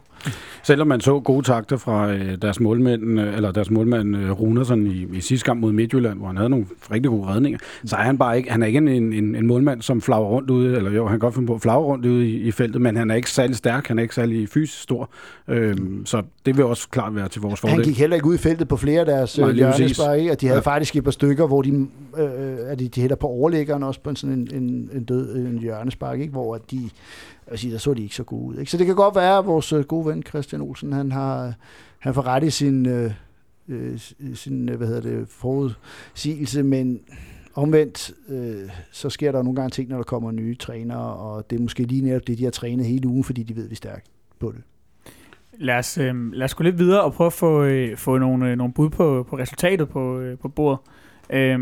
Selvom 0.62 0.86
man 0.86 1.00
så 1.00 1.20
gode 1.20 1.46
takter 1.46 1.76
fra 1.76 2.12
øh, 2.12 2.38
deres 2.42 2.60
målmænd, 2.60 3.20
øh, 3.20 3.34
eller 3.34 3.52
deres 3.52 3.70
målmand 3.70 4.16
øh, 4.16 4.30
Runersen 4.30 4.86
i, 4.86 5.06
i 5.16 5.20
sidste 5.20 5.44
kamp 5.44 5.60
mod 5.60 5.72
Midtjylland, 5.72 6.18
hvor 6.18 6.26
han 6.26 6.36
havde 6.36 6.50
nogle 6.50 6.66
rigtig 6.90 7.10
gode 7.10 7.26
redninger, 7.26 7.58
så 7.84 7.96
er 7.96 8.02
han 8.02 8.18
bare 8.18 8.36
ikke, 8.36 8.50
han 8.50 8.62
er 8.62 8.66
ikke 8.66 8.76
en, 8.76 8.88
en, 8.88 9.34
en 9.34 9.46
målmand, 9.46 9.82
som 9.82 10.00
flager 10.00 10.24
rundt 10.24 10.50
ude, 10.50 10.75
eller 10.76 10.90
jo, 10.90 11.06
han 11.06 11.12
kan 11.12 11.18
godt 11.18 11.34
finde 11.34 11.46
på 11.46 11.54
at 11.54 11.60
flagre 11.60 11.84
rundt 11.84 12.06
ude 12.06 12.28
i, 12.28 12.36
i 12.36 12.50
feltet, 12.50 12.82
men 12.82 12.96
han 12.96 13.10
er 13.10 13.14
ikke 13.14 13.30
særlig 13.30 13.56
stærk, 13.56 13.86
han 13.86 13.98
er 13.98 14.02
ikke 14.02 14.14
særlig 14.14 14.48
fysisk 14.48 14.82
stor, 14.82 15.10
øhm, 15.48 16.06
så 16.06 16.22
det 16.46 16.56
vil 16.56 16.64
også 16.64 16.88
klart 16.88 17.14
være 17.14 17.28
til 17.28 17.42
vores 17.42 17.60
fordel. 17.60 17.76
Han 17.76 17.84
gik 17.84 17.98
heller 17.98 18.16
ikke 18.16 18.26
ud 18.26 18.34
i 18.34 18.38
feltet 18.38 18.68
på 18.68 18.76
flere 18.76 19.00
af 19.00 19.06
deres 19.06 19.38
Nej, 19.38 19.52
hjørnesbar, 19.52 20.12
ikke? 20.12 20.32
at 20.32 20.40
de 20.40 20.46
havde 20.46 20.58
ja. 20.58 20.70
faktisk 20.70 20.96
et 20.96 21.04
par 21.04 21.10
stykker, 21.10 21.46
hvor 21.46 21.62
de, 21.62 21.86
øh, 22.18 22.56
at 22.66 22.78
de, 22.78 22.88
de 22.88 23.00
hælder 23.00 23.16
på 23.16 23.26
overlæggeren 23.26 23.82
også 23.82 24.00
på 24.00 24.10
en 24.10 24.16
sådan 24.16 24.38
en, 24.38 24.62
en, 24.62 24.90
en 24.92 25.04
død 25.04 25.36
en 25.36 25.58
hjørnespark, 25.58 26.20
ikke? 26.20 26.32
hvor 26.32 26.56
de 26.56 26.90
jeg 27.50 27.58
sige, 27.58 27.72
der 27.72 27.78
så 27.78 27.94
de 27.94 28.02
ikke 28.02 28.14
så 28.14 28.24
gode 28.24 28.44
ud. 28.44 28.58
Ikke? 28.58 28.70
Så 28.70 28.78
det 28.78 28.86
kan 28.86 28.94
godt 28.94 29.14
være, 29.14 29.38
at 29.38 29.46
vores 29.46 29.72
øh, 29.72 29.84
gode 29.84 30.06
ven 30.06 30.22
Christian 30.22 30.62
Olsen, 30.62 30.92
han 30.92 31.12
har 31.12 31.54
han 31.98 32.14
får 32.14 32.26
ret 32.26 32.44
i 32.44 32.50
sin, 32.50 32.86
øh, 32.86 33.10
øh 33.68 34.00
sin 34.34 34.68
hvad 34.68 34.86
hedder 34.86 35.00
det, 35.00 35.28
forudsigelse, 35.28 36.62
men 36.62 37.00
omvendt, 37.56 38.12
øh, 38.28 38.70
så 38.92 39.10
sker 39.10 39.32
der 39.32 39.42
nogle 39.42 39.56
gange 39.56 39.70
ting, 39.70 39.88
når 39.88 39.96
der 39.96 40.04
kommer 40.04 40.30
nye 40.30 40.54
trænere, 40.54 41.16
og 41.16 41.50
det 41.50 41.56
er 41.58 41.62
måske 41.62 41.82
lige 41.82 42.02
netop 42.02 42.26
det, 42.26 42.38
de 42.38 42.44
har 42.44 42.50
trænet 42.50 42.86
hele 42.86 43.08
ugen, 43.08 43.24
fordi 43.24 43.42
de 43.42 43.56
ved, 43.56 43.64
at 43.64 43.70
vi 43.70 43.74
er 43.74 43.76
stærke 43.76 44.04
på 44.38 44.52
det. 44.52 44.62
Lad 45.58 45.78
os, 45.78 45.98
øh, 45.98 46.32
lad 46.32 46.44
os 46.44 46.54
gå 46.54 46.64
lidt 46.64 46.78
videre 46.78 47.02
og 47.02 47.12
prøve 47.12 47.26
at 47.26 47.32
få, 47.32 47.62
øh, 47.62 47.96
få 47.96 48.18
nogle, 48.18 48.50
øh, 48.50 48.56
nogle 48.56 48.72
bud 48.72 48.90
på, 48.90 49.26
på 49.30 49.38
resultatet 49.38 49.88
på, 49.88 50.18
øh, 50.18 50.38
på 50.38 50.48
bordet. 50.48 50.78
Øh, 51.30 51.58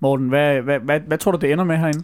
Morten, 0.00 0.28
hvad, 0.28 0.60
hvad, 0.62 0.78
hvad, 0.78 1.00
hvad 1.00 1.18
tror 1.18 1.32
du, 1.32 1.38
det 1.38 1.52
ender 1.52 1.64
med 1.64 1.76
herinde? 1.76 2.02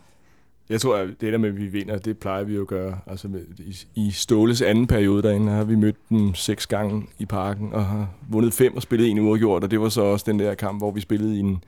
Jeg 0.69 0.81
tror, 0.81 0.97
at 0.97 1.09
det 1.21 1.33
der 1.33 1.39
med, 1.39 1.49
at 1.49 1.57
vi 1.57 1.67
vinder, 1.67 1.99
det 1.99 2.19
plejer 2.19 2.45
vi 2.45 2.55
jo 2.55 2.61
at 2.61 2.67
gøre. 2.67 2.99
Altså 3.07 3.29
med, 3.29 3.41
i, 3.59 3.77
i 3.95 4.11
Ståles 4.11 4.63
anden 4.63 4.87
periode 4.87 5.23
derinde 5.23 5.53
har 5.53 5.65
vi 5.65 5.75
mødt 5.75 5.97
dem 6.11 6.35
seks 6.35 6.67
gange 6.67 7.07
i 7.19 7.27
parken, 7.27 7.73
og 7.73 7.85
har 7.85 8.11
vundet 8.29 8.53
fem 8.53 8.77
og 8.77 8.83
spillet 8.83 9.11
en 9.11 9.19
uafgjort, 9.19 9.65
og 9.65 9.71
det 9.71 9.81
var 9.81 9.89
så 9.89 10.03
også 10.03 10.25
den 10.29 10.39
der 10.39 10.55
kamp, 10.55 10.81
hvor 10.81 10.91
vi 10.91 11.01
spillede 11.01 11.37
i 11.37 11.39
en, 11.39 11.65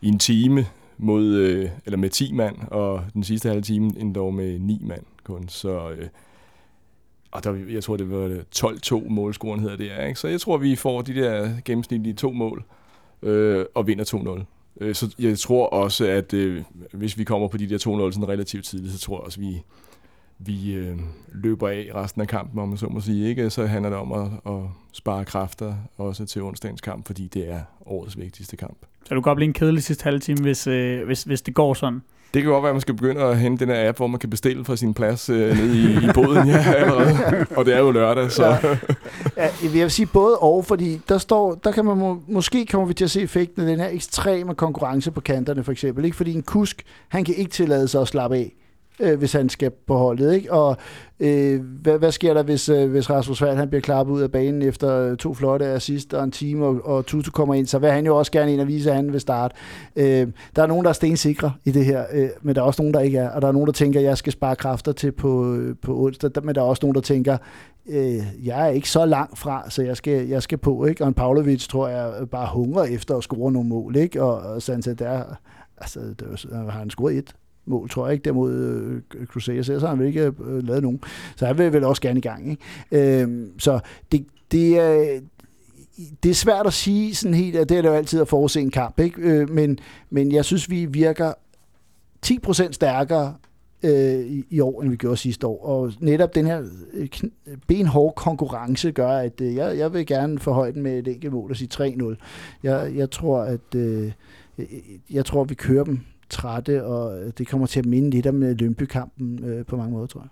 i 0.00 0.08
en 0.08 0.18
time 0.18 0.66
mod, 0.98 1.34
øh, 1.34 1.70
eller 1.86 1.96
med 1.96 2.10
10 2.10 2.32
mand, 2.32 2.56
og 2.70 3.04
den 3.14 3.24
sidste 3.24 3.48
halve 3.48 3.62
time 3.62 3.92
endda 3.98 4.30
med 4.30 4.58
9 4.58 4.80
mand 4.84 5.02
kun. 5.24 5.48
Så, 5.48 5.90
øh, 5.90 6.08
og 7.30 7.44
der, 7.44 7.54
jeg 7.70 7.84
tror, 7.84 7.96
det 7.96 8.10
var 8.10 8.42
12-2 8.56 9.08
målscoren 9.08 9.60
hedder 9.60 9.76
det, 9.76 10.08
ikke? 10.08 10.20
Så 10.20 10.28
jeg 10.28 10.40
tror, 10.40 10.56
vi 10.56 10.76
får 10.76 11.02
de 11.02 11.14
der 11.14 11.50
gennemsnitlige 11.64 12.14
to 12.14 12.32
mål, 12.32 12.64
øh, 13.22 13.64
og 13.74 13.86
vinder 13.86 14.04
2-0. 14.04 14.44
Øh, 14.80 14.94
så 14.94 15.14
jeg 15.18 15.38
tror 15.38 15.66
også, 15.66 16.06
at 16.06 16.34
øh, 16.34 16.62
hvis 16.92 17.18
vi 17.18 17.24
kommer 17.24 17.48
på 17.48 17.56
de 17.56 17.68
der 17.68 17.78
2-0 17.78 18.12
sådan 18.12 18.28
relativt 18.28 18.64
tidligt, 18.64 18.92
så 18.92 18.98
tror 18.98 19.16
jeg 19.16 19.24
også, 19.24 19.40
at 19.40 19.46
vi, 19.46 19.62
vi 20.38 20.74
øh, 20.74 20.96
løber 21.32 21.68
af 21.68 21.90
resten 21.94 22.22
af 22.22 22.28
kampen, 22.28 22.58
om 22.60 22.68
man 22.68 22.78
så 22.78 22.86
må 22.86 23.00
sige. 23.00 23.28
Ikke? 23.28 23.50
Så 23.50 23.66
handler 23.66 23.90
det 23.90 23.98
om 23.98 24.12
at, 24.12 24.26
at 24.46 24.62
spare 24.92 25.24
kræfter 25.24 25.74
også 25.96 26.26
til 26.26 26.42
onsdagens 26.42 26.80
kamp, 26.80 27.06
fordi 27.06 27.28
det 27.28 27.50
er 27.50 27.60
årets 27.86 28.18
vigtigste 28.18 28.56
kamp. 28.56 28.78
Så 29.04 29.14
du 29.14 29.20
kan 29.20 29.22
godt 29.22 29.36
blive 29.36 29.48
en 29.48 29.52
kedelig 29.52 29.82
sidste 29.82 30.04
halve 30.04 30.18
time, 30.18 30.40
hvis, 30.40 30.66
øh, 30.66 31.06
hvis, 31.06 31.22
hvis 31.22 31.42
det 31.42 31.54
går 31.54 31.74
sådan? 31.74 32.02
Det 32.34 32.42
kan 32.42 32.52
godt 32.52 32.62
være, 32.62 32.70
at 32.70 32.74
man 32.74 32.80
skal 32.80 32.94
begynde 32.94 33.22
at 33.22 33.38
hente 33.38 33.66
den 33.66 33.74
her 33.74 33.88
app, 33.88 33.96
hvor 33.96 34.06
man 34.06 34.20
kan 34.20 34.30
bestille 34.30 34.64
fra 34.64 34.76
sin 34.76 34.94
plads 34.94 35.30
øh, 35.30 35.56
nede 35.56 35.78
i, 35.78 36.08
i 36.08 36.12
båden 36.14 36.48
ja, 36.48 36.74
allerede. 36.80 37.46
Og 37.56 37.64
det 37.64 37.74
er 37.74 37.78
jo 37.78 37.90
lørdag, 37.90 38.30
så... 38.30 38.46
Ja. 38.46 38.76
ja, 39.36 39.48
jeg 39.62 39.72
vil 39.72 39.90
sige 39.90 40.06
både 40.06 40.38
og, 40.38 40.64
fordi 40.64 41.00
der 41.08 41.18
står, 41.18 41.54
der 41.54 41.72
kan 41.72 41.84
man 41.84 41.96
må, 41.96 42.22
måske 42.28 42.66
kommer 42.66 42.86
vi 42.86 42.94
til 42.94 43.04
at 43.04 43.10
se 43.10 43.22
effekten 43.22 43.62
af 43.62 43.68
den 43.68 43.80
her 43.80 43.88
ekstreme 43.88 44.54
konkurrence 44.54 45.10
på 45.10 45.20
kanterne, 45.20 45.64
for 45.64 45.72
eksempel. 45.72 46.04
Ikke? 46.04 46.16
Fordi 46.16 46.34
en 46.34 46.42
kusk, 46.42 46.82
han 47.08 47.24
kan 47.24 47.34
ikke 47.34 47.50
tillade 47.50 47.88
sig 47.88 48.00
at 48.00 48.08
slappe 48.08 48.36
af 48.36 48.54
øh, 49.00 49.18
hvis 49.18 49.32
han 49.32 49.48
skal 49.48 49.70
på 49.86 49.96
holdet. 49.96 50.34
Ikke? 50.34 50.52
Og 50.52 50.76
øh, 51.20 51.60
hvad, 51.60 51.98
hvad 51.98 52.12
sker 52.12 52.34
der, 52.34 52.42
hvis, 52.42 52.68
øh, 52.68 52.90
hvis 52.90 53.10
Rasmus 53.10 53.38
Fald, 53.38 53.56
han 53.56 53.68
bliver 53.68 53.80
klappet 53.80 54.14
ud 54.14 54.20
af 54.20 54.32
banen 54.32 54.62
efter 54.62 54.98
øh, 54.98 55.16
to 55.16 55.34
flotte 55.34 55.66
assist 55.66 56.14
og 56.14 56.24
en 56.24 56.30
time, 56.30 56.66
og, 56.66 56.80
og 56.84 57.06
Tutu 57.06 57.30
kommer 57.30 57.54
ind, 57.54 57.66
så 57.66 57.78
vil 57.78 57.90
han 57.90 58.06
jo 58.06 58.16
også 58.16 58.32
gerne 58.32 58.52
ind 58.52 58.60
og 58.60 58.68
vise, 58.68 58.90
at 58.90 58.96
han 58.96 59.12
vil 59.12 59.20
starte. 59.20 59.54
Øh, 59.96 60.28
der 60.56 60.62
er 60.62 60.66
nogen, 60.66 60.84
der 60.84 60.88
er 60.88 60.94
stensikre 60.94 61.52
i 61.64 61.70
det 61.70 61.84
her, 61.84 62.04
øh, 62.12 62.28
men 62.42 62.54
der 62.54 62.60
er 62.60 62.66
også 62.66 62.82
nogen, 62.82 62.94
der 62.94 63.00
ikke 63.00 63.18
er. 63.18 63.30
Og 63.30 63.42
der 63.42 63.48
er 63.48 63.52
nogen, 63.52 63.66
der 63.66 63.72
tænker, 63.72 64.00
at 64.00 64.06
jeg 64.06 64.18
skal 64.18 64.32
spare 64.32 64.56
kræfter 64.56 64.92
til 64.92 65.12
på, 65.12 65.54
øh, 65.54 65.76
på 65.82 66.04
onsdag, 66.04 66.30
men 66.42 66.54
der 66.54 66.60
er 66.60 66.66
også 66.66 66.80
nogen, 66.82 66.94
der 66.94 67.00
tænker, 67.00 67.36
øh, 67.88 68.22
jeg 68.44 68.62
er 68.62 68.66
ikke 68.66 68.90
så 68.90 69.04
langt 69.04 69.38
fra, 69.38 69.70
så 69.70 69.82
jeg 69.82 69.96
skal, 69.96 70.28
jeg 70.28 70.42
skal 70.42 70.58
på. 70.58 70.84
Ikke? 70.84 71.04
Og 71.04 71.08
en 71.08 71.14
Pavlovic, 71.14 71.68
tror 71.68 71.88
jeg, 71.88 72.12
øh, 72.20 72.26
bare 72.26 72.48
hungrer 72.52 72.84
efter 72.84 73.16
at 73.16 73.22
score 73.22 73.52
nogle 73.52 73.68
mål. 73.68 73.96
Ikke? 73.96 74.22
Og, 74.22 74.38
og 74.38 74.62
sådan 74.62 74.96
der, 74.98 75.22
altså, 75.78 76.00
var, 76.50 76.70
har 76.70 76.78
han 76.78 76.90
scoret 76.90 77.16
et 77.16 77.34
mål, 77.66 77.90
tror 77.90 78.06
jeg 78.06 78.12
ikke, 78.12 78.24
der 78.24 78.32
mod 78.32 78.52
øh, 78.52 79.26
Crusaders, 79.26 79.66
så 79.66 79.78
har 79.78 79.88
han 79.88 79.98
vel 79.98 80.06
ikke 80.06 80.32
øh, 80.44 80.66
lavet 80.66 80.82
nogen. 80.82 81.00
Så 81.36 81.46
han 81.46 81.58
vil 81.58 81.72
vel 81.72 81.84
også 81.84 82.02
gerne 82.02 82.18
i 82.18 82.22
gang. 82.22 82.50
Ikke? 82.50 83.22
Øh, 83.22 83.46
så 83.58 83.80
det, 84.12 84.26
det 84.52 84.78
er... 84.78 85.20
Det 86.22 86.30
er 86.30 86.34
svært 86.34 86.66
at 86.66 86.72
sige 86.72 87.14
sådan 87.14 87.34
helt, 87.34 87.56
at 87.56 87.68
det 87.68 87.78
er 87.78 87.82
jo 87.82 87.94
altid 87.94 88.20
at 88.20 88.28
forudse 88.28 88.60
en 88.60 88.70
kamp, 88.70 89.00
ikke? 89.00 89.20
Øh, 89.20 89.50
men, 89.50 89.78
men 90.10 90.32
jeg 90.32 90.44
synes, 90.44 90.70
vi 90.70 90.84
virker 90.84 91.32
10% 92.26 92.72
stærkere 92.72 93.34
øh, 93.82 94.26
i, 94.26 94.44
i 94.50 94.60
år, 94.60 94.82
end 94.82 94.90
vi 94.90 94.96
gjorde 94.96 95.16
sidste 95.16 95.46
år. 95.46 95.66
Og 95.66 95.92
netop 96.00 96.34
den 96.34 96.46
her 96.46 96.62
øh, 96.92 97.08
benhårde 97.66 98.12
konkurrence 98.16 98.92
gør, 98.92 99.10
at 99.10 99.40
øh, 99.40 99.54
jeg, 99.54 99.78
jeg 99.78 99.92
vil 99.92 100.06
gerne 100.06 100.38
forhøje 100.38 100.72
den 100.72 100.82
med 100.82 100.98
et 100.98 101.08
enkelt 101.08 101.32
mål 101.32 101.50
og 101.50 101.56
sige 101.56 101.68
3-0. 101.74 102.14
Jeg, 102.62 102.92
jeg 102.96 103.10
tror, 103.10 103.40
at 103.40 103.74
øh, 103.76 104.12
jeg 105.10 105.24
tror, 105.24 105.44
vi 105.44 105.54
kører 105.54 105.84
dem 105.84 106.00
trætte, 106.30 106.84
og 106.84 107.18
det 107.38 107.48
kommer 107.48 107.66
til 107.66 107.78
at 107.80 107.86
minde 107.86 108.10
lidt 108.10 108.26
om 108.26 108.42
øh, 108.42 108.56
Lønby-kampen 108.58 109.44
øh, 109.44 109.64
på 109.66 109.76
mange 109.76 109.92
måder, 109.92 110.06
tror 110.06 110.20
jeg. 110.20 110.28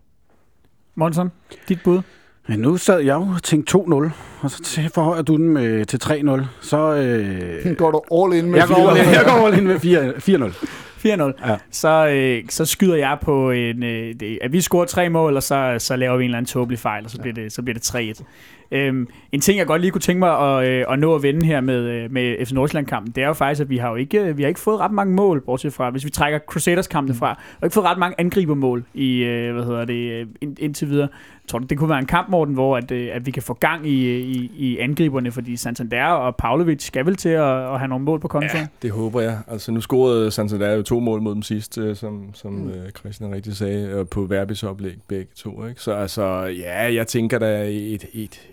Monson, 0.95 1.31
dit 1.69 1.79
bud? 1.85 2.01
Men 2.49 2.59
nu 2.59 2.77
sad 2.77 2.99
jeg 3.01 3.15
jo 3.15 3.21
og 3.35 3.43
tænkte 3.43 3.79
2-0, 3.79 4.11
og 4.41 4.51
så 4.51 4.91
forhøjer 4.95 5.23
du 5.23 5.37
den 5.37 5.49
med, 5.49 5.85
til 5.85 6.01
3-0. 6.05 6.43
Så 6.61 6.95
øh, 6.95 7.77
Går 7.77 7.91
du 7.91 8.25
all 8.25 8.39
in 8.45 8.51
med 8.51 8.59
jeg, 8.59 8.69
går 8.69 8.75
fire? 8.75 8.91
all 8.91 8.99
in, 9.09 9.15
jeg 9.15 9.25
går 9.25 9.47
all 9.47 9.59
in 9.59 9.67
med 9.67 9.79
4 9.81 10.11
4-0. 10.11 10.67
4-0. 11.07 11.49
Ja. 11.49 11.57
Så, 11.71 12.09
øh, 12.09 12.43
så 12.49 12.65
skyder 12.65 12.97
jeg 12.97 13.19
på, 13.23 13.51
en, 13.51 13.83
øh, 13.83 14.15
det, 14.21 14.39
at 14.43 14.53
vi 14.53 14.61
scorer 14.61 14.85
tre 14.85 15.09
mål, 15.09 15.37
og 15.37 15.43
så, 15.43 15.77
så 15.79 15.97
laver 15.97 16.17
vi 16.17 16.25
en 16.25 16.29
eller 16.29 16.39
anden 16.39 16.49
tåbelig 16.49 16.79
fejl, 16.79 17.05
og 17.05 17.11
så 17.11 17.21
bliver 17.21 17.35
det, 17.35 17.53
så 17.53 17.63
bliver 17.63 17.75
det 17.75 18.21
3-1. 18.21 18.25
Øhm, 18.71 19.09
en 19.33 19.41
ting, 19.41 19.59
jeg 19.59 19.67
godt 19.67 19.81
lige 19.81 19.91
kunne 19.91 20.01
tænke 20.01 20.19
mig 20.19 20.39
at, 20.39 20.69
øh, 20.69 20.85
at 20.89 20.99
nå 20.99 21.15
at 21.15 21.23
vende 21.23 21.47
her 21.47 21.61
med, 21.61 21.77
øh, 21.77 22.13
med 22.13 22.47
FC 22.47 22.53
Nordsjælland-kampen, 22.53 23.13
det 23.13 23.23
er 23.23 23.27
jo 23.27 23.33
faktisk, 23.33 23.61
at 23.61 23.71
vi 23.71 23.77
har 23.77 23.91
jo 23.91 23.97
ikke, 23.97 24.21
øh, 24.21 24.37
vi 24.37 24.43
har 24.43 24.49
ikke 24.49 24.61
fået 24.61 24.81
ret 24.81 24.93
mange 24.93 25.15
mål, 25.15 25.41
bortset 25.41 25.73
fra, 25.73 25.91
hvis 25.91 26.05
vi 26.05 26.11
trækker 26.11 26.39
Crusaders-kampen 26.39 27.15
fra, 27.15 27.31
vi 27.31 27.57
har 27.61 27.67
ikke 27.67 27.75
fået 27.75 27.87
ret 27.87 27.99
mange 27.99 28.15
angribermål 28.19 28.85
i, 28.95 29.23
øh, 29.23 29.55
hvad 29.55 29.65
hedder 29.65 29.85
det, 29.85 30.13
øh, 30.13 30.27
ind, 30.41 30.57
indtil 30.59 30.89
videre. 30.89 31.09
Tror 31.49 31.59
du, 31.59 31.67
det 31.67 31.79
kunne 31.79 31.91
være 31.91 31.99
en 31.99 32.07
kamp, 32.07 32.29
Morten, 32.29 32.55
hvor 32.55 32.77
at, 32.77 32.91
øh, 32.91 33.09
at 33.13 33.27
vi 33.27 33.31
kan 33.31 33.43
få 33.43 33.55
gang 33.55 33.87
i, 33.87 34.21
i, 34.21 34.51
i 34.57 34.79
angriberne, 34.79 35.33
fordi 35.33 35.57
Santander 35.57 36.05
og 36.05 36.37
Pavlovic 36.37 36.83
skal 36.83 37.07
vel 37.07 37.17
til 37.17 37.29
at, 37.29 37.73
at 37.73 37.79
have 37.79 37.89
nogle 37.89 38.05
mål 38.05 38.21
på 38.21 38.29
kontoen? 38.29 38.63
Ja, 38.63 38.67
det 38.83 38.91
håber 38.91 39.21
jeg. 39.21 39.39
Altså, 39.49 39.73
nu 39.73 39.81
scorede 39.81 40.31
Santander 40.31 40.75
jo 40.75 40.83
to 40.83 40.94
mål 41.01 41.23
mod 41.23 41.35
dem 41.35 41.43
sidst, 41.43 41.79
øh, 41.79 41.97
som, 41.97 42.31
som 42.35 42.53
mm. 42.53 42.71
øh, 42.71 42.91
Christian 42.91 43.35
rigtig 43.35 43.57
sagde, 43.57 43.95
og 43.95 44.09
på 44.09 44.25
Verbis 44.25 44.63
oplæg 44.63 44.97
begge 45.09 45.33
to. 45.37 45.67
Ikke? 45.67 45.81
Så 45.81 45.93
altså, 45.93 46.25
ja, 46.45 46.95
jeg 46.95 47.07
tænker, 47.07 47.39
der 47.39 47.47
er 47.47 47.65
et, 47.65 48.05
et, 48.13 48.49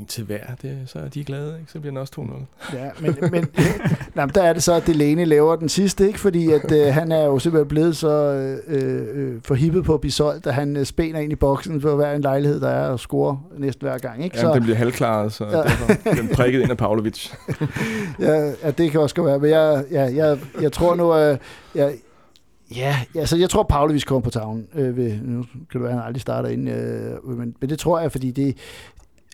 en 0.00 0.06
til 0.06 0.24
hver, 0.24 0.40
det, 0.62 0.78
så 0.86 0.98
er 0.98 1.08
de 1.08 1.24
glade, 1.24 1.56
ikke? 1.60 1.72
så 1.72 1.80
bliver 1.80 1.90
den 1.90 1.98
også 1.98 2.12
2-0. 2.72 2.76
Ja, 2.76 2.90
men, 3.00 3.16
men 3.30 3.48
nej, 4.14 4.26
der 4.26 4.42
er 4.42 4.52
det 4.52 4.62
så, 4.62 4.74
at 4.74 4.86
Delaney 4.86 5.26
laver 5.26 5.56
den 5.56 5.68
sidste, 5.68 6.06
ikke? 6.06 6.20
fordi 6.20 6.52
at, 6.52 6.72
øh, 6.72 6.94
han 6.94 7.12
er 7.12 7.24
jo 7.24 7.38
simpelthen 7.38 7.68
blevet 7.68 7.96
så 7.96 8.08
øh, 8.68 9.06
øh, 9.14 9.40
forhippet 9.44 9.84
på 9.84 9.94
at 9.94 10.00
blive 10.00 10.12
solgt, 10.12 10.46
at 10.46 10.54
han 10.54 10.76
øh, 10.76 10.84
spæner 10.84 11.20
ind 11.20 11.32
i 11.32 11.36
boksen 11.36 11.80
for 11.80 11.96
hver 11.96 12.12
en 12.12 12.20
lejlighed, 12.20 12.60
der 12.60 12.68
er 12.68 12.88
og 12.88 13.00
scorer 13.00 13.36
næsten 13.58 13.88
hver 13.88 13.98
gang. 13.98 14.24
Ikke? 14.24 14.38
Ja, 14.38 14.52
den 14.52 14.62
bliver 14.62 14.76
halvklaret, 14.76 15.32
så 15.32 15.44
ja. 15.44 15.62
derfor 15.62 16.10
den 16.10 16.28
prikket 16.28 16.60
ind 16.60 16.70
af 16.70 16.76
Pavlovic. 16.76 17.30
ja, 18.20 18.52
ja, 18.62 18.70
det 18.70 18.90
kan 18.90 19.00
også 19.00 19.14
godt 19.14 19.26
være, 19.26 19.38
men 19.38 19.50
jeg, 19.50 19.84
ja, 19.90 20.26
jeg, 20.26 20.38
jeg 20.60 20.72
tror 20.72 20.94
nu, 20.94 21.12
at 21.12 21.38
jeg, 21.74 21.94
Ja, 22.76 22.96
altså 23.14 23.36
jeg 23.36 23.50
tror, 23.50 23.62
Pavlovic 23.62 24.04
kommer 24.04 24.20
på 24.20 24.30
tavlen. 24.30 24.66
Øh, 24.74 24.96
ved, 24.96 25.18
nu 25.22 25.42
kan 25.42 25.80
det 25.80 25.82
være, 25.82 25.92
han 25.92 26.02
aldrig 26.02 26.20
starter 26.20 26.48
ind, 26.48 26.68
øh, 26.68 27.38
men, 27.38 27.56
men 27.60 27.70
det 27.70 27.78
tror 27.78 28.00
jeg, 28.00 28.12
fordi 28.12 28.30
det, 28.30 28.56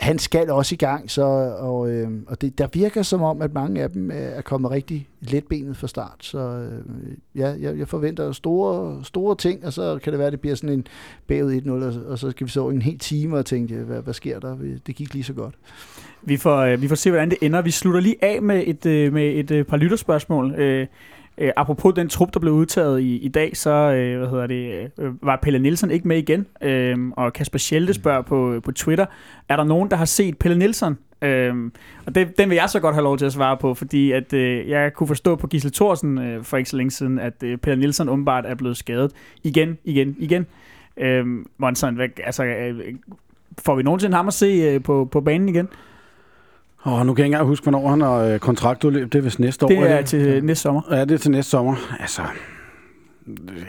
han 0.01 0.18
skal 0.18 0.51
også 0.51 0.74
i 0.74 0.76
gang, 0.76 1.11
så, 1.11 1.22
og, 1.59 1.90
øh, 1.90 2.09
og 2.26 2.40
det, 2.40 2.59
der 2.59 2.66
virker 2.72 3.03
som 3.03 3.22
om, 3.22 3.42
at 3.42 3.53
mange 3.53 3.82
af 3.82 3.90
dem 3.90 4.11
øh, 4.11 4.16
er 4.16 4.42
kommet 4.42 4.70
rigtig 4.70 5.09
letbenet 5.20 5.76
fra 5.76 5.88
start. 5.88 6.16
Så 6.20 6.38
øh, 6.38 7.12
ja, 7.34 7.55
jeg, 7.61 7.78
jeg 7.78 7.88
forventer 7.88 8.32
store, 8.32 9.05
store 9.05 9.36
ting, 9.36 9.64
og 9.64 9.72
så 9.72 9.98
kan 10.05 10.12
det 10.12 10.18
være, 10.18 10.26
at 10.26 10.32
det 10.32 10.40
bliver 10.40 10.57
sådan 10.57 10.78
en 10.78 10.86
bagud 11.26 11.61
1-0, 11.61 11.70
og, 11.70 12.11
og 12.11 12.18
så 12.18 12.30
skal 12.30 12.46
vi 12.46 12.51
så 12.51 12.68
en 12.68 12.82
hel 12.82 12.98
time 12.98 13.36
og 13.36 13.46
tænke, 13.46 13.74
hvad, 13.74 14.03
hvad 14.03 14.14
sker 14.14 14.40
der? 14.40 14.57
Det 14.86 14.96
gik 14.96 15.14
lige 15.14 15.24
så 15.24 15.32
godt. 15.32 15.55
Vi 16.22 16.36
får, 16.36 16.57
øh, 16.57 16.82
vi 16.82 16.88
får 16.88 16.94
se, 16.94 17.11
hvordan 17.11 17.30
det 17.30 17.38
ender. 17.42 17.62
Vi 17.62 17.70
slutter 17.70 18.01
lige 18.01 18.24
af 18.24 18.42
med 18.42 18.62
et, 18.66 18.86
øh, 18.86 19.12
med 19.12 19.51
et 19.51 19.66
par 19.66 19.76
lytterspørgsmål. 19.76 20.55
Øh, 20.55 20.86
øh, 21.41 21.53
apropos 21.57 21.95
den 21.95 22.09
trup, 22.09 22.34
der 22.34 22.41
blev 22.41 22.53
udtaget 22.53 23.01
i, 23.01 23.16
i 23.16 23.28
dag, 23.28 23.57
så 23.57 23.70
øh, 23.70 24.18
hvad 24.18 24.28
hedder 24.28 24.47
det, 24.47 24.91
øh, 24.99 25.12
var 25.22 25.38
Pelle 25.43 25.59
Nielsen 25.59 25.91
ikke 25.91 26.09
med 26.09 26.18
igen. 26.18 26.47
Øh, 26.62 26.99
og 27.16 27.32
Kasper 27.32 27.59
Schelte 27.59 27.95
spørger 27.95 28.22
på, 28.22 28.61
på 28.64 28.72
Twitter, 28.72 29.07
er 29.49 29.57
der 29.57 29.64
nogen, 29.64 29.91
der 29.91 29.97
har 29.97 30.05
set 30.05 30.38
Pelle 30.38 30.59
Nielsen? 30.59 30.99
Øhm, 31.22 31.72
og 32.07 32.14
det, 32.14 32.38
den 32.38 32.51
vil 32.51 32.57
jeg 32.57 32.70
så 32.70 32.80
godt 32.80 32.95
have 32.95 33.05
lov 33.05 33.18
til 33.18 33.26
at 33.26 33.32
svare 33.32 33.57
på, 33.57 33.74
fordi 33.74 34.12
at, 34.12 34.32
øh, 34.32 34.68
jeg 34.68 34.95
kunne 34.95 35.07
forstå 35.07 35.36
på 35.36 35.47
Gisle 35.47 35.70
Thorsen 35.70 36.18
øh, 36.18 36.45
for 36.45 36.57
ikke 36.57 36.70
så 36.70 36.76
længe 36.76 36.91
siden, 36.91 37.18
at 37.18 37.43
øh, 37.43 37.59
Pelle 37.59 37.80
Nielsen 37.80 38.09
åbenbart 38.09 38.47
er 38.47 38.55
blevet 38.55 38.76
skadet 38.76 39.12
igen, 39.43 39.78
igen, 39.84 40.16
igen. 40.18 40.47
Øhm, 40.97 41.47
Monson, 41.59 41.95
hvad, 41.95 42.09
altså, 42.24 42.45
øh, 42.45 42.95
får 43.59 43.74
vi 43.74 43.82
nogensinde 43.82 44.16
ham 44.16 44.28
at 44.28 44.34
se 44.34 44.47
øh, 44.47 44.82
på, 44.82 45.09
på 45.12 45.20
banen 45.20 45.49
igen? 45.49 45.68
Og 46.82 47.06
nu 47.06 47.14
kan 47.14 47.20
jeg 47.20 47.26
ikke 47.26 47.34
engang 47.34 47.48
huske, 47.48 47.64
hvornår 47.64 47.88
han 47.88 48.00
har 48.00 48.16
øh, 48.16 48.38
kontraktudløb. 48.38 49.12
Det 49.12 49.18
er 49.18 49.22
vist 49.22 49.40
næste 49.40 49.64
år. 49.64 49.68
Det 49.68 49.78
er 49.78 49.96
det? 49.96 50.06
til 50.06 50.44
næste 50.44 50.62
sommer. 50.62 50.82
Ja, 50.90 51.00
det 51.04 51.10
er 51.10 51.18
til 51.18 51.30
næste 51.30 51.50
sommer. 51.50 51.76
Altså, 52.00 52.22
øh, 53.28 53.62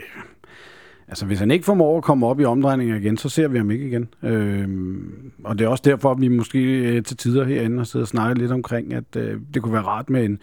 altså 1.08 1.26
hvis 1.26 1.38
han 1.38 1.50
ikke 1.50 1.64
formår 1.64 1.96
at 1.96 2.04
komme 2.04 2.26
op 2.26 2.40
i 2.40 2.44
omdrejninger 2.44 2.96
igen, 2.96 3.16
så 3.16 3.28
ser 3.28 3.48
vi 3.48 3.58
ham 3.58 3.70
ikke 3.70 3.86
igen. 3.86 4.08
Øhm, 4.22 5.32
og 5.44 5.58
det 5.58 5.64
er 5.64 5.68
også 5.68 5.82
derfor, 5.84 6.10
at 6.10 6.20
vi 6.20 6.28
måske 6.28 6.58
øh, 6.58 7.02
til 7.02 7.16
tider 7.16 7.44
herinde 7.44 7.76
har 7.76 7.84
siddet 7.84 8.04
og 8.04 8.08
snakket 8.08 8.38
lidt 8.38 8.52
omkring, 8.52 8.94
at 8.94 9.16
øh, 9.16 9.40
det 9.54 9.62
kunne 9.62 9.72
være 9.72 9.82
rart 9.82 10.10
med 10.10 10.24
en, 10.24 10.38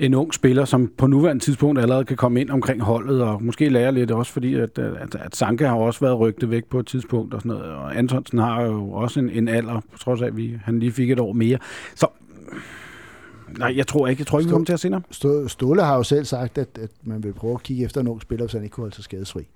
en 0.00 0.14
ung 0.14 0.34
spiller, 0.34 0.64
som 0.64 0.92
på 0.98 1.06
nuværende 1.06 1.44
tidspunkt 1.44 1.80
allerede 1.80 2.04
kan 2.04 2.16
komme 2.16 2.40
ind 2.40 2.50
omkring 2.50 2.82
holdet, 2.82 3.22
og 3.22 3.42
måske 3.42 3.68
lære 3.68 3.92
lidt 3.92 4.10
også, 4.10 4.32
fordi 4.32 4.54
at, 4.54 4.78
at, 4.78 5.14
at 5.14 5.36
Sanka 5.36 5.66
har 5.66 5.74
også 5.74 6.00
været 6.00 6.18
rygtet 6.18 6.50
væk 6.50 6.64
på 6.64 6.78
et 6.78 6.86
tidspunkt, 6.86 7.34
og 7.34 7.40
sådan 7.40 7.48
noget, 7.58 7.72
og 7.72 7.98
Antonsen 7.98 8.38
har 8.38 8.62
jo 8.62 8.90
også 8.90 9.20
en, 9.20 9.30
en 9.30 9.48
alder, 9.48 9.80
på 9.92 9.98
trods 9.98 10.22
af, 10.22 10.26
at 10.26 10.36
vi, 10.36 10.58
han 10.64 10.78
lige 10.78 10.92
fik 10.92 11.10
et 11.10 11.20
år 11.20 11.32
mere. 11.32 11.58
Så 11.94 12.06
Nej, 13.58 13.72
jeg 13.76 13.86
tror 13.86 14.06
ikke. 14.08 14.20
Jeg 14.20 14.26
tror 14.26 14.38
ikke, 14.38 14.48
vi 14.48 14.52
kommer 14.52 14.66
til 14.66 14.72
at 14.72 14.80
se 14.80 14.90
ham. 14.90 15.04
Stå- 15.10 15.48
Ståle 15.48 15.82
har 15.82 15.96
jo 15.96 16.02
selv 16.02 16.24
sagt, 16.24 16.58
at, 16.58 16.68
at 16.82 16.90
man 17.04 17.22
vil 17.22 17.32
prøve 17.32 17.54
at 17.54 17.62
kigge 17.62 17.84
efter 17.84 18.00
en 18.00 18.08
ung 18.08 18.22
spiller, 18.22 18.46
hvis 18.46 18.52
han 18.52 18.62
ikke 18.62 18.72
kunne 18.74 18.82
holde 18.82 18.94
sig 18.94 19.04
skadesfri. 19.04 19.46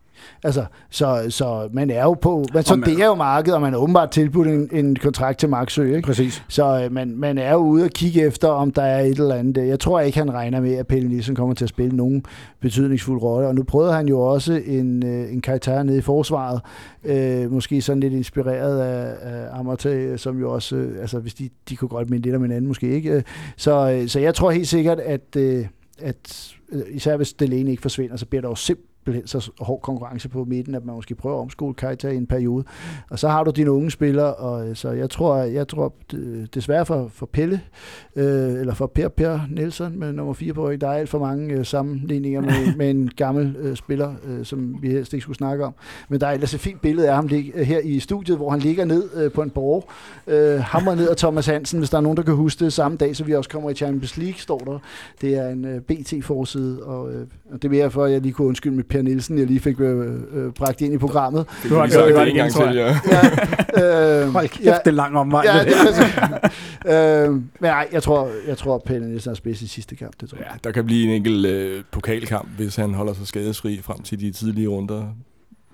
Altså, 0.45 0.65
så, 0.91 1.27
så 1.29 1.69
man 1.73 1.91
er 1.91 2.03
jo 2.03 2.15
på, 2.15 2.45
man 2.55 2.65
sonderer 2.65 3.07
jo 3.07 3.15
markedet, 3.15 3.55
og 3.55 3.61
man 3.61 3.75
er 3.75 3.79
åbenbart 3.79 4.11
tilbudt 4.11 4.49
en, 4.49 4.69
en 4.73 4.97
kontrakt 4.97 5.39
til 5.39 5.49
Maxø, 5.49 5.97
ikke? 5.97 6.07
Præcis. 6.07 6.45
Så 6.49 6.85
øh, 6.85 6.93
man, 6.93 7.17
man 7.17 7.39
er 7.39 7.53
jo 7.53 7.59
ude 7.59 7.85
og 7.85 7.91
kigge 7.91 8.23
efter, 8.23 8.49
om 8.49 8.71
der 8.71 8.83
er 8.83 9.01
et 9.01 9.19
eller 9.19 9.35
andet. 9.35 9.69
Jeg 9.69 9.81
tror 9.81 10.01
ikke, 10.01 10.19
han 10.19 10.35
regner 10.35 10.61
med, 10.61 10.75
at 10.75 10.87
Pelle 10.87 11.09
Nielsen 11.09 11.35
kommer 11.35 11.55
til 11.55 11.65
at 11.65 11.69
spille 11.69 11.97
nogen 11.97 12.25
betydningsfuld 12.61 13.23
rolle. 13.23 13.49
Og 13.49 13.55
nu 13.55 13.63
prøvede 13.63 13.93
han 13.93 14.09
jo 14.09 14.21
også 14.21 14.63
en, 14.67 15.07
øh, 15.07 15.33
en 15.33 15.41
karakter 15.41 15.83
nede 15.83 15.99
i 15.99 16.01
forsvaret. 16.01 16.61
Øh, 17.05 17.53
måske 17.53 17.83
sådan 17.83 18.01
lidt 18.01 18.13
inspireret 18.13 18.81
af, 18.81 19.15
af 19.21 19.59
Amartey, 19.59 20.17
som 20.17 20.39
jo 20.39 20.53
også, 20.53 20.77
øh, 20.77 21.01
altså 21.01 21.19
hvis 21.19 21.35
de, 21.35 21.49
de 21.69 21.77
kunne 21.77 21.89
godt 21.89 22.11
minde 22.11 22.25
lidt 22.25 22.37
om 22.37 22.43
hinanden, 22.43 22.69
måske 22.69 22.89
ikke. 22.89 23.25
Så, 23.57 24.05
så 24.07 24.21
jeg 24.21 24.35
tror 24.35 24.51
helt 24.51 24.69
sikkert, 24.69 25.01
at, 25.01 25.37
øh, 25.37 25.67
at 25.99 26.55
især 26.91 27.17
hvis 27.17 27.33
Delaney 27.33 27.71
ikke 27.71 27.83
forsvinder, 27.83 28.17
så 28.17 28.27
bliver 28.27 28.43
der 28.43 28.49
jo 28.49 28.55
simpelthen 28.55 28.94
så 29.25 29.51
hård 29.61 29.81
konkurrence 29.81 30.29
på 30.29 30.45
midten, 30.45 30.75
at 30.75 30.85
man 30.85 30.95
måske 30.95 31.15
prøver 31.15 31.37
at 31.37 31.41
omskole 31.41 31.75
Keita 31.75 32.09
i 32.09 32.17
en 32.17 32.27
periode. 32.27 32.65
Og 33.11 33.19
så 33.19 33.29
har 33.29 33.45
du 33.45 33.51
dine 33.51 33.71
unge 33.71 33.91
spillere, 33.91 34.35
og 34.35 34.69
øh, 34.69 34.77
så 34.77 34.91
jeg 34.91 35.11
tror, 35.11 35.37
jeg 35.37 35.69
tror 35.69 35.93
d- 36.13 36.47
desværre 36.55 36.87
for, 36.87 37.09
for 37.13 37.27
Pelle, 37.27 37.61
øh, 38.17 38.25
eller 38.61 38.75
for 38.75 38.87
Per 38.87 39.09
Per 39.09 39.39
Nielsen 39.51 39.99
med 39.99 40.13
nummer 40.13 40.33
4 40.35 40.53
på, 40.53 40.73
der 40.77 40.89
er 40.89 40.93
alt 40.93 41.09
for 41.09 41.19
mange 41.19 41.55
øh, 41.55 41.65
sammenligninger 41.67 42.41
med, 42.41 42.75
med 42.77 42.91
en 42.91 43.11
gammel 43.17 43.57
øh, 43.59 43.77
spiller, 43.77 44.15
øh, 44.27 44.45
som 44.45 44.77
vi 44.83 44.91
helst 44.91 45.13
ikke 45.13 45.23
skulle 45.23 45.37
snakke 45.37 45.65
om. 45.65 45.75
Men 46.09 46.21
der 46.21 46.27
er 46.27 46.33
ellers 46.33 46.55
et 46.55 46.61
fint 46.61 46.81
billede 46.81 47.09
af 47.09 47.15
ham 47.15 47.27
lig, 47.27 47.53
øh, 47.55 47.67
her 47.67 47.79
i 47.79 48.01
studiet, 48.01 48.37
hvor 48.37 48.51
han 48.51 48.61
ligger 48.61 48.85
ned 48.85 49.11
øh, 49.15 49.33
på 49.33 49.43
en 49.43 49.51
borg, 49.51 49.89
øh, 50.27 50.61
hammer 50.61 50.95
ned 50.95 51.09
af 51.09 51.17
Thomas 51.17 51.47
Hansen, 51.47 51.79
hvis 51.79 51.91
der 51.91 51.97
er 51.99 52.03
nogen, 52.03 52.17
der 52.17 52.23
kan 52.23 52.35
huske 52.35 52.65
det 52.65 52.73
samme 52.73 52.97
dag, 52.97 53.17
så 53.17 53.25
vi 53.25 53.35
også 53.35 53.51
kommer 53.51 53.71
i 53.71 53.75
Champions 53.75 54.17
League, 54.17 54.39
står 54.39 54.59
der. 54.59 54.79
Det 55.21 55.35
er 55.35 55.49
en 55.49 55.65
øh, 55.65 55.81
BT-forside, 55.81 56.83
og, 56.83 57.13
øh, 57.13 57.27
det 57.63 57.71
vil 57.71 57.79
jeg 57.79 57.93
for, 57.93 58.05
at 58.05 58.13
jeg 58.13 58.21
lige 58.21 58.33
kunne 58.33 58.49
undskylde 58.49 58.77
med 58.77 58.85
Per 58.95 59.03
Nielsen, 59.03 59.39
jeg 59.39 59.47
lige 59.47 59.61
fik 59.61 59.81
øh, 59.81 60.13
øh, 60.33 60.53
bragt 60.53 60.81
ind 60.81 60.95
i 60.95 60.99
programmet. 60.99 61.47
Det 61.63 61.71
Du 61.71 61.75
har 61.75 61.87
gjort 61.89 62.09
det 62.09 62.21
en 62.21 62.27
igen, 62.27 62.37
gang 62.37 62.53
tror 62.53 62.67
til, 62.67 62.77
ja. 62.77 62.87
Ja, 63.77 64.23
øh, 64.23 64.33
Hold 64.33 64.49
kæft, 64.49 64.65
det 64.65 64.87
er 64.87 64.91
lang 64.91 65.17
omvej. 65.17 65.45
Ja, 65.47 65.65
det 65.65 65.73
altså, 65.87 66.05
øh, 67.27 67.33
men 67.33 67.45
nej, 67.61 67.89
jeg 67.93 68.03
tror, 68.03 68.31
jeg 68.47 68.59
tror, 68.59 68.79
Pelle 68.87 69.09
Nielsen 69.09 69.31
er 69.31 69.41
bedst 69.45 69.63
i 69.63 69.67
sidste 69.67 69.97
kamp. 69.97 70.21
Det 70.21 70.29
tror 70.29 70.39
jeg. 70.39 70.47
Ja, 70.53 70.59
der 70.65 70.73
kan 70.73 70.87
blive 70.87 71.05
en 71.05 71.11
enkelt 71.11 71.47
øh, 71.47 71.83
pokalkamp, 71.91 72.49
hvis 72.57 72.77
han 72.77 72.95
holder 72.95 73.15
sig 73.15 73.27
skadesfri 73.27 73.81
frem 73.83 74.03
til 74.03 74.21
de 74.21 74.33
tidlige 74.33 74.69
runder. 74.69 75.05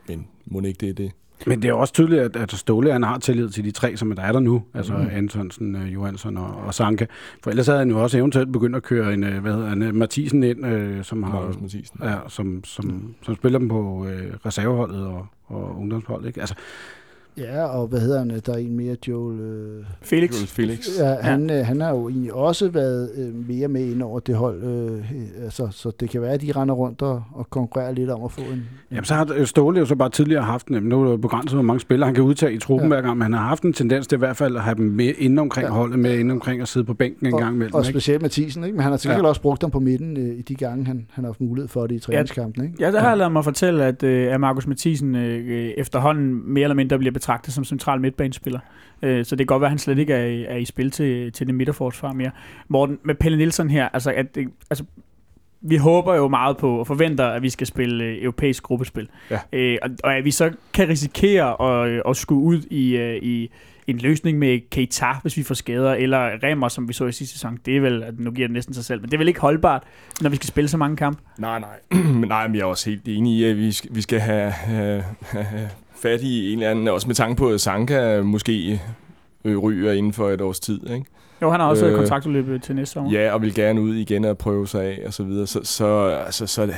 Men 0.09 0.27
må 0.47 0.61
ikke 0.61 0.79
det 0.81 0.89
er 0.89 0.95
det. 0.95 1.12
Men 1.47 1.62
det 1.62 1.68
er 1.68 1.72
også 1.72 1.95
tydeligt, 1.95 2.20
at, 2.20 2.36
at 2.36 2.53
Ståle 2.53 2.93
han 2.93 3.03
har 3.03 3.18
tillid 3.18 3.49
til 3.49 3.64
de 3.64 3.70
tre, 3.70 3.97
som 3.97 4.14
der 4.16 4.22
er 4.22 4.32
der 4.32 4.41
nu. 4.41 4.62
Altså 4.74 4.93
mm. 4.93 5.09
Antonsen, 5.12 5.76
uh, 5.76 5.95
Johansson 5.95 6.36
og, 6.36 6.55
og 6.66 6.74
Sanka. 6.74 7.07
For 7.43 7.51
ellers 7.51 7.66
havde 7.66 7.78
han 7.78 7.91
jo 7.91 8.03
også 8.03 8.18
eventuelt 8.18 8.53
begyndt 8.53 8.76
at 8.76 8.82
køre 8.82 9.14
en, 9.14 9.24
uh, 9.24 9.34
hvad 9.34 9.53
hedder 9.53 9.68
han, 9.68 9.82
uh, 9.82 9.95
Mathisen 9.95 10.43
ind, 10.43 10.66
uh, 10.66 11.05
som, 11.05 11.22
har, 11.22 11.32
Markus 11.32 11.61
Mathisen. 11.61 12.01
ja, 12.03 12.16
som, 12.28 12.64
som, 12.64 13.14
som 13.22 13.36
spiller 13.36 13.59
dem 13.59 13.68
på 13.68 13.80
uh, 13.80 14.07
reserveholdet 14.47 15.07
og, 15.07 15.26
og 15.47 15.78
ungdomsholdet. 15.78 16.26
Ikke? 16.26 16.41
Altså, 16.41 16.55
Ja, 17.41 17.64
og 17.64 17.86
hvad 17.86 18.01
hedder 18.01 18.18
han? 18.18 18.41
Der 18.47 18.53
er 18.53 18.57
en 18.57 18.76
mere, 18.76 18.97
Joel... 19.09 19.41
Øh, 19.41 19.84
Felix. 20.03 20.30
Joel 20.38 20.47
Felix. 20.49 20.86
ja, 20.99 21.14
han, 21.20 21.51
øh, 21.51 21.66
han 21.66 21.80
har 21.80 21.91
jo 21.91 22.09
egentlig 22.09 22.32
også 22.34 22.68
været 22.68 23.11
øh, 23.16 23.49
mere 23.49 23.68
med 23.68 23.84
ind 23.86 24.03
over 24.03 24.20
det 24.20 24.34
hold. 24.34 24.62
Øh, 24.64 25.05
altså, 25.45 25.68
så 25.70 25.91
det 26.01 26.11
kan 26.11 26.22
være, 26.22 26.32
at 26.32 26.43
de 26.43 26.53
render 26.53 26.74
rundt 26.74 27.03
og, 27.03 27.22
og 27.32 27.51
konkurrerer 27.51 27.93
lidt 27.93 28.11
om 28.11 28.24
at 28.24 28.32
få 28.32 28.41
en... 28.41 28.62
Jamen, 28.91 29.05
så 29.05 29.14
har 29.14 29.45
Ståle 29.45 29.78
jo 29.78 29.86
så 29.86 29.95
bare 29.97 30.11
tidligere 30.11 30.43
haft, 30.43 30.70
jamen, 30.70 30.88
nu 30.88 31.01
er 31.01 31.05
det 31.05 31.11
jo 31.12 31.16
begrænset, 31.16 31.57
hvor 31.57 31.62
mange 31.62 31.80
spillere 31.80 32.07
han 32.07 32.14
kan 32.14 32.24
udtage 32.24 32.53
i 32.53 32.59
truppen 32.59 32.88
Ja. 32.88 32.95
ja. 32.95 33.01
hver 33.01 33.09
gang, 33.09 33.18
men 33.18 33.22
han 33.22 33.32
har 33.32 33.41
haft 33.49 33.62
en 33.62 33.72
tendens 33.72 34.07
til 34.07 34.16
i 34.16 34.18
hvert 34.18 34.36
fald 34.36 34.57
at 34.57 34.62
have 34.62 34.74
dem 34.74 34.84
med 34.84 35.12
inde 35.18 35.41
omkring 35.41 35.64
Ja. 35.64 35.72
ja. 35.72 35.78
holdet, 35.78 35.99
med 35.99 36.18
inde 36.18 36.32
omkring 36.32 36.62
at 36.62 36.68
sidde 36.68 36.86
på 36.86 36.95
bænken 36.95 37.26
en 37.26 37.34
og, 37.34 37.41
gang 37.41 37.55
imellem. 37.55 37.74
Og 37.74 37.80
ikke? 37.80 37.91
specielt 37.91 38.22
Mathisen, 38.22 38.64
ikke? 38.64 38.76
Men 38.76 38.82
han 38.82 38.93
har 38.93 38.97
sikkert 38.97 39.22
Ja. 39.22 39.28
også 39.28 39.41
brugt 39.41 39.62
dem 39.62 39.70
på 39.70 39.80
midten 39.80 40.16
øh, 40.16 40.38
i 40.38 40.43
de 40.43 40.55
gange, 40.55 40.84
han, 40.86 41.07
han 41.11 41.24
har 41.24 41.28
haft 41.28 41.41
mulighed 41.41 41.68
for 41.68 41.86
det 41.86 41.95
i 41.95 41.99
træningskampen, 41.99 42.64
ikke? 42.64 42.76
Ja, 42.80 42.93
der 42.93 43.01
har 43.01 43.09
jeg 43.09 43.18
lavet 43.18 43.32
mig 43.32 43.45
fortælle, 43.45 43.84
at, 43.84 44.03
øh, 44.03 44.34
at 44.34 44.41
Markus 44.41 44.66
Mathisen 44.66 45.14
øh, 45.14 45.45
øh, 45.49 45.70
efterhånden 45.76 46.53
mere 46.53 46.62
eller 46.62 46.74
mindre 46.74 46.99
bliver 46.99 47.12
betragtet 47.12 47.30
som 47.43 47.64
central 47.64 48.01
midtbanespiller. 48.01 48.61
Øh, 49.03 49.24
så 49.24 49.31
det 49.37 49.39
kan 49.39 49.47
godt 49.47 49.61
være, 49.61 49.66
at 49.68 49.70
han 49.72 49.78
slet 49.78 49.99
ikke 49.99 50.14
er, 50.14 50.26
i- 50.26 50.45
er 50.45 50.57
i 50.57 50.64
spil 50.64 50.91
til, 50.91 51.33
til 51.33 51.47
det 51.47 51.55
midterforsvar 51.55 52.12
mere. 52.12 52.31
Morten, 52.68 52.99
med 53.05 53.14
Pelle 53.14 53.39
Nielsen 53.39 53.70
her, 53.70 53.89
altså, 53.89 54.11
at, 54.16 54.39
altså 54.70 54.85
vi 55.62 55.76
håber 55.76 56.14
jo 56.14 56.28
meget 56.28 56.57
på 56.57 56.78
og 56.78 56.87
forventer, 56.87 57.26
at 57.26 57.43
vi 57.43 57.51
skal 57.51 57.66
spille 57.66 58.05
øh, 58.05 58.22
europæisk 58.22 58.62
gruppespil. 58.62 59.09
Ja. 59.31 59.39
Øh, 59.53 59.78
og, 59.83 59.91
og 60.05 60.14
at 60.16 60.24
vi 60.24 60.31
så 60.31 60.51
kan 60.74 60.89
risikere 60.89 61.62
at, 61.87 62.03
at 62.09 62.16
skulle 62.16 62.43
ud 62.43 62.62
i, 62.70 62.97
øh, 62.97 63.16
i 63.22 63.51
en 63.87 63.99
løsning 63.99 64.39
med 64.39 64.61
Keita, 64.70 65.07
hvis 65.22 65.37
vi 65.37 65.43
får 65.43 65.55
skader, 65.55 65.95
eller 65.95 66.18
Remmer, 66.43 66.68
som 66.68 66.89
vi 66.89 66.93
så 66.93 67.07
i 67.07 67.12
sidste 67.12 67.35
sæson. 67.35 67.59
Det 67.66 67.76
er 67.76 67.81
vel, 67.81 68.03
at 68.03 68.18
nu 68.20 68.31
giver 68.31 68.49
det 68.49 68.53
næsten 68.55 68.74
sig 68.74 68.85
selv, 68.85 69.01
men 69.01 69.09
det 69.11 69.14
er 69.14 69.18
vel 69.18 69.28
ikke 69.28 69.41
holdbart, 69.41 69.83
når 70.20 70.31
vi 70.31 70.37
skal 70.37 70.49
spille 70.49 70.68
så 70.68 70.76
mange 70.76 70.97
kampe. 70.97 71.22
Nej, 71.39 71.59
nej. 71.61 72.01
Men 72.03 72.28
nej, 72.28 72.47
men 72.47 72.55
jeg 72.57 72.62
er 72.62 72.66
også 72.66 72.91
helt 72.91 73.03
enig 73.09 73.33
i, 73.39 73.45
at 73.45 73.57
vi 73.57 73.72
skal, 73.72 73.91
vi 73.95 74.01
skal 74.03 74.20
have, 74.20 74.51
have, 74.51 75.05
have 75.33 75.68
fat 76.03 76.22
i 76.22 76.53
en 76.53 76.59
eller 76.59 76.70
anden, 76.70 76.88
også 76.88 77.07
med 77.07 77.14
tanke 77.14 77.36
på, 77.36 77.48
at 77.48 77.61
Sanka 77.61 78.22
måske 78.22 78.82
øh, 79.44 79.59
ryger 79.59 79.92
inden 79.92 80.12
for 80.12 80.30
et 80.30 80.40
års 80.40 80.61
tid, 80.61 80.90
ikke? 80.90 81.07
Jo, 81.42 81.51
han 81.51 81.61
har 81.61 81.68
også 81.68 81.86
øh, 81.86 81.92
Øh, 81.92 81.98
kontraktudløb 81.98 82.62
til 82.62 82.76
næste 82.76 82.92
sommer. 82.92 83.12
Ja, 83.12 83.32
og 83.32 83.42
vil 83.42 83.55
gerne 83.55 83.80
ud 83.80 83.94
igen 83.94 84.24
og 84.24 84.38
prøve 84.38 84.68
sig 84.68 84.84
af, 84.84 85.03
og 85.07 85.14
så 85.14 85.22
videre. 85.24 85.46
Så, 85.46 85.61
så, 85.62 85.86
altså, 86.26 86.46
så 86.46 86.66
det 86.66 86.74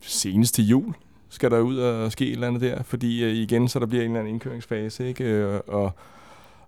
senest 0.00 0.54
til 0.54 0.68
jul 0.68 0.94
skal 1.28 1.50
der 1.50 1.60
ud 1.60 1.76
og 1.76 2.12
ske 2.12 2.26
et 2.26 2.32
eller 2.32 2.46
andet 2.46 2.62
der, 2.62 2.82
fordi 2.82 3.24
øh, 3.24 3.30
igen, 3.30 3.68
så 3.68 3.78
der 3.78 3.86
bliver 3.86 4.04
en 4.04 4.10
eller 4.10 4.20
anden 4.20 4.34
indkøringsfase, 4.34 5.08
ikke? 5.08 5.24
Øh, 5.24 5.60
og 5.66 5.92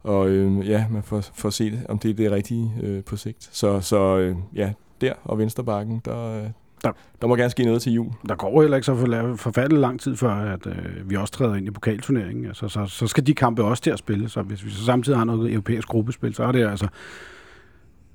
og 0.04 0.28
øh, 0.28 0.68
ja, 0.68 0.86
man 0.90 1.02
får, 1.02 1.20
får 1.34 1.50
set, 1.50 1.86
om 1.88 1.98
det 1.98 2.10
er 2.10 2.14
det 2.14 2.30
rigtige 2.30 2.72
øh, 2.82 3.04
på 3.04 3.16
sigt. 3.16 3.48
Så, 3.52 3.80
så 3.80 4.18
øh, 4.18 4.36
ja, 4.54 4.72
der 5.00 5.12
og 5.24 5.38
Venstrebakken, 5.38 6.02
der, 6.04 6.42
øh, 6.42 6.50
der, 6.84 6.92
der 7.22 7.26
må 7.26 7.36
gerne 7.36 7.50
ske 7.50 7.64
noget 7.64 7.82
til 7.82 7.92
jul. 7.92 8.06
Der 8.28 8.34
går 8.34 8.60
heller 8.60 8.76
ikke 8.76 8.86
så 8.86 8.94
for- 8.96 9.36
forfærdelig 9.36 9.78
lang 9.80 10.00
tid 10.00 10.16
før, 10.16 10.30
at 10.30 10.66
øh, 10.66 11.10
vi 11.10 11.16
også 11.16 11.32
træder 11.32 11.54
ind 11.54 11.66
i 11.66 11.70
pokalturneringen. 11.70 12.46
Altså, 12.46 12.68
så, 12.68 12.86
så 12.86 13.06
skal 13.06 13.26
de 13.26 13.34
kampe 13.34 13.64
også 13.64 13.82
til 13.82 13.90
at 13.90 13.98
spille. 13.98 14.28
Så 14.28 14.42
hvis 14.42 14.64
vi 14.64 14.70
så 14.70 14.84
samtidig 14.84 15.18
har 15.18 15.24
noget 15.24 15.52
europæisk 15.52 15.88
gruppespil, 15.88 16.34
så 16.34 16.44
er 16.44 16.52
det 16.52 16.66
altså 16.66 16.86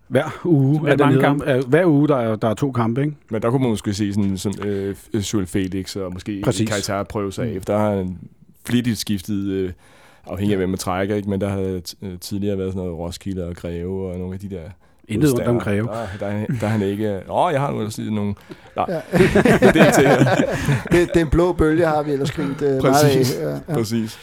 hver 0.08 0.40
uge, 0.46 0.88
er 0.88 0.92
er 0.92 0.96
der 0.96 1.06
mange 1.06 1.22
kampe. 1.22 1.46
kampe. 1.46 1.68
hver 1.68 1.86
uge 1.86 2.08
der 2.08 2.16
er, 2.18 2.36
der 2.36 2.48
er 2.50 2.54
to 2.54 2.72
kampe. 2.72 3.02
Ikke? 3.02 3.16
Men 3.32 3.42
der 3.42 3.50
kunne 3.50 3.62
man 3.62 3.70
måske 3.70 3.94
se 3.94 4.14
sådan, 4.14 4.38
sådan 4.38 4.68
øh, 4.68 4.96
Joel 5.34 5.46
Felix 5.48 5.96
og 5.96 6.14
måske. 6.14 6.42
Kajtar 6.68 7.04
prøve 7.04 7.32
sig 7.32 7.48
af. 7.48 7.56
Mm. 7.56 7.62
Der 7.62 7.78
har 7.78 7.96
han 7.96 8.18
flittigt 8.66 8.98
skiftet, 8.98 9.46
øh, 9.48 9.72
afhængig 10.28 10.54
af 10.54 10.58
hvem 10.58 10.70
man 10.70 10.78
trækker, 10.78 11.16
ikke? 11.16 11.30
men 11.30 11.42
der 11.42 11.50
har 11.50 11.82
øh, 12.02 12.20
tidligere 12.20 12.58
været 12.58 12.74
sådan 12.74 12.86
noget 12.86 13.00
Roskilde 13.00 13.48
og 13.48 13.56
Greve 13.56 14.12
og 14.12 14.18
nogle 14.18 14.34
af 14.34 14.40
de 14.40 14.50
der 14.50 14.62
Intet 15.10 15.34
ondt 15.34 15.48
om. 15.48 15.60
Greve. 15.60 15.88
Der, 15.88 16.08
der, 16.20 16.26
er- 16.28 16.46
der 16.62 16.68
er 16.68 16.72
han 16.72 16.82
ikke... 16.82 17.16
Åh, 17.30 17.46
oh, 17.46 17.54
jeg 17.54 17.62
har 17.62 17.72
nu 17.72 17.78
ellers 17.78 17.98
lige 17.98 18.16
nogle... 18.16 18.34
Nej, 18.76 18.86
Ja. 18.90 18.94
det 19.74 19.82
er 19.82 19.92
til 19.92 20.08
her. 20.08 20.36
det, 20.92 21.10
den 21.14 21.30
blå 21.30 21.54
bølge 21.54 21.86
har 21.86 22.04
vi 22.04 22.12
ellers 22.12 22.32
grint 22.32 22.62
øh, 22.62 22.70
meget 22.70 22.82
Præcis. 22.82 23.36
af. 23.38 23.44
Ja, 23.46 23.50
ja. 23.70 23.74
Præcis. 23.74 24.20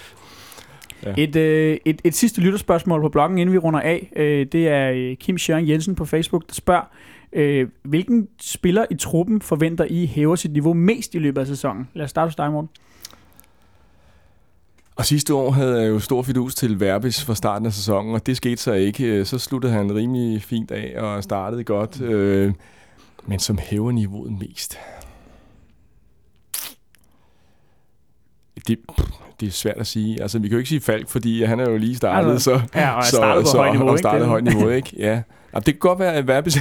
Ja. 1.06 1.14
Et, 1.16 1.36
øh, 1.36 1.76
et, 1.84 2.00
et 2.04 2.14
sidste 2.14 2.40
lytterspørgsmål 2.40 3.00
på 3.00 3.08
bloggen, 3.08 3.38
inden 3.38 3.52
vi 3.52 3.58
runder 3.58 3.80
af. 3.80 4.12
Øh, 4.16 4.46
det 4.52 4.68
er 4.68 4.90
øh, 4.94 5.16
Kim 5.16 5.38
Sjøren 5.38 5.68
Jensen 5.68 5.94
på 5.94 6.04
Facebook, 6.04 6.42
der 6.48 6.54
spørger, 6.54 6.90
øh, 7.32 7.68
hvilken 7.82 8.28
spiller 8.40 8.84
i 8.90 8.94
truppen 8.94 9.40
forventer 9.40 9.84
I 9.90 10.06
hæver 10.06 10.36
sit 10.36 10.52
niveau 10.52 10.72
mest 10.74 11.14
i 11.14 11.18
løbet 11.18 11.40
af 11.40 11.46
sæsonen? 11.46 11.88
Lad 11.94 12.04
os 12.04 12.10
starte 12.10 12.26
hos 12.28 12.36
dig, 12.36 12.50
Morten. 12.52 12.68
Og 14.96 15.06
sidste 15.06 15.34
år 15.34 15.50
havde 15.50 15.80
jeg 15.80 15.88
jo 15.88 15.98
stor 15.98 16.22
fidus 16.22 16.54
til 16.54 16.80
Verbis 16.80 17.24
fra 17.24 17.34
starten 17.34 17.66
af 17.66 17.72
sæsonen, 17.72 18.14
og 18.14 18.26
det 18.26 18.36
skete 18.36 18.56
så 18.56 18.72
ikke. 18.72 19.24
Så 19.24 19.38
sluttede 19.38 19.72
han 19.72 19.94
rimelig 19.94 20.42
fint 20.42 20.70
af 20.70 21.00
og 21.02 21.22
startede 21.22 21.64
godt. 21.64 22.00
Øh, 22.00 22.52
men 23.26 23.38
som 23.38 23.58
hæver 23.58 23.92
niveauet 23.92 24.32
mest. 24.32 24.78
Det, 28.68 28.78
det 29.40 29.46
er 29.46 29.50
svært 29.50 29.76
at 29.76 29.86
sige. 29.86 30.22
Altså, 30.22 30.38
vi 30.38 30.48
kan 30.48 30.52
jo 30.52 30.58
ikke 30.58 30.68
sige 30.68 30.80
Falk, 30.80 31.08
fordi 31.08 31.42
han 31.42 31.60
er 31.60 31.70
jo 31.70 31.76
lige 31.76 31.96
startet, 31.96 32.42
så, 32.42 32.60
Ja, 32.74 32.90
og 32.90 33.04
så, 33.04 33.16
startede 33.16 33.44
på 33.44 33.48
så, 33.48 33.56
højt 33.56 33.72
niveau, 33.72 33.88
og 33.88 34.26
højt 34.26 34.44
niveau, 34.44 34.68
ikke? 34.68 34.90
Ja. 34.98 35.22
Ja, 35.56 35.60
det 35.60 35.74
kan 35.74 35.78
godt 35.78 35.98
være, 35.98 36.14
at 36.14 36.28
Verbis, 36.28 36.56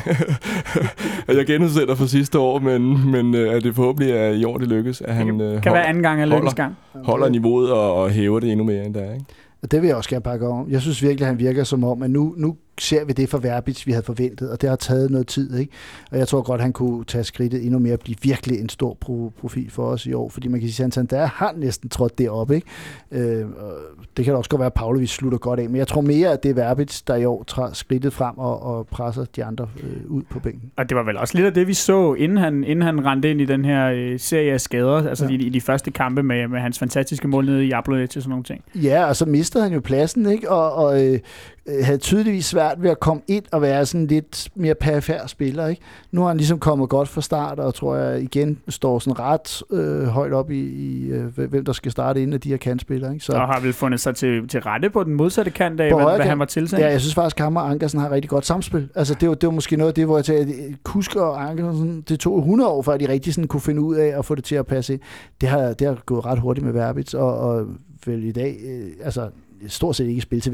at 1.28 1.38
jeg 1.38 1.46
genudsætter 1.46 1.96
for 1.96 2.06
sidste 2.06 2.40
år, 2.40 2.60
men, 2.60 3.12
men 3.12 3.36
øh, 3.36 3.54
at 3.56 3.64
det 3.64 3.76
forhåbentlig 3.76 4.12
er 4.16 4.30
i 4.30 4.44
år, 4.44 4.58
det 4.58 4.68
lykkes, 4.68 5.02
at 5.02 5.16
han 5.16 5.42
øh, 5.42 5.62
Kan 5.62 5.72
hold, 5.72 5.74
være 5.80 5.88
anden 5.88 6.04
gang 6.04 6.22
af 6.22 6.30
holder. 6.30 6.52
gang. 6.52 6.76
holder 7.04 7.30
niveauet 7.30 7.72
og, 7.72 7.94
og 7.96 8.10
hæver 8.10 8.40
det 8.40 8.52
endnu 8.52 8.66
mere 8.66 8.86
end 8.86 8.94
der, 8.94 9.14
ikke? 9.14 9.26
Og 9.64 9.72
det 9.72 9.82
vil 9.82 9.88
jeg 9.88 9.96
også 9.96 10.10
gerne 10.10 10.24
pakke 10.24 10.48
om. 10.48 10.70
Jeg 10.70 10.82
synes 10.82 11.02
virkelig, 11.04 11.22
at 11.22 11.28
han 11.28 11.40
virker 11.40 11.64
som 11.64 11.84
om, 11.84 12.04
at 12.04 12.10
nu, 12.10 12.34
nu 12.38 12.56
ser 12.80 13.06
vi 13.06 13.14
det 13.14 13.30
for 13.30 13.38
Verbitz, 13.38 13.88
vi 13.88 13.92
havde 13.92 14.06
forventet, 14.06 14.52
og 14.52 14.62
det 14.62 14.70
har 14.70 14.76
taget 14.76 15.12
noget 15.12 15.28
tid. 15.28 15.58
Ikke? 15.58 15.72
Og 16.12 16.18
jeg 16.18 16.28
tror 16.28 16.42
godt, 16.42 16.62
han 16.62 16.74
kunne 16.74 17.06
tage 17.06 17.24
skridtet 17.24 17.64
endnu 17.66 17.80
mere 17.80 17.94
og 17.94 18.00
blive 18.00 18.18
virkelig 18.22 18.60
en 18.60 18.70
stor 18.70 18.98
pro- 19.06 19.40
profil 19.42 19.72
for 19.72 19.86
os 19.86 20.06
i 20.06 20.14
år, 20.14 20.30
fordi 20.30 20.48
man 20.48 20.60
kan 20.60 20.70
sige, 20.70 20.86
at 20.86 20.94
Santander 20.94 21.26
har 21.26 21.54
næsten 21.58 21.90
trådt 21.90 22.18
deroppe. 22.18 22.56
Ikke? 22.56 22.68
Øh, 23.12 23.46
og 23.58 23.74
det 24.18 24.26
kan 24.26 24.34
da 24.34 24.38
også 24.38 24.50
godt 24.50 24.60
være, 24.60 24.66
at 24.66 24.74
Pavlovic 24.74 25.10
slutter 25.10 25.38
godt 25.38 25.60
af, 25.60 25.70
men 25.70 25.76
jeg 25.76 25.88
tror 25.88 26.02
mere, 26.02 26.32
at 26.32 26.44
det 26.44 26.50
er 26.50 26.54
Verbitz, 26.54 27.02
der 27.02 27.16
i 27.16 27.26
år 27.26 27.44
tager 27.48 27.74
skridtet 27.74 28.14
frem 28.14 28.38
og, 28.38 28.64
og 28.64 28.88
presser 28.88 29.26
de 29.36 29.44
andre 29.44 29.68
øh, 29.84 30.12
ud 30.12 30.24
på 30.30 30.40
bænken. 30.40 30.72
Og 30.78 30.90
det 30.90 30.98
var 30.98 31.04
vel 31.04 31.18
også 31.18 31.38
lidt 31.38 31.48
af 31.48 31.54
det, 31.54 31.68
vi 31.68 31.74
så, 31.74 32.14
inden 32.14 32.38
han, 32.38 32.64
inden 32.64 32.82
han 32.82 33.06
rendte 33.06 33.32
ind 33.32 33.42
i 33.42 33.46
den 33.46 33.66
her 33.66 33.92
øh, 33.92 34.20
serie 34.20 34.54
af 34.54 34.62
skader, 34.62 35.10
altså 35.10 35.26
ja. 35.26 35.32
i, 35.32 35.36
i 35.36 35.50
de 35.50 35.62
første 35.62 35.92
kampe 35.92 36.24
med, 36.24 36.48
med 36.48 36.60
hans 36.60 36.80
fantastiske 36.80 37.28
mål 37.28 37.46
nede 37.46 37.66
i 37.66 37.68
Jablonec 37.68 38.16
og 38.16 38.22
sådan 38.22 38.30
nogle 38.30 38.44
ting. 38.44 38.64
Ja, 38.76 39.06
og 39.06 39.16
så 39.16 39.26
mistede 39.26 39.64
han 39.64 39.74
jo 39.74 39.80
pladsen, 39.80 40.26
ikke? 40.26 40.52
og, 40.52 40.74
og 40.74 41.06
øh, 41.06 41.20
øh, 41.68 41.86
havde 41.86 41.98
tydeligvis 41.98 42.46
svært 42.46 42.84
ved 42.84 42.90
at 42.90 43.00
komme 43.00 43.22
ind 43.28 43.44
og 43.52 43.62
være 43.62 43.86
sådan 43.86 44.08
lidt 44.08 44.50
mere 44.56 44.76
perifær 44.76 45.28
spiller. 45.28 45.68
Ikke? 45.68 45.82
Nu 46.12 46.22
har 46.22 46.28
han 46.28 46.38
ligesom 46.38 46.60
kommet 46.60 46.90
godt 46.90 47.10
fra 47.10 47.22
start, 47.22 47.60
og 47.60 47.74
tror 47.74 47.96
jeg 47.96 48.22
igen 48.22 48.60
står 48.70 49.00
sådan 49.00 49.20
ret 49.20 49.64
øh, 49.72 50.04
højt 50.04 50.34
op 50.34 50.52
i, 50.52 50.60
i 50.60 51.08
øh, 51.08 51.38
hvem 51.38 51.66
der 51.66 51.74
skal 51.74 51.92
starte 51.92 52.22
inden 52.22 52.34
af 52.34 52.42
de 52.42 52.50
her 52.50 52.58
kantspillere. 52.58 53.14
Ikke? 53.14 53.26
Så. 53.26 53.32
Og 53.32 53.48
har 53.48 53.60
vel 53.60 53.74
fundet 53.74 54.00
sig 54.00 54.16
til, 54.16 54.48
til 54.48 54.60
rette 54.60 54.90
på 54.90 55.04
den 55.04 55.14
modsatte 55.14 55.52
kant 55.52 55.80
af, 55.80 55.94
hvad, 55.96 56.16
hvad 56.16 56.26
han 56.26 56.40
var 56.40 56.46
tilsat. 56.46 56.80
ja, 56.80 56.90
jeg 56.90 57.02
synes 57.02 57.16
faktisk, 57.16 57.40
at 57.40 57.44
Hammer 57.44 57.62
og 57.62 57.70
Ankersen 57.70 58.00
har 58.00 58.12
rigtig 58.12 58.30
godt 58.30 58.46
samspil. 58.46 58.90
Altså, 58.96 59.14
det 59.14 59.30
var, 59.30 59.36
det 59.36 59.48
var 59.48 59.54
måske 59.54 59.78
noget 59.78 59.90
af 59.90 59.96
det, 59.96 60.06
hvor 60.06 60.18
jeg 60.18 60.26
tænkte, 60.26 60.54
at 60.54 60.84
Kusk 60.84 61.16
og 61.16 61.50
Ankersen, 61.50 62.02
det 62.02 62.20
tog 62.20 62.38
100 62.38 62.70
år, 62.70 62.82
før 62.82 62.98
de 62.98 63.10
rigtig 63.10 63.34
sådan 63.34 63.48
kunne 63.48 63.62
finde 63.62 63.82
ud 63.82 63.96
af 63.96 64.20
at 64.20 64.26
få 64.26 64.36
det 64.36 64.44
til 64.44 64.56
at 64.56 64.66
passe 64.66 64.94
ind. 64.94 65.02
Det 65.42 65.50
har, 65.50 65.74
det 65.74 65.88
har 65.88 66.02
gået 66.06 66.26
ret 66.26 66.40
hurtigt 66.40 66.66
med 66.66 66.74
Verbitz, 66.74 67.14
og, 67.14 67.38
og 67.38 67.68
vel 68.06 68.24
i 68.24 68.32
dag, 68.32 68.58
øh, 68.66 68.88
altså 69.04 69.30
stort 69.68 69.96
set 69.96 70.08
ikke 70.08 70.22
spil 70.22 70.42
til 70.42 70.52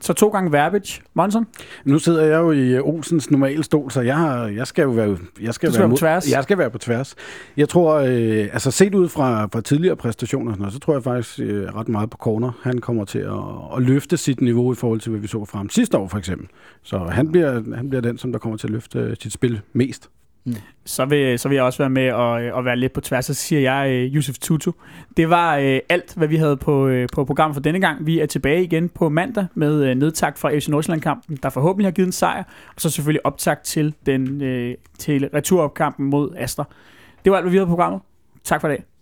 Så 0.00 0.12
to 0.12 0.28
gange 0.28 0.52
Verbitz. 0.52 0.98
Monson? 1.14 1.46
Nu 1.84 1.98
sidder 1.98 2.24
jeg 2.24 2.38
jo 2.38 2.50
i 2.52 2.68
øh, 2.74 2.80
Olsens 2.84 3.30
normale 3.30 3.62
stol, 3.64 3.90
så 3.90 4.00
jeg, 4.00 4.16
har, 4.16 4.46
jeg 4.46 4.66
skal 4.66 4.82
jo 4.82 4.90
være, 4.90 5.18
jeg 5.42 5.54
skal 5.54 5.70
skal 5.72 5.78
være, 5.80 5.88
på 5.88 5.90
mod- 5.90 5.98
tværs. 5.98 6.32
Jeg 6.32 6.42
skal 6.42 6.58
være 6.58 6.70
på 6.70 6.78
tværs. 6.78 7.14
Jeg 7.56 7.68
tror, 7.68 7.94
øh, 7.94 8.48
altså 8.52 8.70
set 8.70 8.94
ud 8.94 9.08
fra, 9.08 9.46
fra 9.46 9.60
tidligere 9.60 9.96
præstationer, 9.96 10.52
sådan 10.52 10.58
noget, 10.60 10.72
så 10.74 10.78
tror 10.80 10.92
jeg 10.92 11.02
faktisk 11.02 11.40
øh, 11.40 11.64
ret 11.74 11.88
meget 11.88 12.10
på 12.10 12.16
corner. 12.16 12.52
Han 12.62 12.78
kommer 12.78 13.04
til 13.04 13.18
at, 13.18 13.76
at 13.76 13.82
løfte 13.82 14.16
sit 14.16 14.40
niveau 14.40 14.72
i 14.72 14.76
forhold 14.76 15.00
til, 15.00 15.10
hvad 15.10 15.20
vi 15.20 15.26
så 15.26 15.44
frem 15.44 15.68
sidste 15.70 15.98
år 15.98 16.08
for 16.08 16.18
eksempel. 16.18 16.48
Så 16.82 16.98
han 16.98 17.32
bliver, 17.32 17.76
han 17.76 17.88
bliver 17.88 18.00
den, 18.02 18.18
som 18.18 18.32
der 18.32 18.38
kommer 18.38 18.56
til 18.58 18.66
at 18.66 18.70
løfte 18.72 18.98
øh, 18.98 19.16
sit 19.20 19.32
spil 19.32 19.60
mest. 19.72 20.10
Mm. 20.44 20.54
Så 20.84 21.04
vil, 21.04 21.38
så 21.38 21.48
vil 21.48 21.54
jeg 21.54 21.64
også 21.64 21.78
være 21.78 21.90
med 21.90 22.02
at, 22.02 22.14
og 22.14 22.42
øh, 22.42 22.58
at 22.58 22.64
være 22.64 22.76
lidt 22.76 22.92
på 22.92 23.00
tværs. 23.00 23.24
Så 23.24 23.34
siger 23.34 23.60
jeg 23.60 24.06
uh, 24.06 24.16
Yusuf 24.16 24.38
Tutu. 24.38 24.72
Det 25.16 25.30
var 25.30 25.58
uh, 25.58 25.78
alt, 25.88 26.14
hvad 26.16 26.28
vi 26.28 26.36
havde 26.36 26.56
på, 26.56 26.88
uh, 26.88 27.04
på 27.12 27.24
programmet 27.24 27.54
for 27.54 27.62
denne 27.62 27.80
gang. 27.80 28.06
Vi 28.06 28.20
er 28.20 28.26
tilbage 28.26 28.62
igen 28.62 28.88
på 28.88 29.08
mandag 29.08 29.46
med 29.54 30.02
uh, 30.02 30.12
fra 30.36 30.58
FC 30.58 30.68
Nordsjælland-kampen, 30.68 31.38
der 31.42 31.50
forhåbentlig 31.50 31.86
har 31.86 31.92
givet 31.92 32.06
en 32.06 32.12
sejr. 32.12 32.42
Og 32.74 32.80
så 32.80 32.90
selvfølgelig 32.90 33.26
optakt 33.26 33.64
til, 33.64 33.94
den, 34.06 34.42
uh, 34.42 34.74
til 34.98 35.28
returopkampen 35.34 36.06
mod 36.06 36.34
Astra. 36.36 36.64
Det 37.24 37.30
var 37.30 37.36
alt, 37.36 37.44
hvad 37.44 37.50
vi 37.50 37.56
havde 37.56 37.66
på 37.66 37.70
programmet. 37.70 38.00
Tak 38.44 38.60
for 38.60 38.68
i 38.68 38.70
dag. 38.70 38.84